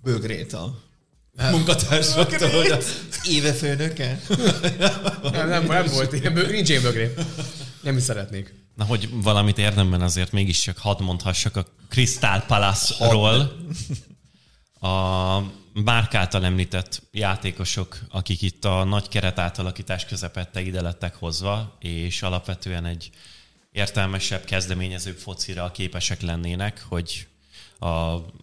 bögrét 0.02 0.52
a 0.52 0.78
munkatársaktól, 1.50 2.48
hogy 2.48 2.70
az 2.70 3.00
éve 3.28 3.52
főnöke? 3.52 4.20
Nem, 5.22 5.48
nem, 5.48 5.64
nem 5.66 5.86
volt 5.86 6.12
ilyen, 6.12 6.32
nincs 6.32 6.68
ilyen 6.68 6.82
bögrém. 6.82 7.12
Nem 7.82 7.96
is 7.96 8.02
szeretnék. 8.02 8.54
Na, 8.74 8.84
hogy 8.84 9.08
valamit 9.12 9.58
érdemben 9.58 10.00
azért 10.00 10.32
mégiscsak 10.32 10.78
hadd 10.78 11.02
mondhassak 11.02 11.56
a 11.56 11.66
Crystal 11.88 12.40
Palace-ról. 12.46 13.56
A 14.80 15.38
Márk 15.84 16.14
által 16.14 16.44
említett 16.44 17.02
játékosok, 17.10 17.98
akik 18.10 18.42
itt 18.42 18.64
a 18.64 18.84
nagy 18.84 19.08
keret 19.08 19.38
átalakítás 19.38 20.04
közepette 20.04 20.60
ide 20.60 20.80
lettek 20.80 21.14
hozva, 21.14 21.76
és 21.80 22.22
alapvetően 22.22 22.84
egy 22.84 23.10
értelmesebb, 23.72 24.44
kezdeményezőbb 24.44 25.16
focira 25.16 25.70
képesek 25.70 26.20
lennének, 26.20 26.84
hogy 26.88 27.26
a, 27.78 27.86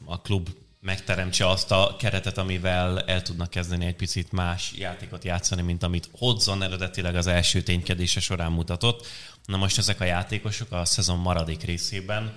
a 0.05 0.21
klub 0.23 0.49
megteremtse 0.79 1.49
azt 1.49 1.71
a 1.71 1.95
keretet, 1.99 2.37
amivel 2.37 2.99
el 2.99 3.21
tudnak 3.21 3.49
kezdeni 3.49 3.85
egy 3.85 3.95
picit 3.95 4.31
más 4.31 4.73
játékot 4.77 5.23
játszani, 5.23 5.61
mint 5.61 5.83
amit 5.83 6.09
Hodgson 6.11 6.63
eredetileg 6.63 7.15
az 7.15 7.27
első 7.27 7.61
ténykedése 7.61 8.19
során 8.19 8.51
mutatott. 8.51 9.07
Na 9.45 9.57
most 9.57 9.77
ezek 9.77 9.99
a 9.99 10.05
játékosok 10.05 10.71
a 10.71 10.85
szezon 10.85 11.17
maradék 11.17 11.63
részében 11.63 12.33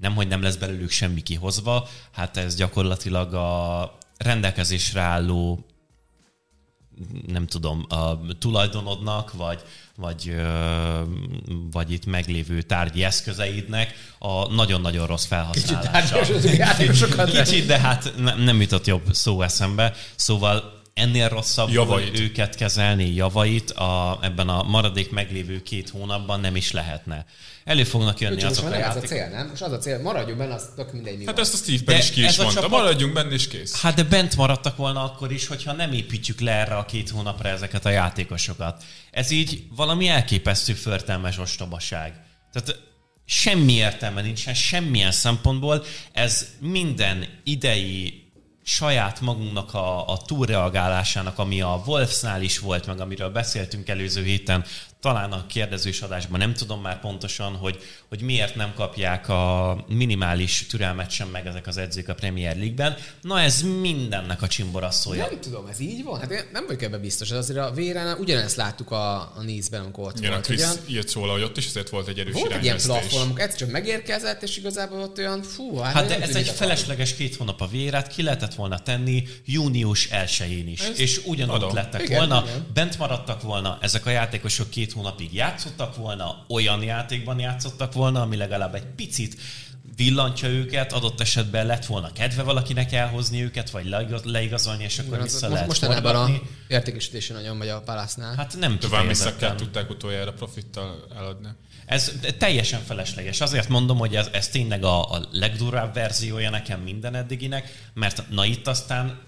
nem, 0.00 0.14
hogy 0.14 0.28
nem 0.28 0.42
lesz 0.42 0.56
belőlük 0.56 0.90
semmi 0.90 1.22
kihozva, 1.22 1.88
hát 2.12 2.36
ez 2.36 2.56
gyakorlatilag 2.56 3.34
a 3.34 3.98
rendelkezésre 4.16 5.00
álló 5.00 5.66
nem 7.26 7.46
tudom, 7.46 7.86
a 7.88 8.18
tulajdonodnak, 8.38 9.32
vagy, 9.32 9.62
vagy, 9.96 10.34
vagy 11.70 11.92
itt 11.92 12.06
meglévő 12.06 12.62
tárgyi 12.62 13.04
eszközeidnek 13.04 13.94
a 14.18 14.52
nagyon-nagyon 14.52 15.06
rossz 15.06 15.24
felhasználása. 15.26 15.90
tárgyasodunk 15.90 16.56
játékosokat, 16.56 17.30
de- 17.30 17.42
Kicsit, 17.42 17.66
de 17.66 17.78
hát 17.78 18.12
ne, 18.16 18.34
nem 18.34 18.60
jutott 18.60 18.86
jobb 18.86 19.02
szó 19.12 19.42
eszembe. 19.42 19.94
Szóval 20.16 20.77
ennél 20.98 21.28
rosszabb 21.28 21.70
Javait. 21.70 22.18
őket 22.20 22.54
kezelni, 22.54 23.14
javait 23.14 23.70
a, 23.70 24.18
ebben 24.22 24.48
a 24.48 24.62
maradék 24.62 25.10
meglévő 25.10 25.62
két 25.62 25.88
hónapban 25.90 26.40
nem 26.40 26.56
is 26.56 26.72
lehetne. 26.72 27.24
Elő 27.64 27.84
fognak 27.84 28.20
jönni 28.20 28.34
most 28.34 28.46
azok 28.46 28.64
a 28.64 28.68
nem 28.68 28.82
ez 28.82 28.96
a 28.96 29.00
cél, 29.00 29.28
nem? 29.28 29.50
És 29.54 29.60
az 29.60 29.72
a 29.72 29.78
cél, 29.78 30.00
maradjunk 30.02 30.38
benne, 30.38 30.54
az 30.54 30.68
tök 30.76 30.92
mindegy 30.92 31.18
mi 31.18 31.24
Hát 31.24 31.34
van. 31.34 31.44
ezt 31.44 31.54
a 31.54 31.56
Steve 31.56 31.82
Penn 31.84 31.98
is 31.98 32.10
ki 32.10 32.24
is 32.24 32.36
mondta. 32.36 32.54
csapat- 32.54 32.70
Maradjunk 32.70 33.12
benne 33.12 33.32
és 33.32 33.48
kész. 33.48 33.80
Hát 33.80 33.94
de 33.94 34.02
bent 34.02 34.36
maradtak 34.36 34.76
volna 34.76 35.04
akkor 35.04 35.32
is, 35.32 35.46
hogyha 35.46 35.72
nem 35.72 35.92
építjük 35.92 36.40
le 36.40 36.52
erre 36.52 36.76
a 36.76 36.84
két 36.84 37.10
hónapra 37.10 37.48
ezeket 37.48 37.84
a 37.84 37.88
játékosokat. 37.90 38.84
Ez 39.10 39.30
így 39.30 39.62
valami 39.76 40.08
elképesztő 40.08 40.72
förtelmes 40.72 41.38
ostobaság. 41.38 42.12
Tehát 42.52 42.80
semmi 43.24 43.72
értelme 43.72 44.22
nincsen, 44.22 44.54
semmilyen 44.54 45.12
szempontból. 45.12 45.84
Ez 46.12 46.46
minden 46.60 47.24
idei 47.44 48.27
saját 48.68 49.20
magunknak 49.20 49.74
a, 49.74 50.08
a 50.08 50.16
túlreagálásának, 50.16 51.38
ami 51.38 51.60
a 51.60 51.82
Wolfsnál 51.86 52.42
is 52.42 52.58
volt, 52.58 52.86
meg 52.86 53.00
amiről 53.00 53.30
beszéltünk 53.30 53.88
előző 53.88 54.22
héten, 54.22 54.64
talán 55.00 55.32
a 55.32 55.46
kérdezős 55.46 56.00
adásban 56.00 56.38
nem 56.38 56.54
tudom 56.54 56.80
már 56.80 57.00
pontosan, 57.00 57.52
hogy, 57.56 57.78
hogy 58.08 58.20
miért 58.20 58.54
nem 58.54 58.72
kapják 58.74 59.28
a 59.28 59.76
minimális 59.88 60.66
türelmet 60.66 61.10
sem 61.10 61.28
meg 61.28 61.46
ezek 61.46 61.66
az 61.66 61.76
edzők 61.76 62.08
a 62.08 62.14
Premier 62.14 62.56
League-ben. 62.56 62.96
Na 63.22 63.40
ez 63.40 63.62
mindennek 63.62 64.42
a 64.42 64.46
csimboraszója. 64.48 65.26
Nem 65.30 65.40
tudom, 65.40 65.66
ez 65.66 65.80
így 65.80 66.04
van? 66.04 66.20
Hát 66.20 66.30
én 66.30 66.40
nem 66.52 66.66
vagyok 66.66 66.82
ebben 66.82 67.00
biztos. 67.00 67.30
Azért 67.30 67.58
a 67.58 67.70
Véránál 67.70 68.16
ugyanezt 68.16 68.56
láttuk 68.56 68.90
a, 68.90 69.14
a 69.20 69.42
Nice-ben, 69.44 69.80
amikor 69.80 70.04
ott 70.04 70.18
Igen, 70.18 70.30
a 70.30 70.32
volt. 70.32 70.44
Chris 70.44 70.58
Ugyan, 70.60 70.76
írt 70.86 71.12
róla, 71.12 71.32
hogy 71.32 71.42
ott 71.42 71.56
is 71.56 71.66
azért 71.66 71.88
volt 71.88 72.08
egy 72.08 72.18
erős 72.18 72.32
volt 72.32 72.52
egy 72.52 72.62
ilyen 72.62 72.76
plafon, 72.76 73.20
amikor 73.22 73.40
egyszer 73.40 73.58
csak 73.58 73.70
megérkezett, 73.70 74.42
és 74.42 74.56
igazából 74.56 75.00
ott 75.00 75.18
olyan, 75.18 75.42
fú, 75.42 75.76
hát, 75.76 75.92
Hát 75.92 76.06
de 76.06 76.20
ez 76.20 76.34
egy 76.34 76.48
felesleges 76.48 77.14
két 77.14 77.36
hónap 77.36 77.60
a 77.60 77.66
vérát, 77.66 78.08
ki 78.08 78.22
lehetett 78.22 78.54
volna 78.54 78.78
tenni 78.78 79.24
június 79.44 80.08
1-én 80.12 80.68
is, 80.68 80.80
Ez 80.80 80.98
és 81.00 81.20
ugyanott 81.24 81.56
adom. 81.56 81.74
lettek 81.74 82.02
Igen, 82.02 82.18
volna, 82.18 82.44
igen. 82.46 82.66
bent 82.74 82.98
maradtak 82.98 83.42
volna, 83.42 83.78
ezek 83.80 84.06
a 84.06 84.10
játékosok 84.10 84.70
két 84.70 84.87
hónapig 84.92 85.34
játszottak 85.34 85.96
volna, 85.96 86.44
olyan 86.48 86.82
játékban 86.82 87.38
játszottak 87.38 87.92
volna, 87.92 88.20
ami 88.20 88.36
legalább 88.36 88.74
egy 88.74 88.86
picit 88.96 89.36
villantja 89.96 90.48
őket, 90.48 90.92
adott 90.92 91.20
esetben 91.20 91.66
lett 91.66 91.86
volna 91.86 92.12
kedve 92.12 92.42
valakinek 92.42 92.92
elhozni 92.92 93.42
őket, 93.42 93.70
vagy 93.70 93.86
leigaz- 93.88 94.24
leigazolni, 94.24 94.82
és 94.84 94.98
akkor 94.98 95.12
Igen, 95.12 95.22
vissza 95.22 95.36
az- 95.36 95.42
most, 95.42 95.52
lehet 95.52 95.66
mostanában 95.66 96.14
a 96.14 96.18
forgatni. 96.26 96.48
értékesítésen 96.68 97.36
nagyon 97.36 97.56
megy 97.56 97.68
a 97.68 97.80
Palace-nál. 97.80 98.34
Hát, 98.36 98.56
nem 98.58 98.78
Tovább 98.78 99.06
visszakkel 99.06 99.54
tudták 99.54 99.90
utoljára 99.90 100.32
profittal 100.32 101.06
eladni. 101.16 101.48
Ez 101.86 102.12
teljesen 102.38 102.80
felesleges. 102.80 103.40
Azért 103.40 103.68
mondom, 103.68 103.98
hogy 103.98 104.16
ez, 104.16 104.28
ez 104.32 104.48
tényleg 104.48 104.84
a, 104.84 105.12
a 105.12 105.28
legdurvább 105.30 105.94
verziója 105.94 106.50
nekem 106.50 106.80
minden 106.80 107.14
eddiginek, 107.14 107.90
mert 107.94 108.22
na 108.30 108.44
itt 108.44 108.66
aztán 108.68 109.18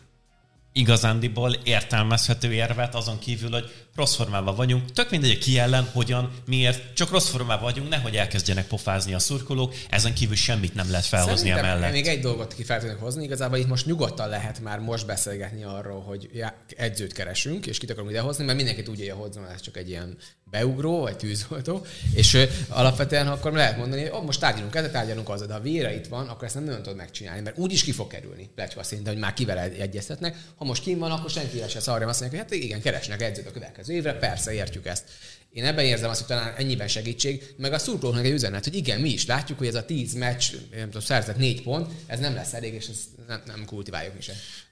igazándiból 0.72 1.52
értelmezhető 1.64 2.52
érvet 2.52 2.94
azon 2.94 3.18
kívül, 3.18 3.50
hogy 3.50 3.70
rossz 3.96 4.14
formában 4.14 4.54
vagyunk. 4.54 4.92
Tök 4.92 5.10
mindegy, 5.10 5.30
hogy 5.30 5.38
ki 5.38 5.58
ellen, 5.58 5.88
hogyan, 5.92 6.30
miért, 6.46 6.94
csak 6.94 7.10
rossz 7.10 7.28
formában 7.28 7.62
vagyunk, 7.64 7.88
nehogy 7.88 8.16
elkezdjenek 8.16 8.66
pofázni 8.66 9.14
a 9.14 9.18
szurkolók, 9.18 9.74
ezen 9.90 10.14
kívül 10.14 10.36
semmit 10.36 10.74
nem 10.74 10.90
lehet 10.90 11.06
felhozni 11.06 11.36
Szerintem 11.36 11.64
emellett. 11.64 11.92
még 11.92 12.06
egy 12.06 12.20
dolgot 12.20 12.54
ki 12.54 12.62
fel 12.64 12.80
tudnak 12.80 13.00
hozni, 13.00 13.24
igazából 13.24 13.58
itt 13.58 13.68
most 13.68 13.86
nyugodtan 13.86 14.28
lehet 14.28 14.60
már 14.60 14.78
most 14.78 15.06
beszélgetni 15.06 15.62
arról, 15.64 16.00
hogy 16.02 16.28
já- 16.32 16.54
edzőt 16.76 17.12
keresünk, 17.12 17.66
és 17.66 17.78
kit 17.78 17.90
akarunk 17.90 18.10
idehozni, 18.10 18.44
mert 18.44 18.56
mindenki 18.56 18.82
tudja, 18.82 19.14
hogy 19.14 19.24
hozzon, 19.24 19.46
ez 19.54 19.60
csak 19.60 19.76
egy 19.76 19.88
ilyen 19.88 20.16
beugró, 20.44 21.00
vagy 21.00 21.16
tűzoltó, 21.16 21.86
és 22.14 22.34
ö, 22.34 22.44
alapvetően 22.68 23.26
akkor 23.28 23.52
lehet 23.52 23.76
mondani, 23.76 24.00
hogy 24.02 24.10
oh, 24.10 24.24
most 24.24 24.40
tárgyalunk 24.40 24.74
ezzel, 24.74 24.90
tárgyalunk 24.90 25.28
azzal, 25.28 25.46
de 25.46 25.52
ha 25.52 25.60
Véra 25.60 25.90
itt 25.92 26.06
van, 26.06 26.28
akkor 26.28 26.44
ezt 26.44 26.54
nem 26.54 26.64
nagyon 26.64 26.82
tudod 26.82 26.96
megcsinálni, 26.98 27.40
mert 27.40 27.58
úgyis 27.58 27.82
ki 27.84 27.92
fog 27.92 28.06
kerülni, 28.06 28.50
pletyva 28.54 28.82
szinte, 28.82 29.10
hogy 29.10 29.18
már 29.18 29.32
kivel 29.32 29.58
egy- 29.58 29.78
egyeztetnek. 29.78 30.36
Ha 30.60 30.66
most 30.66 30.82
kim 30.82 30.98
van, 30.98 31.10
akkor 31.10 31.30
senki 31.30 31.62
se 31.68 31.80
szarja, 31.80 32.08
azt 32.08 32.20
mondják, 32.20 32.48
hogy 32.48 32.58
hát 32.58 32.64
igen, 32.64 32.80
keresnek 32.80 33.22
edzőt 33.22 33.46
a 33.46 33.50
következő 33.50 33.92
évre, 33.92 34.12
persze, 34.12 34.52
értjük 34.52 34.86
ezt. 34.86 35.04
Én 35.52 35.64
ebben 35.64 35.84
érzem 35.84 36.10
azt, 36.10 36.18
hogy 36.18 36.36
talán 36.36 36.54
ennyiben 36.56 36.88
segítség, 36.88 37.54
meg 37.56 37.72
a 37.72 37.78
szurkolóknak 37.78 38.24
egy 38.24 38.32
üzenet, 38.32 38.64
hogy 38.64 38.74
igen, 38.74 39.00
mi 39.00 39.08
is 39.08 39.26
látjuk, 39.26 39.58
hogy 39.58 39.66
ez 39.66 39.74
a 39.74 39.84
10 39.84 40.14
meccs, 40.14 40.52
nem 40.70 40.84
tudom, 40.84 41.00
szerzett 41.00 41.36
4 41.36 41.62
pont, 41.62 41.92
ez 42.06 42.18
nem 42.18 42.34
lesz 42.34 42.52
elég, 42.52 42.74
és 42.74 42.88
ezt 42.88 43.04
nem, 43.26 43.42
nem 43.46 43.64
kultiváljuk 43.64 44.14
mi. 44.14 44.20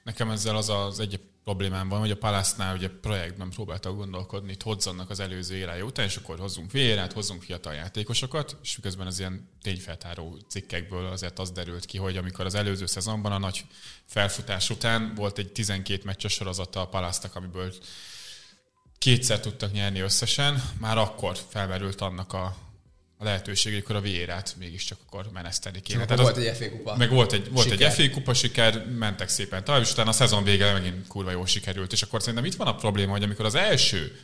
Nekem 0.03 0.29
ezzel 0.29 0.55
az 0.55 0.69
az 0.69 0.99
egy 0.99 1.19
problémám 1.49 1.89
van, 1.89 1.99
hogy 1.99 2.11
a 2.11 2.17
Palace-nál 2.17 2.75
ugye 2.75 2.89
projektben 3.01 3.49
próbáltak 3.49 3.95
gondolkodni, 3.95 4.51
itt 4.51 4.61
hozzannak 4.61 5.09
az 5.09 5.19
előző 5.19 5.55
érája 5.55 5.83
után, 5.83 6.05
és 6.05 6.15
akkor 6.15 6.39
hozzunk 6.39 6.71
vérát, 6.71 7.13
hozzunk 7.13 7.43
fiatal 7.43 7.73
játékosokat, 7.73 8.57
és 8.63 8.75
miközben 8.75 9.07
az 9.07 9.19
ilyen 9.19 9.49
tényfeltáró 9.61 10.37
cikkekből 10.49 11.05
azért 11.05 11.39
az 11.39 11.51
derült 11.51 11.85
ki, 11.85 11.97
hogy 11.97 12.17
amikor 12.17 12.45
az 12.45 12.55
előző 12.55 12.85
szezonban 12.85 13.31
a 13.31 13.37
nagy 13.37 13.65
felfutás 14.05 14.69
után 14.69 15.13
volt 15.15 15.37
egy 15.37 15.51
12 15.51 16.01
meccses 16.05 16.33
sorozata 16.33 16.81
a 16.81 16.87
Palace-nak, 16.87 17.35
amiből 17.35 17.73
kétszer 18.97 19.39
tudtak 19.39 19.71
nyerni 19.71 19.99
összesen, 19.99 20.63
már 20.79 20.97
akkor 20.97 21.37
felmerült 21.49 22.01
annak 22.01 22.33
a, 22.33 22.55
a 23.21 23.23
lehetőség, 23.23 23.73
hogy 23.73 23.81
akkor 23.81 23.95
a 23.95 24.01
vérát 24.01 24.55
mégiscsak 24.59 24.97
akkor 25.07 25.29
meneszteni 25.33 25.81
kéne. 25.81 26.05
Tehát 26.05 26.21
volt 26.21 26.37
az- 26.37 26.43
egy 26.43 26.55
FA 26.57 26.69
kupa. 26.69 26.95
meg 26.97 27.09
volt 27.09 27.33
egy, 27.33 27.51
volt 27.51 27.69
Siker. 27.69 27.87
egy 27.87 27.93
FA 27.93 28.09
kupa 28.13 28.33
siker, 28.33 28.85
mentek 28.85 29.29
szépen 29.29 29.63
tovább, 29.63 29.81
és 29.81 29.91
utána 29.91 30.09
a 30.09 30.13
szezon 30.13 30.43
vége 30.43 30.71
megint 30.73 31.07
kurva 31.07 31.31
jól 31.31 31.45
sikerült. 31.45 31.91
És 31.91 32.01
akkor 32.01 32.19
szerintem 32.19 32.45
itt 32.45 32.55
van 32.55 32.67
a 32.67 32.75
probléma, 32.75 33.11
hogy 33.11 33.23
amikor 33.23 33.45
az 33.45 33.55
első 33.55 34.19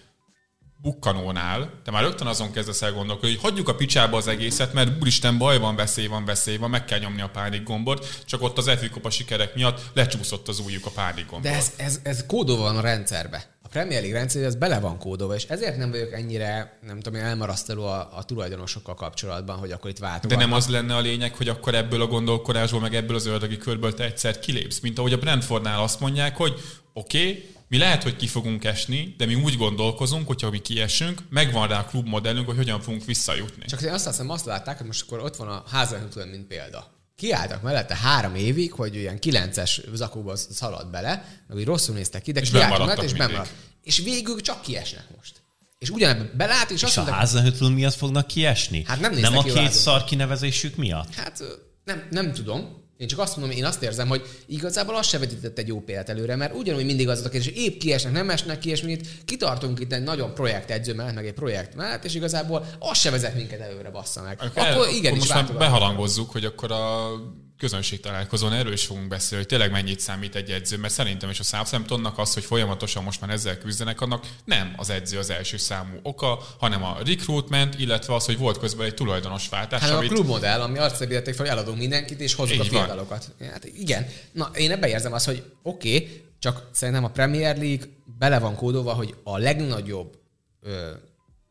bukkanónál, 0.82 1.82
te 1.84 1.92
már 1.92 2.04
rögtön 2.04 2.28
azon 2.28 2.52
kezdesz 2.52 2.82
el 2.82 2.92
gondolkodni, 2.94 3.30
hogy 3.36 3.42
hagyjuk 3.42 3.68
a 3.70 3.76
picsába 3.76 4.18
az 4.18 4.28
egészet, 4.28 4.74
mert 4.74 4.92
úristen, 5.02 5.38
baj 5.38 5.58
van, 5.58 5.76
veszély 5.76 6.08
van, 6.08 6.26
veszély 6.26 6.58
van, 6.58 6.70
meg 6.70 6.86
kell 6.86 7.00
nyomni 7.00 7.22
a 7.22 7.30
pánik 7.30 7.64
gombot, 7.64 8.24
csak 8.26 8.42
ott 8.42 8.58
az 8.58 8.70
FA 8.70 8.90
kupa 8.90 9.10
sikerek 9.10 9.56
miatt 9.56 9.82
lecsúszott 9.94 10.48
az 10.48 10.60
ujjuk 10.60 10.86
a 10.86 10.90
pánik 10.90 11.26
gombot. 11.26 11.52
De 11.52 11.58
ez, 11.58 11.74
ez, 11.78 12.00
ez 12.04 12.26
kódolva 12.26 12.64
van 12.64 12.78
a 12.78 12.82
rendszerbe. 12.82 13.55
Premier 13.76 14.02
League 14.02 14.18
rendszer, 14.18 14.44
ez 14.44 14.56
bele 14.56 14.80
van 14.80 14.98
kódolva, 14.98 15.36
és 15.36 15.44
ezért 15.44 15.78
nem 15.78 15.92
vagyok 15.92 16.14
ennyire, 16.14 16.80
nem 16.86 17.00
tudom, 17.00 17.22
elmarasztaló 17.22 17.86
a, 17.86 18.10
a 18.14 18.24
tulajdonosokkal 18.24 18.96
kapcsolatban, 18.96 19.58
hogy 19.58 19.72
akkor 19.72 19.90
itt 19.90 19.98
váltunk. 19.98 20.34
De 20.34 20.40
nem 20.40 20.54
az 20.54 20.68
lenne 20.68 20.96
a 20.96 21.00
lényeg, 21.00 21.36
hogy 21.36 21.48
akkor 21.48 21.76
ebből 21.76 22.02
a 22.02 22.08
gondolkodásból, 22.08 22.80
meg 22.80 22.96
ebből 22.96 23.16
az 23.16 23.26
ördögi 23.26 23.58
körből 23.58 23.94
te 23.94 24.04
egyszer 24.04 24.40
kilépsz, 24.40 24.80
mint 24.80 25.00
ahogy 25.00 25.14
a 25.14 25.18
Brentfordnál 25.18 25.82
azt 25.82 26.00
mondják, 26.00 26.38
hogy 26.38 26.54
oké, 26.94 27.20
okay, 27.20 27.50
mi 27.68 27.78
lehet, 27.78 28.04
hogy 28.04 28.16
ki 28.16 28.28
fogunk 28.28 28.64
esni, 28.64 29.16
de 29.18 29.26
mi 29.26 29.36
úgy 29.36 29.58
gondolkozunk, 29.58 30.28
hogyha 30.28 30.50
mi 30.50 30.60
kiesünk, 30.60 31.22
megvan 31.30 31.68
rá 31.68 31.80
a 31.80 31.86
klubmodellünk, 31.86 32.46
hogy 32.46 32.58
hogyan 32.58 32.82
fogunk 32.82 33.06
visszajutni. 33.06 33.66
Csak 33.66 33.82
én 33.82 33.92
azt 33.92 34.06
hiszem, 34.06 34.30
azt 34.30 34.46
látták, 34.46 34.78
hogy 34.78 34.88
most 34.88 35.04
akkor 35.08 35.20
ott 35.20 35.36
van 35.36 35.48
a 35.48 35.64
Hazelhüttön, 35.68 36.28
mint 36.28 36.48
példa. 36.48 36.95
Kiálltak 37.16 37.62
mellette 37.62 37.96
három 37.96 38.36
évig, 38.36 38.72
hogy 38.72 38.96
ilyen 38.96 39.20
kilences 39.20 39.82
zakóba 39.94 40.36
szalad 40.36 40.88
bele, 40.88 41.26
meg 41.48 41.58
úgy 41.58 41.66
rosszul 41.66 41.96
néztek 41.96 42.22
ki, 42.22 42.32
de 42.32 42.40
És 42.40 42.50
kiálltak 42.50 42.80
mellette, 42.80 43.04
és 43.04 43.14
bemaradt. 43.14 43.54
És 43.84 43.98
végül 43.98 44.42
csak 44.42 44.62
kiesnek 44.62 45.06
most. 45.16 45.44
És 45.78 45.90
ugyanebben 45.90 46.32
belát, 46.38 46.70
és, 46.70 46.76
És 46.76 46.84
azt 46.84 46.98
a 46.98 47.00
mondták, 47.00 47.20
Hazenhüttl 47.20 47.66
miatt 47.66 47.94
fognak 47.94 48.28
kiesni? 48.28 48.84
Hát 48.88 49.00
nem 49.00 49.14
nem 49.14 49.38
a 49.38 49.44
két 49.44 49.72
szar 49.72 50.04
kinevezésük 50.04 50.76
miatt? 50.76 51.14
Hát 51.16 51.44
nem, 51.84 52.08
nem 52.10 52.34
tudom. 52.34 52.85
Én 52.98 53.08
csak 53.08 53.20
azt 53.20 53.38
mondom, 53.38 53.58
én 53.58 53.66
azt 53.66 53.84
érzem, 53.84 54.08
hogy 54.08 54.22
igazából 54.46 54.96
az 54.96 55.08
se 55.08 55.20
vetített 55.20 55.58
egy 55.58 55.68
jó 55.68 55.80
példát 55.80 56.10
előre, 56.10 56.36
mert 56.36 56.56
ugyanúgy 56.56 56.86
mindig 56.86 57.10
az 57.10 57.20
a 57.26 57.30
kérdés, 57.30 57.54
hogy 57.54 57.64
épp 57.64 57.80
kiesnek, 57.80 58.14
nem 58.14 58.30
esnek 58.30 58.60
ki, 58.60 58.70
és 58.70 58.82
mi 58.82 58.92
itt 58.92 59.26
kitartunk 59.26 59.80
itt 59.80 59.94
egy 59.94 60.04
nagyon 60.04 60.34
projektedző 60.34 60.94
mellett, 60.94 61.14
meg 61.16 61.28
egy 61.28 61.34
projekt 61.34 61.76
mellett, 61.76 62.06
és 62.06 62.16
igazából 62.16 62.66
az 62.80 62.98
se 62.98 63.12
vezet 63.12 63.36
minket 63.36 63.60
előre, 63.60 63.90
bassza 63.90 64.22
meg. 64.22 64.40
Akkor 64.56 64.88
igen, 64.94 65.16
most 65.16 65.34
már 65.34 65.54
beharangozzuk, 65.54 66.32
hogy 66.32 66.46
akkor 66.46 66.72
a 66.72 67.12
közönség 67.58 68.00
találkozón 68.00 68.54
erről 68.54 68.74
is 68.74 68.86
fogunk 68.86 69.08
beszélni, 69.08 69.44
hogy 69.44 69.46
tényleg 69.48 69.72
mennyit 69.72 70.00
számít 70.00 70.36
egy 70.36 70.50
edző, 70.50 70.78
mert 70.78 70.94
szerintem 70.94 71.30
is 71.30 71.40
a 71.40 71.44
Southamptonnak 71.44 72.18
az, 72.18 72.34
hogy 72.34 72.44
folyamatosan 72.44 73.04
most 73.04 73.22
már 73.22 73.30
ezzel 73.30 73.58
küzdenek, 73.58 74.02
annak 74.02 74.28
nem 74.46 74.74
az 74.78 74.90
edző 74.90 75.18
az 75.18 75.30
első 75.30 75.58
számú 75.58 76.00
oka, 76.04 76.40
hanem 76.60 76.84
a 76.84 76.98
recruitment, 77.06 77.80
illetve 77.80 78.16
az, 78.16 78.26
hogy 78.26 78.38
volt 78.38 78.58
közben 78.58 78.86
egy 78.86 78.94
tulajdonos 78.94 79.50
váltás, 79.50 79.82
Hát 79.82 79.92
a 79.92 79.98
amit 79.98 80.12
klubmodell, 80.12 80.62
ami 80.62 80.78
azt 80.78 80.96
szedítették 80.96 81.34
fel, 81.34 81.46
hogy 81.46 81.54
eladunk 81.54 81.78
mindenkit, 81.78 82.20
és 82.20 82.34
hozzuk 82.34 82.54
Így 82.56 82.60
a 82.60 82.64
van. 82.64 82.72
fiatalokat. 82.72 83.32
Hát 83.40 83.66
igen. 83.66 84.08
Na, 84.32 84.52
én 84.54 84.72
ebben 84.72 84.90
érzem 84.90 85.14
azt, 85.14 85.26
hogy 85.26 85.44
oké, 85.64 85.96
okay, 85.96 86.24
csak 86.40 86.70
szerintem 86.72 87.04
a 87.04 87.10
Premier 87.10 87.58
League 87.58 87.88
bele 88.18 88.40
van 88.40 88.56
kódolva, 88.56 88.94
hogy 88.94 89.16
a 89.24 89.38
legnagyobb 89.38 90.20
ö, 90.62 90.92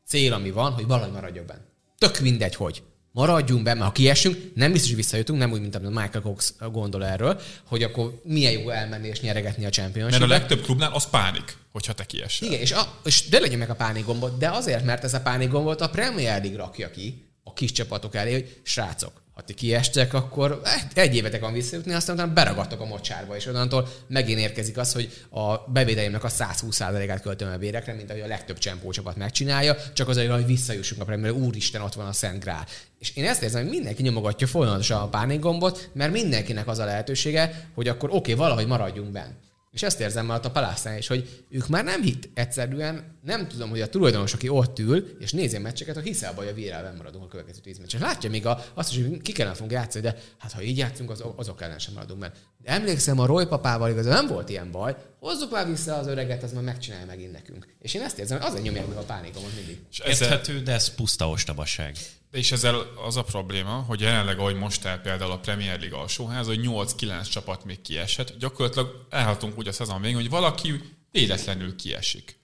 cél, 0.07 0.33
ami 0.33 0.51
van, 0.51 0.73
hogy 0.73 0.87
valahogy 0.87 1.13
maradjon 1.13 1.47
benne. 1.47 1.65
Tök 1.99 2.19
mindegy, 2.19 2.55
hogy 2.55 2.83
maradjunk 3.15 3.63
be, 3.63 3.75
mert 3.75 3.87
ha 3.87 3.93
kiesünk, 3.93 4.37
nem 4.55 4.73
biztos, 4.73 4.89
hogy 4.89 4.99
visszajutunk, 4.99 5.39
nem 5.39 5.53
úgy, 5.53 5.61
mint 5.61 5.75
amit 5.75 5.89
Michael 5.89 6.21
Cox 6.23 6.55
gondol 6.73 7.07
erről, 7.07 7.41
hogy 7.65 7.83
akkor 7.83 8.21
milyen 8.25 8.53
jó 8.53 8.71
elmenni 8.71 9.09
és 9.09 9.21
nyeregetni 9.21 9.65
a 9.65 9.69
championship 9.69 10.21
mert 10.21 10.33
a 10.33 10.35
legtöbb 10.35 10.63
klubnál 10.63 10.93
az 10.93 11.11
pánik, 11.11 11.57
hogyha 11.73 11.93
te 11.93 12.05
kiesel. 12.05 12.49
igen, 12.49 12.61
és, 12.61 12.73
a, 12.73 12.99
és 13.05 13.29
de 13.29 13.41
legyen 13.41 13.59
meg 13.59 13.71
a 13.71 13.75
pánikgombot, 13.75 14.39
de 14.39 14.49
azért, 14.49 14.85
mert 14.85 15.05
ez 15.05 15.15
a 15.15 15.21
pánikgombot 15.21 15.81
a 15.81 15.89
Premier 15.89 16.41
League 16.41 16.59
rakja 16.59 16.91
ki 16.91 17.29
a 17.45 17.53
kis 17.53 17.73
csapatok 17.73 18.15
elé, 18.15 18.33
hogy 18.33 18.61
srácok, 18.63 19.23
ha 19.35 19.43
ti 19.43 19.55
kiestek, 19.55 20.15
akkor 20.15 20.61
eh, 20.65 20.83
egy 20.95 21.15
évetek 21.15 21.41
van 21.41 21.53
visszajutni, 21.53 21.93
aztán 21.93 22.15
utána 22.15 22.33
beragadtok 22.33 22.81
a 22.81 22.85
mocsárba, 22.85 23.37
és 23.37 23.47
onnantól 23.47 23.89
megint 24.07 24.39
érkezik 24.39 24.77
az, 24.77 24.93
hogy 24.93 25.25
a 25.31 25.57
bevételimnek 25.71 26.25
a 26.25 26.29
120%-át 26.29 27.21
költöm 27.21 27.53
a 27.53 27.57
bérekre, 27.57 27.93
mint 27.93 28.11
ahogy 28.11 28.23
a 28.23 28.27
legtöbb 28.27 28.59
csempó 28.59 28.91
csapat 28.91 29.17
megcsinálja, 29.17 29.77
csak 29.93 30.09
azért, 30.09 30.33
hogy 30.33 30.47
visszajussunk 30.47 31.01
a 31.01 31.05
Premier 31.05 31.33
úristen, 31.33 31.81
ott 31.81 31.95
van 31.95 32.07
a 32.07 32.13
Szent 32.13 32.43
Grál. 32.43 32.67
És 32.99 33.17
én 33.17 33.25
ezt 33.25 33.43
érzem, 33.43 33.63
hogy 33.63 33.71
mindenki 33.71 34.03
nyomogatja 34.03 34.47
folyamatosan 34.47 35.01
a 35.01 35.09
pánikgombot, 35.09 35.91
mert 35.93 36.13
mindenkinek 36.13 36.69
az 36.69 36.79
a 36.79 36.85
lehetősége, 36.85 37.69
hogy 37.75 37.89
akkor 37.89 38.09
oké, 38.09 38.19
okay, 38.19 38.35
valahogy 38.35 38.67
maradjunk 38.67 39.11
benne. 39.11 39.43
És 39.75 39.83
ezt 39.83 40.01
érzem 40.01 40.27
már 40.27 40.41
a 40.43 40.51
Palásztán 40.51 40.99
is, 40.99 41.07
hogy 41.07 41.45
ők 41.49 41.69
már 41.69 41.85
nem 41.85 42.03
hit 42.03 42.31
egyszerűen, 42.35 43.19
nem 43.23 43.49
tudom, 43.49 43.71
hogy 43.71 43.81
a 43.81 43.89
tulajdonos, 43.89 44.33
aki 44.33 44.49
ott 44.49 44.79
ül, 44.79 45.17
és 45.19 45.33
nézi 45.33 45.57
a 45.57 45.61
meccseket, 45.61 45.97
a 45.97 46.01
hiszel 46.01 46.35
hogy 46.35 46.47
a 46.47 46.55
vírával 46.55 46.93
maradunk 46.97 47.25
a 47.25 47.29
következő 47.29 47.61
tíz 47.61 47.79
meccsen. 47.79 48.01
Látja 48.01 48.31
még 48.31 48.47
a, 48.47 48.65
azt 48.75 48.91
is, 48.91 48.97
hogy 48.97 49.23
ki 49.23 49.33
kellene 49.33 49.55
fogunk 49.55 49.73
játszani, 49.73 50.05
de 50.05 50.17
hát 50.39 50.53
ha 50.53 50.63
így 50.63 50.79
játszunk, 50.79 51.11
az, 51.11 51.25
azok 51.37 51.63
ellen 51.63 51.79
sem 51.79 51.95
maradunk. 51.95 52.21
Mert 52.21 52.37
de 52.63 52.71
emlékszem, 52.71 53.19
a 53.19 53.27
Roy 53.27 53.47
papával 53.47 53.91
igazából 53.91 54.21
nem 54.21 54.27
volt 54.27 54.49
ilyen 54.49 54.71
baj, 54.71 54.97
hozzuk 55.19 55.51
már 55.51 55.67
vissza 55.67 55.97
az 55.97 56.07
öreget, 56.07 56.43
az 56.43 56.53
majd 56.53 56.65
megcsinálja 56.65 57.07
megint 57.07 57.33
nekünk. 57.33 57.67
És 57.79 57.95
én 57.95 58.03
ezt 58.03 58.19
érzem, 58.19 58.39
hogy 58.39 58.47
azért 58.47 58.63
nyomják 58.65 58.89
meg 58.89 58.97
a 58.97 59.03
pánikomat 59.03 59.55
mindig. 59.57 59.79
És 59.91 59.99
Érthető, 59.99 60.63
de 60.63 60.73
ez 60.73 60.95
puszta 60.95 61.29
ostobaság. 61.29 61.97
És 62.35 62.53
ezzel 62.53 62.75
az 63.07 63.17
a 63.17 63.23
probléma, 63.23 63.73
hogy 63.73 64.01
jelenleg, 64.01 64.39
ahogy 64.39 64.55
most 64.55 64.85
el 64.85 65.01
például 65.01 65.31
a 65.31 65.39
Premier 65.39 65.81
League 65.81 65.99
alsóház, 65.99 66.47
hogy 66.47 66.61
8-9 66.63 67.31
csapat 67.31 67.65
még 67.65 67.81
kiesett, 67.81 68.39
gyakorlatilag 68.39 69.07
elhatunk 69.11 69.59
úgy 69.59 69.69
a 69.69 69.73
szezon 69.73 70.01
végén, 70.01 70.17
hogy 70.17 70.29
valaki 70.29 70.81
véletlenül 71.11 71.77
kiesik. 71.77 72.39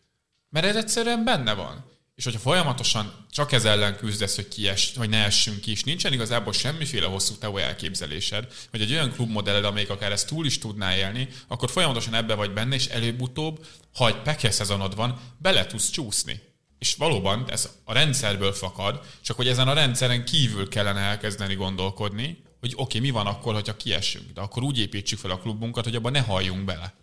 Mert 0.49 0.67
ez 0.67 0.77
egyszerűen 0.77 1.25
benne 1.25 1.55
van. 1.55 1.85
És 2.15 2.25
hogyha 2.25 2.41
folyamatosan 2.41 3.27
csak 3.31 3.53
ez 3.53 3.65
ellen 3.65 3.97
küzdesz, 3.97 4.37
hogy, 4.37 4.49
kies, 4.49 4.93
hogy 4.97 5.09
ne 5.09 5.25
essünk 5.25 5.61
ki, 5.61 5.71
és 5.71 5.85
nincsen 5.85 6.13
igazából 6.13 6.53
semmiféle 6.53 7.07
hosszú 7.07 7.35
távú 7.35 7.57
elképzelésed, 7.57 8.47
vagy 8.71 8.81
egy 8.81 8.93
olyan 8.93 9.13
klubmodelled, 9.13 9.65
amelyik 9.65 9.91
akár 9.91 10.13
ezt 10.13 10.27
túl 10.27 10.47
is 10.47 10.59
tudná 10.59 10.97
élni, 10.97 11.29
akkor 11.49 11.71
folyamatosan 11.71 12.15
ebbe 12.15 12.35
vagy 12.35 12.53
benne, 12.53 12.75
és 12.75 12.87
előbb-utóbb, 12.87 13.67
ha 13.95 14.09
egy 14.09 14.23
peke 14.23 14.51
szezonod 14.51 14.95
van, 14.95 15.21
bele 15.39 15.67
tudsz 15.67 15.91
csúszni. 15.91 16.41
És 16.81 16.95
valóban 16.95 17.45
ez 17.49 17.69
a 17.85 17.93
rendszerből 17.93 18.53
fakad, 18.53 19.01
csak 19.21 19.37
hogy 19.37 19.49
ezen 19.49 19.69
a 19.69 19.73
rendszeren 19.73 20.25
kívül 20.25 20.69
kellene 20.69 21.01
elkezdeni 21.01 21.55
gondolkodni, 21.55 22.43
hogy 22.61 22.73
oké, 22.73 22.83
okay, 22.83 23.01
mi 23.01 23.11
van 23.11 23.27
akkor, 23.27 23.55
hogyha 23.55 23.77
kiesünk, 23.77 24.33
de 24.33 24.41
akkor 24.41 24.63
úgy 24.63 24.79
építsük 24.79 25.19
fel 25.19 25.31
a 25.31 25.39
klubunkat, 25.39 25.85
hogy 25.85 25.95
abban 25.95 26.13
ne 26.13 26.21
halljunk 26.21 26.65
bele. 26.65 26.95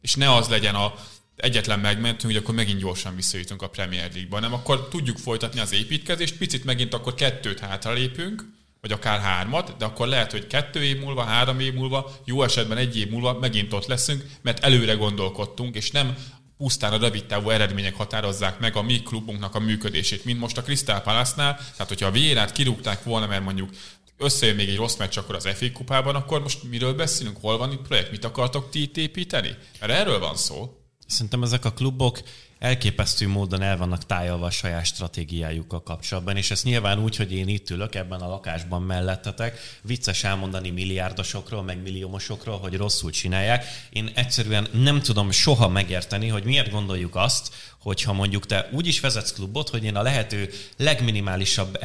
És 0.00 0.14
ne 0.14 0.34
az 0.34 0.48
legyen 0.48 0.74
a 0.74 0.94
egyetlen 1.36 1.80
megmentünk, 1.80 2.32
hogy 2.32 2.42
akkor 2.42 2.54
megint 2.54 2.80
gyorsan 2.80 3.16
visszajutunk 3.16 3.62
a 3.62 3.68
Premier 3.68 4.10
League-ba, 4.12 4.34
hanem 4.34 4.52
akkor 4.52 4.88
tudjuk 4.88 5.18
folytatni 5.18 5.60
az 5.60 5.72
építkezést, 5.72 6.36
picit 6.36 6.64
megint 6.64 6.94
akkor 6.94 7.14
kettőt 7.14 7.60
hátralépünk, 7.60 8.44
vagy 8.80 8.92
akár 8.92 9.20
hármat, 9.20 9.76
de 9.76 9.84
akkor 9.84 10.08
lehet, 10.08 10.30
hogy 10.30 10.46
kettő 10.46 10.82
év 10.82 11.00
múlva, 11.00 11.22
három 11.22 11.60
év 11.60 11.74
múlva, 11.74 12.12
jó 12.24 12.42
esetben 12.42 12.78
egy 12.78 12.96
év 12.96 13.10
múlva 13.10 13.38
megint 13.38 13.72
ott 13.72 13.86
leszünk, 13.86 14.24
mert 14.42 14.64
előre 14.64 14.94
gondolkodtunk, 14.94 15.74
és 15.74 15.90
nem 15.90 16.16
pusztán 16.60 16.92
a 16.92 16.98
rövid 16.98 17.26
távú 17.26 17.50
eredmények 17.50 17.94
határozzák 17.94 18.58
meg 18.58 18.76
a 18.76 18.82
mi 18.82 19.02
klubunknak 19.02 19.54
a 19.54 19.58
működését, 19.58 20.24
mint 20.24 20.38
most 20.38 20.58
a 20.58 20.62
Crystal 20.62 21.00
Palace-nál. 21.00 21.56
Tehát, 21.56 21.88
hogyha 21.88 22.06
a 22.06 22.10
Vérát 22.10 22.52
kirúgták 22.52 23.04
volna, 23.04 23.26
mert 23.26 23.44
mondjuk 23.44 23.70
összejön 24.16 24.56
még 24.56 24.68
egy 24.68 24.76
rossz 24.76 24.96
meccs 24.96 25.18
akkor 25.18 25.34
az 25.34 25.48
FA 25.54 25.72
kupában, 25.72 26.14
akkor 26.14 26.42
most 26.42 26.62
miről 26.62 26.94
beszélünk? 26.94 27.36
Hol 27.40 27.58
van 27.58 27.72
itt 27.72 27.80
projekt? 27.80 28.10
Mit 28.10 28.24
akartok 28.24 28.70
ti 28.70 28.82
itt 28.82 28.96
építeni? 28.96 29.56
Mert 29.80 29.92
erről 29.92 30.18
van 30.18 30.36
szó. 30.36 30.76
Szerintem 31.06 31.42
ezek 31.42 31.64
a 31.64 31.72
klubok 31.72 32.20
elképesztő 32.60 33.28
módon 33.28 33.62
el 33.62 33.76
vannak 33.76 34.06
tájalva 34.06 34.46
a 34.46 34.50
saját 34.50 34.84
stratégiájukkal 34.84 35.82
kapcsolatban, 35.82 36.36
és 36.36 36.50
ez 36.50 36.62
nyilván 36.62 37.02
úgy, 37.02 37.16
hogy 37.16 37.32
én 37.32 37.48
itt 37.48 37.70
ülök 37.70 37.94
ebben 37.94 38.20
a 38.20 38.28
lakásban 38.28 38.82
mellettetek, 38.82 39.58
vicces 39.82 40.24
elmondani 40.24 40.70
milliárdosokról, 40.70 41.62
meg 41.62 41.82
milliómosokról, 41.82 42.58
hogy 42.58 42.76
rosszul 42.76 43.10
csinálják. 43.10 43.64
Én 43.90 44.10
egyszerűen 44.14 44.68
nem 44.72 45.00
tudom 45.00 45.30
soha 45.30 45.68
megérteni, 45.68 46.28
hogy 46.28 46.44
miért 46.44 46.70
gondoljuk 46.70 47.16
azt, 47.16 47.54
hogyha 47.82 48.12
mondjuk 48.12 48.46
te 48.46 48.68
úgy 48.72 48.86
is 48.86 49.00
vezetsz 49.00 49.32
klubot, 49.32 49.68
hogy 49.68 49.84
én 49.84 49.96
a 49.96 50.02
lehető 50.02 50.50
legminimálisabb 50.76 51.78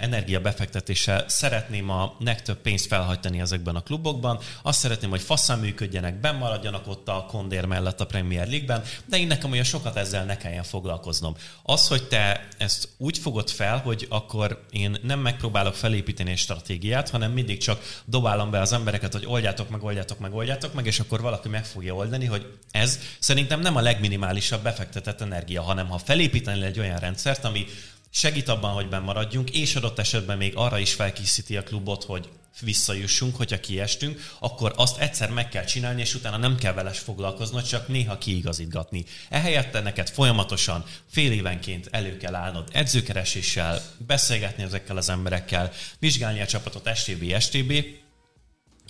energiabefektetéssel 0.00 1.24
szeretném 1.28 1.90
a 1.90 2.16
legtöbb 2.18 2.56
pénzt 2.56 2.86
felhajtani 2.86 3.40
ezekben 3.40 3.76
a 3.76 3.82
klubokban, 3.82 4.38
azt 4.62 4.78
szeretném, 4.78 5.10
hogy 5.10 5.20
faszán 5.20 5.58
működjenek, 5.58 6.20
benn 6.20 6.38
maradjanak 6.38 6.88
ott 6.88 7.08
a 7.08 7.26
Kondér 7.28 7.64
mellett 7.64 8.00
a 8.00 8.06
Premier 8.06 8.48
League-ben, 8.48 8.82
de 9.04 9.18
én 9.18 9.26
nekem 9.26 9.50
olyan 9.50 9.64
sokat 9.64 9.96
ezzel 9.96 10.24
ne 10.24 10.36
kelljen 10.36 10.62
foglalkoznom. 10.62 11.36
Az, 11.62 11.88
hogy 11.88 12.08
te 12.08 12.46
ezt 12.58 12.88
úgy 12.96 13.18
fogod 13.18 13.50
fel, 13.50 13.78
hogy 13.78 14.06
akkor 14.10 14.64
én 14.70 14.96
nem 15.02 15.20
megpróbálok 15.20 15.74
felépíteni 15.74 16.30
egy 16.30 16.38
stratégiát, 16.38 17.10
hanem 17.10 17.32
mindig 17.32 17.58
csak 17.58 18.02
dobálom 18.04 18.50
be 18.50 18.60
az 18.60 18.72
embereket, 18.72 19.12
hogy 19.12 19.26
oldjátok 19.26 19.68
meg, 19.68 19.82
oldjátok 19.82 20.18
meg, 20.18 20.34
oldjátok 20.34 20.74
meg, 20.74 20.86
és 20.86 21.00
akkor 21.00 21.20
valaki 21.20 21.48
meg 21.48 21.64
fogja 21.64 21.94
oldani, 21.94 22.24
hogy 22.24 22.46
ez 22.70 22.98
szerintem 23.18 23.60
nem 23.60 23.76
a 23.76 23.80
legminimálisabb 23.80 24.62
befektetés 24.62 25.04
befektetett 25.06 25.20
energia, 25.20 25.62
hanem 25.62 25.88
ha 25.88 25.98
felépíteni 25.98 26.64
egy 26.64 26.78
olyan 26.78 26.98
rendszert, 26.98 27.44
ami 27.44 27.66
segít 28.10 28.48
abban, 28.48 28.72
hogy 28.72 28.88
maradjunk, 28.88 29.50
és 29.50 29.76
adott 29.76 29.98
esetben 29.98 30.36
még 30.36 30.56
arra 30.56 30.78
is 30.78 30.92
felkészíti 30.92 31.56
a 31.56 31.62
klubot, 31.62 32.04
hogy 32.04 32.28
visszajussunk, 32.60 33.36
hogyha 33.36 33.60
kiestünk, 33.60 34.34
akkor 34.38 34.72
azt 34.76 34.98
egyszer 34.98 35.30
meg 35.30 35.48
kell 35.48 35.64
csinálni, 35.64 36.00
és 36.00 36.14
utána 36.14 36.36
nem 36.36 36.56
kell 36.56 36.72
vele 36.72 36.90
foglalkoznod, 36.90 37.66
csak 37.66 37.88
néha 37.88 38.18
kiigazítgatni. 38.18 39.04
Ehelyett 39.28 39.82
neked 39.82 40.08
folyamatosan 40.08 40.84
fél 41.10 41.32
évenként 41.32 41.88
elő 41.90 42.16
kell 42.16 42.34
állnod 42.34 42.68
edzőkereséssel, 42.72 43.82
beszélgetni 44.06 44.62
ezekkel 44.62 44.96
az 44.96 45.08
emberekkel, 45.08 45.72
vizsgálni 45.98 46.40
a 46.40 46.46
csapatot 46.46 46.96
STB, 46.96 47.40
STB, 47.40 47.72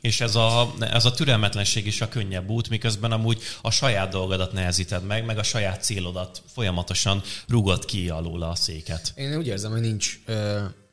és 0.07 0.21
ez 0.21 0.35
a, 0.35 0.75
ez 0.81 1.05
a 1.05 1.11
türelmetlenség 1.11 1.87
is 1.87 2.01
a 2.01 2.09
könnyebb 2.09 2.49
út, 2.49 2.69
miközben 2.69 3.13
amúgy 3.13 3.43
a 3.63 3.71
saját 3.71 4.11
dolgodat 4.11 4.53
nehezíted 4.53 5.05
meg, 5.05 5.25
meg 5.25 5.39
a 5.39 5.43
saját 5.43 5.83
célodat 5.83 6.43
folyamatosan 6.53 7.23
rugod 7.49 7.85
ki 7.85 8.09
alól 8.09 8.43
a 8.43 8.55
széket. 8.55 9.13
Én 9.17 9.37
úgy 9.37 9.47
érzem, 9.47 9.71
hogy 9.71 9.81
nincs 9.81 10.19
uh, 10.29 10.35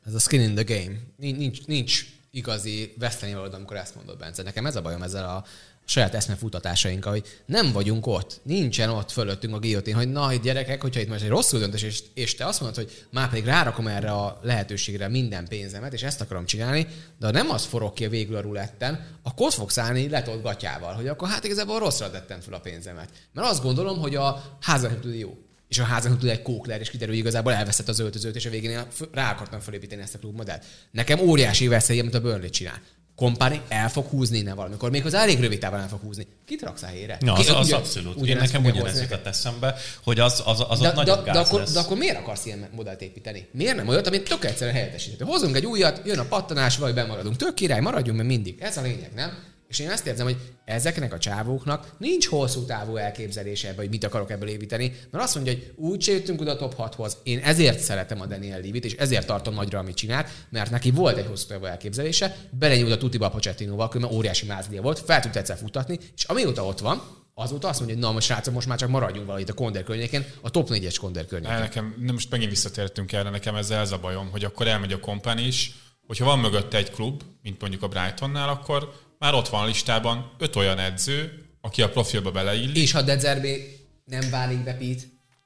ez 0.06 0.14
a 0.14 0.18
skin 0.18 0.40
in 0.40 0.54
the 0.54 0.62
game. 0.62 0.96
Nincs, 1.16 1.66
nincs 1.66 2.06
igazi 2.30 2.94
veszteni 2.98 3.34
valód, 3.34 3.54
amikor 3.54 3.76
ezt 3.76 3.94
mondod, 3.94 4.18
Bence. 4.18 4.42
Nekem 4.42 4.66
ez 4.66 4.76
a 4.76 4.82
bajom 4.82 5.02
ezzel 5.02 5.24
a 5.24 5.44
saját 5.84 6.14
eszmefutatásaink, 6.14 7.04
hogy 7.04 7.42
nem 7.46 7.72
vagyunk 7.72 8.06
ott, 8.06 8.40
nincsen 8.42 8.90
ott 8.90 9.10
fölöttünk 9.10 9.54
a 9.54 9.58
guillotine, 9.58 9.96
hogy 9.96 10.12
na, 10.12 10.34
gyerekek, 10.34 10.80
hogyha 10.80 11.00
itt 11.00 11.08
most 11.08 11.22
egy 11.22 11.28
rosszul 11.28 11.58
döntés, 11.58 11.82
és, 11.82 12.02
és 12.14 12.34
te 12.34 12.46
azt 12.46 12.60
mondod, 12.60 12.84
hogy 12.84 13.06
már 13.10 13.28
pedig 13.28 13.44
rárakom 13.44 13.86
erre 13.86 14.10
a 14.10 14.38
lehetőségre 14.42 15.08
minden 15.08 15.48
pénzemet, 15.48 15.92
és 15.92 16.02
ezt 16.02 16.20
akarom 16.20 16.46
csinálni, 16.46 16.86
de 17.18 17.30
nem 17.30 17.50
az 17.50 17.64
forog 17.64 17.92
ki 17.92 18.04
a 18.04 18.08
végül 18.08 18.36
a 18.36 18.40
ruletten, 18.40 19.06
akkor 19.22 19.46
ott 19.46 19.52
fogsz 19.52 19.78
állni 19.78 20.08
letolt 20.08 20.42
gatyával, 20.42 20.92
hogy 20.92 21.08
akkor 21.08 21.28
hát 21.28 21.44
igazából 21.44 21.78
rosszra 21.78 22.10
tettem 22.10 22.40
fel 22.40 22.54
a 22.54 22.60
pénzemet. 22.60 23.08
Mert 23.32 23.48
azt 23.48 23.62
gondolom, 23.62 23.98
hogy 23.98 24.14
a 24.14 24.56
házak 24.60 25.00
tud 25.00 25.14
jó 25.14 25.38
és 25.68 25.80
a 25.80 25.84
házan 25.84 26.18
tud 26.18 26.28
egy 26.28 26.42
kókler, 26.42 26.80
és 26.80 26.90
kiderül, 26.90 27.14
hogy 27.14 27.22
igazából 27.22 27.52
elveszett 27.52 27.88
az 27.88 27.98
öltözőt, 27.98 28.36
és 28.36 28.46
a 28.46 28.50
végén 28.50 28.86
rá 29.12 29.30
akartam 29.30 29.60
felépíteni 29.60 30.02
ezt 30.02 30.14
a 30.14 30.18
klubmodellt. 30.18 30.64
Nekem 30.90 31.18
óriási 31.20 31.68
veszély, 31.68 32.00
amit 32.00 32.14
a 32.14 32.20
Burnley 32.20 32.50
csinál. 32.50 32.80
Kompáni 33.16 33.60
el 33.68 33.88
fog 33.90 34.06
húzni 34.06 34.38
innen 34.38 34.56
valamikor, 34.56 34.90
méghozzá 34.90 35.20
elég 35.20 35.40
rövid 35.40 35.58
távon 35.58 35.80
el 35.80 35.88
fog 35.88 36.00
húzni. 36.00 36.26
Kit 36.46 36.62
raksz 36.62 36.82
a 36.82 36.86
helyére? 36.86 37.18
Ja, 37.20 37.32
az, 37.32 37.48
az, 37.48 37.72
abszolút. 37.72 38.20
Ugyan, 38.20 38.36
nekem 38.36 38.64
ugyanez 38.64 39.00
jutott 39.00 39.26
eszembe, 39.26 39.74
hogy 40.02 40.20
az, 40.20 40.42
az, 40.44 40.64
az 40.68 40.80
de, 40.80 40.88
ott 40.88 40.94
de, 40.94 41.00
nagyon 41.00 41.24
de, 41.24 41.32
de, 41.32 41.38
akkor, 41.38 41.62
de 41.62 41.78
akkor 41.78 41.96
miért 41.96 42.16
akarsz 42.16 42.46
ilyen 42.46 42.68
modellt 42.74 43.02
építeni? 43.02 43.48
Miért 43.50 43.76
nem 43.76 43.88
olyat, 43.88 44.06
amit 44.06 44.28
tök 44.28 44.44
egyszerűen 44.44 44.76
helyettesíthető? 44.76 45.24
Hozunk 45.24 45.56
egy 45.56 45.66
újat, 45.66 46.02
jön 46.04 46.18
a 46.18 46.24
pattanás, 46.24 46.76
vagy 46.76 46.94
bemaradunk. 46.94 47.36
Tök 47.36 47.54
király, 47.54 47.80
maradjunk 47.80 48.16
mert 48.16 48.28
mindig. 48.28 48.56
Ez 48.60 48.76
a 48.76 48.82
lényeg, 48.82 49.10
nem? 49.14 49.53
És 49.74 49.80
én 49.80 49.90
azt 49.90 50.06
érzem, 50.06 50.26
hogy 50.26 50.36
ezeknek 50.64 51.12
a 51.12 51.18
csávóknak 51.18 51.94
nincs 51.98 52.26
hosszú 52.26 52.64
távú 52.64 52.96
elképzelése 52.96 53.68
ebbe, 53.68 53.80
hogy 53.80 53.88
mit 53.88 54.04
akarok 54.04 54.30
ebből 54.30 54.48
építeni, 54.48 54.92
mert 55.10 55.24
azt 55.24 55.34
mondja, 55.34 55.52
hogy 55.52 55.72
úgy 55.76 56.06
jöttünk 56.06 56.40
oda 56.40 56.50
a 56.50 56.56
top 56.56 56.74
6-hoz. 56.78 57.16
Én 57.22 57.38
ezért 57.38 57.78
szeretem 57.78 58.20
a 58.20 58.26
Daniel 58.26 58.60
Levit, 58.60 58.84
és 58.84 58.92
ezért 58.92 59.26
tartom 59.26 59.54
nagyra, 59.54 59.78
amit 59.78 59.96
csinált, 59.96 60.28
mert 60.48 60.70
neki 60.70 60.90
volt 60.90 61.16
egy 61.16 61.26
hosszú 61.26 61.46
távú 61.46 61.64
elképzelése, 61.64 62.36
belenyúlt 62.50 62.92
a 62.92 62.96
Tutiba 62.96 63.30
Pochettinóval, 63.30 63.88
különben 63.88 64.16
óriási 64.16 64.46
mázlia 64.46 64.82
volt, 64.82 64.98
fel 64.98 65.20
tudta 65.20 65.38
egyszer 65.38 65.56
futatni, 65.56 65.98
és 66.16 66.24
amióta 66.24 66.64
ott 66.64 66.78
van, 66.78 67.02
azóta 67.34 67.68
azt 67.68 67.78
mondja, 67.78 67.96
hogy 67.96 68.06
na 68.06 68.12
most 68.12 68.26
srácok, 68.26 68.54
most 68.54 68.66
már 68.66 68.78
csak 68.78 68.88
maradjunk 68.88 69.26
valahol 69.26 69.48
itt 69.48 69.52
a 69.52 69.54
Konder 69.54 69.82
környéken, 69.82 70.24
a 70.40 70.50
top 70.50 70.68
4-es 70.70 70.96
Konder 71.00 71.26
környéken. 71.26 71.60
Nekem, 71.60 71.94
nem 71.98 72.14
most 72.14 72.30
megint 72.30 72.50
visszatértünk 72.50 73.12
erre, 73.12 73.30
nekem 73.30 73.54
ezzel 73.54 73.80
ez 73.80 73.92
a 73.92 73.98
bajom, 73.98 74.30
hogy 74.30 74.44
akkor 74.44 74.66
elmegy 74.66 74.92
a 74.92 75.00
kompani 75.00 75.42
is, 75.42 75.74
hogyha 76.06 76.24
van 76.24 76.38
mögötte 76.38 76.76
egy 76.76 76.90
klub, 76.90 77.22
mint 77.42 77.60
mondjuk 77.60 77.82
a 77.82 77.88
Brightonnál, 77.88 78.48
akkor 78.48 78.92
már 79.24 79.34
ott 79.34 79.48
van 79.48 79.62
a 79.62 79.66
listában 79.66 80.30
öt 80.38 80.56
olyan 80.56 80.78
edző, 80.78 81.46
aki 81.60 81.82
a 81.82 81.88
profilba 81.88 82.30
beleillik. 82.30 82.76
És 82.76 82.92
ha 82.92 83.02
Dezerbi 83.02 83.80
nem 84.04 84.30
válik 84.30 84.64
be 84.64 84.72
Pete, 84.72 85.02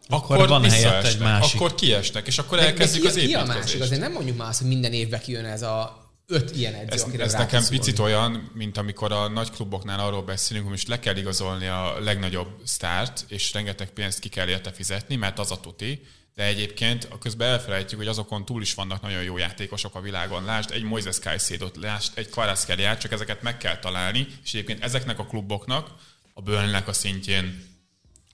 akkor, 0.09 0.37
akkor 0.37 0.49
van 0.49 0.71
helyett 0.71 1.05
egy 1.05 1.19
másik. 1.19 1.61
Akkor 1.61 1.75
kiesnek, 1.75 2.27
és 2.27 2.39
akkor 2.39 2.59
elkezdjük 2.59 3.05
az 3.05 3.17
építkezést. 3.17 3.45
Ki 3.45 3.51
a 3.51 3.61
másik? 3.61 3.81
Azért 3.81 4.01
nem 4.01 4.13
mondjuk 4.13 4.37
már 4.37 4.49
azt, 4.49 4.59
hogy 4.59 4.69
minden 4.69 4.93
évben 4.93 5.21
kijön 5.21 5.45
ez 5.45 5.63
a 5.63 6.07
öt 6.27 6.57
ilyen 6.57 6.75
edző, 6.75 6.93
ez, 6.95 7.03
akire 7.03 7.25
ez 7.25 7.33
nekem 7.33 7.65
picit 7.69 7.99
olyan, 7.99 8.51
mint 8.55 8.77
amikor 8.77 9.13
a 9.13 9.29
nagy 9.29 9.51
kluboknál 9.51 10.01
arról 10.01 10.23
beszélünk, 10.23 10.65
hogy 10.65 10.75
most 10.75 10.89
le 10.89 10.99
kell 10.99 11.17
igazolni 11.17 11.67
a 11.67 11.97
legnagyobb 12.01 12.49
sztárt, 12.65 13.25
és 13.29 13.53
rengeteg 13.53 13.91
pénzt 13.91 14.19
ki 14.19 14.29
kell 14.29 14.49
érte 14.49 14.73
fizetni, 14.73 15.17
mert 15.17 15.39
az 15.39 15.51
a 15.51 15.61
tuti, 15.61 16.03
de 16.39 16.45
egyébként 16.45 17.09
közben 17.21 17.49
elfelejtjük, 17.49 18.01
hogy 18.01 18.09
azokon 18.09 18.45
túl 18.45 18.63
is 18.63 18.75
vannak 18.75 19.03
nagyon 19.03 19.23
jó 19.23 19.39
játékosok 19.39 19.95
a 19.95 20.01
világon. 20.01 20.45
Lásd 20.45 20.71
egy 20.71 20.83
Moises 20.83 21.19
Caicedo-t, 21.19 21.77
lásd 21.77 22.13
egy 22.15 22.31
Kvaratskhelia, 22.31 22.97
csak 22.97 23.13
ezeket 23.13 23.43
meg 23.43 23.57
kell 23.57 23.79
találni, 23.79 24.27
és 24.45 24.55
egyébként 24.55 24.83
ezeknek 24.83 25.19
a 25.19 25.27
kluboknak, 25.27 25.91
a 26.35 26.43
burnley 26.43 26.83
a 26.87 26.93
szintjén, 26.93 27.68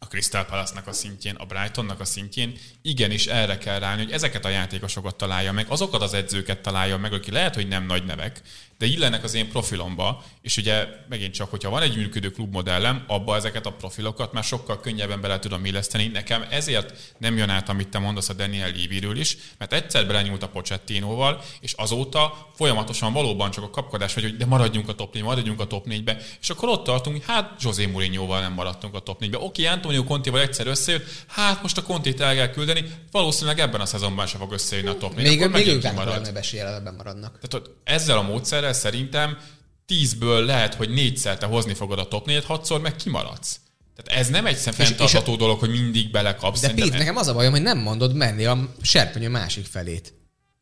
a 0.05 0.07
Crystal 0.07 0.45
Palace-nak 0.45 0.87
a 0.87 0.93
szintjén, 0.93 1.35
a 1.35 1.45
Brightonnak 1.45 2.01
a 2.01 2.05
szintjén, 2.05 2.59
igenis 2.83 3.27
erre 3.27 3.59
kell 3.59 3.79
ráni, 3.79 4.03
hogy 4.03 4.13
ezeket 4.13 4.45
a 4.45 4.49
játékosokat 4.49 5.17
találja 5.17 5.53
meg, 5.53 5.67
azokat 5.69 6.03
az 6.03 6.15
edzőket 6.15 6.63
találja 6.63 6.97
meg, 6.97 7.13
akik 7.13 7.33
lehet, 7.33 7.55
hogy 7.55 7.69
nem 7.69 7.87
nagy 7.87 8.05
nevek, 8.05 8.43
de 8.79 8.87
illenek 8.87 9.25
az 9.25 9.35
én 9.35 9.49
profilomba, 9.49 10.25
és 10.43 10.57
ugye 10.57 10.87
megint 11.09 11.35
csak, 11.35 11.51
hogyha 11.51 11.71
van 11.71 11.83
egy 11.83 11.97
működő 11.97 12.31
klubmodellem, 12.31 13.05
abba 13.07 13.37
ezeket 13.37 13.67
a 13.67 13.73
profilokat 13.73 14.33
már 14.33 14.45
sokkal 14.45 14.81
könnyebben 14.81 15.21
bele 15.21 15.39
tudom 15.39 15.65
illeszteni. 15.65 16.07
Nekem 16.07 16.45
ezért 16.51 17.15
nem 17.19 17.37
jön 17.37 17.49
át, 17.49 17.69
amit 17.69 17.89
te 17.89 17.99
mondasz 17.99 18.29
a 18.29 18.33
Daniel 18.33 18.71
Léviről 18.71 19.19
is, 19.19 19.37
mert 19.59 19.73
egyszer 19.73 20.07
belenyúlt 20.07 20.43
a 20.43 20.49
Pochettinóval, 20.49 21.43
és 21.61 21.73
azóta 21.73 22.51
folyamatosan 22.55 23.13
valóban 23.13 23.51
csak 23.51 23.65
a 23.65 23.71
kapkodás 23.71 24.15
vagy, 24.15 24.23
hogy 24.23 24.37
de 24.37 24.47
maradjunk 24.47 24.89
a 24.89 24.95
top 24.95 25.15
4, 25.15 25.23
maradjunk 25.23 25.61
a 25.61 25.67
top 25.67 25.87
4-be, 25.89 26.17
és 26.41 26.51
akkor 26.51 26.69
ott 26.69 26.85
tartunk, 26.85 27.17
hogy 27.17 27.35
hát 27.35 27.63
José 27.63 27.87
Mourinhoval 27.87 28.41
nem 28.41 28.53
maradtunk 28.53 28.95
a 28.95 29.01
top 29.01 29.23
4-be. 29.25 29.39
Oké, 29.39 29.65
Antonio 29.95 30.05
Contival 30.05 30.41
egyszer 30.41 30.67
összejött, 30.67 31.05
hát 31.27 31.63
most 31.63 31.79
a 31.79 31.83
Contit 31.83 32.21
el 32.21 32.35
kell 32.35 32.49
küldeni, 32.49 32.85
valószínűleg 33.11 33.59
ebben 33.59 33.81
a 33.81 33.87
szezonban 33.87 34.27
sem 34.27 34.41
fog 34.41 34.53
összejönni 34.53 34.89
a 34.89 34.97
top 34.97 35.15
4. 35.15 35.27
Még, 35.27 35.51
még 35.51 35.67
ők 35.67 35.85
ebben 35.85 36.95
maradnak. 36.97 37.39
Tehát 37.41 37.71
ezzel 37.85 38.19
a 38.19 38.23
módszerrel 38.23 38.73
szerintem 38.73 39.39
tízből 39.87 40.45
lehet, 40.45 40.75
hogy 40.75 40.91
négyszer 40.91 41.39
te 41.39 41.47
hozni 41.47 41.75
fogod 41.75 41.99
a 41.99 42.09
top 42.09 42.27
4 42.27 42.45
hatszor 42.45 42.81
meg 42.81 42.97
kimaradsz. 42.97 43.61
Tehát 43.97 44.21
ez 44.21 44.29
nem 44.29 44.47
egy 44.47 44.57
fenntartható 44.57 45.37
dolog, 45.37 45.59
hogy 45.59 45.71
mindig 45.71 46.11
belekapsz. 46.11 46.61
De 46.61 46.75
Pete, 46.75 46.99
nekem 46.99 47.17
az 47.17 47.27
a 47.27 47.35
bajom, 47.35 47.53
hogy 47.53 47.63
nem 47.63 47.79
mondod 47.79 48.15
menni 48.15 48.45
a 48.45 48.69
serpenyő 48.81 49.29
másik 49.29 49.67
felét. 49.67 50.15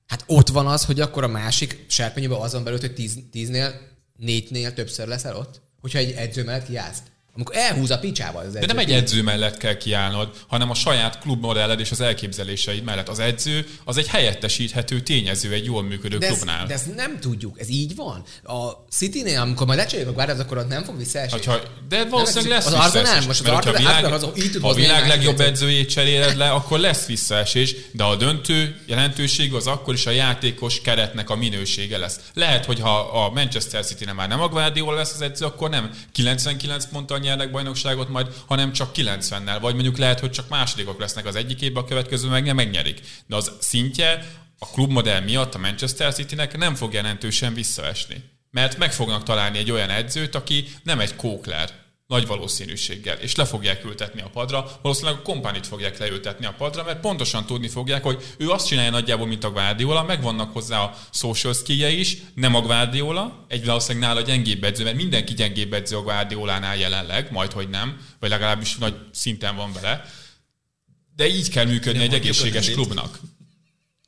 Hát 0.07 0.25
ott 0.27 0.49
van 0.49 0.67
az, 0.67 0.85
hogy 0.85 1.01
akkor 1.01 1.25
a 1.25 1.29
másik 1.29 1.85
serpenyőben 1.89 2.41
azon 2.41 2.65
belül, 2.65 2.81
hogy 2.81 2.95
tíz, 2.95 3.19
tíznél, 3.31 3.81
négynél 4.17 4.73
többször 4.73 5.07
leszel 5.07 5.37
ott? 5.37 5.61
Hogyha 5.81 5.99
egy 5.99 6.11
edző 6.11 6.45
mellett 6.45 6.67
kiállsz. 6.67 6.99
Amikor 7.35 7.57
elhúz 7.57 7.91
a 7.91 7.99
picsával 7.99 8.41
az 8.41 8.47
edző. 8.47 8.59
De 8.59 8.67
nem 8.67 8.79
egy 8.79 8.93
edző 8.93 9.23
mellett 9.23 9.57
kell 9.57 9.77
kiállnod, 9.77 10.31
hanem 10.47 10.71
a 10.71 10.75
saját 10.75 11.19
klubmodelled 11.19 11.81
és 11.81 11.91
az 11.91 12.01
elképzeléseid 12.01 12.85
mellett. 12.85 13.09
Az 13.09 13.19
edző 13.19 13.67
az 13.85 13.97
egy 13.97 14.07
helyettesíthető 14.07 15.01
tényező 15.01 15.53
egy 15.53 15.65
jól 15.65 15.83
működő 15.83 16.19
de 16.19 16.27
klubnál. 16.27 16.67
de 16.67 16.75
ezt 16.75 16.95
nem 16.95 17.19
tudjuk, 17.21 17.61
ez 17.61 17.69
így 17.69 17.97
van. 17.97 18.23
A 18.43 18.71
City-nél, 18.91 19.41
amikor 19.41 19.67
majd 19.67 19.79
lecseréljük 19.79 20.11
a 20.11 20.15
Guardians, 20.15 20.41
akkor 20.41 20.59
ott 20.59 20.69
nem 20.69 20.85
fog 20.85 20.97
visszaesni. 20.97 21.39
Hogyha, 21.39 21.61
de 21.89 22.05
valószínűleg 22.05 22.51
lesz 22.51 22.67
az 22.67 22.93
visszaesés. 22.93 23.27
most 23.27 23.41
az 23.41 23.47
mert 23.47 23.57
Arsenal, 23.57 23.75
a 23.75 23.79
világ, 23.79 24.13
az, 24.13 24.27
így 24.37 24.51
tud 24.51 24.63
ha 24.63 24.69
a 24.69 24.75
világ 24.75 25.07
legjobb 25.07 25.41
edzőjét 25.41 25.91
cseréled 25.91 26.37
le, 26.37 26.51
akkor 26.51 26.79
lesz 26.79 27.07
visszaesés, 27.07 27.75
de 27.93 28.05
a 28.05 28.17
döntő 28.17 28.77
jelentőség 28.87 29.55
az 29.55 29.67
akkor 29.67 29.95
is 29.95 30.07
a 30.07 30.11
játékos 30.11 30.81
keretnek 30.81 31.31
a 31.31 31.37
minősége 31.37 31.99
lesz. 31.99 32.21
Lehet, 32.35 32.65
hogy 32.65 32.81
ha 32.81 32.99
a 32.99 33.31
Manchester 33.31 33.85
City 33.85 34.05
nem 34.05 34.17
már 34.17 34.29
nem 34.29 34.41
a 34.41 34.49
Guardiola 34.49 34.97
lesz 34.97 35.15
az 35.15 35.21
edző, 35.21 35.45
akkor 35.45 35.71
nem 35.71 35.91
99 36.13 36.87
ponttal 36.87 37.21
nyernek 37.23 37.51
bajnokságot 37.51 38.09
majd, 38.09 38.27
hanem 38.47 38.73
csak 38.73 38.91
90-nel, 38.95 39.59
vagy 39.61 39.75
mondjuk 39.75 39.99
lehet, 39.99 40.21
hogy 40.21 40.31
csak 40.31 40.49
másodikok 40.49 41.01
lesznek 41.01 41.27
az 41.27 41.35
egyik 41.35 41.61
évben, 41.61 41.83
a 41.83 41.87
következő 41.87 42.29
meg 42.29 42.45
nem 42.45 42.57
megnyerik. 42.57 43.01
De 43.27 43.37
az 43.37 43.53
szintje 43.61 44.27
a 44.59 44.67
klubmodell 44.67 45.21
miatt 45.21 45.55
a 45.55 45.59
Manchester 45.59 46.15
Citynek 46.15 46.57
nem 46.57 46.75
fog 46.75 46.93
jelentősen 46.93 47.55
visszaesni. 47.55 48.31
Mert 48.51 48.79
meg 48.79 48.93
fognak 48.93 49.23
találni 49.23 49.59
egy 49.59 49.71
olyan 49.71 49.91
edzőt, 49.91 50.35
aki 50.35 50.69
nem 50.83 51.01
egy 51.01 51.17
kókler, 51.17 51.82
nagy 52.07 52.27
valószínűséggel, 52.27 53.17
és 53.17 53.35
le 53.35 53.45
fogják 53.45 53.85
ültetni 53.85 54.21
a 54.21 54.31
padra, 54.33 54.79
valószínűleg 54.83 55.19
a 55.19 55.23
kompánit 55.23 55.67
fogják 55.67 55.99
leültetni 55.99 56.47
a 56.47 56.55
padra, 56.59 56.85
mert 56.85 57.01
pontosan 57.01 57.47
tudni 57.47 57.69
fogják, 57.69 58.03
hogy 58.03 58.23
ő 58.39 58.51
azt 58.51 58.67
csinálja 58.67 58.91
nagyjából, 58.91 59.27
mint 59.27 59.45
a 59.45 59.51
Guardiola, 59.51 60.03
megvannak 60.03 60.53
hozzá 60.53 60.81
a 60.81 60.97
social 61.11 61.53
skill 61.53 61.89
is, 61.89 62.17
nem 62.35 62.55
a 62.55 62.61
Guardiola, 62.61 63.45
egy 63.49 63.65
valószínűleg 63.65 64.09
nála 64.09 64.21
gyengébb 64.21 64.65
edző, 64.65 64.85
mert 64.85 64.97
mindenki 64.97 65.35
gyengébb 65.35 65.73
edző 65.73 65.97
a 65.97 66.03
Guardiolánál 66.03 66.77
jelenleg, 66.77 67.31
majd 67.31 67.53
hogy 67.53 67.69
nem, 67.69 68.01
vagy 68.21 68.31
legalábbis 68.31 68.77
nagy 68.77 68.95
szinten 69.13 69.57
van 69.57 69.73
vele. 69.73 70.05
De 71.17 71.27
így 71.27 71.49
kell 71.49 71.65
működni 71.65 71.99
Nem 71.99 72.09
egy 72.09 72.15
egészséges 72.15 72.71
klubnak. 72.71 73.21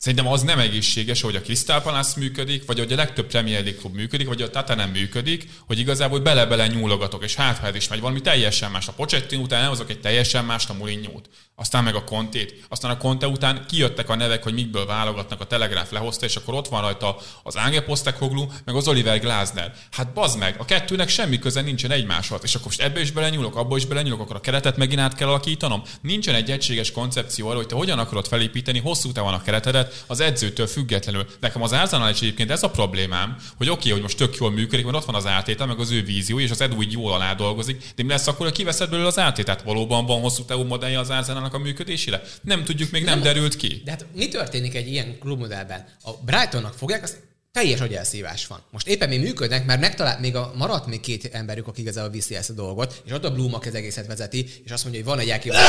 Szerintem 0.04 0.32
az 0.32 0.42
nem 0.42 0.58
egészséges, 0.58 1.20
hogy 1.20 1.36
a 1.36 1.40
Crystal 1.40 1.80
Palace 1.80 2.20
működik, 2.20 2.66
vagy 2.66 2.78
hogy 2.78 2.92
a 2.92 2.96
legtöbb 2.96 3.26
Premier 3.26 3.62
League 3.62 3.80
klub 3.80 3.94
működik, 3.94 4.26
vagy 4.26 4.42
a 4.42 4.50
Tata 4.50 4.74
nem 4.74 4.90
működik, 4.90 5.48
hogy 5.66 5.78
igazából 5.78 6.18
bele-bele 6.18 6.66
nyúlogatok, 6.66 7.24
és 7.24 7.34
hát 7.34 7.58
ha 7.58 7.66
ez 7.66 7.74
is 7.74 7.88
megy 7.88 8.00
valami 8.00 8.20
teljesen 8.20 8.70
más. 8.70 8.88
A 8.88 8.92
Pochettino 8.92 9.42
után 9.42 9.62
elhozok 9.62 9.90
egy 9.90 10.00
teljesen 10.00 10.44
más 10.44 10.68
a 10.68 10.74
Mourinho-t, 10.74 11.28
aztán 11.54 11.84
meg 11.84 11.94
a 11.94 12.04
Contét, 12.04 12.64
aztán 12.68 12.90
a 12.90 12.96
Conte 12.96 13.26
után 13.26 13.64
kijöttek 13.68 14.08
a 14.08 14.14
nevek, 14.14 14.42
hogy 14.42 14.54
mikből 14.54 14.86
válogatnak, 14.86 15.40
a 15.40 15.44
Telegraph 15.46 15.92
lehozta, 15.92 16.26
és 16.26 16.36
akkor 16.36 16.54
ott 16.54 16.68
van 16.68 16.80
rajta 16.80 17.16
az 17.42 17.56
Ángel 17.56 17.82
Postecoglou, 17.82 18.46
meg 18.64 18.74
az 18.74 18.88
Oliver 18.88 19.20
Glasner. 19.20 19.74
Hát 19.90 20.12
bazd 20.12 20.38
meg, 20.38 20.56
a 20.58 20.64
kettőnek 20.64 21.08
semmi 21.08 21.38
köze 21.38 21.60
nincsen 21.60 21.90
egymáshoz, 21.90 22.40
és 22.42 22.54
akkor 22.54 22.66
most 22.66 22.80
ebbe 22.80 23.00
is 23.00 23.10
belenyúlok, 23.10 23.56
abba 23.56 23.76
is 23.76 23.86
belenyúlok, 23.86 24.20
akkor 24.20 24.36
a 24.36 24.40
keretet 24.40 24.76
megint 24.76 25.00
át 25.00 25.14
kell 25.14 25.28
alakítanom. 25.28 25.82
Nincsen 26.00 26.34
egy 26.34 26.50
egységes 26.50 26.92
koncepció 26.92 27.46
arról, 27.46 27.58
hogy 27.58 27.68
te 27.68 27.74
hogyan 27.74 27.98
akarod 27.98 28.26
felépíteni 28.26 28.78
hosszú 28.78 29.12
távon 29.12 29.34
a 29.34 29.42
keretedet 29.42 29.93
az 30.06 30.20
edzőtől 30.20 30.66
függetlenül. 30.66 31.26
Nekem 31.40 31.62
az 31.62 31.72
Arsenal 31.72 32.10
is 32.10 32.20
egyébként 32.20 32.50
ez 32.50 32.62
a 32.62 32.70
problémám, 32.70 33.36
hogy 33.56 33.68
oké, 33.68 33.90
hogy 33.90 34.02
most 34.02 34.16
tök 34.16 34.36
jól 34.36 34.50
működik, 34.50 34.84
mert 34.84 34.96
ott 34.96 35.04
van 35.04 35.14
az 35.14 35.26
átétel, 35.26 35.66
meg 35.66 35.78
az 35.78 35.90
ő 35.90 36.02
vízió, 36.02 36.40
és 36.40 36.50
az 36.50 36.60
Edu 36.60 36.82
így 36.82 36.92
jól 36.92 37.12
alá 37.12 37.34
dolgozik, 37.34 37.82
de 37.96 38.02
mi 38.02 38.08
lesz 38.08 38.26
akkor, 38.26 38.46
hogy 38.46 38.56
kiveszed 38.56 38.90
belőle 38.90 39.08
az 39.08 39.18
átételt? 39.18 39.62
Valóban 39.62 40.06
van 40.06 40.20
hosszú 40.20 40.44
távú 40.44 40.62
modellje 40.62 40.98
az 40.98 41.10
Arsenalnak 41.10 41.54
a 41.54 41.58
működésére? 41.58 42.22
Nem 42.42 42.64
tudjuk, 42.64 42.90
még 42.90 43.04
nem, 43.04 43.14
Nem. 43.14 43.22
derült 43.22 43.56
ki. 43.56 43.82
De 43.84 43.90
hát 43.90 44.06
mi 44.14 44.28
történik 44.28 44.74
egy 44.74 44.88
ilyen 44.88 45.18
klubmodellben? 45.18 45.84
A 46.02 46.10
Brightonnak 46.24 46.74
fogják, 46.74 47.02
az 47.02 47.16
teljes 47.52 47.80
agyelszívás 47.80 48.46
van. 48.46 48.62
Most 48.70 48.86
éppen 48.86 49.08
még 49.08 49.20
működnek, 49.20 49.66
mert 49.66 49.80
megtalált, 49.80 50.20
még 50.20 50.36
a, 50.36 50.52
maradt 50.56 50.86
még 50.86 51.00
két 51.00 51.28
emberük, 51.32 51.66
aki 51.66 51.80
igazából 51.80 52.10
viszi 52.10 52.36
ezt 52.36 52.50
a 52.50 52.52
dolgot, 52.52 53.02
és 53.06 53.12
ott 53.12 53.24
a 53.24 53.32
Bloom, 53.32 53.54
aki 53.54 53.68
az 53.68 53.74
egészet 53.74 54.06
vezeti, 54.06 54.46
és 54.64 54.70
azt 54.70 54.84
mondja, 54.84 55.02
hogy 55.02 55.10
van 55.10 55.20
egy 55.20 55.28
elképzelés, 55.28 55.68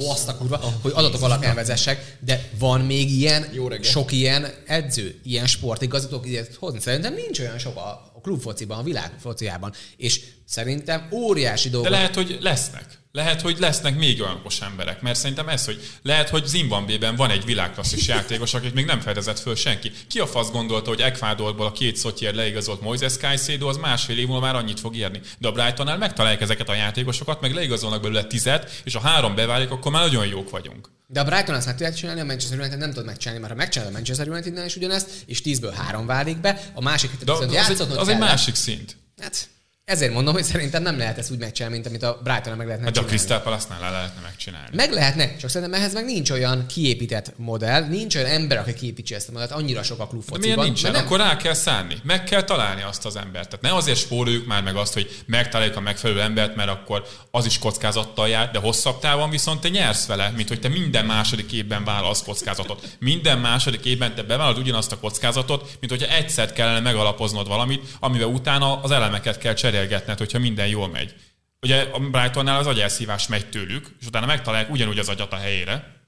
Ó, 0.00 0.10
azt 0.10 0.28
a 0.28 0.36
kurva, 0.36 0.56
hogy 0.82 0.92
adatok 0.94 1.22
alapján 1.22 1.54
vezessek, 1.54 2.16
de 2.20 2.48
van 2.58 2.80
még 2.80 3.10
ilyen, 3.10 3.48
Jó 3.52 3.68
reggel. 3.68 3.90
sok 3.90 4.12
ilyen 4.12 4.46
edző, 4.66 5.20
ilyen 5.22 5.46
sportigazgatók 5.46 6.26
ilyet 6.26 6.54
hozni. 6.54 6.80
Szerintem 6.80 7.14
nincs 7.14 7.40
olyan 7.40 7.58
sok 7.58 7.76
a, 7.76 8.12
a 8.14 8.20
klubfociban, 8.22 8.78
a 8.78 8.82
világ 8.82 9.12
fociában. 9.20 9.72
És 9.96 10.20
szerintem 10.46 11.08
óriási 11.12 11.68
De 11.68 11.72
dolgok. 11.72 11.90
lehet, 11.90 12.14
hogy 12.14 12.38
lesznek. 12.40 13.02
Lehet, 13.16 13.40
hogy 13.40 13.58
lesznek 13.58 13.96
még 13.96 14.20
olyan 14.20 14.34
okos 14.34 14.60
emberek, 14.60 15.00
mert 15.00 15.18
szerintem 15.18 15.48
ez, 15.48 15.64
hogy 15.64 15.90
lehet, 16.02 16.28
hogy 16.28 16.46
Zimbabwe-ben 16.46 17.16
van 17.16 17.30
egy 17.30 17.44
világklasszis 17.44 18.06
játékos, 18.06 18.54
akit 18.54 18.74
még 18.74 18.84
nem 18.84 19.00
fedezett 19.00 19.38
föl 19.38 19.54
senki. 19.54 19.92
Ki 20.08 20.18
a 20.18 20.26
fasz 20.26 20.50
gondolta, 20.50 20.88
hogy 20.88 21.00
Ecuadorból 21.00 21.66
a 21.66 21.72
két 21.72 21.96
szotyér 21.96 22.34
leigazolt 22.34 22.80
Moises 22.80 23.16
Caicedo, 23.16 23.68
az 23.68 23.76
másfél 23.76 24.18
év 24.18 24.26
múlva 24.26 24.46
már 24.46 24.54
annyit 24.54 24.80
fog 24.80 24.96
érni. 24.96 25.20
De 25.38 25.48
a 25.48 25.52
Brightonnál 25.52 25.98
megtalálják 25.98 26.40
ezeket 26.40 26.68
a 26.68 26.74
játékosokat, 26.74 27.40
meg 27.40 27.54
leigazolnak 27.54 28.02
belőle 28.02 28.24
tizet, 28.24 28.80
és 28.84 28.94
ha 28.94 29.00
három 29.00 29.34
beválik, 29.34 29.70
akkor 29.70 29.92
már 29.92 30.02
nagyon 30.02 30.26
jók 30.26 30.50
vagyunk. 30.50 30.88
De 31.06 31.20
a 31.20 31.24
Brighton 31.24 31.54
azt 31.54 31.66
meg 31.66 31.76
tudják 31.76 31.94
csinálni, 31.94 32.20
a 32.20 32.24
Manchester 32.24 32.58
United 32.58 32.78
nem 32.78 32.92
tud 32.92 33.04
megcsinálni, 33.04 33.40
mert 33.40 33.52
ha 33.52 33.58
megcsinálja 33.58 33.92
a 33.92 33.96
Manchester 33.96 34.28
Unitednál 34.28 34.66
is 34.66 34.76
ugyanezt, 34.76 35.10
és 35.26 35.40
10-ből 35.44 35.72
3 35.76 36.06
válik 36.06 36.40
be, 36.40 36.70
a 36.74 36.80
másik 36.80 37.10
De 37.24 37.32
viszont 37.32 37.80
az, 37.80 37.86
egy, 37.86 37.96
az 37.96 38.08
egy 38.08 38.18
másik 38.18 38.54
szint. 38.54 38.96
Hát, 39.20 39.48
ezért 39.84 40.12
mondom, 40.12 40.34
hogy 40.34 40.42
szerintem 40.42 40.82
nem 40.82 40.98
lehet 40.98 41.18
ezt 41.18 41.30
úgy 41.30 41.38
megcsinálni, 41.38 41.76
mint 41.76 41.88
amit 41.88 42.02
a 42.02 42.20
Brighton 42.22 42.56
meg 42.56 42.66
lehetne 42.66 42.84
Hát 42.84 42.94
de 42.94 43.00
a 43.00 43.02
csinálni. 43.02 43.18
Crystal 43.18 43.40
Palace-nál 43.40 43.80
le 43.80 43.90
lehetne 43.90 44.20
megcsinálni. 44.20 44.68
Meg 44.76 44.92
lehetne, 44.92 45.36
csak 45.36 45.50
szerintem 45.50 45.80
ehhez 45.80 45.92
meg 45.92 46.04
nincs 46.04 46.30
olyan 46.30 46.66
kiépített 46.66 47.32
modell, 47.36 47.84
nincs 47.88 48.16
olyan 48.16 48.30
ember, 48.30 48.58
aki 48.58 48.74
kiépítse 48.74 49.14
ezt 49.14 49.28
a 49.28 49.32
modellt, 49.32 49.50
annyira 49.50 49.82
sok 49.82 50.00
a 50.00 50.06
klub 50.06 50.30
De 50.30 50.38
miért 50.38 50.56
nincsen? 50.62 50.92
mert 50.92 51.04
Akkor 51.04 51.18
rá 51.18 51.36
kell 51.36 51.54
szánni. 51.54 51.96
Meg 52.02 52.24
kell 52.24 52.42
találni 52.42 52.82
azt 52.82 53.06
az 53.06 53.16
embert. 53.16 53.48
Tehát 53.48 53.60
ne 53.60 53.74
azért 53.74 53.98
spóroljuk 53.98 54.46
már 54.46 54.62
meg 54.62 54.76
azt, 54.76 54.92
hogy 54.92 55.22
megtaláljuk 55.26 55.76
a 55.76 55.80
megfelelő 55.80 56.20
embert, 56.20 56.56
mert 56.56 56.70
akkor 56.70 57.06
az 57.30 57.46
is 57.46 57.58
kockázattal 57.58 58.28
jár, 58.28 58.50
de 58.50 58.58
hosszabb 58.58 58.98
távon 58.98 59.30
viszont 59.30 59.60
te 59.60 59.68
nyersz 59.68 60.06
vele, 60.06 60.32
mint 60.36 60.48
hogy 60.48 60.60
te 60.60 60.68
minden 60.68 61.04
második 61.04 61.52
évben 61.52 61.84
vállalsz 61.84 62.22
kockázatot. 62.22 62.96
Minden 62.98 63.38
második 63.38 63.84
évben 63.84 64.14
te 64.14 64.22
bevállalod 64.22 64.58
ugyanazt 64.58 64.92
a 64.92 64.98
kockázatot, 64.98 65.70
mint 65.80 65.92
hogyha 65.92 66.14
egyszer 66.14 66.52
kellene 66.52 66.80
megalapoznod 66.80 67.48
valamit, 67.48 67.82
amivel 68.00 68.28
utána 68.28 68.80
az 68.82 68.90
elemeket 68.90 69.38
kell 69.38 69.54
cserélgetned, 69.74 70.18
hogyha 70.18 70.38
minden 70.38 70.66
jól 70.66 70.88
megy. 70.88 71.14
Ugye 71.60 71.82
a 71.82 71.98
Brightonnál 71.98 72.58
az 72.58 72.66
agyelszívás 72.66 73.26
megy 73.26 73.48
tőlük, 73.48 73.96
és 74.00 74.06
utána 74.06 74.26
megtalálják 74.26 74.70
ugyanúgy 74.70 74.98
az 74.98 75.08
agyat 75.08 75.32
a 75.32 75.36
helyére. 75.36 76.02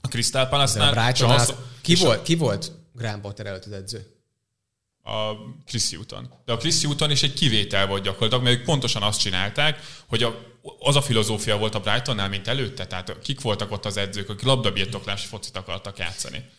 A 0.00 0.06
Crystal 0.08 0.46
Palace-nál 0.46 1.14
az, 1.22 1.54
ki, 1.80 1.92
és 1.92 2.00
a- 2.00 2.04
volt, 2.04 2.22
ki 2.22 2.34
volt 2.34 2.72
Graham 2.92 3.20
Potter 3.20 3.46
előtt 3.46 3.64
az 3.64 3.72
edző? 3.72 4.08
a 5.06 5.34
Chris 5.66 5.94
Hutton. 5.94 6.28
De 6.44 6.52
a 6.52 6.56
Chris 6.56 6.82
Hutton 6.82 7.10
is 7.10 7.22
egy 7.22 7.32
kivétel 7.32 7.86
volt 7.86 8.02
gyakorlatilag, 8.02 8.44
mert 8.44 8.56
ők 8.58 8.64
pontosan 8.64 9.02
azt 9.02 9.20
csinálták, 9.20 9.80
hogy 10.06 10.22
a, 10.22 10.40
az 10.78 10.96
a 10.96 11.02
filozófia 11.02 11.58
volt 11.58 11.74
a 11.74 11.80
Brightonnál, 11.80 12.28
mint 12.28 12.48
előtte, 12.48 12.86
tehát 12.86 13.18
kik 13.22 13.40
voltak 13.40 13.70
ott 13.70 13.84
az 13.84 13.96
edzők, 13.96 14.28
akik 14.28 14.46
labdabirtoklási 14.46 15.26
focit 15.26 15.56
akartak 15.56 15.98
játszani. 15.98 16.50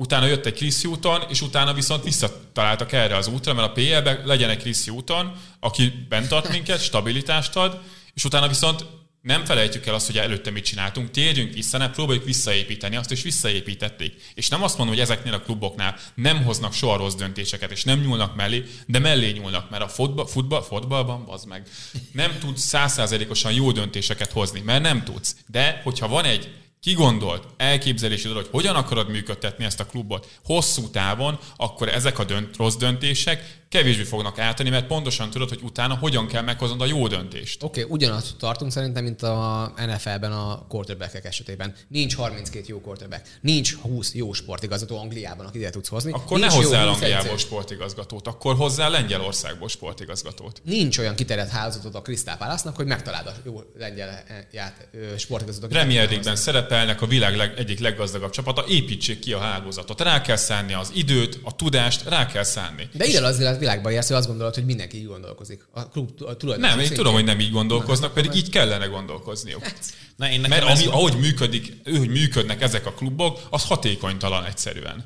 Utána 0.00 0.26
jött 0.26 0.46
egy 0.46 0.54
Chris 0.54 0.82
Hutton, 0.82 1.22
és 1.28 1.40
utána 1.40 1.72
viszont 1.72 2.04
visszataláltak 2.04 2.92
erre 2.92 3.16
az 3.16 3.26
útra, 3.26 3.54
mert 3.54 3.68
a 3.68 3.72
PL-ben 3.72 4.22
legyen 4.24 4.50
egy 4.50 4.58
Chris 4.58 4.86
Hutton, 4.86 5.32
aki 5.60 6.06
bent 6.08 6.28
tart 6.28 6.48
minket, 6.50 6.82
stabilitást 6.82 7.56
ad, 7.56 7.80
és 8.14 8.24
utána 8.24 8.48
viszont 8.48 8.86
nem 9.22 9.44
felejtjük 9.44 9.86
el 9.86 9.94
azt, 9.94 10.06
hogy 10.06 10.18
előtte 10.18 10.50
mit 10.50 10.64
csináltunk, 10.64 11.10
térjünk 11.10 11.52
vissza, 11.52 11.78
ne 11.78 11.90
próbáljuk 11.90 12.24
visszaépíteni 12.24 12.96
azt, 12.96 13.10
és 13.10 13.22
visszaépítették. 13.22 14.14
És 14.34 14.48
nem 14.48 14.62
azt 14.62 14.76
mondom, 14.76 14.94
hogy 14.94 15.04
ezeknél 15.04 15.34
a 15.34 15.40
kluboknál 15.40 15.96
nem 16.14 16.44
hoznak 16.44 16.72
soha 16.72 16.96
rossz 16.96 17.14
döntéseket, 17.14 17.70
és 17.70 17.84
nem 17.84 18.00
nyúlnak 18.00 18.36
mellé, 18.36 18.64
de 18.86 18.98
mellé 18.98 19.30
nyúlnak, 19.30 19.70
mert 19.70 19.82
a 19.82 19.88
futball, 19.88 20.26
futball, 20.26 20.62
futballban, 20.62 21.24
az 21.26 21.44
meg, 21.44 21.68
nem 22.12 22.38
tudsz 22.38 22.62
százszázalékosan 22.62 23.52
jó 23.52 23.72
döntéseket 23.72 24.32
hozni, 24.32 24.60
mert 24.60 24.82
nem 24.82 25.04
tudsz. 25.04 25.36
De 25.46 25.80
hogyha 25.84 26.08
van 26.08 26.24
egy 26.24 26.48
kigondolt 26.80 27.46
elképzelésed, 27.56 28.32
hogy 28.32 28.48
hogyan 28.50 28.74
akarod 28.74 29.10
működtetni 29.10 29.64
ezt 29.64 29.80
a 29.80 29.86
klubot 29.86 30.38
hosszú 30.44 30.90
távon, 30.90 31.38
akkor 31.56 31.88
ezek 31.88 32.18
a 32.18 32.24
dönt, 32.24 32.56
rossz 32.56 32.76
döntések 32.76 33.59
kevésbé 33.70 34.02
fognak 34.02 34.38
átadni, 34.38 34.70
mert 34.70 34.86
pontosan 34.86 35.30
tudod, 35.30 35.48
hogy 35.48 35.60
utána 35.62 35.94
hogyan 35.94 36.26
kell 36.26 36.42
meghoznod 36.42 36.80
a 36.80 36.86
jó 36.86 37.06
döntést. 37.06 37.62
Oké, 37.62 37.82
okay, 37.82 37.92
ugyanazt 37.92 38.36
tartunk 38.36 38.72
szerintem, 38.72 39.04
mint 39.04 39.22
a 39.22 39.72
NFL-ben 39.76 40.32
a 40.32 40.66
quarterback 40.68 41.24
esetében. 41.24 41.74
Nincs 41.88 42.14
32 42.14 42.64
jó 42.68 42.80
quarterback, 42.80 43.26
nincs 43.40 43.74
20 43.74 44.14
jó 44.14 44.32
sportigazgató 44.32 44.98
Angliában, 44.98 45.46
akit 45.46 45.60
ide 45.60 45.70
tudsz 45.70 45.88
hozni. 45.88 46.12
Akkor 46.12 46.38
nincs 46.38 46.52
ne 46.52 46.56
hozzá 46.56 46.84
Angliából 46.84 47.38
sportigazgatót, 47.38 48.26
akkor 48.26 48.56
hozzá 48.56 48.88
Lengyelországból 48.88 49.68
sportigazgatót. 49.68 50.62
Nincs 50.64 50.98
olyan 50.98 51.14
kiterjedt 51.14 51.50
hálózatod 51.50 51.94
a 51.94 52.02
Crystal 52.02 52.36
Palace-nak, 52.36 52.76
hogy 52.76 52.86
megtaláld 52.86 53.26
a 53.26 53.32
jó 53.44 53.62
lengyel 53.78 54.24
ját, 54.52 54.88
sportigazgatót. 55.16 55.70
Premier 55.70 56.08
League-ben 56.08 56.36
szerepelnek 56.36 57.02
a 57.02 57.06
világ 57.06 57.36
leg, 57.36 57.58
egyik 57.58 57.78
leggazdagabb 57.78 58.30
csapata, 58.30 58.64
építsék 58.68 59.18
ki 59.18 59.32
a 59.32 59.38
hálózatot. 59.38 60.00
Rá 60.00 60.20
kell 60.20 60.36
szánni 60.36 60.72
az 60.72 60.90
időt, 60.94 61.40
a 61.42 61.56
tudást, 61.56 62.08
rá 62.08 62.26
kell 62.26 62.42
szánni. 62.42 62.88
De 62.92 63.04
ide 63.04 63.26
az 63.26 63.58
világban 63.60 63.92
érsz, 63.92 64.08
hogy 64.08 64.16
azt 64.16 64.26
gondolod, 64.26 64.54
hogy 64.54 64.64
mindenki 64.64 64.96
így 64.96 65.06
gondolkozik. 65.06 65.66
A 65.70 65.88
klub 65.88 66.10
a 66.22 66.56
Nem, 66.56 66.78
én 66.78 66.92
tudom, 66.92 67.12
hogy 67.12 67.24
nem 67.24 67.40
így 67.40 67.50
gondolkoznak, 67.50 68.14
pedig 68.14 68.34
így 68.34 68.50
kellene 68.50 68.86
gondolkozniuk. 68.86 69.62
Hát, 69.62 69.78
Na, 70.16 70.30
én 70.30 70.40
Mert 70.48 70.64
ami, 70.64 70.86
ahogy 70.86 71.16
működik, 71.16 71.76
ő, 71.84 71.96
hogy 71.96 72.08
működnek 72.08 72.62
ezek 72.62 72.86
a 72.86 72.92
klubok, 72.92 73.40
az 73.50 73.64
hatékonytalan 73.64 74.44
egyszerűen. 74.44 75.04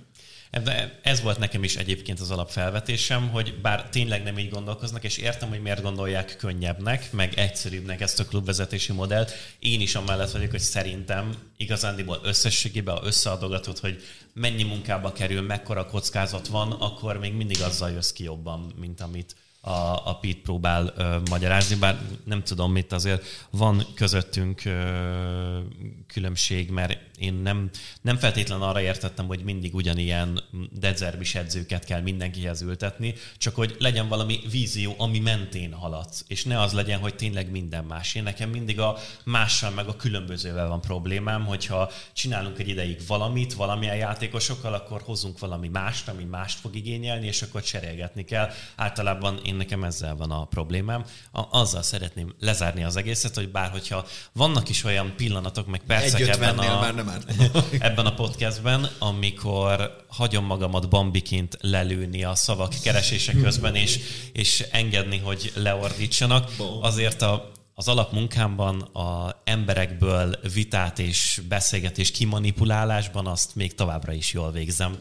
Ez 1.02 1.20
volt 1.20 1.38
nekem 1.38 1.64
is 1.64 1.76
egyébként 1.76 2.20
az 2.20 2.30
alapfelvetésem, 2.30 3.28
hogy 3.28 3.60
bár 3.62 3.88
tényleg 3.88 4.22
nem 4.22 4.38
így 4.38 4.50
gondolkoznak, 4.50 5.04
és 5.04 5.16
értem, 5.16 5.48
hogy 5.48 5.62
miért 5.62 5.82
gondolják 5.82 6.36
könnyebbnek, 6.36 7.12
meg 7.12 7.34
egyszerűbbnek 7.34 8.00
ezt 8.00 8.20
a 8.20 8.24
klubvezetési 8.24 8.92
modellt, 8.92 9.32
én 9.58 9.80
is 9.80 9.94
amellett 9.94 10.30
vagyok, 10.30 10.50
hogy 10.50 10.60
szerintem 10.60 11.34
igazándiból 11.56 12.20
összességében, 12.22 12.96
ha 12.96 13.06
összeadogatod, 13.06 13.78
hogy 13.78 14.02
mennyi 14.32 14.62
munkába 14.62 15.12
kerül, 15.12 15.42
mekkora 15.42 15.86
kockázat 15.86 16.46
van, 16.46 16.72
akkor 16.72 17.18
még 17.18 17.32
mindig 17.32 17.62
azzal 17.62 17.90
jössz 17.90 18.12
ki 18.12 18.22
jobban, 18.22 18.72
mint 18.76 19.00
amit 19.00 19.36
a, 19.64 20.08
a 20.08 20.18
Pete 20.20 20.40
próbál 20.42 20.92
ö, 20.96 21.16
magyarázni, 21.30 21.76
bár 21.76 21.98
nem 22.24 22.42
tudom 22.42 22.72
mit, 22.72 22.92
azért 22.92 23.24
van 23.50 23.86
közöttünk 23.94 24.64
ö, 24.64 25.58
különbség, 26.06 26.70
mert 26.70 26.98
én 27.18 27.34
nem, 27.34 27.70
nem 28.00 28.16
feltétlen 28.16 28.60
arra 28.60 28.80
értettem, 28.80 29.26
hogy 29.26 29.44
mindig 29.44 29.74
ugyanilyen 29.74 30.40
dedzerbis 30.72 31.34
edzőket 31.34 31.84
kell 31.84 32.00
mindenkihez 32.00 32.62
ültetni, 32.62 33.14
csak 33.38 33.54
hogy 33.54 33.76
legyen 33.78 34.08
valami 34.08 34.40
vízió, 34.50 34.94
ami 34.98 35.18
mentén 35.18 35.72
haladsz, 35.72 36.24
és 36.28 36.44
ne 36.44 36.60
az 36.60 36.72
legyen, 36.72 36.98
hogy 36.98 37.14
tényleg 37.14 37.50
minden 37.50 37.84
más. 37.84 38.14
Én 38.14 38.22
nekem 38.22 38.50
mindig 38.50 38.80
a 38.80 38.96
mással 39.24 39.70
meg 39.70 39.88
a 39.88 39.96
különbözővel 39.96 40.68
van 40.68 40.80
problémám, 40.80 41.44
hogyha 41.44 41.90
csinálunk 42.12 42.58
egy 42.58 42.68
ideig 42.68 43.00
valamit, 43.06 43.54
valamilyen 43.54 43.96
játékosokkal, 43.96 44.74
akkor 44.74 45.02
hozunk 45.02 45.38
valami 45.38 45.68
mást, 45.68 46.08
ami 46.08 46.24
mást 46.24 46.58
fog 46.58 46.76
igényelni, 46.76 47.26
és 47.26 47.42
akkor 47.42 47.62
cserélgetni 47.62 48.24
kell. 48.24 48.50
Általában 48.76 49.40
én 49.44 49.53
nekem 49.56 49.84
ezzel 49.84 50.16
van 50.16 50.30
a 50.30 50.44
problémám. 50.44 51.04
A, 51.32 51.58
azzal 51.58 51.82
szeretném 51.82 52.34
lezárni 52.40 52.84
az 52.84 52.96
egészet, 52.96 53.34
hogy 53.34 53.50
bár 53.50 53.70
hogyha 53.70 54.06
vannak 54.32 54.68
is 54.68 54.84
olyan 54.84 55.12
pillanatok, 55.16 55.66
meg 55.66 55.82
percek 55.86 56.20
ebben 56.28 56.58
a, 56.58 56.80
már 56.80 56.94
nem 56.94 57.12
ebben 57.78 58.06
a 58.06 58.14
podcastben, 58.14 58.88
amikor 58.98 60.04
hagyom 60.08 60.44
magamat 60.44 60.88
bambiként 60.88 61.58
lelőni 61.60 62.24
a 62.24 62.34
szavak 62.34 62.72
keresése 62.82 63.32
közben, 63.32 63.74
és, 63.74 63.98
és 64.32 64.60
engedni, 64.60 65.18
hogy 65.18 65.52
leordítsanak, 65.54 66.50
azért 66.80 67.22
a, 67.22 67.52
az 67.74 67.88
alapmunkámban 67.88 68.80
a 68.80 69.40
emberekből 69.44 70.36
vitát 70.52 70.98
és 70.98 71.40
beszélgetés 71.48 72.10
kimanipulálásban 72.10 73.26
azt 73.26 73.54
még 73.54 73.74
továbbra 73.74 74.12
is 74.12 74.32
jól 74.32 74.52
végzem. 74.52 74.96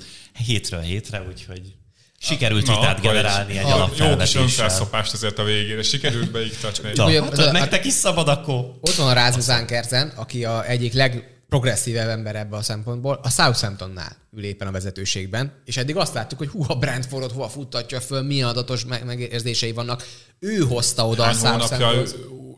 Hétről 0.45 0.81
hétre, 0.81 1.23
úgyhogy 1.27 1.75
Sikerült 2.23 2.67
Na, 2.67 2.75
vitát 2.75 3.01
generálni 3.01 3.57
egy 3.57 3.65
alapfelvetéssel. 3.65 4.41
Jó 4.41 4.47
kis 4.47 4.57
önfelszopást 4.57 5.13
azért 5.13 5.39
a 5.39 5.43
végére. 5.43 5.83
Sikerült 5.83 6.31
beiktatni. 6.31 7.17
Hát, 7.17 7.37
hát, 7.37 7.51
nektek 7.51 7.85
is 7.85 7.93
szabad 7.93 8.27
akkor. 8.27 8.73
Ott 8.81 8.95
van 8.95 9.07
a 9.07 9.13
Rázmuzán 9.13 9.65
Kerzen, 9.65 10.13
aki 10.15 10.45
a 10.45 10.65
egyik 10.65 10.93
legprogresszívebb 10.93 12.09
ember 12.09 12.35
ebben 12.35 12.59
a 12.59 12.61
szempontból, 12.61 13.19
a 13.23 13.29
Southamptonnál 13.29 14.15
ül 14.35 14.43
éppen 14.43 14.67
a 14.67 14.71
vezetőségben, 14.71 15.53
és 15.65 15.77
eddig 15.77 15.95
azt 15.95 16.13
láttuk, 16.13 16.37
hogy 16.37 16.47
hú, 16.47 16.65
a 16.67 16.75
Brentfordot 16.75 17.31
hova 17.31 17.47
futtatja 17.47 18.01
föl, 18.01 18.21
milyen 18.21 18.47
adatos 18.47 18.85
megérzései 18.85 19.71
vannak. 19.71 20.07
Ő 20.39 20.57
hozta 20.57 21.07
oda 21.07 21.23
Hány 21.23 21.35
a 21.35 21.37
Southampton 21.37 22.05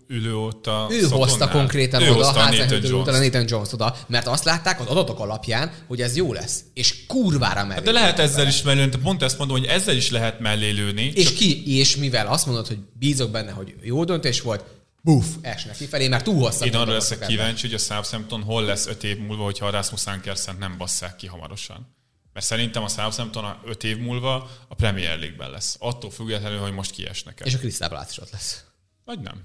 ülő 0.08 0.36
ott 0.36 0.68
a 0.68 0.88
Ő 0.92 1.08
hozta 1.10 1.50
konkrétan 1.50 2.02
ő 2.02 2.10
oda, 2.10 2.24
hozta 2.24 2.40
a 2.40 2.50
Nathan 2.50 2.84
Jones. 2.84 3.08
a 3.08 3.20
Nathan 3.20 3.46
Jones 3.48 3.74
oda, 3.74 3.96
mert 4.08 4.28
azt 4.28 4.44
látták 4.44 4.80
az 4.80 4.88
adatok 4.88 5.20
alapján, 5.20 5.72
hogy 5.88 6.02
ez 6.02 6.16
jó 6.16 6.34
lesz. 6.34 6.64
És 6.74 7.06
kurvára 7.06 7.66
mellé. 7.66 7.84
De 7.84 7.92
lehet 7.92 8.20
ezzel 8.20 8.48
is 8.48 8.62
mellé, 8.62 8.90
pont 9.04 9.24
ezt 9.24 9.38
mondom, 9.38 9.58
hogy 9.58 9.68
ezzel 9.68 9.96
is 9.96 10.12
lehet 10.12 10.40
mellé 10.40 10.70
lőni. 10.70 11.12
És 11.16 11.26
csak... 11.26 11.34
ki, 11.34 11.78
és 11.78 11.96
mivel 11.96 12.28
azt 12.28 12.46
mondod, 12.46 12.68
hogy 12.68 12.80
bízok 12.94 13.32
benne, 13.32 13.52
hogy 13.52 13.76
jó 13.82 14.04
döntés 14.04 14.42
volt, 14.42 14.64
buff, 15.02 15.26
esnek 15.42 15.76
kifelé, 15.76 16.08
mert 16.08 16.24
túl 16.24 16.40
hosszú. 16.40 16.66
Én 16.66 16.76
arra 16.76 16.92
leszek 16.92 17.26
kíváncsi, 17.28 17.68
hogy 17.68 17.76
a 17.76 17.78
Southampton 17.78 18.44
hol 18.44 18.64
lesz 18.64 18.88
öt 18.88 19.04
év 19.04 19.18
múlva, 19.18 19.44
hogyha 19.44 19.66
a 19.66 19.70
Rasmus 19.70 20.06
Ankersen 20.06 20.56
nem 20.60 20.78
basszák 20.78 21.16
ki 21.16 21.28
hamarosan. 21.28 21.94
Mert 22.34 22.46
szerintem 22.46 22.84
a 22.84 22.88
Southampton 22.88 23.44
a 23.44 23.60
öt 23.66 23.84
év 23.84 23.98
múlva 23.98 24.50
a 24.68 24.76
Premier 24.76 25.18
League-ben 25.20 25.50
lesz. 25.50 25.76
Attól 25.80 26.12
függetlenül, 26.12 26.60
hogy 26.60 26.74
most 26.74 26.92
kiesnek 26.92 27.40
el. 27.40 27.48
És 27.48 27.54
a 27.54 27.58
Crystal 27.58 27.90
Palace 27.90 28.10
is 28.12 28.20
ott 28.20 28.32
lesz. 28.32 28.64
Vagy 29.06 29.20
nem. 29.20 29.44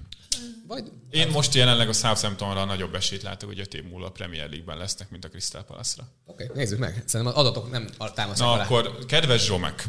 Vagy, 0.67 0.91
Én 1.09 1.23
hát, 1.23 1.31
most 1.31 1.53
jelenleg 1.53 1.89
a 1.89 1.93
Southamptonra 1.93 2.65
nagyobb 2.65 2.95
esélyt 2.95 3.21
látok, 3.21 3.49
hogy 3.49 3.59
öt 3.59 3.73
év 3.73 3.83
múlva 3.83 4.05
a 4.05 4.11
Premier 4.11 4.49
League-ben 4.49 4.77
lesznek, 4.77 5.09
mint 5.09 5.25
a 5.25 5.29
Crystal 5.29 5.63
Palace-ra. 5.63 6.07
Oké, 6.25 6.43
okay, 6.43 6.55
nézzük 6.55 6.79
meg. 6.79 7.03
Szerintem 7.05 7.35
az 7.35 7.45
adatok 7.45 7.71
nem 7.71 7.87
támasztják 7.97 8.37
Na 8.37 8.51
alá. 8.51 8.63
akkor, 8.63 9.05
kedves 9.05 9.45
Zsomek, 9.45 9.83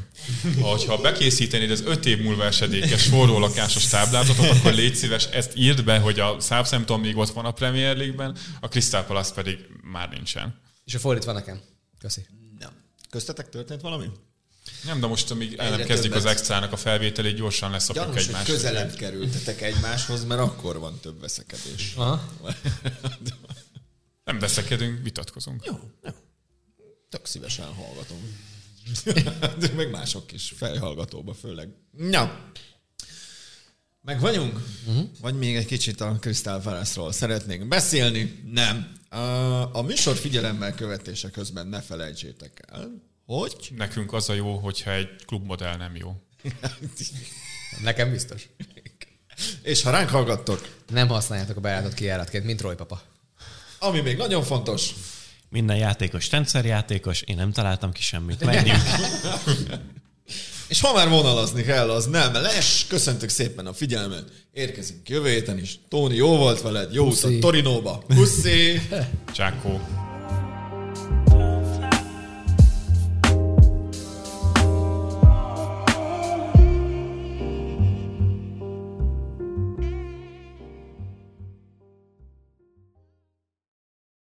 hogyha 0.61 1.01
bekészítenéd 1.01 1.71
az 1.71 1.83
öt 1.85 2.07
év 2.07 2.23
múlva 2.23 2.45
esedékes 2.45 3.07
forró 3.07 3.39
lakásos 3.39 3.87
táblázatot, 3.87 4.49
akkor 4.51 4.73
légy 4.73 4.95
szíves, 4.95 5.27
ezt 5.27 5.57
írd 5.57 5.85
be, 5.85 5.99
hogy 5.99 6.21
a 6.21 6.41
Southampton 6.41 7.01
még 7.01 7.17
ott 7.17 7.31
van 7.31 7.45
a 7.45 7.53
Premier 7.53 7.97
League-ben, 7.97 8.37
a 8.61 8.69
Crystal 8.69 9.05
Palace 9.05 9.35
pedig 9.35 9.59
már 9.83 10.09
nincsen. 10.11 10.61
És 10.85 10.95
a 10.95 10.99
fordítva 10.99 11.33
nekem. 11.33 11.61
Köszi. 11.99 12.27
Nem. 12.59 12.71
Köztetek 13.11 13.49
történt 13.49 13.81
valami? 13.81 14.07
Nem, 14.85 15.01
de 15.01 15.07
most, 15.07 15.31
amíg 15.31 15.55
el 15.59 15.71
nem 15.71 15.87
kezdik 15.87 16.15
az 16.15 16.25
extrának 16.25 16.73
a 16.73 16.77
felvételét, 16.77 17.37
gyorsan 17.37 17.71
leszokjuk 17.71 18.05
Gyanús, 18.05 18.27
egymáshoz. 18.27 18.55
közelebb 18.55 18.95
kerültetek 18.95 19.63
egymáshoz, 19.63 20.25
mert 20.25 20.41
akkor 20.41 20.79
van 20.79 20.99
több 21.01 21.21
veszekedés. 21.21 21.93
Aha. 21.97 22.29
nem 24.25 24.39
veszekedünk, 24.39 25.03
vitatkozunk. 25.03 25.65
Jó, 25.65 25.81
jó. 26.05 26.11
Tök 27.09 27.27
szívesen 27.27 27.67
hallgatom. 27.67 28.39
de 29.61 29.69
meg 29.77 29.91
mások 29.91 30.33
is, 30.33 30.53
fejhallgatóba 30.57 31.35
főleg. 31.35 31.69
Na, 31.97 32.51
meg 34.05 34.21
vagyunk? 34.21 34.61
Uh-huh. 34.87 35.09
Vagy 35.21 35.39
még 35.39 35.57
egy 35.57 35.67
kicsit 35.67 36.01
a 36.01 36.17
Crystal 36.21 36.61
Palace-ról 36.61 37.13
szeretnénk 37.13 37.69
beszélni? 37.69 38.43
Nem. 38.53 38.93
A, 39.09 39.17
a 39.77 39.83
műsor 39.83 40.17
figyelemmel 40.17 40.75
követése 40.75 41.31
közben 41.31 41.67
ne 41.67 41.81
felejtsétek 41.81 42.65
el, 42.67 43.12
hogy? 43.27 43.69
Nekünk 43.77 44.13
az 44.13 44.29
a 44.29 44.35
jó, 44.35 44.59
hogyha 44.59 44.93
egy 44.93 45.09
klubmodell 45.27 45.77
nem 45.77 45.97
jó. 45.97 46.17
Nekem 47.83 48.11
biztos. 48.11 48.49
És 49.63 49.83
ha 49.83 49.91
ránk 49.91 50.09
hallgattok... 50.09 50.81
Nem 50.89 51.09
használjátok 51.09 51.57
a 51.57 51.61
bejáratot 51.61 51.95
kijáratként, 51.95 52.45
mint 52.45 52.61
Roy 52.61 52.75
papa. 52.75 53.03
Ami 53.79 54.01
még 54.01 54.17
nagyon 54.17 54.43
fontos... 54.43 54.91
Minden 55.49 55.77
játékos 55.77 56.31
rendszerjátékos, 56.31 57.23
én 57.23 57.37
nem 57.37 57.53
találtam 57.53 57.93
ki 57.93 58.03
semmit. 58.03 58.45
Menjünk. 58.45 58.83
És 60.69 60.81
ha 60.81 60.93
már 60.93 61.09
vonalazni 61.09 61.63
kell, 61.63 61.91
az 61.91 62.07
nem 62.07 62.33
les. 62.33 62.87
Köszöntök 62.89 63.29
szépen 63.29 63.67
a 63.67 63.73
figyelmet. 63.73 64.25
Érkezünk 64.53 65.09
jövő 65.09 65.29
héten 65.29 65.59
is. 65.59 65.79
Tóni, 65.89 66.15
jó 66.15 66.37
volt 66.37 66.61
veled. 66.61 66.95
Jó 66.95 67.07
utat 67.07 67.41
Torinóba. 67.41 68.03
Puszi! 68.15 68.81
Csákó. 69.33 69.81